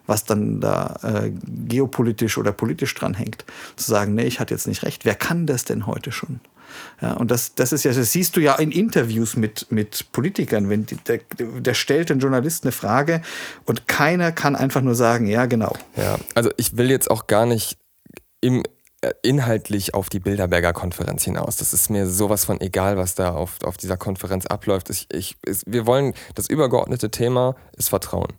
was 0.08 0.24
dann 0.24 0.62
da 0.62 1.00
äh, 1.04 1.32
geopolitisch 1.68 2.38
oder 2.38 2.54
politisch 2.54 2.96
dranhängt, 2.96 3.46
zu 3.76 3.90
sagen, 3.90 4.16
nee, 4.16 4.24
ich 4.24 4.40
hatte 4.40 4.54
jetzt 4.54 4.68
nicht 4.68 4.84
recht. 4.84 5.04
Wer 5.04 5.16
kann 5.16 5.46
das 5.46 5.66
denn 5.66 5.86
heute 5.88 6.12
schon? 6.12 6.40
Ja, 7.02 7.14
und 7.14 7.32
das, 7.32 7.56
das 7.56 7.72
ist 7.72 7.84
ja, 7.84 7.94
das 7.94 8.12
siehst 8.12 8.36
du 8.36 8.40
ja 8.40 8.56
in 8.56 8.72
Interviews 8.72 9.36
mit, 9.36 9.72
mit 9.72 10.12
Politikern, 10.12 10.70
wenn 10.70 10.86
die, 10.86 10.98
der, 10.98 11.20
der 11.38 11.74
stellt 11.74 12.10
den 12.10 12.20
Journalisten 12.20 12.68
eine 12.68 12.72
Frage 12.72 13.22
und 13.66 13.88
keiner 13.88 14.32
kann 14.32 14.56
einfach 14.56 14.82
nur 14.82 14.96
sagen, 14.96 15.28
ja, 15.28 15.46
genau. 15.46 15.74
Ja, 15.96 16.18
also 16.36 16.52
ich 16.58 16.78
will 16.78 16.90
jetzt 16.90 17.10
auch 17.10 17.28
gar 17.28 17.46
nicht 17.46 17.78
im 18.42 18.64
äh, 19.04 19.14
inhaltlich 19.24 19.96
auf 19.96 20.10
die 20.10 20.20
Bilderberger 20.20 20.74
Konferenz 20.74 21.24
hinaus. 21.24 21.58
Das 21.58 21.74
ist 21.74 21.90
mir 21.90 22.08
sowas 22.08 22.46
von 22.46 22.62
egal, 22.62 22.98
was 22.98 23.16
da 23.16 23.32
auf, 23.34 23.58
auf 23.64 23.78
dieser 23.78 23.98
Konferenz 23.98 24.46
abläuft. 24.46 24.92
Ich, 24.92 25.08
ich, 25.12 25.38
wir 25.66 25.88
wollen, 25.88 26.14
das 26.36 26.48
übergeordnete 26.48 27.10
Thema 27.10 27.56
ist 27.76 27.90
Vertrauen. 27.90 28.34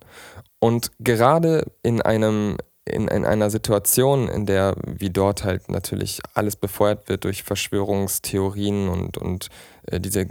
Und 0.61 0.93
gerade 1.01 1.67
in 1.83 2.01
einem 2.01 2.59
in, 2.85 3.09
in 3.09 3.25
einer 3.25 3.51
Situation, 3.51 4.29
in 4.29 4.47
der, 4.47 4.75
wie 4.87 5.11
dort 5.11 5.45
halt 5.45 5.69
natürlich 5.69 6.21
alles 6.35 6.57
befeuert 6.57 7.09
wird 7.09 7.25
durch 7.25 7.43
Verschwörungstheorien 7.43 8.89
und, 8.89 9.19
und 9.19 9.49
diese 9.91 10.27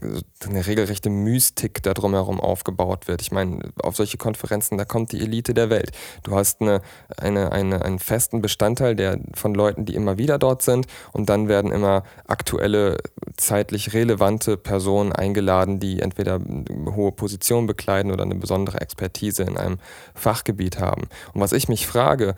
eine 0.46 0.66
regelrechte 0.66 1.10
Mystik 1.10 1.84
da 1.84 1.94
drumherum 1.94 2.40
aufgebaut 2.40 3.08
wird. 3.08 3.22
Ich 3.22 3.32
meine, 3.32 3.72
auf 3.82 3.98
solche 3.98 4.18
Konferenzen, 4.18 4.78
da 4.78 4.86
kommt 4.86 5.12
die 5.12 5.20
Elite 5.20 5.54
der 5.54 5.70
Welt. 5.70 5.92
Du 6.24 6.36
hast 6.36 6.62
eine, 6.62 6.82
eine, 7.18 7.52
eine, 7.52 7.84
einen 7.84 8.00
festen 8.00 8.42
Bestandteil 8.42 8.96
der, 8.96 9.20
von 9.34 9.54
Leuten, 9.54 9.86
die 9.86 9.96
immer 9.96 10.18
wieder 10.18 10.40
dort 10.40 10.62
sind 10.62 10.88
und 11.12 11.30
dann 11.30 11.50
werden 11.50 11.72
immer 11.72 12.04
aktuelle, 12.28 12.98
zeitlich 13.36 13.94
relevante 13.94 14.58
Personen 14.58 15.12
eingeladen, 15.12 15.80
die 15.80 16.00
entweder 16.00 16.36
eine 16.36 16.96
hohe 16.96 17.12
Position 17.12 17.68
bekleiden 17.68 18.12
oder 18.12 18.24
eine 18.24 18.36
besondere 18.36 18.80
Expertise 18.80 19.44
in 19.44 19.58
einem 19.58 19.80
Fachgebiet 20.14 20.80
haben. 20.80 21.10
Und 21.34 21.42
was 21.42 21.52
ich 21.52 21.68
mich 21.68 21.88
frage, 21.88 22.36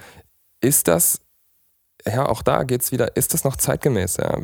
ist 0.61 0.87
das, 0.87 1.22
ja, 2.05 2.27
auch 2.27 2.41
da 2.41 2.63
geht 2.63 2.81
es 2.81 2.91
wieder, 2.91 3.15
ist 3.15 3.33
das 3.33 3.43
noch 3.43 3.55
zeitgemäß? 3.55 4.17
Ja? 4.17 4.37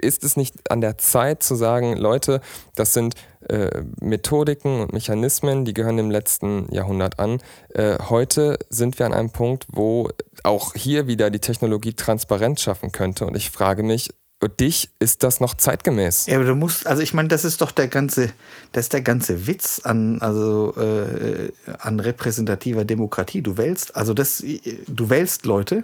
Ist 0.00 0.24
es 0.24 0.36
nicht 0.36 0.70
an 0.70 0.80
der 0.80 0.98
Zeit 0.98 1.42
zu 1.42 1.54
sagen, 1.54 1.96
Leute, 1.96 2.40
das 2.74 2.92
sind 2.92 3.14
äh, 3.48 3.82
Methodiken 4.00 4.80
und 4.80 4.92
Mechanismen, 4.92 5.64
die 5.64 5.74
gehören 5.74 5.96
dem 5.96 6.10
letzten 6.10 6.72
Jahrhundert 6.72 7.18
an. 7.18 7.40
Äh, 7.74 7.98
heute 8.08 8.58
sind 8.68 8.98
wir 8.98 9.06
an 9.06 9.12
einem 9.12 9.30
Punkt, 9.30 9.66
wo 9.70 10.10
auch 10.42 10.74
hier 10.74 11.06
wieder 11.06 11.30
die 11.30 11.40
Technologie 11.40 11.92
Transparenz 11.92 12.62
schaffen 12.62 12.90
könnte. 12.90 13.26
Und 13.26 13.36
ich 13.36 13.50
frage 13.50 13.82
mich, 13.82 14.10
dich 14.46 14.90
ist 15.00 15.24
das 15.24 15.40
noch 15.40 15.54
zeitgemäß. 15.54 16.26
Ja, 16.26 16.36
aber 16.36 16.44
du 16.44 16.54
musst, 16.54 16.86
also 16.86 17.02
ich 17.02 17.12
meine, 17.12 17.28
das 17.28 17.44
ist 17.44 17.60
doch 17.60 17.72
der 17.72 17.88
ganze, 17.88 18.30
das 18.70 18.84
ist 18.84 18.92
der 18.92 19.02
ganze 19.02 19.48
Witz 19.48 19.80
an, 19.82 20.20
also 20.20 20.74
äh, 20.76 21.50
an 21.80 21.98
repräsentativer 21.98 22.84
Demokratie. 22.84 23.42
Du 23.42 23.56
wählst, 23.56 23.96
also 23.96 24.14
das, 24.14 24.44
du 24.86 25.10
wählst 25.10 25.44
Leute 25.44 25.82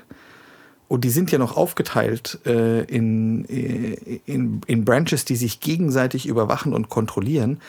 und 0.88 1.04
die 1.04 1.10
sind 1.10 1.30
ja 1.32 1.38
noch 1.38 1.56
aufgeteilt 1.56 2.38
äh, 2.46 2.82
in, 2.84 3.44
in, 3.44 4.60
in 4.66 4.84
Branches, 4.84 5.24
die 5.24 5.36
sich 5.36 5.60
gegenseitig 5.60 6.26
überwachen 6.26 6.72
und 6.72 6.88
kontrollieren. 6.88 7.60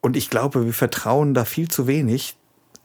Und 0.00 0.16
ich 0.16 0.30
glaube, 0.30 0.64
wir 0.64 0.72
vertrauen 0.72 1.34
da 1.34 1.44
viel 1.44 1.68
zu 1.68 1.86
wenig, 1.86 2.36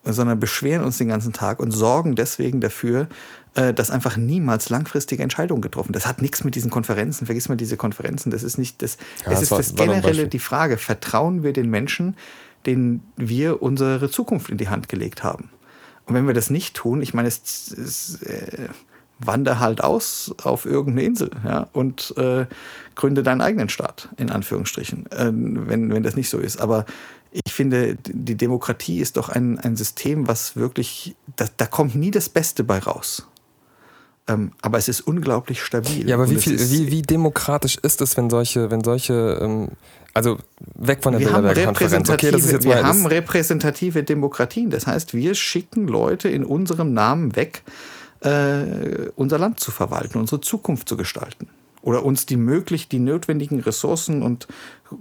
sondern 0.03 0.39
beschweren 0.39 0.83
uns 0.83 0.97
den 0.97 1.07
ganzen 1.07 1.33
Tag 1.33 1.59
und 1.59 1.71
sorgen 1.71 2.15
deswegen 2.15 2.61
dafür, 2.61 3.07
äh, 3.55 3.73
dass 3.73 3.89
einfach 3.89 4.17
niemals 4.17 4.69
langfristige 4.69 5.23
Entscheidungen 5.23 5.61
getroffen. 5.61 5.93
Das 5.93 6.05
hat 6.05 6.21
nichts 6.21 6.43
mit 6.43 6.55
diesen 6.55 6.69
Konferenzen. 6.69 7.25
Vergiss 7.25 7.49
mal 7.49 7.55
diese 7.55 7.77
Konferenzen. 7.77 8.31
Das 8.31 8.43
ist 8.43 8.57
nicht 8.57 8.81
das. 8.81 8.97
Ja, 9.25 9.31
es 9.31 9.41
ist 9.41 9.51
war, 9.51 9.57
das 9.57 9.75
generelle 9.75 10.27
die 10.27 10.39
Frage: 10.39 10.77
Vertrauen 10.77 11.43
wir 11.43 11.53
den 11.53 11.69
Menschen, 11.69 12.15
denen 12.65 13.01
wir 13.15 13.61
unsere 13.61 14.09
Zukunft 14.09 14.49
in 14.49 14.57
die 14.57 14.69
Hand 14.69 14.89
gelegt 14.89 15.23
haben? 15.23 15.49
Und 16.05 16.15
wenn 16.15 16.27
wir 16.27 16.33
das 16.33 16.49
nicht 16.49 16.75
tun, 16.75 17.01
ich 17.01 17.13
meine, 17.13 17.27
es, 17.27 17.71
es 17.71 18.21
äh, 18.21 18.69
wander 19.19 19.59
halt 19.59 19.83
aus 19.83 20.33
auf 20.43 20.65
irgendeine 20.65 21.07
Insel 21.07 21.31
ja, 21.43 21.67
und 21.73 22.13
äh, 22.17 22.45
gründe 22.95 23.23
deinen 23.23 23.41
eigenen 23.41 23.69
Staat, 23.69 24.09
in 24.17 24.29
Anführungsstrichen, 24.29 25.09
äh, 25.11 25.31
wenn, 25.31 25.91
wenn 25.91 26.03
das 26.03 26.15
nicht 26.15 26.29
so 26.29 26.37
ist. 26.37 26.61
Aber 26.61 26.85
ich 27.31 27.53
finde, 27.53 27.97
die 28.03 28.35
Demokratie 28.35 28.99
ist 28.99 29.17
doch 29.17 29.29
ein, 29.29 29.59
ein 29.59 29.75
System, 29.75 30.27
was 30.27 30.55
wirklich, 30.55 31.15
da, 31.35 31.45
da 31.57 31.65
kommt 31.65 31.95
nie 31.95 32.11
das 32.11 32.29
Beste 32.29 32.63
bei 32.63 32.79
raus. 32.79 33.27
Ähm, 34.27 34.51
aber 34.61 34.77
es 34.77 34.87
ist 34.87 35.01
unglaublich 35.01 35.61
stabil. 35.61 36.07
Ja, 36.07 36.15
aber 36.15 36.29
wie, 36.29 36.37
viel, 36.37 36.59
wie, 36.71 36.91
wie 36.91 37.01
demokratisch 37.01 37.77
ist 37.81 38.01
es, 38.01 38.17
wenn 38.17 38.29
solche, 38.29 38.71
wenn 38.71 38.83
solche, 38.83 39.37
ähm, 39.41 39.69
also 40.15 40.37
weg 40.75 41.03
von 41.03 41.11
der 41.11 41.19
Bilderberg-Konferenz. 41.19 42.09
Okay, 42.09 42.31
das 42.31 42.45
ist 42.45 42.51
jetzt 42.53 42.65
wir 42.65 42.81
haben 42.81 43.05
repräsentative 43.05 44.03
Demokratien. 44.03 44.69
Das 44.69 44.87
heißt, 44.87 45.13
wir 45.13 45.35
schicken 45.35 45.87
Leute 45.87 46.29
in 46.29 46.45
unserem 46.45 46.93
Namen 46.93 47.35
weg, 47.35 47.63
äh, 48.21 49.09
unser 49.17 49.37
Land 49.37 49.59
zu 49.59 49.71
verwalten, 49.71 50.17
unsere 50.17 50.39
Zukunft 50.39 50.87
zu 50.87 50.95
gestalten 50.95 51.49
oder 51.81 52.03
uns 52.03 52.25
die 52.25 52.37
möglich 52.37 52.87
die 52.87 52.97
notwendigen 52.99 53.59
Ressourcen 53.59 54.23
und 54.23 54.47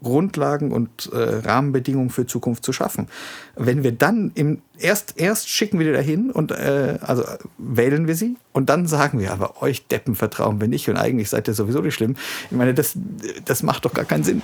Grundlagen 0.03 0.73
und 0.73 1.11
äh, 1.13 1.17
Rahmenbedingungen 1.17 2.11
für 2.11 2.27
Zukunft 2.27 2.65
zu 2.65 2.73
schaffen. 2.73 3.07
Wenn 3.55 3.85
wir 3.85 3.93
dann 3.93 4.33
im 4.35 4.63
erst 4.79 5.19
erst 5.19 5.49
schicken 5.49 5.79
wir 5.79 5.87
die 5.87 5.93
dahin 5.93 6.31
und 6.33 6.51
äh, 6.51 6.99
also 7.01 7.23
wählen 7.57 8.09
wir 8.09 8.17
sie 8.17 8.37
und 8.53 8.69
dann 8.69 8.89
sagen 8.89 9.21
wir, 9.21 9.33
aber 9.33 9.63
euch 9.63 9.87
Deppen 9.87 10.17
vertrauen 10.17 10.61
wir 10.61 10.67
nicht 10.67 10.89
und 10.89 10.97
eigentlich 10.97 11.31
seid 11.31 11.47
ihr 11.47 11.55
sowieso 11.55 11.81
nicht 11.81 11.95
schlimm. 11.95 12.17
Ich 12.51 12.57
meine, 12.57 12.75
das 12.75 12.99
das 13.45 13.63
macht 13.63 13.85
doch 13.85 13.95
gar 13.95 14.05
keinen 14.05 14.25
Sinn. 14.25 14.43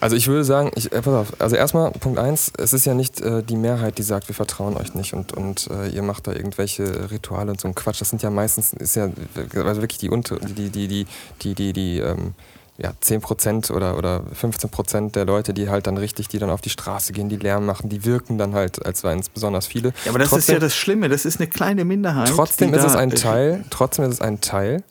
Also 0.00 0.16
ich 0.16 0.26
würde 0.28 0.44
sagen, 0.44 0.70
ich, 0.74 0.92
äh, 0.92 1.02
pass 1.02 1.14
auf, 1.14 1.40
also 1.40 1.56
erstmal 1.56 1.90
Punkt 1.92 2.18
eins, 2.18 2.52
es 2.58 2.72
ist 2.72 2.86
ja 2.86 2.94
nicht 2.94 3.20
äh, 3.20 3.42
die 3.42 3.56
Mehrheit, 3.56 3.98
die 3.98 4.02
sagt, 4.02 4.28
wir 4.28 4.34
vertrauen 4.34 4.76
euch 4.76 4.94
nicht 4.94 5.14
und, 5.14 5.32
und 5.32 5.68
äh, 5.70 5.88
ihr 5.88 6.02
macht 6.02 6.26
da 6.26 6.32
irgendwelche 6.32 7.10
Rituale 7.10 7.50
und 7.50 7.60
so 7.60 7.68
ein 7.68 7.74
Quatsch. 7.74 8.00
Das 8.00 8.10
sind 8.10 8.22
ja 8.22 8.30
meistens, 8.30 8.72
ist 8.72 8.96
ja 8.96 9.10
also 9.54 9.80
wirklich 9.80 9.98
die 9.98 10.10
unter, 10.10 10.36
die, 10.36 10.70
die, 10.70 10.88
die, 10.88 11.06
die, 11.42 11.54
die, 11.54 11.72
die 11.72 11.98
ähm, 11.98 12.34
ja, 12.78 12.92
10% 13.02 13.72
oder, 13.72 13.98
oder 13.98 14.24
15% 14.40 15.12
der 15.12 15.26
Leute, 15.26 15.52
die 15.52 15.68
halt 15.68 15.86
dann 15.86 15.98
richtig, 15.98 16.28
die 16.28 16.38
dann 16.38 16.48
auf 16.48 16.62
die 16.62 16.70
Straße 16.70 17.12
gehen, 17.12 17.28
die 17.28 17.36
Lärm 17.36 17.66
machen, 17.66 17.90
die 17.90 18.06
wirken 18.06 18.38
dann 18.38 18.54
halt, 18.54 18.84
als 18.84 19.04
wären 19.04 19.18
es 19.18 19.28
besonders 19.28 19.66
viele. 19.66 19.92
Ja, 20.04 20.10
aber 20.10 20.18
das 20.18 20.30
trotzdem, 20.30 20.38
ist 20.38 20.48
ja 20.48 20.58
das 20.60 20.74
Schlimme, 20.74 21.10
das 21.10 21.26
ist 21.26 21.40
eine 21.40 21.48
kleine 21.48 21.84
Minderheit. 21.84 22.28
Trotzdem 22.28 22.72
ist 22.72 22.84
es 22.84 22.96
ein 22.96 23.10
Teil, 23.10 23.64
trotzdem 23.68 24.06
ist 24.06 24.14
es 24.14 24.20
ein 24.22 24.40
Teil 24.40 24.82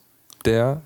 der, 0.46 0.82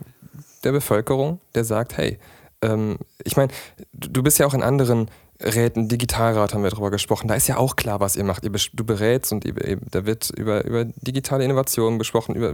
der 0.63 0.71
Bevölkerung, 0.71 1.41
der 1.55 1.65
sagt, 1.65 1.97
hey, 1.97 2.19
ähm, 2.63 2.97
ich 3.23 3.35
meine, 3.35 3.51
du 3.91 4.23
bist 4.23 4.39
ja 4.39 4.45
auch 4.45 4.53
in 4.53 4.63
anderen 4.63 5.09
Räten, 5.41 5.89
Digitalrat 5.89 6.53
haben 6.53 6.63
wir 6.63 6.69
darüber 6.69 6.91
gesprochen, 6.91 7.27
da 7.27 7.35
ist 7.35 7.47
ja 7.47 7.57
auch 7.57 7.75
klar, 7.75 7.99
was 7.99 8.15
ihr 8.15 8.23
macht. 8.23 8.45
Ihr, 8.45 8.51
du 8.51 8.85
berätst 8.85 9.31
und 9.33 9.43
ihr, 9.45 9.77
da 9.91 10.05
wird 10.05 10.29
über, 10.29 10.63
über 10.63 10.85
digitale 10.85 11.43
Innovationen 11.43 11.99
gesprochen, 11.99 12.35
über 12.35 12.53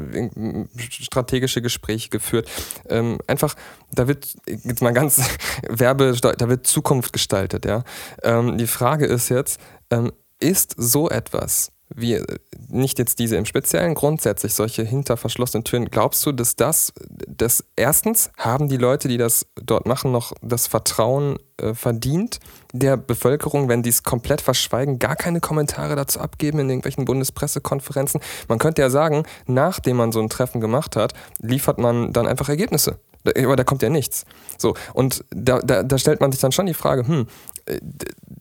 strategische 0.75 1.61
Gespräche 1.61 2.09
geführt. 2.09 2.49
Ähm, 2.89 3.19
einfach, 3.27 3.55
da 3.91 4.07
wird 4.07 4.35
jetzt 4.45 4.81
mal 4.81 4.93
ganz 4.93 5.21
Werbe, 5.69 6.15
da 6.19 6.49
wird 6.49 6.65
Zukunft 6.65 7.13
gestaltet. 7.13 7.65
Ja? 7.65 7.83
Ähm, 8.23 8.57
die 8.57 8.67
Frage 8.67 9.05
ist 9.05 9.29
jetzt, 9.29 9.59
ähm, 9.91 10.11
ist 10.39 10.73
so 10.77 11.09
etwas 11.09 11.71
wie 11.95 12.21
nicht 12.67 12.99
jetzt 12.99 13.19
diese 13.19 13.35
im 13.35 13.45
Speziellen, 13.45 13.95
grundsätzlich 13.95 14.53
solche 14.53 14.83
hinter 14.83 15.17
verschlossenen 15.17 15.63
Türen, 15.63 15.85
glaubst 15.85 16.25
du, 16.25 16.31
dass 16.31 16.55
das, 16.55 16.93
dass 17.27 17.65
erstens 17.75 18.31
haben 18.37 18.69
die 18.69 18.77
Leute, 18.77 19.07
die 19.07 19.17
das 19.17 19.47
dort 19.55 19.87
machen, 19.87 20.11
noch 20.11 20.33
das 20.41 20.67
Vertrauen 20.67 21.37
äh, 21.57 21.73
verdient 21.73 22.39
der 22.71 22.97
Bevölkerung, 22.97 23.67
wenn 23.67 23.81
die 23.81 23.89
es 23.89 24.03
komplett 24.03 24.41
verschweigen, 24.41 24.99
gar 24.99 25.15
keine 25.15 25.39
Kommentare 25.39 25.95
dazu 25.95 26.19
abgeben 26.19 26.59
in 26.59 26.69
irgendwelchen 26.69 27.05
Bundespressekonferenzen? 27.05 28.21
Man 28.47 28.59
könnte 28.59 28.81
ja 28.81 28.89
sagen, 28.89 29.23
nachdem 29.47 29.97
man 29.97 30.11
so 30.11 30.19
ein 30.19 30.29
Treffen 30.29 30.61
gemacht 30.61 30.95
hat, 30.95 31.13
liefert 31.39 31.79
man 31.79 32.13
dann 32.13 32.27
einfach 32.27 32.49
Ergebnisse. 32.49 32.99
Aber 33.25 33.55
da 33.55 33.63
kommt 33.63 33.81
ja 33.81 33.89
nichts. 33.89 34.25
So, 34.57 34.75
und 34.93 35.25
da, 35.31 35.59
da, 35.59 35.83
da 35.83 35.97
stellt 35.97 36.21
man 36.21 36.31
sich 36.31 36.39
dann 36.39 36.51
schon 36.51 36.67
die 36.67 36.73
Frage, 36.73 37.05
hm, 37.05 37.27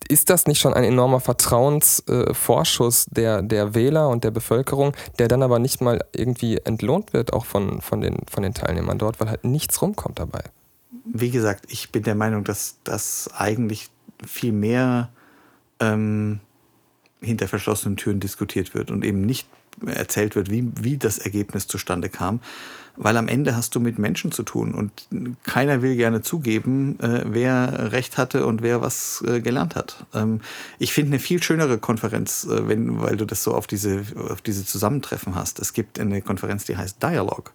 ist 0.09 0.31
das 0.31 0.47
nicht 0.47 0.61
schon 0.61 0.75
ein 0.75 0.85
enormer 0.85 1.21
Vertrauensvorschuss 1.21 3.07
äh, 3.07 3.15
der, 3.15 3.43
der 3.43 3.75
Wähler 3.75 4.09
und 4.09 4.25
der 4.25 4.31
Bevölkerung, 4.31 4.95
der 5.19 5.29
dann 5.29 5.43
aber 5.43 5.59
nicht 5.59 5.81
mal 5.81 6.05
irgendwie 6.13 6.59
entlohnt 6.59 7.13
wird, 7.13 7.33
auch 7.33 7.45
von, 7.45 7.81
von, 7.81 8.01
den, 8.01 8.17
von 8.31 8.43
den 8.43 8.55
Teilnehmern 8.55 8.99
dort, 8.99 9.21
weil 9.21 9.29
halt 9.29 9.45
nichts 9.45 9.81
rumkommt 9.81 10.19
dabei? 10.19 10.43
Wie 11.05 11.31
gesagt, 11.31 11.67
ich 11.69 11.91
bin 11.91 12.03
der 12.03 12.15
Meinung, 12.15 12.45
dass 12.45 12.77
das 12.85 13.31
eigentlich 13.37 13.91
viel 14.27 14.53
mehr 14.53 15.11
ähm, 15.81 16.41
hinter 17.21 17.49
verschlossenen 17.49 17.97
Türen 17.97 18.21
diskutiert 18.21 18.75
wird 18.75 18.91
und 18.91 19.05
eben 19.05 19.23
nicht 19.23 19.49
erzählt 19.87 20.35
wird, 20.35 20.51
wie, 20.51 20.71
wie 20.81 20.97
das 20.97 21.19
Ergebnis 21.19 21.67
zustande 21.67 22.09
kam. 22.09 22.41
Weil 23.01 23.17
am 23.17 23.29
Ende 23.29 23.55
hast 23.55 23.77
du 23.77 23.81
mit 23.81 23.99
Menschen 23.99 24.33
zu 24.33 24.43
tun 24.43 24.75
und 24.75 24.91
keiner 25.45 25.83
will 25.83 25.95
gerne 25.95 26.21
zugeben, 26.21 26.99
äh, 27.01 27.23
wer 27.27 27.93
recht 27.93 28.19
hatte 28.19 28.45
und 28.45 28.61
wer 28.61 28.81
was 28.81 29.23
äh, 29.25 29.41
gelernt 29.41 29.77
hat. 29.77 30.05
Ähm, 30.13 30.41
ich 30.81 30.93
finde 30.93 31.13
eine 31.13 31.21
viel 31.21 31.41
schönere 31.41 31.79
Konferenz, 31.79 32.45
äh, 32.45 32.67
wenn, 32.67 33.01
weil 33.01 33.17
du 33.17 33.25
das 33.25 33.45
so 33.45 33.55
auf 33.55 33.69
diese, 33.69 34.03
auf 34.29 34.43
diese 34.43 34.67
Zusammentreffen 34.67 35.37
hast. 35.37 35.61
Es 35.61 35.73
gibt 35.73 36.01
eine 36.01 36.23
Konferenz, 36.23 36.65
die 36.65 36.77
heißt 36.77 37.01
Dialogue. 37.01 37.53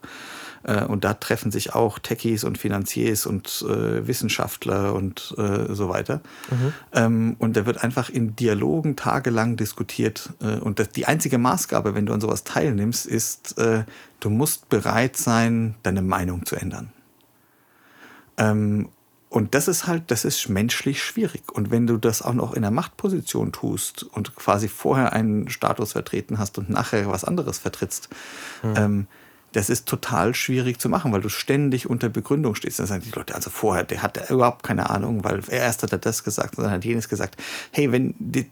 Äh, 0.64 0.86
und 0.86 1.04
da 1.04 1.14
treffen 1.14 1.52
sich 1.52 1.74
auch 1.74 2.00
Techies 2.00 2.44
und 2.44 2.58
Finanziers 2.58 3.26
und 3.26 3.66
äh, 3.68 4.08
Wissenschaftler 4.08 4.94
und 4.94 5.34
äh, 5.38 5.74
so 5.74 5.90
weiter. 5.90 6.22
Mhm. 6.50 6.74
Ähm, 6.94 7.36
und 7.40 7.58
da 7.58 7.66
wird 7.66 7.84
einfach 7.84 8.10
in 8.10 8.36
Dialogen 8.36 8.96
tagelang 8.96 9.58
diskutiert. 9.58 10.32
Äh, 10.42 10.58
und 10.60 10.80
das, 10.80 10.90
die 10.90 11.06
einzige 11.06 11.38
Maßgabe, 11.38 11.96
wenn 11.96 12.06
du 12.06 12.14
an 12.14 12.22
sowas 12.22 12.44
teilnimmst, 12.44 13.06
ist, 13.06 13.58
äh, 13.58 13.84
du 14.20 14.30
musst 14.30 14.70
bereit 14.70 15.18
sein, 15.18 15.76
deine 15.84 16.02
Meinung 16.02 16.46
zu 16.46 16.56
ändern. 16.56 16.92
Ähm, 18.38 18.90
und 19.34 19.56
das 19.56 19.68
ist 19.68 19.88
halt, 19.88 20.12
das 20.12 20.26
ist 20.26 20.48
menschlich 20.48 21.02
schwierig. 21.02 21.52
Und 21.52 21.72
wenn 21.72 21.88
du 21.88 21.98
das 21.98 22.22
auch 22.22 22.36
noch 22.36 22.54
in 22.54 22.64
einer 22.64 22.70
Machtposition 22.70 23.52
tust 23.52 24.04
und 24.04 24.36
quasi 24.36 24.68
vorher 24.68 25.12
einen 25.12 25.50
Status 25.50 25.94
vertreten 25.94 26.38
hast 26.38 26.60
und 26.60 26.70
nachher 26.70 27.10
was 27.10 27.24
anderes 27.24 27.58
vertrittst, 27.58 28.10
mhm. 28.62 28.74
ähm, 28.78 29.08
das 29.54 29.70
ist 29.70 29.88
total 29.88 30.36
schwierig 30.36 30.80
zu 30.80 30.90
machen, 30.90 31.12
weil 31.12 31.22
du 31.22 31.30
ständig 31.30 31.90
unter 31.90 32.10
Begründung 32.10 32.56
stehst. 32.56 32.80
Dann 32.80 32.88
sagen 32.88 33.04
die 33.06 33.12
Leute, 33.12 33.36
also 33.36 33.50
vorher, 33.50 33.84
der 33.84 34.04
hat 34.04 34.30
überhaupt 34.30 34.64
keine 34.64 34.90
Ahnung, 34.90 35.24
weil 35.24 35.42
er 35.48 35.60
erst 35.62 35.84
hat 35.84 35.92
er 35.92 36.00
das 36.00 36.24
gesagt 36.24 36.58
und 36.58 36.64
dann 36.64 36.74
hat 36.74 36.84
jenes 36.84 37.08
gesagt. 37.08 37.38
Hey, 37.72 37.92
wenn 37.92 38.16
die, 38.18 38.48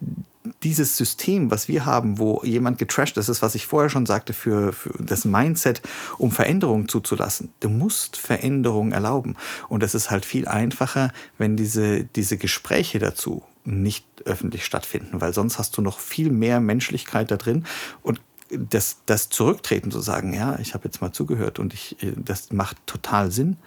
dieses 0.64 0.98
System, 0.98 1.52
was 1.52 1.68
wir 1.68 1.86
haben, 1.86 2.20
wo 2.20 2.42
jemand 2.44 2.78
getrasht, 2.78 3.18
das 3.18 3.30
ist, 3.30 3.42
was 3.42 3.56
ich 3.56 3.66
vorher 3.66 3.90
schon 3.90 4.06
sagte, 4.06 4.34
für, 4.34 4.74
für 4.74 4.94
das 5.00 5.26
Mindset, 5.26 5.82
um 6.18 6.32
Veränderungen 6.32 6.88
zuzulassen. 6.88 7.52
Du 7.60 7.70
musst 7.70 8.18
Veränderungen 8.18 8.92
erlauben. 8.92 9.36
Und 9.70 9.84
das 9.84 9.96
ist 9.96 10.12
halt 10.12 10.26
viel 10.26 10.48
einfacher, 10.48 11.12
wenn 11.38 11.58
diese, 11.58 12.04
diese 12.04 12.38
Gespräche 12.38 13.00
dazu 13.00 13.44
nicht 13.64 14.06
öffentlich 14.26 14.66
stattfinden, 14.66 15.22
weil 15.22 15.34
sonst 15.34 15.60
hast 15.60 15.78
du 15.78 15.82
noch 15.82 16.00
viel 16.00 16.32
mehr 16.32 16.60
Menschlichkeit 16.60 17.30
da 17.30 17.38
drin 17.38 17.66
und 18.02 18.20
das, 18.58 18.98
das 19.06 19.30
Zurücktreten 19.30 19.92
zu 19.92 20.00
sagen, 20.00 20.34
ja, 20.34 20.58
ich 20.60 20.74
habe 20.74 20.86
jetzt 20.86 21.02
mal 21.02 21.12
zugehört 21.12 21.60
und 21.60 21.74
ich, 21.74 21.98
das 22.16 22.52
macht 22.52 22.78
total 22.86 23.32
Sinn, 23.32 23.58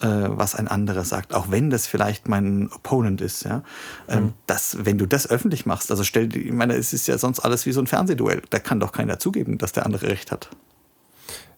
äh, 0.00 0.06
was 0.06 0.54
ein 0.54 0.68
anderer 0.68 1.04
sagt, 1.04 1.34
auch 1.34 1.50
wenn 1.50 1.70
das 1.70 1.86
vielleicht 1.86 2.28
mein 2.28 2.70
Opponent 2.72 3.20
ist, 3.20 3.44
ja. 3.44 3.62
Ähm, 4.08 4.24
mhm. 4.24 4.32
das, 4.46 4.78
wenn 4.84 4.98
du 4.98 5.06
das 5.06 5.28
öffentlich 5.28 5.66
machst, 5.66 5.90
also 5.90 6.02
stell, 6.02 6.34
ich 6.34 6.52
meine, 6.52 6.74
es 6.74 6.92
ist 6.92 7.06
ja 7.06 7.18
sonst 7.18 7.40
alles 7.40 7.66
wie 7.66 7.72
so 7.72 7.80
ein 7.80 7.86
Fernsehduell. 7.86 8.42
Da 8.50 8.58
kann 8.58 8.80
doch 8.80 8.92
keiner 8.92 9.18
zugeben, 9.18 9.58
dass 9.58 9.72
der 9.72 9.86
andere 9.86 10.08
recht 10.08 10.32
hat. 10.32 10.48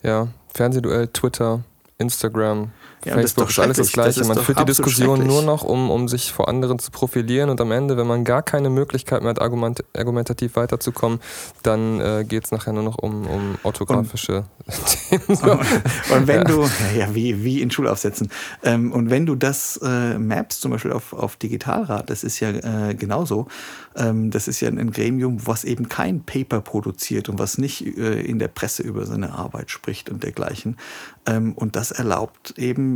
Ja, 0.02 0.28
Fernsehduell, 0.52 1.08
Twitter, 1.08 1.64
Instagram, 1.98 2.70
ja, 3.04 3.14
Facebook 3.14 3.48
ist, 3.48 3.52
ist 3.52 3.58
alles 3.58 3.76
das 3.76 3.92
Gleiche. 3.92 4.20
Das 4.20 4.28
man 4.28 4.38
führt 4.38 4.60
die 4.60 4.64
Diskussion 4.64 5.26
nur 5.26 5.42
noch, 5.42 5.62
um, 5.62 5.90
um 5.90 6.08
sich 6.08 6.32
vor 6.32 6.48
anderen 6.48 6.78
zu 6.78 6.90
profilieren 6.90 7.50
und 7.50 7.60
am 7.60 7.72
Ende, 7.72 7.96
wenn 7.96 8.06
man 8.06 8.24
gar 8.24 8.42
keine 8.42 8.70
Möglichkeit 8.70 9.22
mehr 9.22 9.30
hat, 9.30 9.40
argument, 9.40 9.84
argumentativ 9.96 10.56
weiterzukommen, 10.56 11.20
dann 11.62 12.00
äh, 12.00 12.24
geht 12.26 12.44
es 12.44 12.50
nachher 12.50 12.72
nur 12.72 12.82
noch 12.82 12.98
um, 12.98 13.26
um 13.26 13.58
orthografische 13.62 14.44
Themen. 15.10 15.36
So. 15.36 15.52
Und, 16.14 16.26
wenn 16.26 16.42
ja. 16.42 16.44
du, 16.44 16.68
ja, 16.96 17.14
wie, 17.14 17.44
wie 17.44 17.60
in 17.60 17.70
Schulaufsätzen, 17.70 18.30
ähm, 18.62 18.92
und 18.92 19.10
wenn 19.10 19.26
du 19.26 19.34
das 19.34 19.78
äh, 19.82 20.18
mappst, 20.18 20.60
zum 20.60 20.70
Beispiel 20.70 20.92
auf, 20.92 21.12
auf 21.12 21.36
Digitalrat, 21.36 22.08
das 22.08 22.24
ist 22.24 22.40
ja 22.40 22.50
äh, 22.50 22.94
genauso, 22.94 23.46
ähm, 23.96 24.30
das 24.30 24.48
ist 24.48 24.60
ja 24.60 24.68
ein 24.68 24.90
Gremium, 24.90 25.46
was 25.46 25.64
eben 25.64 25.88
kein 25.88 26.22
Paper 26.22 26.60
produziert 26.60 27.28
und 27.28 27.38
was 27.38 27.58
nicht 27.58 27.86
äh, 27.86 28.20
in 28.20 28.38
der 28.38 28.48
Presse 28.48 28.82
über 28.82 29.06
seine 29.06 29.32
Arbeit 29.32 29.70
spricht 29.70 30.10
und 30.10 30.22
dergleichen. 30.22 30.76
Ähm, 31.26 31.52
und 31.52 31.76
das 31.76 31.90
erlaubt 31.90 32.58
eben 32.58 32.93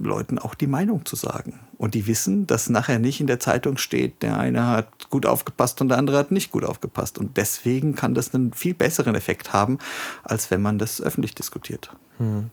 Leuten 0.00 0.38
auch 0.38 0.54
die 0.54 0.66
Meinung 0.66 1.04
zu 1.04 1.16
sagen. 1.16 1.60
Und 1.78 1.94
die 1.94 2.06
wissen, 2.06 2.46
dass 2.46 2.68
nachher 2.68 2.98
nicht 2.98 3.20
in 3.20 3.26
der 3.26 3.40
Zeitung 3.40 3.78
steht, 3.78 4.22
der 4.22 4.38
eine 4.38 4.66
hat 4.66 5.10
gut 5.10 5.26
aufgepasst 5.26 5.80
und 5.80 5.88
der 5.88 5.98
andere 5.98 6.18
hat 6.18 6.30
nicht 6.30 6.52
gut 6.52 6.64
aufgepasst. 6.64 7.18
Und 7.18 7.36
deswegen 7.36 7.94
kann 7.94 8.14
das 8.14 8.34
einen 8.34 8.52
viel 8.52 8.74
besseren 8.74 9.14
Effekt 9.14 9.52
haben, 9.52 9.78
als 10.22 10.50
wenn 10.50 10.62
man 10.62 10.78
das 10.78 11.00
öffentlich 11.00 11.34
diskutiert. 11.34 11.90
Hm. 12.18 12.50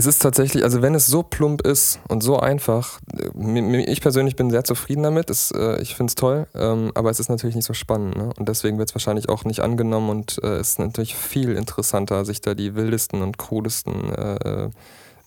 Es 0.00 0.06
ist 0.06 0.22
tatsächlich, 0.22 0.64
also 0.64 0.80
wenn 0.80 0.94
es 0.94 1.04
so 1.04 1.22
plump 1.22 1.60
ist 1.60 2.00
und 2.08 2.22
so 2.22 2.40
einfach, 2.40 3.00
ich 3.34 4.00
persönlich 4.00 4.34
bin 4.34 4.50
sehr 4.50 4.64
zufrieden 4.64 5.02
damit, 5.02 5.28
es, 5.28 5.50
äh, 5.50 5.78
ich 5.82 5.94
finde 5.94 6.12
es 6.12 6.14
toll, 6.14 6.46
ähm, 6.54 6.90
aber 6.94 7.10
es 7.10 7.20
ist 7.20 7.28
natürlich 7.28 7.54
nicht 7.54 7.66
so 7.66 7.74
spannend. 7.74 8.16
Ne? 8.16 8.30
Und 8.38 8.48
deswegen 8.48 8.78
wird 8.78 8.88
es 8.88 8.94
wahrscheinlich 8.94 9.28
auch 9.28 9.44
nicht 9.44 9.60
angenommen 9.60 10.08
und 10.08 10.42
äh, 10.42 10.56
es 10.56 10.70
ist 10.70 10.78
natürlich 10.78 11.14
viel 11.14 11.54
interessanter, 11.54 12.24
sich 12.24 12.40
da 12.40 12.54
die 12.54 12.74
wildesten 12.76 13.20
und 13.20 13.36
krudesten 13.36 14.10
äh, 14.14 14.70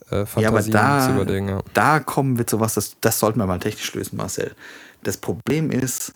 äh, 0.09 0.25
Fantasien 0.25 0.73
ja, 0.73 0.97
da, 0.97 1.05
zu 1.05 1.21
überlegen. 1.21 1.49
Ja. 1.49 1.61
Da 1.75 1.99
kommen 1.99 2.39
wir 2.39 2.47
zu 2.47 2.59
was, 2.59 2.73
das, 2.73 2.95
das 2.99 3.19
sollten 3.19 3.37
wir 3.37 3.45
mal 3.45 3.59
technisch 3.59 3.93
lösen, 3.93 4.17
Marcel. 4.17 4.55
Das 5.03 5.17
Problem 5.17 5.69
ist, 5.69 6.13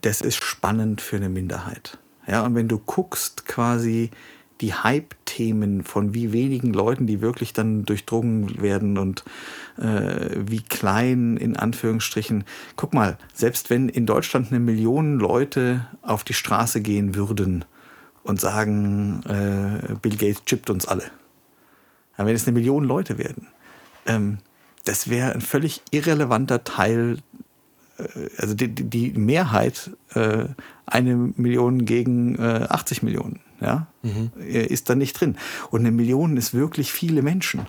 das 0.00 0.22
ist 0.22 0.42
spannend 0.42 1.02
für 1.02 1.16
eine 1.16 1.28
Minderheit. 1.28 1.98
Ja, 2.26 2.46
und 2.46 2.54
wenn 2.54 2.68
du 2.68 2.78
guckst 2.78 3.44
quasi, 3.44 4.10
die 4.60 4.74
Hype-Themen 4.74 5.84
von 5.84 6.14
wie 6.14 6.32
wenigen 6.32 6.72
Leuten, 6.72 7.06
die 7.06 7.20
wirklich 7.20 7.52
dann 7.52 7.84
durchdrungen 7.84 8.60
werden 8.60 8.98
und 8.98 9.24
äh, 9.78 10.36
wie 10.36 10.62
klein 10.62 11.36
in 11.36 11.56
Anführungsstrichen. 11.56 12.44
Guck 12.76 12.94
mal, 12.94 13.18
selbst 13.34 13.70
wenn 13.70 13.88
in 13.88 14.06
Deutschland 14.06 14.48
eine 14.50 14.60
Million 14.60 15.18
Leute 15.18 15.86
auf 16.02 16.24
die 16.24 16.34
Straße 16.34 16.80
gehen 16.80 17.14
würden 17.14 17.64
und 18.22 18.40
sagen, 18.40 19.22
äh, 19.26 19.94
Bill 20.02 20.16
Gates 20.16 20.44
chippt 20.44 20.70
uns 20.70 20.86
alle, 20.86 21.04
dann 22.16 22.26
wenn 22.26 22.34
es 22.34 22.46
eine 22.46 22.54
Million 22.54 22.84
Leute 22.84 23.18
werden, 23.18 23.46
ähm, 24.06 24.38
das 24.84 25.10
wäre 25.10 25.32
ein 25.32 25.40
völlig 25.40 25.82
irrelevanter 25.90 26.64
Teil 26.64 27.18
also 28.38 28.54
die, 28.54 28.68
die 28.68 29.10
Mehrheit 29.12 29.90
äh, 30.14 30.46
eine 30.86 31.16
Million 31.36 31.84
gegen 31.84 32.36
äh, 32.36 32.66
80 32.68 33.02
Millionen 33.02 33.40
ja, 33.60 33.88
mhm. 34.02 34.30
ist 34.38 34.88
da 34.88 34.94
nicht 34.94 35.20
drin. 35.20 35.36
Und 35.70 35.80
eine 35.80 35.90
Million 35.90 36.36
ist 36.36 36.54
wirklich 36.54 36.92
viele 36.92 37.22
Menschen. 37.22 37.66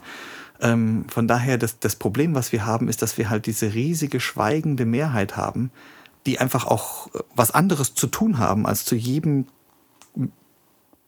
Ähm, 0.62 1.06
von 1.08 1.28
daher, 1.28 1.58
das, 1.58 1.80
das 1.80 1.96
Problem, 1.96 2.36
was 2.36 2.52
wir 2.52 2.66
haben, 2.66 2.90
ist, 2.90 3.02
dass 3.02 3.18
wir 3.18 3.30
halt 3.30 3.46
diese 3.46 3.74
riesige 3.74 4.20
schweigende 4.20 4.86
Mehrheit 4.86 5.38
haben, 5.38 5.72
die 6.26 6.40
einfach 6.40 6.66
auch 6.66 7.10
was 7.36 7.52
anderes 7.52 7.96
zu 7.96 8.08
tun 8.08 8.38
haben, 8.38 8.66
als 8.66 8.86
zu 8.86 8.96
jedem 8.96 9.48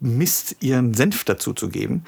Mist 0.02 0.58
ihren 0.60 0.94
Senf 0.94 1.24
dazu 1.24 1.54
zu 1.54 1.70
geben, 1.70 2.04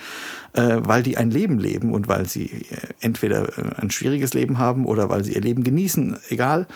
äh, 0.54 0.78
weil 0.80 1.04
die 1.04 1.16
ein 1.16 1.32
Leben 1.32 1.60
leben 1.60 1.94
und 1.94 2.08
weil 2.08 2.28
sie 2.28 2.46
äh, 2.46 2.78
entweder 3.00 3.58
äh, 3.58 3.76
ein 3.78 3.92
schwieriges 3.92 4.34
Leben 4.34 4.58
haben 4.58 4.86
oder 4.86 5.10
weil 5.10 5.24
sie 5.24 5.34
ihr 5.34 5.42
Leben 5.42 5.64
genießen, 5.64 6.18
egal. 6.30 6.68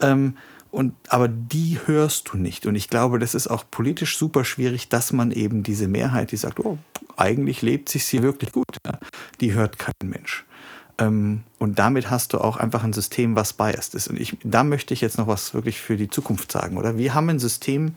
Ähm, 0.00 0.36
und, 0.70 0.92
aber 1.08 1.28
die 1.28 1.78
hörst 1.86 2.30
du 2.32 2.36
nicht. 2.36 2.66
Und 2.66 2.74
ich 2.74 2.90
glaube, 2.90 3.18
das 3.18 3.34
ist 3.34 3.46
auch 3.46 3.64
politisch 3.70 4.18
super 4.18 4.44
schwierig, 4.44 4.90
dass 4.90 5.12
man 5.12 5.30
eben 5.30 5.62
diese 5.62 5.88
Mehrheit, 5.88 6.32
die 6.32 6.36
sagt, 6.36 6.60
oh, 6.60 6.76
eigentlich 7.16 7.62
lebt 7.62 7.88
sich 7.88 8.04
sie 8.04 8.22
wirklich 8.22 8.52
gut, 8.52 8.66
ja, 8.84 8.98
die 9.40 9.54
hört 9.54 9.78
kein 9.78 9.94
Mensch. 10.04 10.44
Ähm, 10.98 11.44
und 11.58 11.78
damit 11.78 12.10
hast 12.10 12.34
du 12.34 12.38
auch 12.38 12.58
einfach 12.58 12.84
ein 12.84 12.92
System, 12.92 13.36
was 13.36 13.54
biased 13.54 13.94
ist. 13.94 14.08
Und 14.08 14.20
ich, 14.20 14.36
da 14.44 14.64
möchte 14.64 14.92
ich 14.92 15.00
jetzt 15.00 15.16
noch 15.16 15.26
was 15.26 15.54
wirklich 15.54 15.80
für 15.80 15.96
die 15.96 16.10
Zukunft 16.10 16.52
sagen, 16.52 16.76
oder? 16.76 16.98
Wir 16.98 17.14
haben 17.14 17.30
ein 17.30 17.38
System 17.38 17.94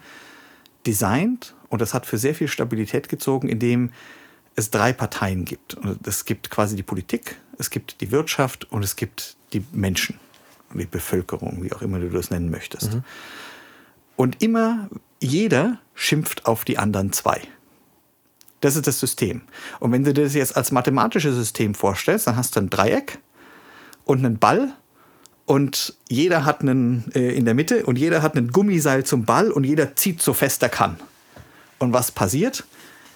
designt 0.86 1.56
und 1.70 1.82
das 1.82 1.94
hat 1.94 2.06
für 2.06 2.18
sehr 2.18 2.36
viel 2.36 2.48
Stabilität 2.48 3.10
gezogen, 3.10 3.50
indem 3.50 3.92
es 4.56 4.72
drei 4.72 4.94
Parteien 4.94 5.46
gibt. 5.46 5.78
Es 6.06 6.26
gibt 6.26 6.50
quasi 6.50 6.76
die 6.76 6.84
Politik, 6.84 7.38
es 7.58 7.70
gibt 7.70 8.02
die 8.02 8.12
Wirtschaft 8.12 8.72
und 8.72 8.84
es 8.84 8.96
gibt 8.96 9.36
die 9.54 9.64
Menschen 9.72 10.20
die 10.74 10.86
Bevölkerung, 10.86 11.64
wie 11.64 11.74
auch 11.74 11.82
immer 11.82 12.00
du 12.00 12.10
das 12.10 12.30
nennen 12.30 12.50
möchtest. 12.50 12.94
Mhm. 12.94 13.04
Und 14.16 14.42
immer 14.44 14.90
jeder 15.20 15.80
schimpft 15.96 16.46
auf 16.46 16.66
die 16.66 16.78
anderen 16.78 17.12
zwei. 17.12 17.42
Das 18.62 18.76
ist 18.76 18.88
das 18.88 19.00
System. 19.00 19.42
Und 19.80 19.92
wenn 19.92 20.04
du 20.04 20.14
das 20.14 20.34
jetzt 20.34 20.58
als 20.58 20.72
mathematisches 20.72 21.36
System 21.36 21.74
vorstellst, 21.74 22.28
dann 22.28 22.36
hast 22.36 22.56
du 22.56 22.60
ein 22.60 22.70
Dreieck 22.70 23.20
und 24.04 24.20
einen 24.20 24.38
Ball 24.38 24.74
und 25.50 25.96
jeder 26.08 26.46
hat 26.46 26.62
einen 26.62 27.06
äh, 27.16 27.36
in 27.36 27.44
der 27.44 27.56
Mitte 27.56 27.84
und 27.88 27.98
jeder 27.98 28.22
hat 28.22 28.38
einen 28.38 28.52
Gummiseil 28.52 29.04
zum 29.04 29.26
Ball 29.26 29.50
und 29.50 29.64
jeder 29.64 29.96
zieht 29.96 30.22
so 30.22 30.34
fest 30.34 30.62
er 30.62 30.70
kann. 30.70 30.98
Und 31.80 31.92
was 31.92 32.12
passiert? 32.12 32.66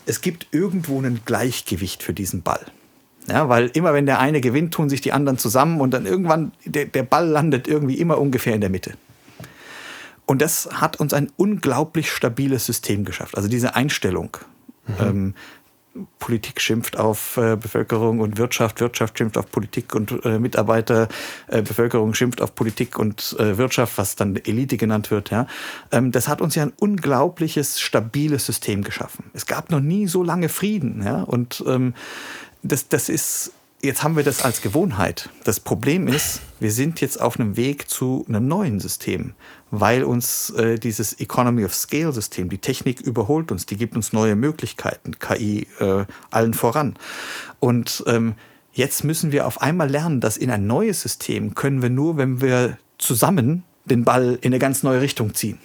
Es 0.07 0.19
gibt 0.22 0.47
irgendwo 0.49 0.99
ein 0.99 1.22
Gleichgewicht 1.26 2.01
für 2.01 2.11
diesen 2.11 2.41
Ball. 2.41 2.65
Ja, 3.27 3.49
weil 3.49 3.69
immer 3.76 3.93
wenn 3.93 4.07
der 4.07 4.18
eine 4.18 4.41
gewinnt, 4.41 4.73
tun 4.73 4.89
sich 4.89 4.99
die 4.99 5.11
anderen 5.11 5.38
zusammen 5.38 5.80
und 5.80 5.91
dann 5.91 6.07
irgendwann, 6.07 6.53
der, 6.65 6.85
der 6.85 7.03
Ball 7.03 7.27
landet 7.27 7.68
irgendwie 7.68 7.99
immer 7.99 8.18
ungefähr 8.18 8.55
in 8.55 8.61
der 8.61 8.72
Mitte. 8.72 8.93
Und 10.26 10.41
das 10.41 10.68
hat 10.73 10.99
uns 10.99 11.14
ein 11.14 11.31
unglaublich 11.38 12.11
stabiles 12.11 12.65
System 12.65 13.05
geschafft. 13.05 13.38
Also 13.38 13.47
diese 13.47 13.76
Einstellung. 13.76 14.38
Mhm. 14.88 14.95
Ähm, 14.99 15.34
Politik 16.19 16.59
schimpft 16.59 16.97
auf 16.97 17.37
äh, 17.37 17.55
Bevölkerung 17.55 18.19
und 18.19 18.37
Wirtschaft, 18.37 18.79
Wirtschaft 18.79 19.17
schimpft 19.17 19.37
auf 19.37 19.51
Politik 19.51 19.93
und 19.93 20.25
äh, 20.25 20.39
Mitarbeiter, 20.39 21.07
äh, 21.47 21.61
Bevölkerung 21.61 22.13
schimpft 22.13 22.41
auf 22.41 22.55
Politik 22.55 22.97
und 22.97 23.35
äh, 23.39 23.57
Wirtschaft, 23.57 23.97
was 23.97 24.15
dann 24.15 24.35
Elite 24.35 24.77
genannt 24.77 25.11
wird. 25.11 25.29
Ja. 25.29 25.45
Ähm, 25.91 26.11
das 26.11 26.27
hat 26.27 26.41
uns 26.41 26.55
ja 26.55 26.63
ein 26.63 26.73
unglaubliches, 26.79 27.79
stabiles 27.79 28.45
System 28.45 28.83
geschaffen. 28.83 29.25
Es 29.33 29.45
gab 29.45 29.69
noch 29.69 29.81
nie 29.81 30.07
so 30.07 30.23
lange 30.23 30.49
Frieden. 30.49 31.03
Ja. 31.03 31.21
Und 31.21 31.63
ähm, 31.67 31.93
das, 32.63 32.87
das 32.89 33.09
ist 33.09 33.51
jetzt 33.83 34.01
haben 34.01 34.15
wir 34.15 34.23
das 34.23 34.43
als 34.43 34.61
Gewohnheit. 34.61 35.29
Das 35.43 35.59
Problem 35.59 36.07
ist, 36.07 36.41
wir 36.59 36.71
sind 36.71 37.01
jetzt 37.01 37.21
auf 37.21 37.39
einem 37.39 37.57
Weg 37.57 37.89
zu 37.89 38.25
einem 38.27 38.47
neuen 38.47 38.79
System, 38.79 39.33
weil 39.75 40.03
uns 40.03 40.51
äh, 40.51 40.77
dieses 40.77 41.19
Economy 41.19 41.65
of 41.65 41.73
Scale 41.73 42.13
System, 42.13 42.47
die 42.47 42.59
Technik 42.59 43.01
überholt 43.01 43.51
uns, 43.51 43.65
die 43.65 43.75
gibt 43.75 43.95
uns 43.95 44.13
neue 44.13 44.35
Möglichkeiten, 44.35 45.17
KI 45.17 45.65
äh, 45.79 46.05
allen 46.29 46.53
voran. 46.53 46.93
Und 47.59 48.03
ähm, 48.05 48.35
jetzt 48.71 49.03
müssen 49.03 49.31
wir 49.31 49.47
auf 49.47 49.63
einmal 49.63 49.89
lernen, 49.89 50.21
dass 50.21 50.37
in 50.37 50.51
ein 50.51 50.67
neues 50.67 51.01
System 51.01 51.55
können 51.55 51.81
wir 51.81 51.89
nur, 51.89 52.17
wenn 52.17 52.39
wir 52.39 52.77
zusammen 52.99 53.63
den 53.85 54.03
Ball 54.03 54.37
in 54.41 54.51
eine 54.53 54.59
ganz 54.59 54.83
neue 54.83 55.01
Richtung 55.01 55.33
ziehen. 55.33 55.57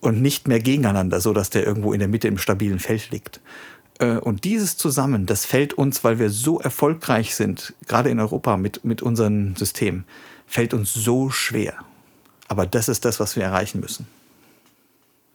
Und 0.00 0.20
nicht 0.20 0.46
mehr 0.46 0.60
gegeneinander, 0.60 1.22
so 1.22 1.32
dass 1.32 1.48
der 1.48 1.66
irgendwo 1.66 1.94
in 1.94 1.98
der 1.98 2.08
Mitte 2.08 2.28
im 2.28 2.36
stabilen 2.36 2.78
Feld 2.78 3.10
liegt. 3.10 3.40
Äh, 4.00 4.18
und 4.18 4.44
dieses 4.44 4.76
zusammen, 4.76 5.24
das 5.24 5.46
fällt 5.46 5.72
uns, 5.72 6.04
weil 6.04 6.18
wir 6.18 6.28
so 6.28 6.60
erfolgreich 6.60 7.34
sind, 7.36 7.72
gerade 7.88 8.10
in 8.10 8.20
Europa 8.20 8.58
mit, 8.58 8.84
mit 8.84 9.00
unserem 9.00 9.56
System, 9.56 10.04
fällt 10.46 10.74
uns 10.74 10.92
so 10.92 11.30
schwer. 11.30 11.72
Aber 12.52 12.66
das 12.66 12.90
ist 12.90 13.06
das, 13.06 13.18
was 13.18 13.34
wir 13.34 13.44
erreichen 13.44 13.80
müssen. 13.80 14.06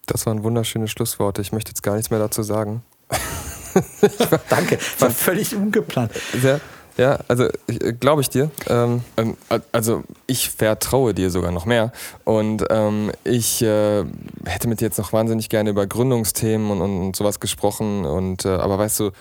Das 0.06 0.28
waren 0.28 0.44
wunderschöne 0.44 0.88
Schlussworte. 0.88 1.42
Ich 1.42 1.52
möchte 1.52 1.72
jetzt 1.72 1.82
gar 1.82 1.96
nichts 1.96 2.12
mehr 2.12 2.20
dazu 2.20 2.44
sagen. 2.44 2.84
Danke, 4.50 4.78
war 5.00 5.10
völlig 5.10 5.56
ungeplant. 5.56 6.12
Sehr, 6.40 6.62
ja, 6.96 7.18
also 7.28 7.46
äh, 7.66 7.94
glaube 8.00 8.22
ich 8.22 8.30
dir. 8.30 8.52
Ähm, 8.68 9.02
ähm 9.18 9.36
also 9.72 10.04
ich 10.28 10.52
vertraue 10.52 11.16
dir 11.16 11.32
sogar 11.32 11.52
noch 11.52 11.66
mehr. 11.66 11.92
Und 12.24 12.66
ähm, 12.70 13.12
ich 13.24 13.64
äh, 13.64 14.06
hätte 14.46 14.68
mit 14.68 14.80
dir 14.80 14.86
jetzt 14.86 15.00
noch 15.00 15.12
wahnsinnig 15.12 15.50
gerne 15.50 15.72
über 15.72 15.88
Gründungsthemen 15.88 16.70
und, 16.70 16.82
und, 16.82 17.02
und 17.02 17.16
sowas 17.16 17.40
gesprochen. 17.40 18.06
Und 18.06 18.46
äh, 18.46 18.50
aber 18.50 18.78
weißt 18.78 19.00
du, 19.00 19.12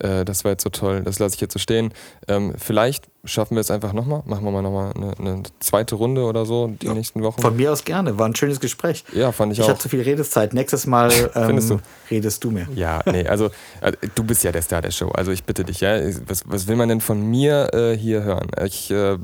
äh, 0.00 0.26
das 0.26 0.44
war 0.44 0.52
jetzt 0.52 0.64
so 0.64 0.68
toll, 0.68 1.00
das 1.04 1.18
lasse 1.20 1.36
ich 1.36 1.40
jetzt 1.40 1.54
so 1.54 1.58
stehen. 1.58 1.94
Ähm, 2.28 2.52
vielleicht 2.58 3.08
schaffen 3.26 3.56
wir 3.56 3.60
es 3.60 3.70
einfach 3.70 3.92
nochmal. 3.92 4.22
Machen 4.26 4.44
wir 4.44 4.50
mal 4.50 4.62
nochmal 4.62 4.92
eine, 4.94 5.12
eine 5.18 5.42
zweite 5.60 5.94
Runde 5.94 6.24
oder 6.24 6.46
so 6.46 6.68
die 6.68 6.86
ja, 6.86 6.94
nächsten 6.94 7.22
Wochen. 7.22 7.40
Von 7.40 7.56
mir 7.56 7.72
aus 7.72 7.84
gerne. 7.84 8.18
War 8.18 8.26
ein 8.26 8.34
schönes 8.34 8.60
Gespräch. 8.60 9.04
Ja, 9.12 9.32
fand 9.32 9.52
ich, 9.52 9.58
ich 9.58 9.64
auch. 9.64 9.68
Ich 9.68 9.70
hatte 9.72 9.82
zu 9.82 9.88
viel 9.88 10.02
Redeszeit. 10.02 10.54
Nächstes 10.54 10.86
Mal 10.86 11.12
ähm, 11.34 11.68
du? 11.68 11.80
redest 12.10 12.42
du 12.44 12.50
mehr. 12.50 12.66
Ja, 12.74 13.00
nee, 13.06 13.26
also 13.26 13.50
äh, 13.80 13.92
du 14.14 14.24
bist 14.24 14.44
ja 14.44 14.52
der 14.52 14.62
Star 14.62 14.82
der 14.82 14.90
Show. 14.90 15.08
Also 15.08 15.32
ich 15.32 15.44
bitte 15.44 15.64
dich, 15.64 15.80
ja. 15.80 15.96
Was, 16.26 16.44
was 16.46 16.66
will 16.66 16.76
man 16.76 16.88
denn 16.88 17.00
von 17.00 17.20
mir 17.20 17.72
äh, 17.74 17.96
hier 17.96 18.22
hören? 18.22 18.48
Ich 18.64 18.90
äh, 18.90 19.18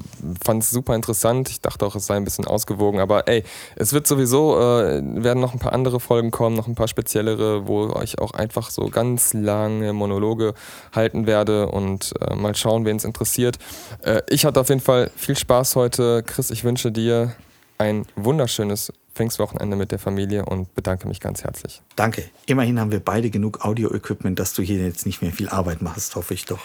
fand 0.45 0.63
es 0.63 0.71
super 0.71 0.95
interessant. 0.95 1.49
Ich 1.49 1.61
dachte 1.61 1.87
auch, 1.87 1.95
es 1.95 2.07
sei 2.07 2.17
ein 2.17 2.25
bisschen 2.25 2.47
ausgewogen. 2.47 3.01
Aber 3.01 3.29
ey, 3.29 3.45
es 3.77 3.93
wird 3.93 4.07
sowieso, 4.07 4.59
äh, 4.59 5.03
werden 5.03 5.41
noch 5.41 5.53
ein 5.53 5.59
paar 5.59 5.73
andere 5.73 6.01
Folgen 6.01 6.31
kommen, 6.31 6.57
noch 6.57 6.67
ein 6.67 6.75
paar 6.75 6.89
speziellere, 6.89 7.67
wo 7.67 7.95
ich 8.03 8.19
auch 8.19 8.33
einfach 8.33 8.71
so 8.71 8.89
ganz 8.89 9.33
lange 9.33 9.93
Monologe 9.93 10.55
halten 10.93 11.27
werde 11.27 11.69
und 11.69 12.15
äh, 12.21 12.35
mal 12.35 12.55
schauen, 12.55 12.85
wen 12.85 12.97
es 12.97 13.05
interessiert. 13.05 13.59
Äh, 14.03 14.23
ich 14.29 14.45
hatte 14.45 14.61
auf 14.61 14.69
jeden 14.69 14.81
Fall 14.81 15.11
viel 15.17 15.37
Spaß 15.37 15.77
heute. 15.77 16.23
Chris, 16.23 16.51
ich 16.51 16.65
wünsche 16.65 16.93
dir 16.93 17.35
ein 17.79 18.07
wunderschönes 18.17 18.93
Pfingstwochenende 19.15 19.77
mit 19.77 19.93
der 19.93 19.99
Familie 19.99 20.45
und 20.45 20.75
bedanke 20.75 21.07
mich 21.07 21.21
ganz 21.21 21.45
herzlich. 21.45 21.83
Danke. 21.97 22.25
Immerhin 22.47 22.81
haben 22.81 22.91
wir 22.91 23.01
beide 23.01 23.31
genug 23.31 23.65
Audio-Equipment, 23.65 24.39
dass 24.39 24.55
du 24.55 24.63
hier 24.63 24.79
jetzt 24.79 25.05
nicht 25.07 25.23
mehr 25.23 25.33
viel 25.33 25.49
Arbeit 25.49 25.83
machst, 25.83 26.17
hoffe 26.17 26.35
ich 26.35 26.47
doch. 26.47 26.61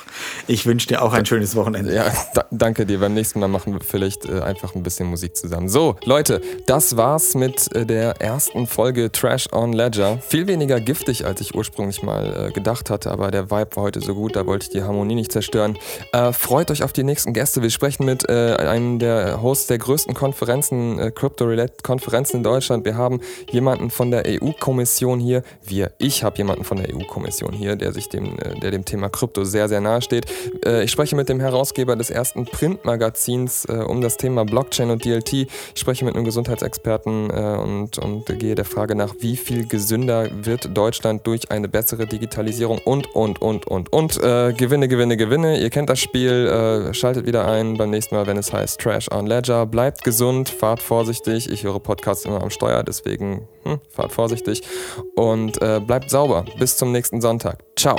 Ich 0.48 0.65
wünsche 0.65 0.88
dir 0.88 1.02
auch 1.02 1.14
ein 1.14 1.26
schönes 1.26 1.56
Wochenende. 1.56 1.94
Ja, 1.94 2.11
da, 2.34 2.45
danke 2.52 2.86
dir. 2.86 2.99
Beim 2.99 3.14
nächsten 3.14 3.40
Mal 3.40 3.48
machen 3.48 3.74
wir 3.74 3.82
vielleicht 3.82 4.26
äh, 4.26 4.40
einfach 4.40 4.76
ein 4.76 4.84
bisschen 4.84 5.07
Musik 5.07 5.36
zusammen. 5.36 5.68
So, 5.68 5.98
Leute, 6.06 6.41
das 6.65 6.95
war's 6.95 7.36
mit 7.36 7.74
äh, 7.76 7.86
der 7.86 8.22
ersten 8.22 8.68
Folge 8.68 9.11
Trash 9.11 9.52
on 9.52 9.74
Ledger. 9.74 10.19
Viel 10.19 10.48
weniger 10.48 10.80
giftig, 10.80 11.26
als 11.26 11.41
ich 11.41 11.53
ursprünglich 11.53 12.02
mal 12.02 12.48
äh, 12.48 12.52
gedacht 12.52 12.90
hatte, 12.90 13.11
aber 13.11 13.32
der 13.32 13.52
Vibe 13.52 13.76
war 13.76 13.84
heute 13.84 13.99
so 13.99 14.15
gut, 14.15 14.36
da 14.36 14.45
wollte 14.45 14.64
ich 14.64 14.69
die 14.69 14.84
Harmonie 14.84 15.15
nicht 15.15 15.32
zerstören. 15.32 15.78
Äh, 16.14 16.32
freut 16.32 16.72
euch 16.72 16.84
auf 16.84 16.94
die 16.94 17.03
nächsten 17.03 17.34
Gäste. 17.34 17.61
Wir 17.61 17.69
sprechen 17.69 18.06
mit 18.06 18.30
äh, 18.30 18.56
einem 18.56 18.99
der 18.99 19.41
Hosts 19.41 19.68
der 19.68 19.78
größten 19.80 20.14
Konferenzen, 20.14 20.99
äh, 20.99 21.11
Crypto-Relate-Konferenzen 21.11 22.36
in 22.38 22.43
Deutschland. 22.43 22.85
Wir 22.85 22.95
haben 22.95 23.19
jemanden 23.51 23.89
von 23.89 24.11
der 24.11 24.23
EU-Kommission 24.26 25.19
hier. 25.19 25.43
Wir, 25.64 25.91
ich 25.97 26.23
habe 26.23 26.38
jemanden 26.38 26.64
von 26.64 26.77
der 26.77 26.95
EU-Kommission 26.95 27.53
hier, 27.53 27.76
der 27.76 27.91
sich 27.91 28.09
dem, 28.09 28.38
äh, 28.39 28.59
der 28.59 28.72
dem 28.72 28.85
Thema 28.85 29.09
Krypto 29.09 29.43
sehr, 29.43 29.68
sehr 29.68 29.81
nahe 29.81 30.01
steht. 30.01 30.26
Äh, 30.65 30.84
ich 30.84 30.91
spreche 30.91 31.15
mit 31.15 31.30
dem 31.30 31.39
Herausgeber 31.39 31.95
des 31.95 32.09
ersten 32.09 32.45
Printmagazins 32.45 33.65
äh, 33.65 33.73
um 33.73 34.01
das 34.01 34.18
Thema 34.18 34.45
Blockchain 34.45 34.89
und 34.91 35.03
DLT. 35.03 35.34
Ich 35.34 35.49
spreche 35.76 36.05
mit 36.05 36.15
einem 36.15 36.26
Gesundheitsexperten 36.26 37.30
und, 37.30 37.97
und 37.97 38.26
gehe 38.39 38.55
der 38.55 38.65
Frage 38.65 38.95
nach, 38.95 39.15
wie 39.19 39.35
viel 39.35 39.68
gesünder 39.68 40.30
wird 40.31 40.76
Deutschland 40.77 41.26
durch 41.26 41.49
eine 41.51 41.68
bessere 41.68 42.05
Digitalisierung 42.05 42.80
und, 42.80 43.14
und, 43.15 43.41
und, 43.41 43.68
und, 43.68 43.91
und. 43.91 44.22
Äh, 44.22 44.53
Gewinne, 44.53 44.88
Gewinne, 44.88 45.18
Gewinne. 45.18 45.59
Ihr 45.59 45.69
kennt 45.69 45.89
das 45.89 45.99
Spiel. 45.99 46.47
Äh, 46.47 46.93
schaltet 46.93 47.26
wieder 47.26 47.47
ein 47.47 47.77
beim 47.77 47.89
nächsten 47.89 48.15
Mal, 48.15 48.27
wenn 48.27 48.38
es 48.38 48.53
heißt 48.53 48.80
Trash 48.80 49.11
on 49.11 49.26
Ledger. 49.26 49.65
Bleibt 49.65 50.03
gesund, 50.03 50.49
fahrt 50.49 50.81
vorsichtig. 50.81 51.49
Ich 51.51 51.64
höre 51.64 51.80
Podcasts 51.80 52.26
immer 52.27 52.41
am 52.41 52.49
Steuer, 52.49 52.83
deswegen 52.83 53.47
hm, 53.63 53.79
fahrt 53.89 54.11
vorsichtig 54.11 54.61
und 55.15 55.61
äh, 55.61 55.79
bleibt 55.79 56.09
sauber. 56.09 56.45
Bis 56.59 56.77
zum 56.77 56.91
nächsten 56.91 57.21
Sonntag. 57.21 57.63
Ciao. 57.75 57.97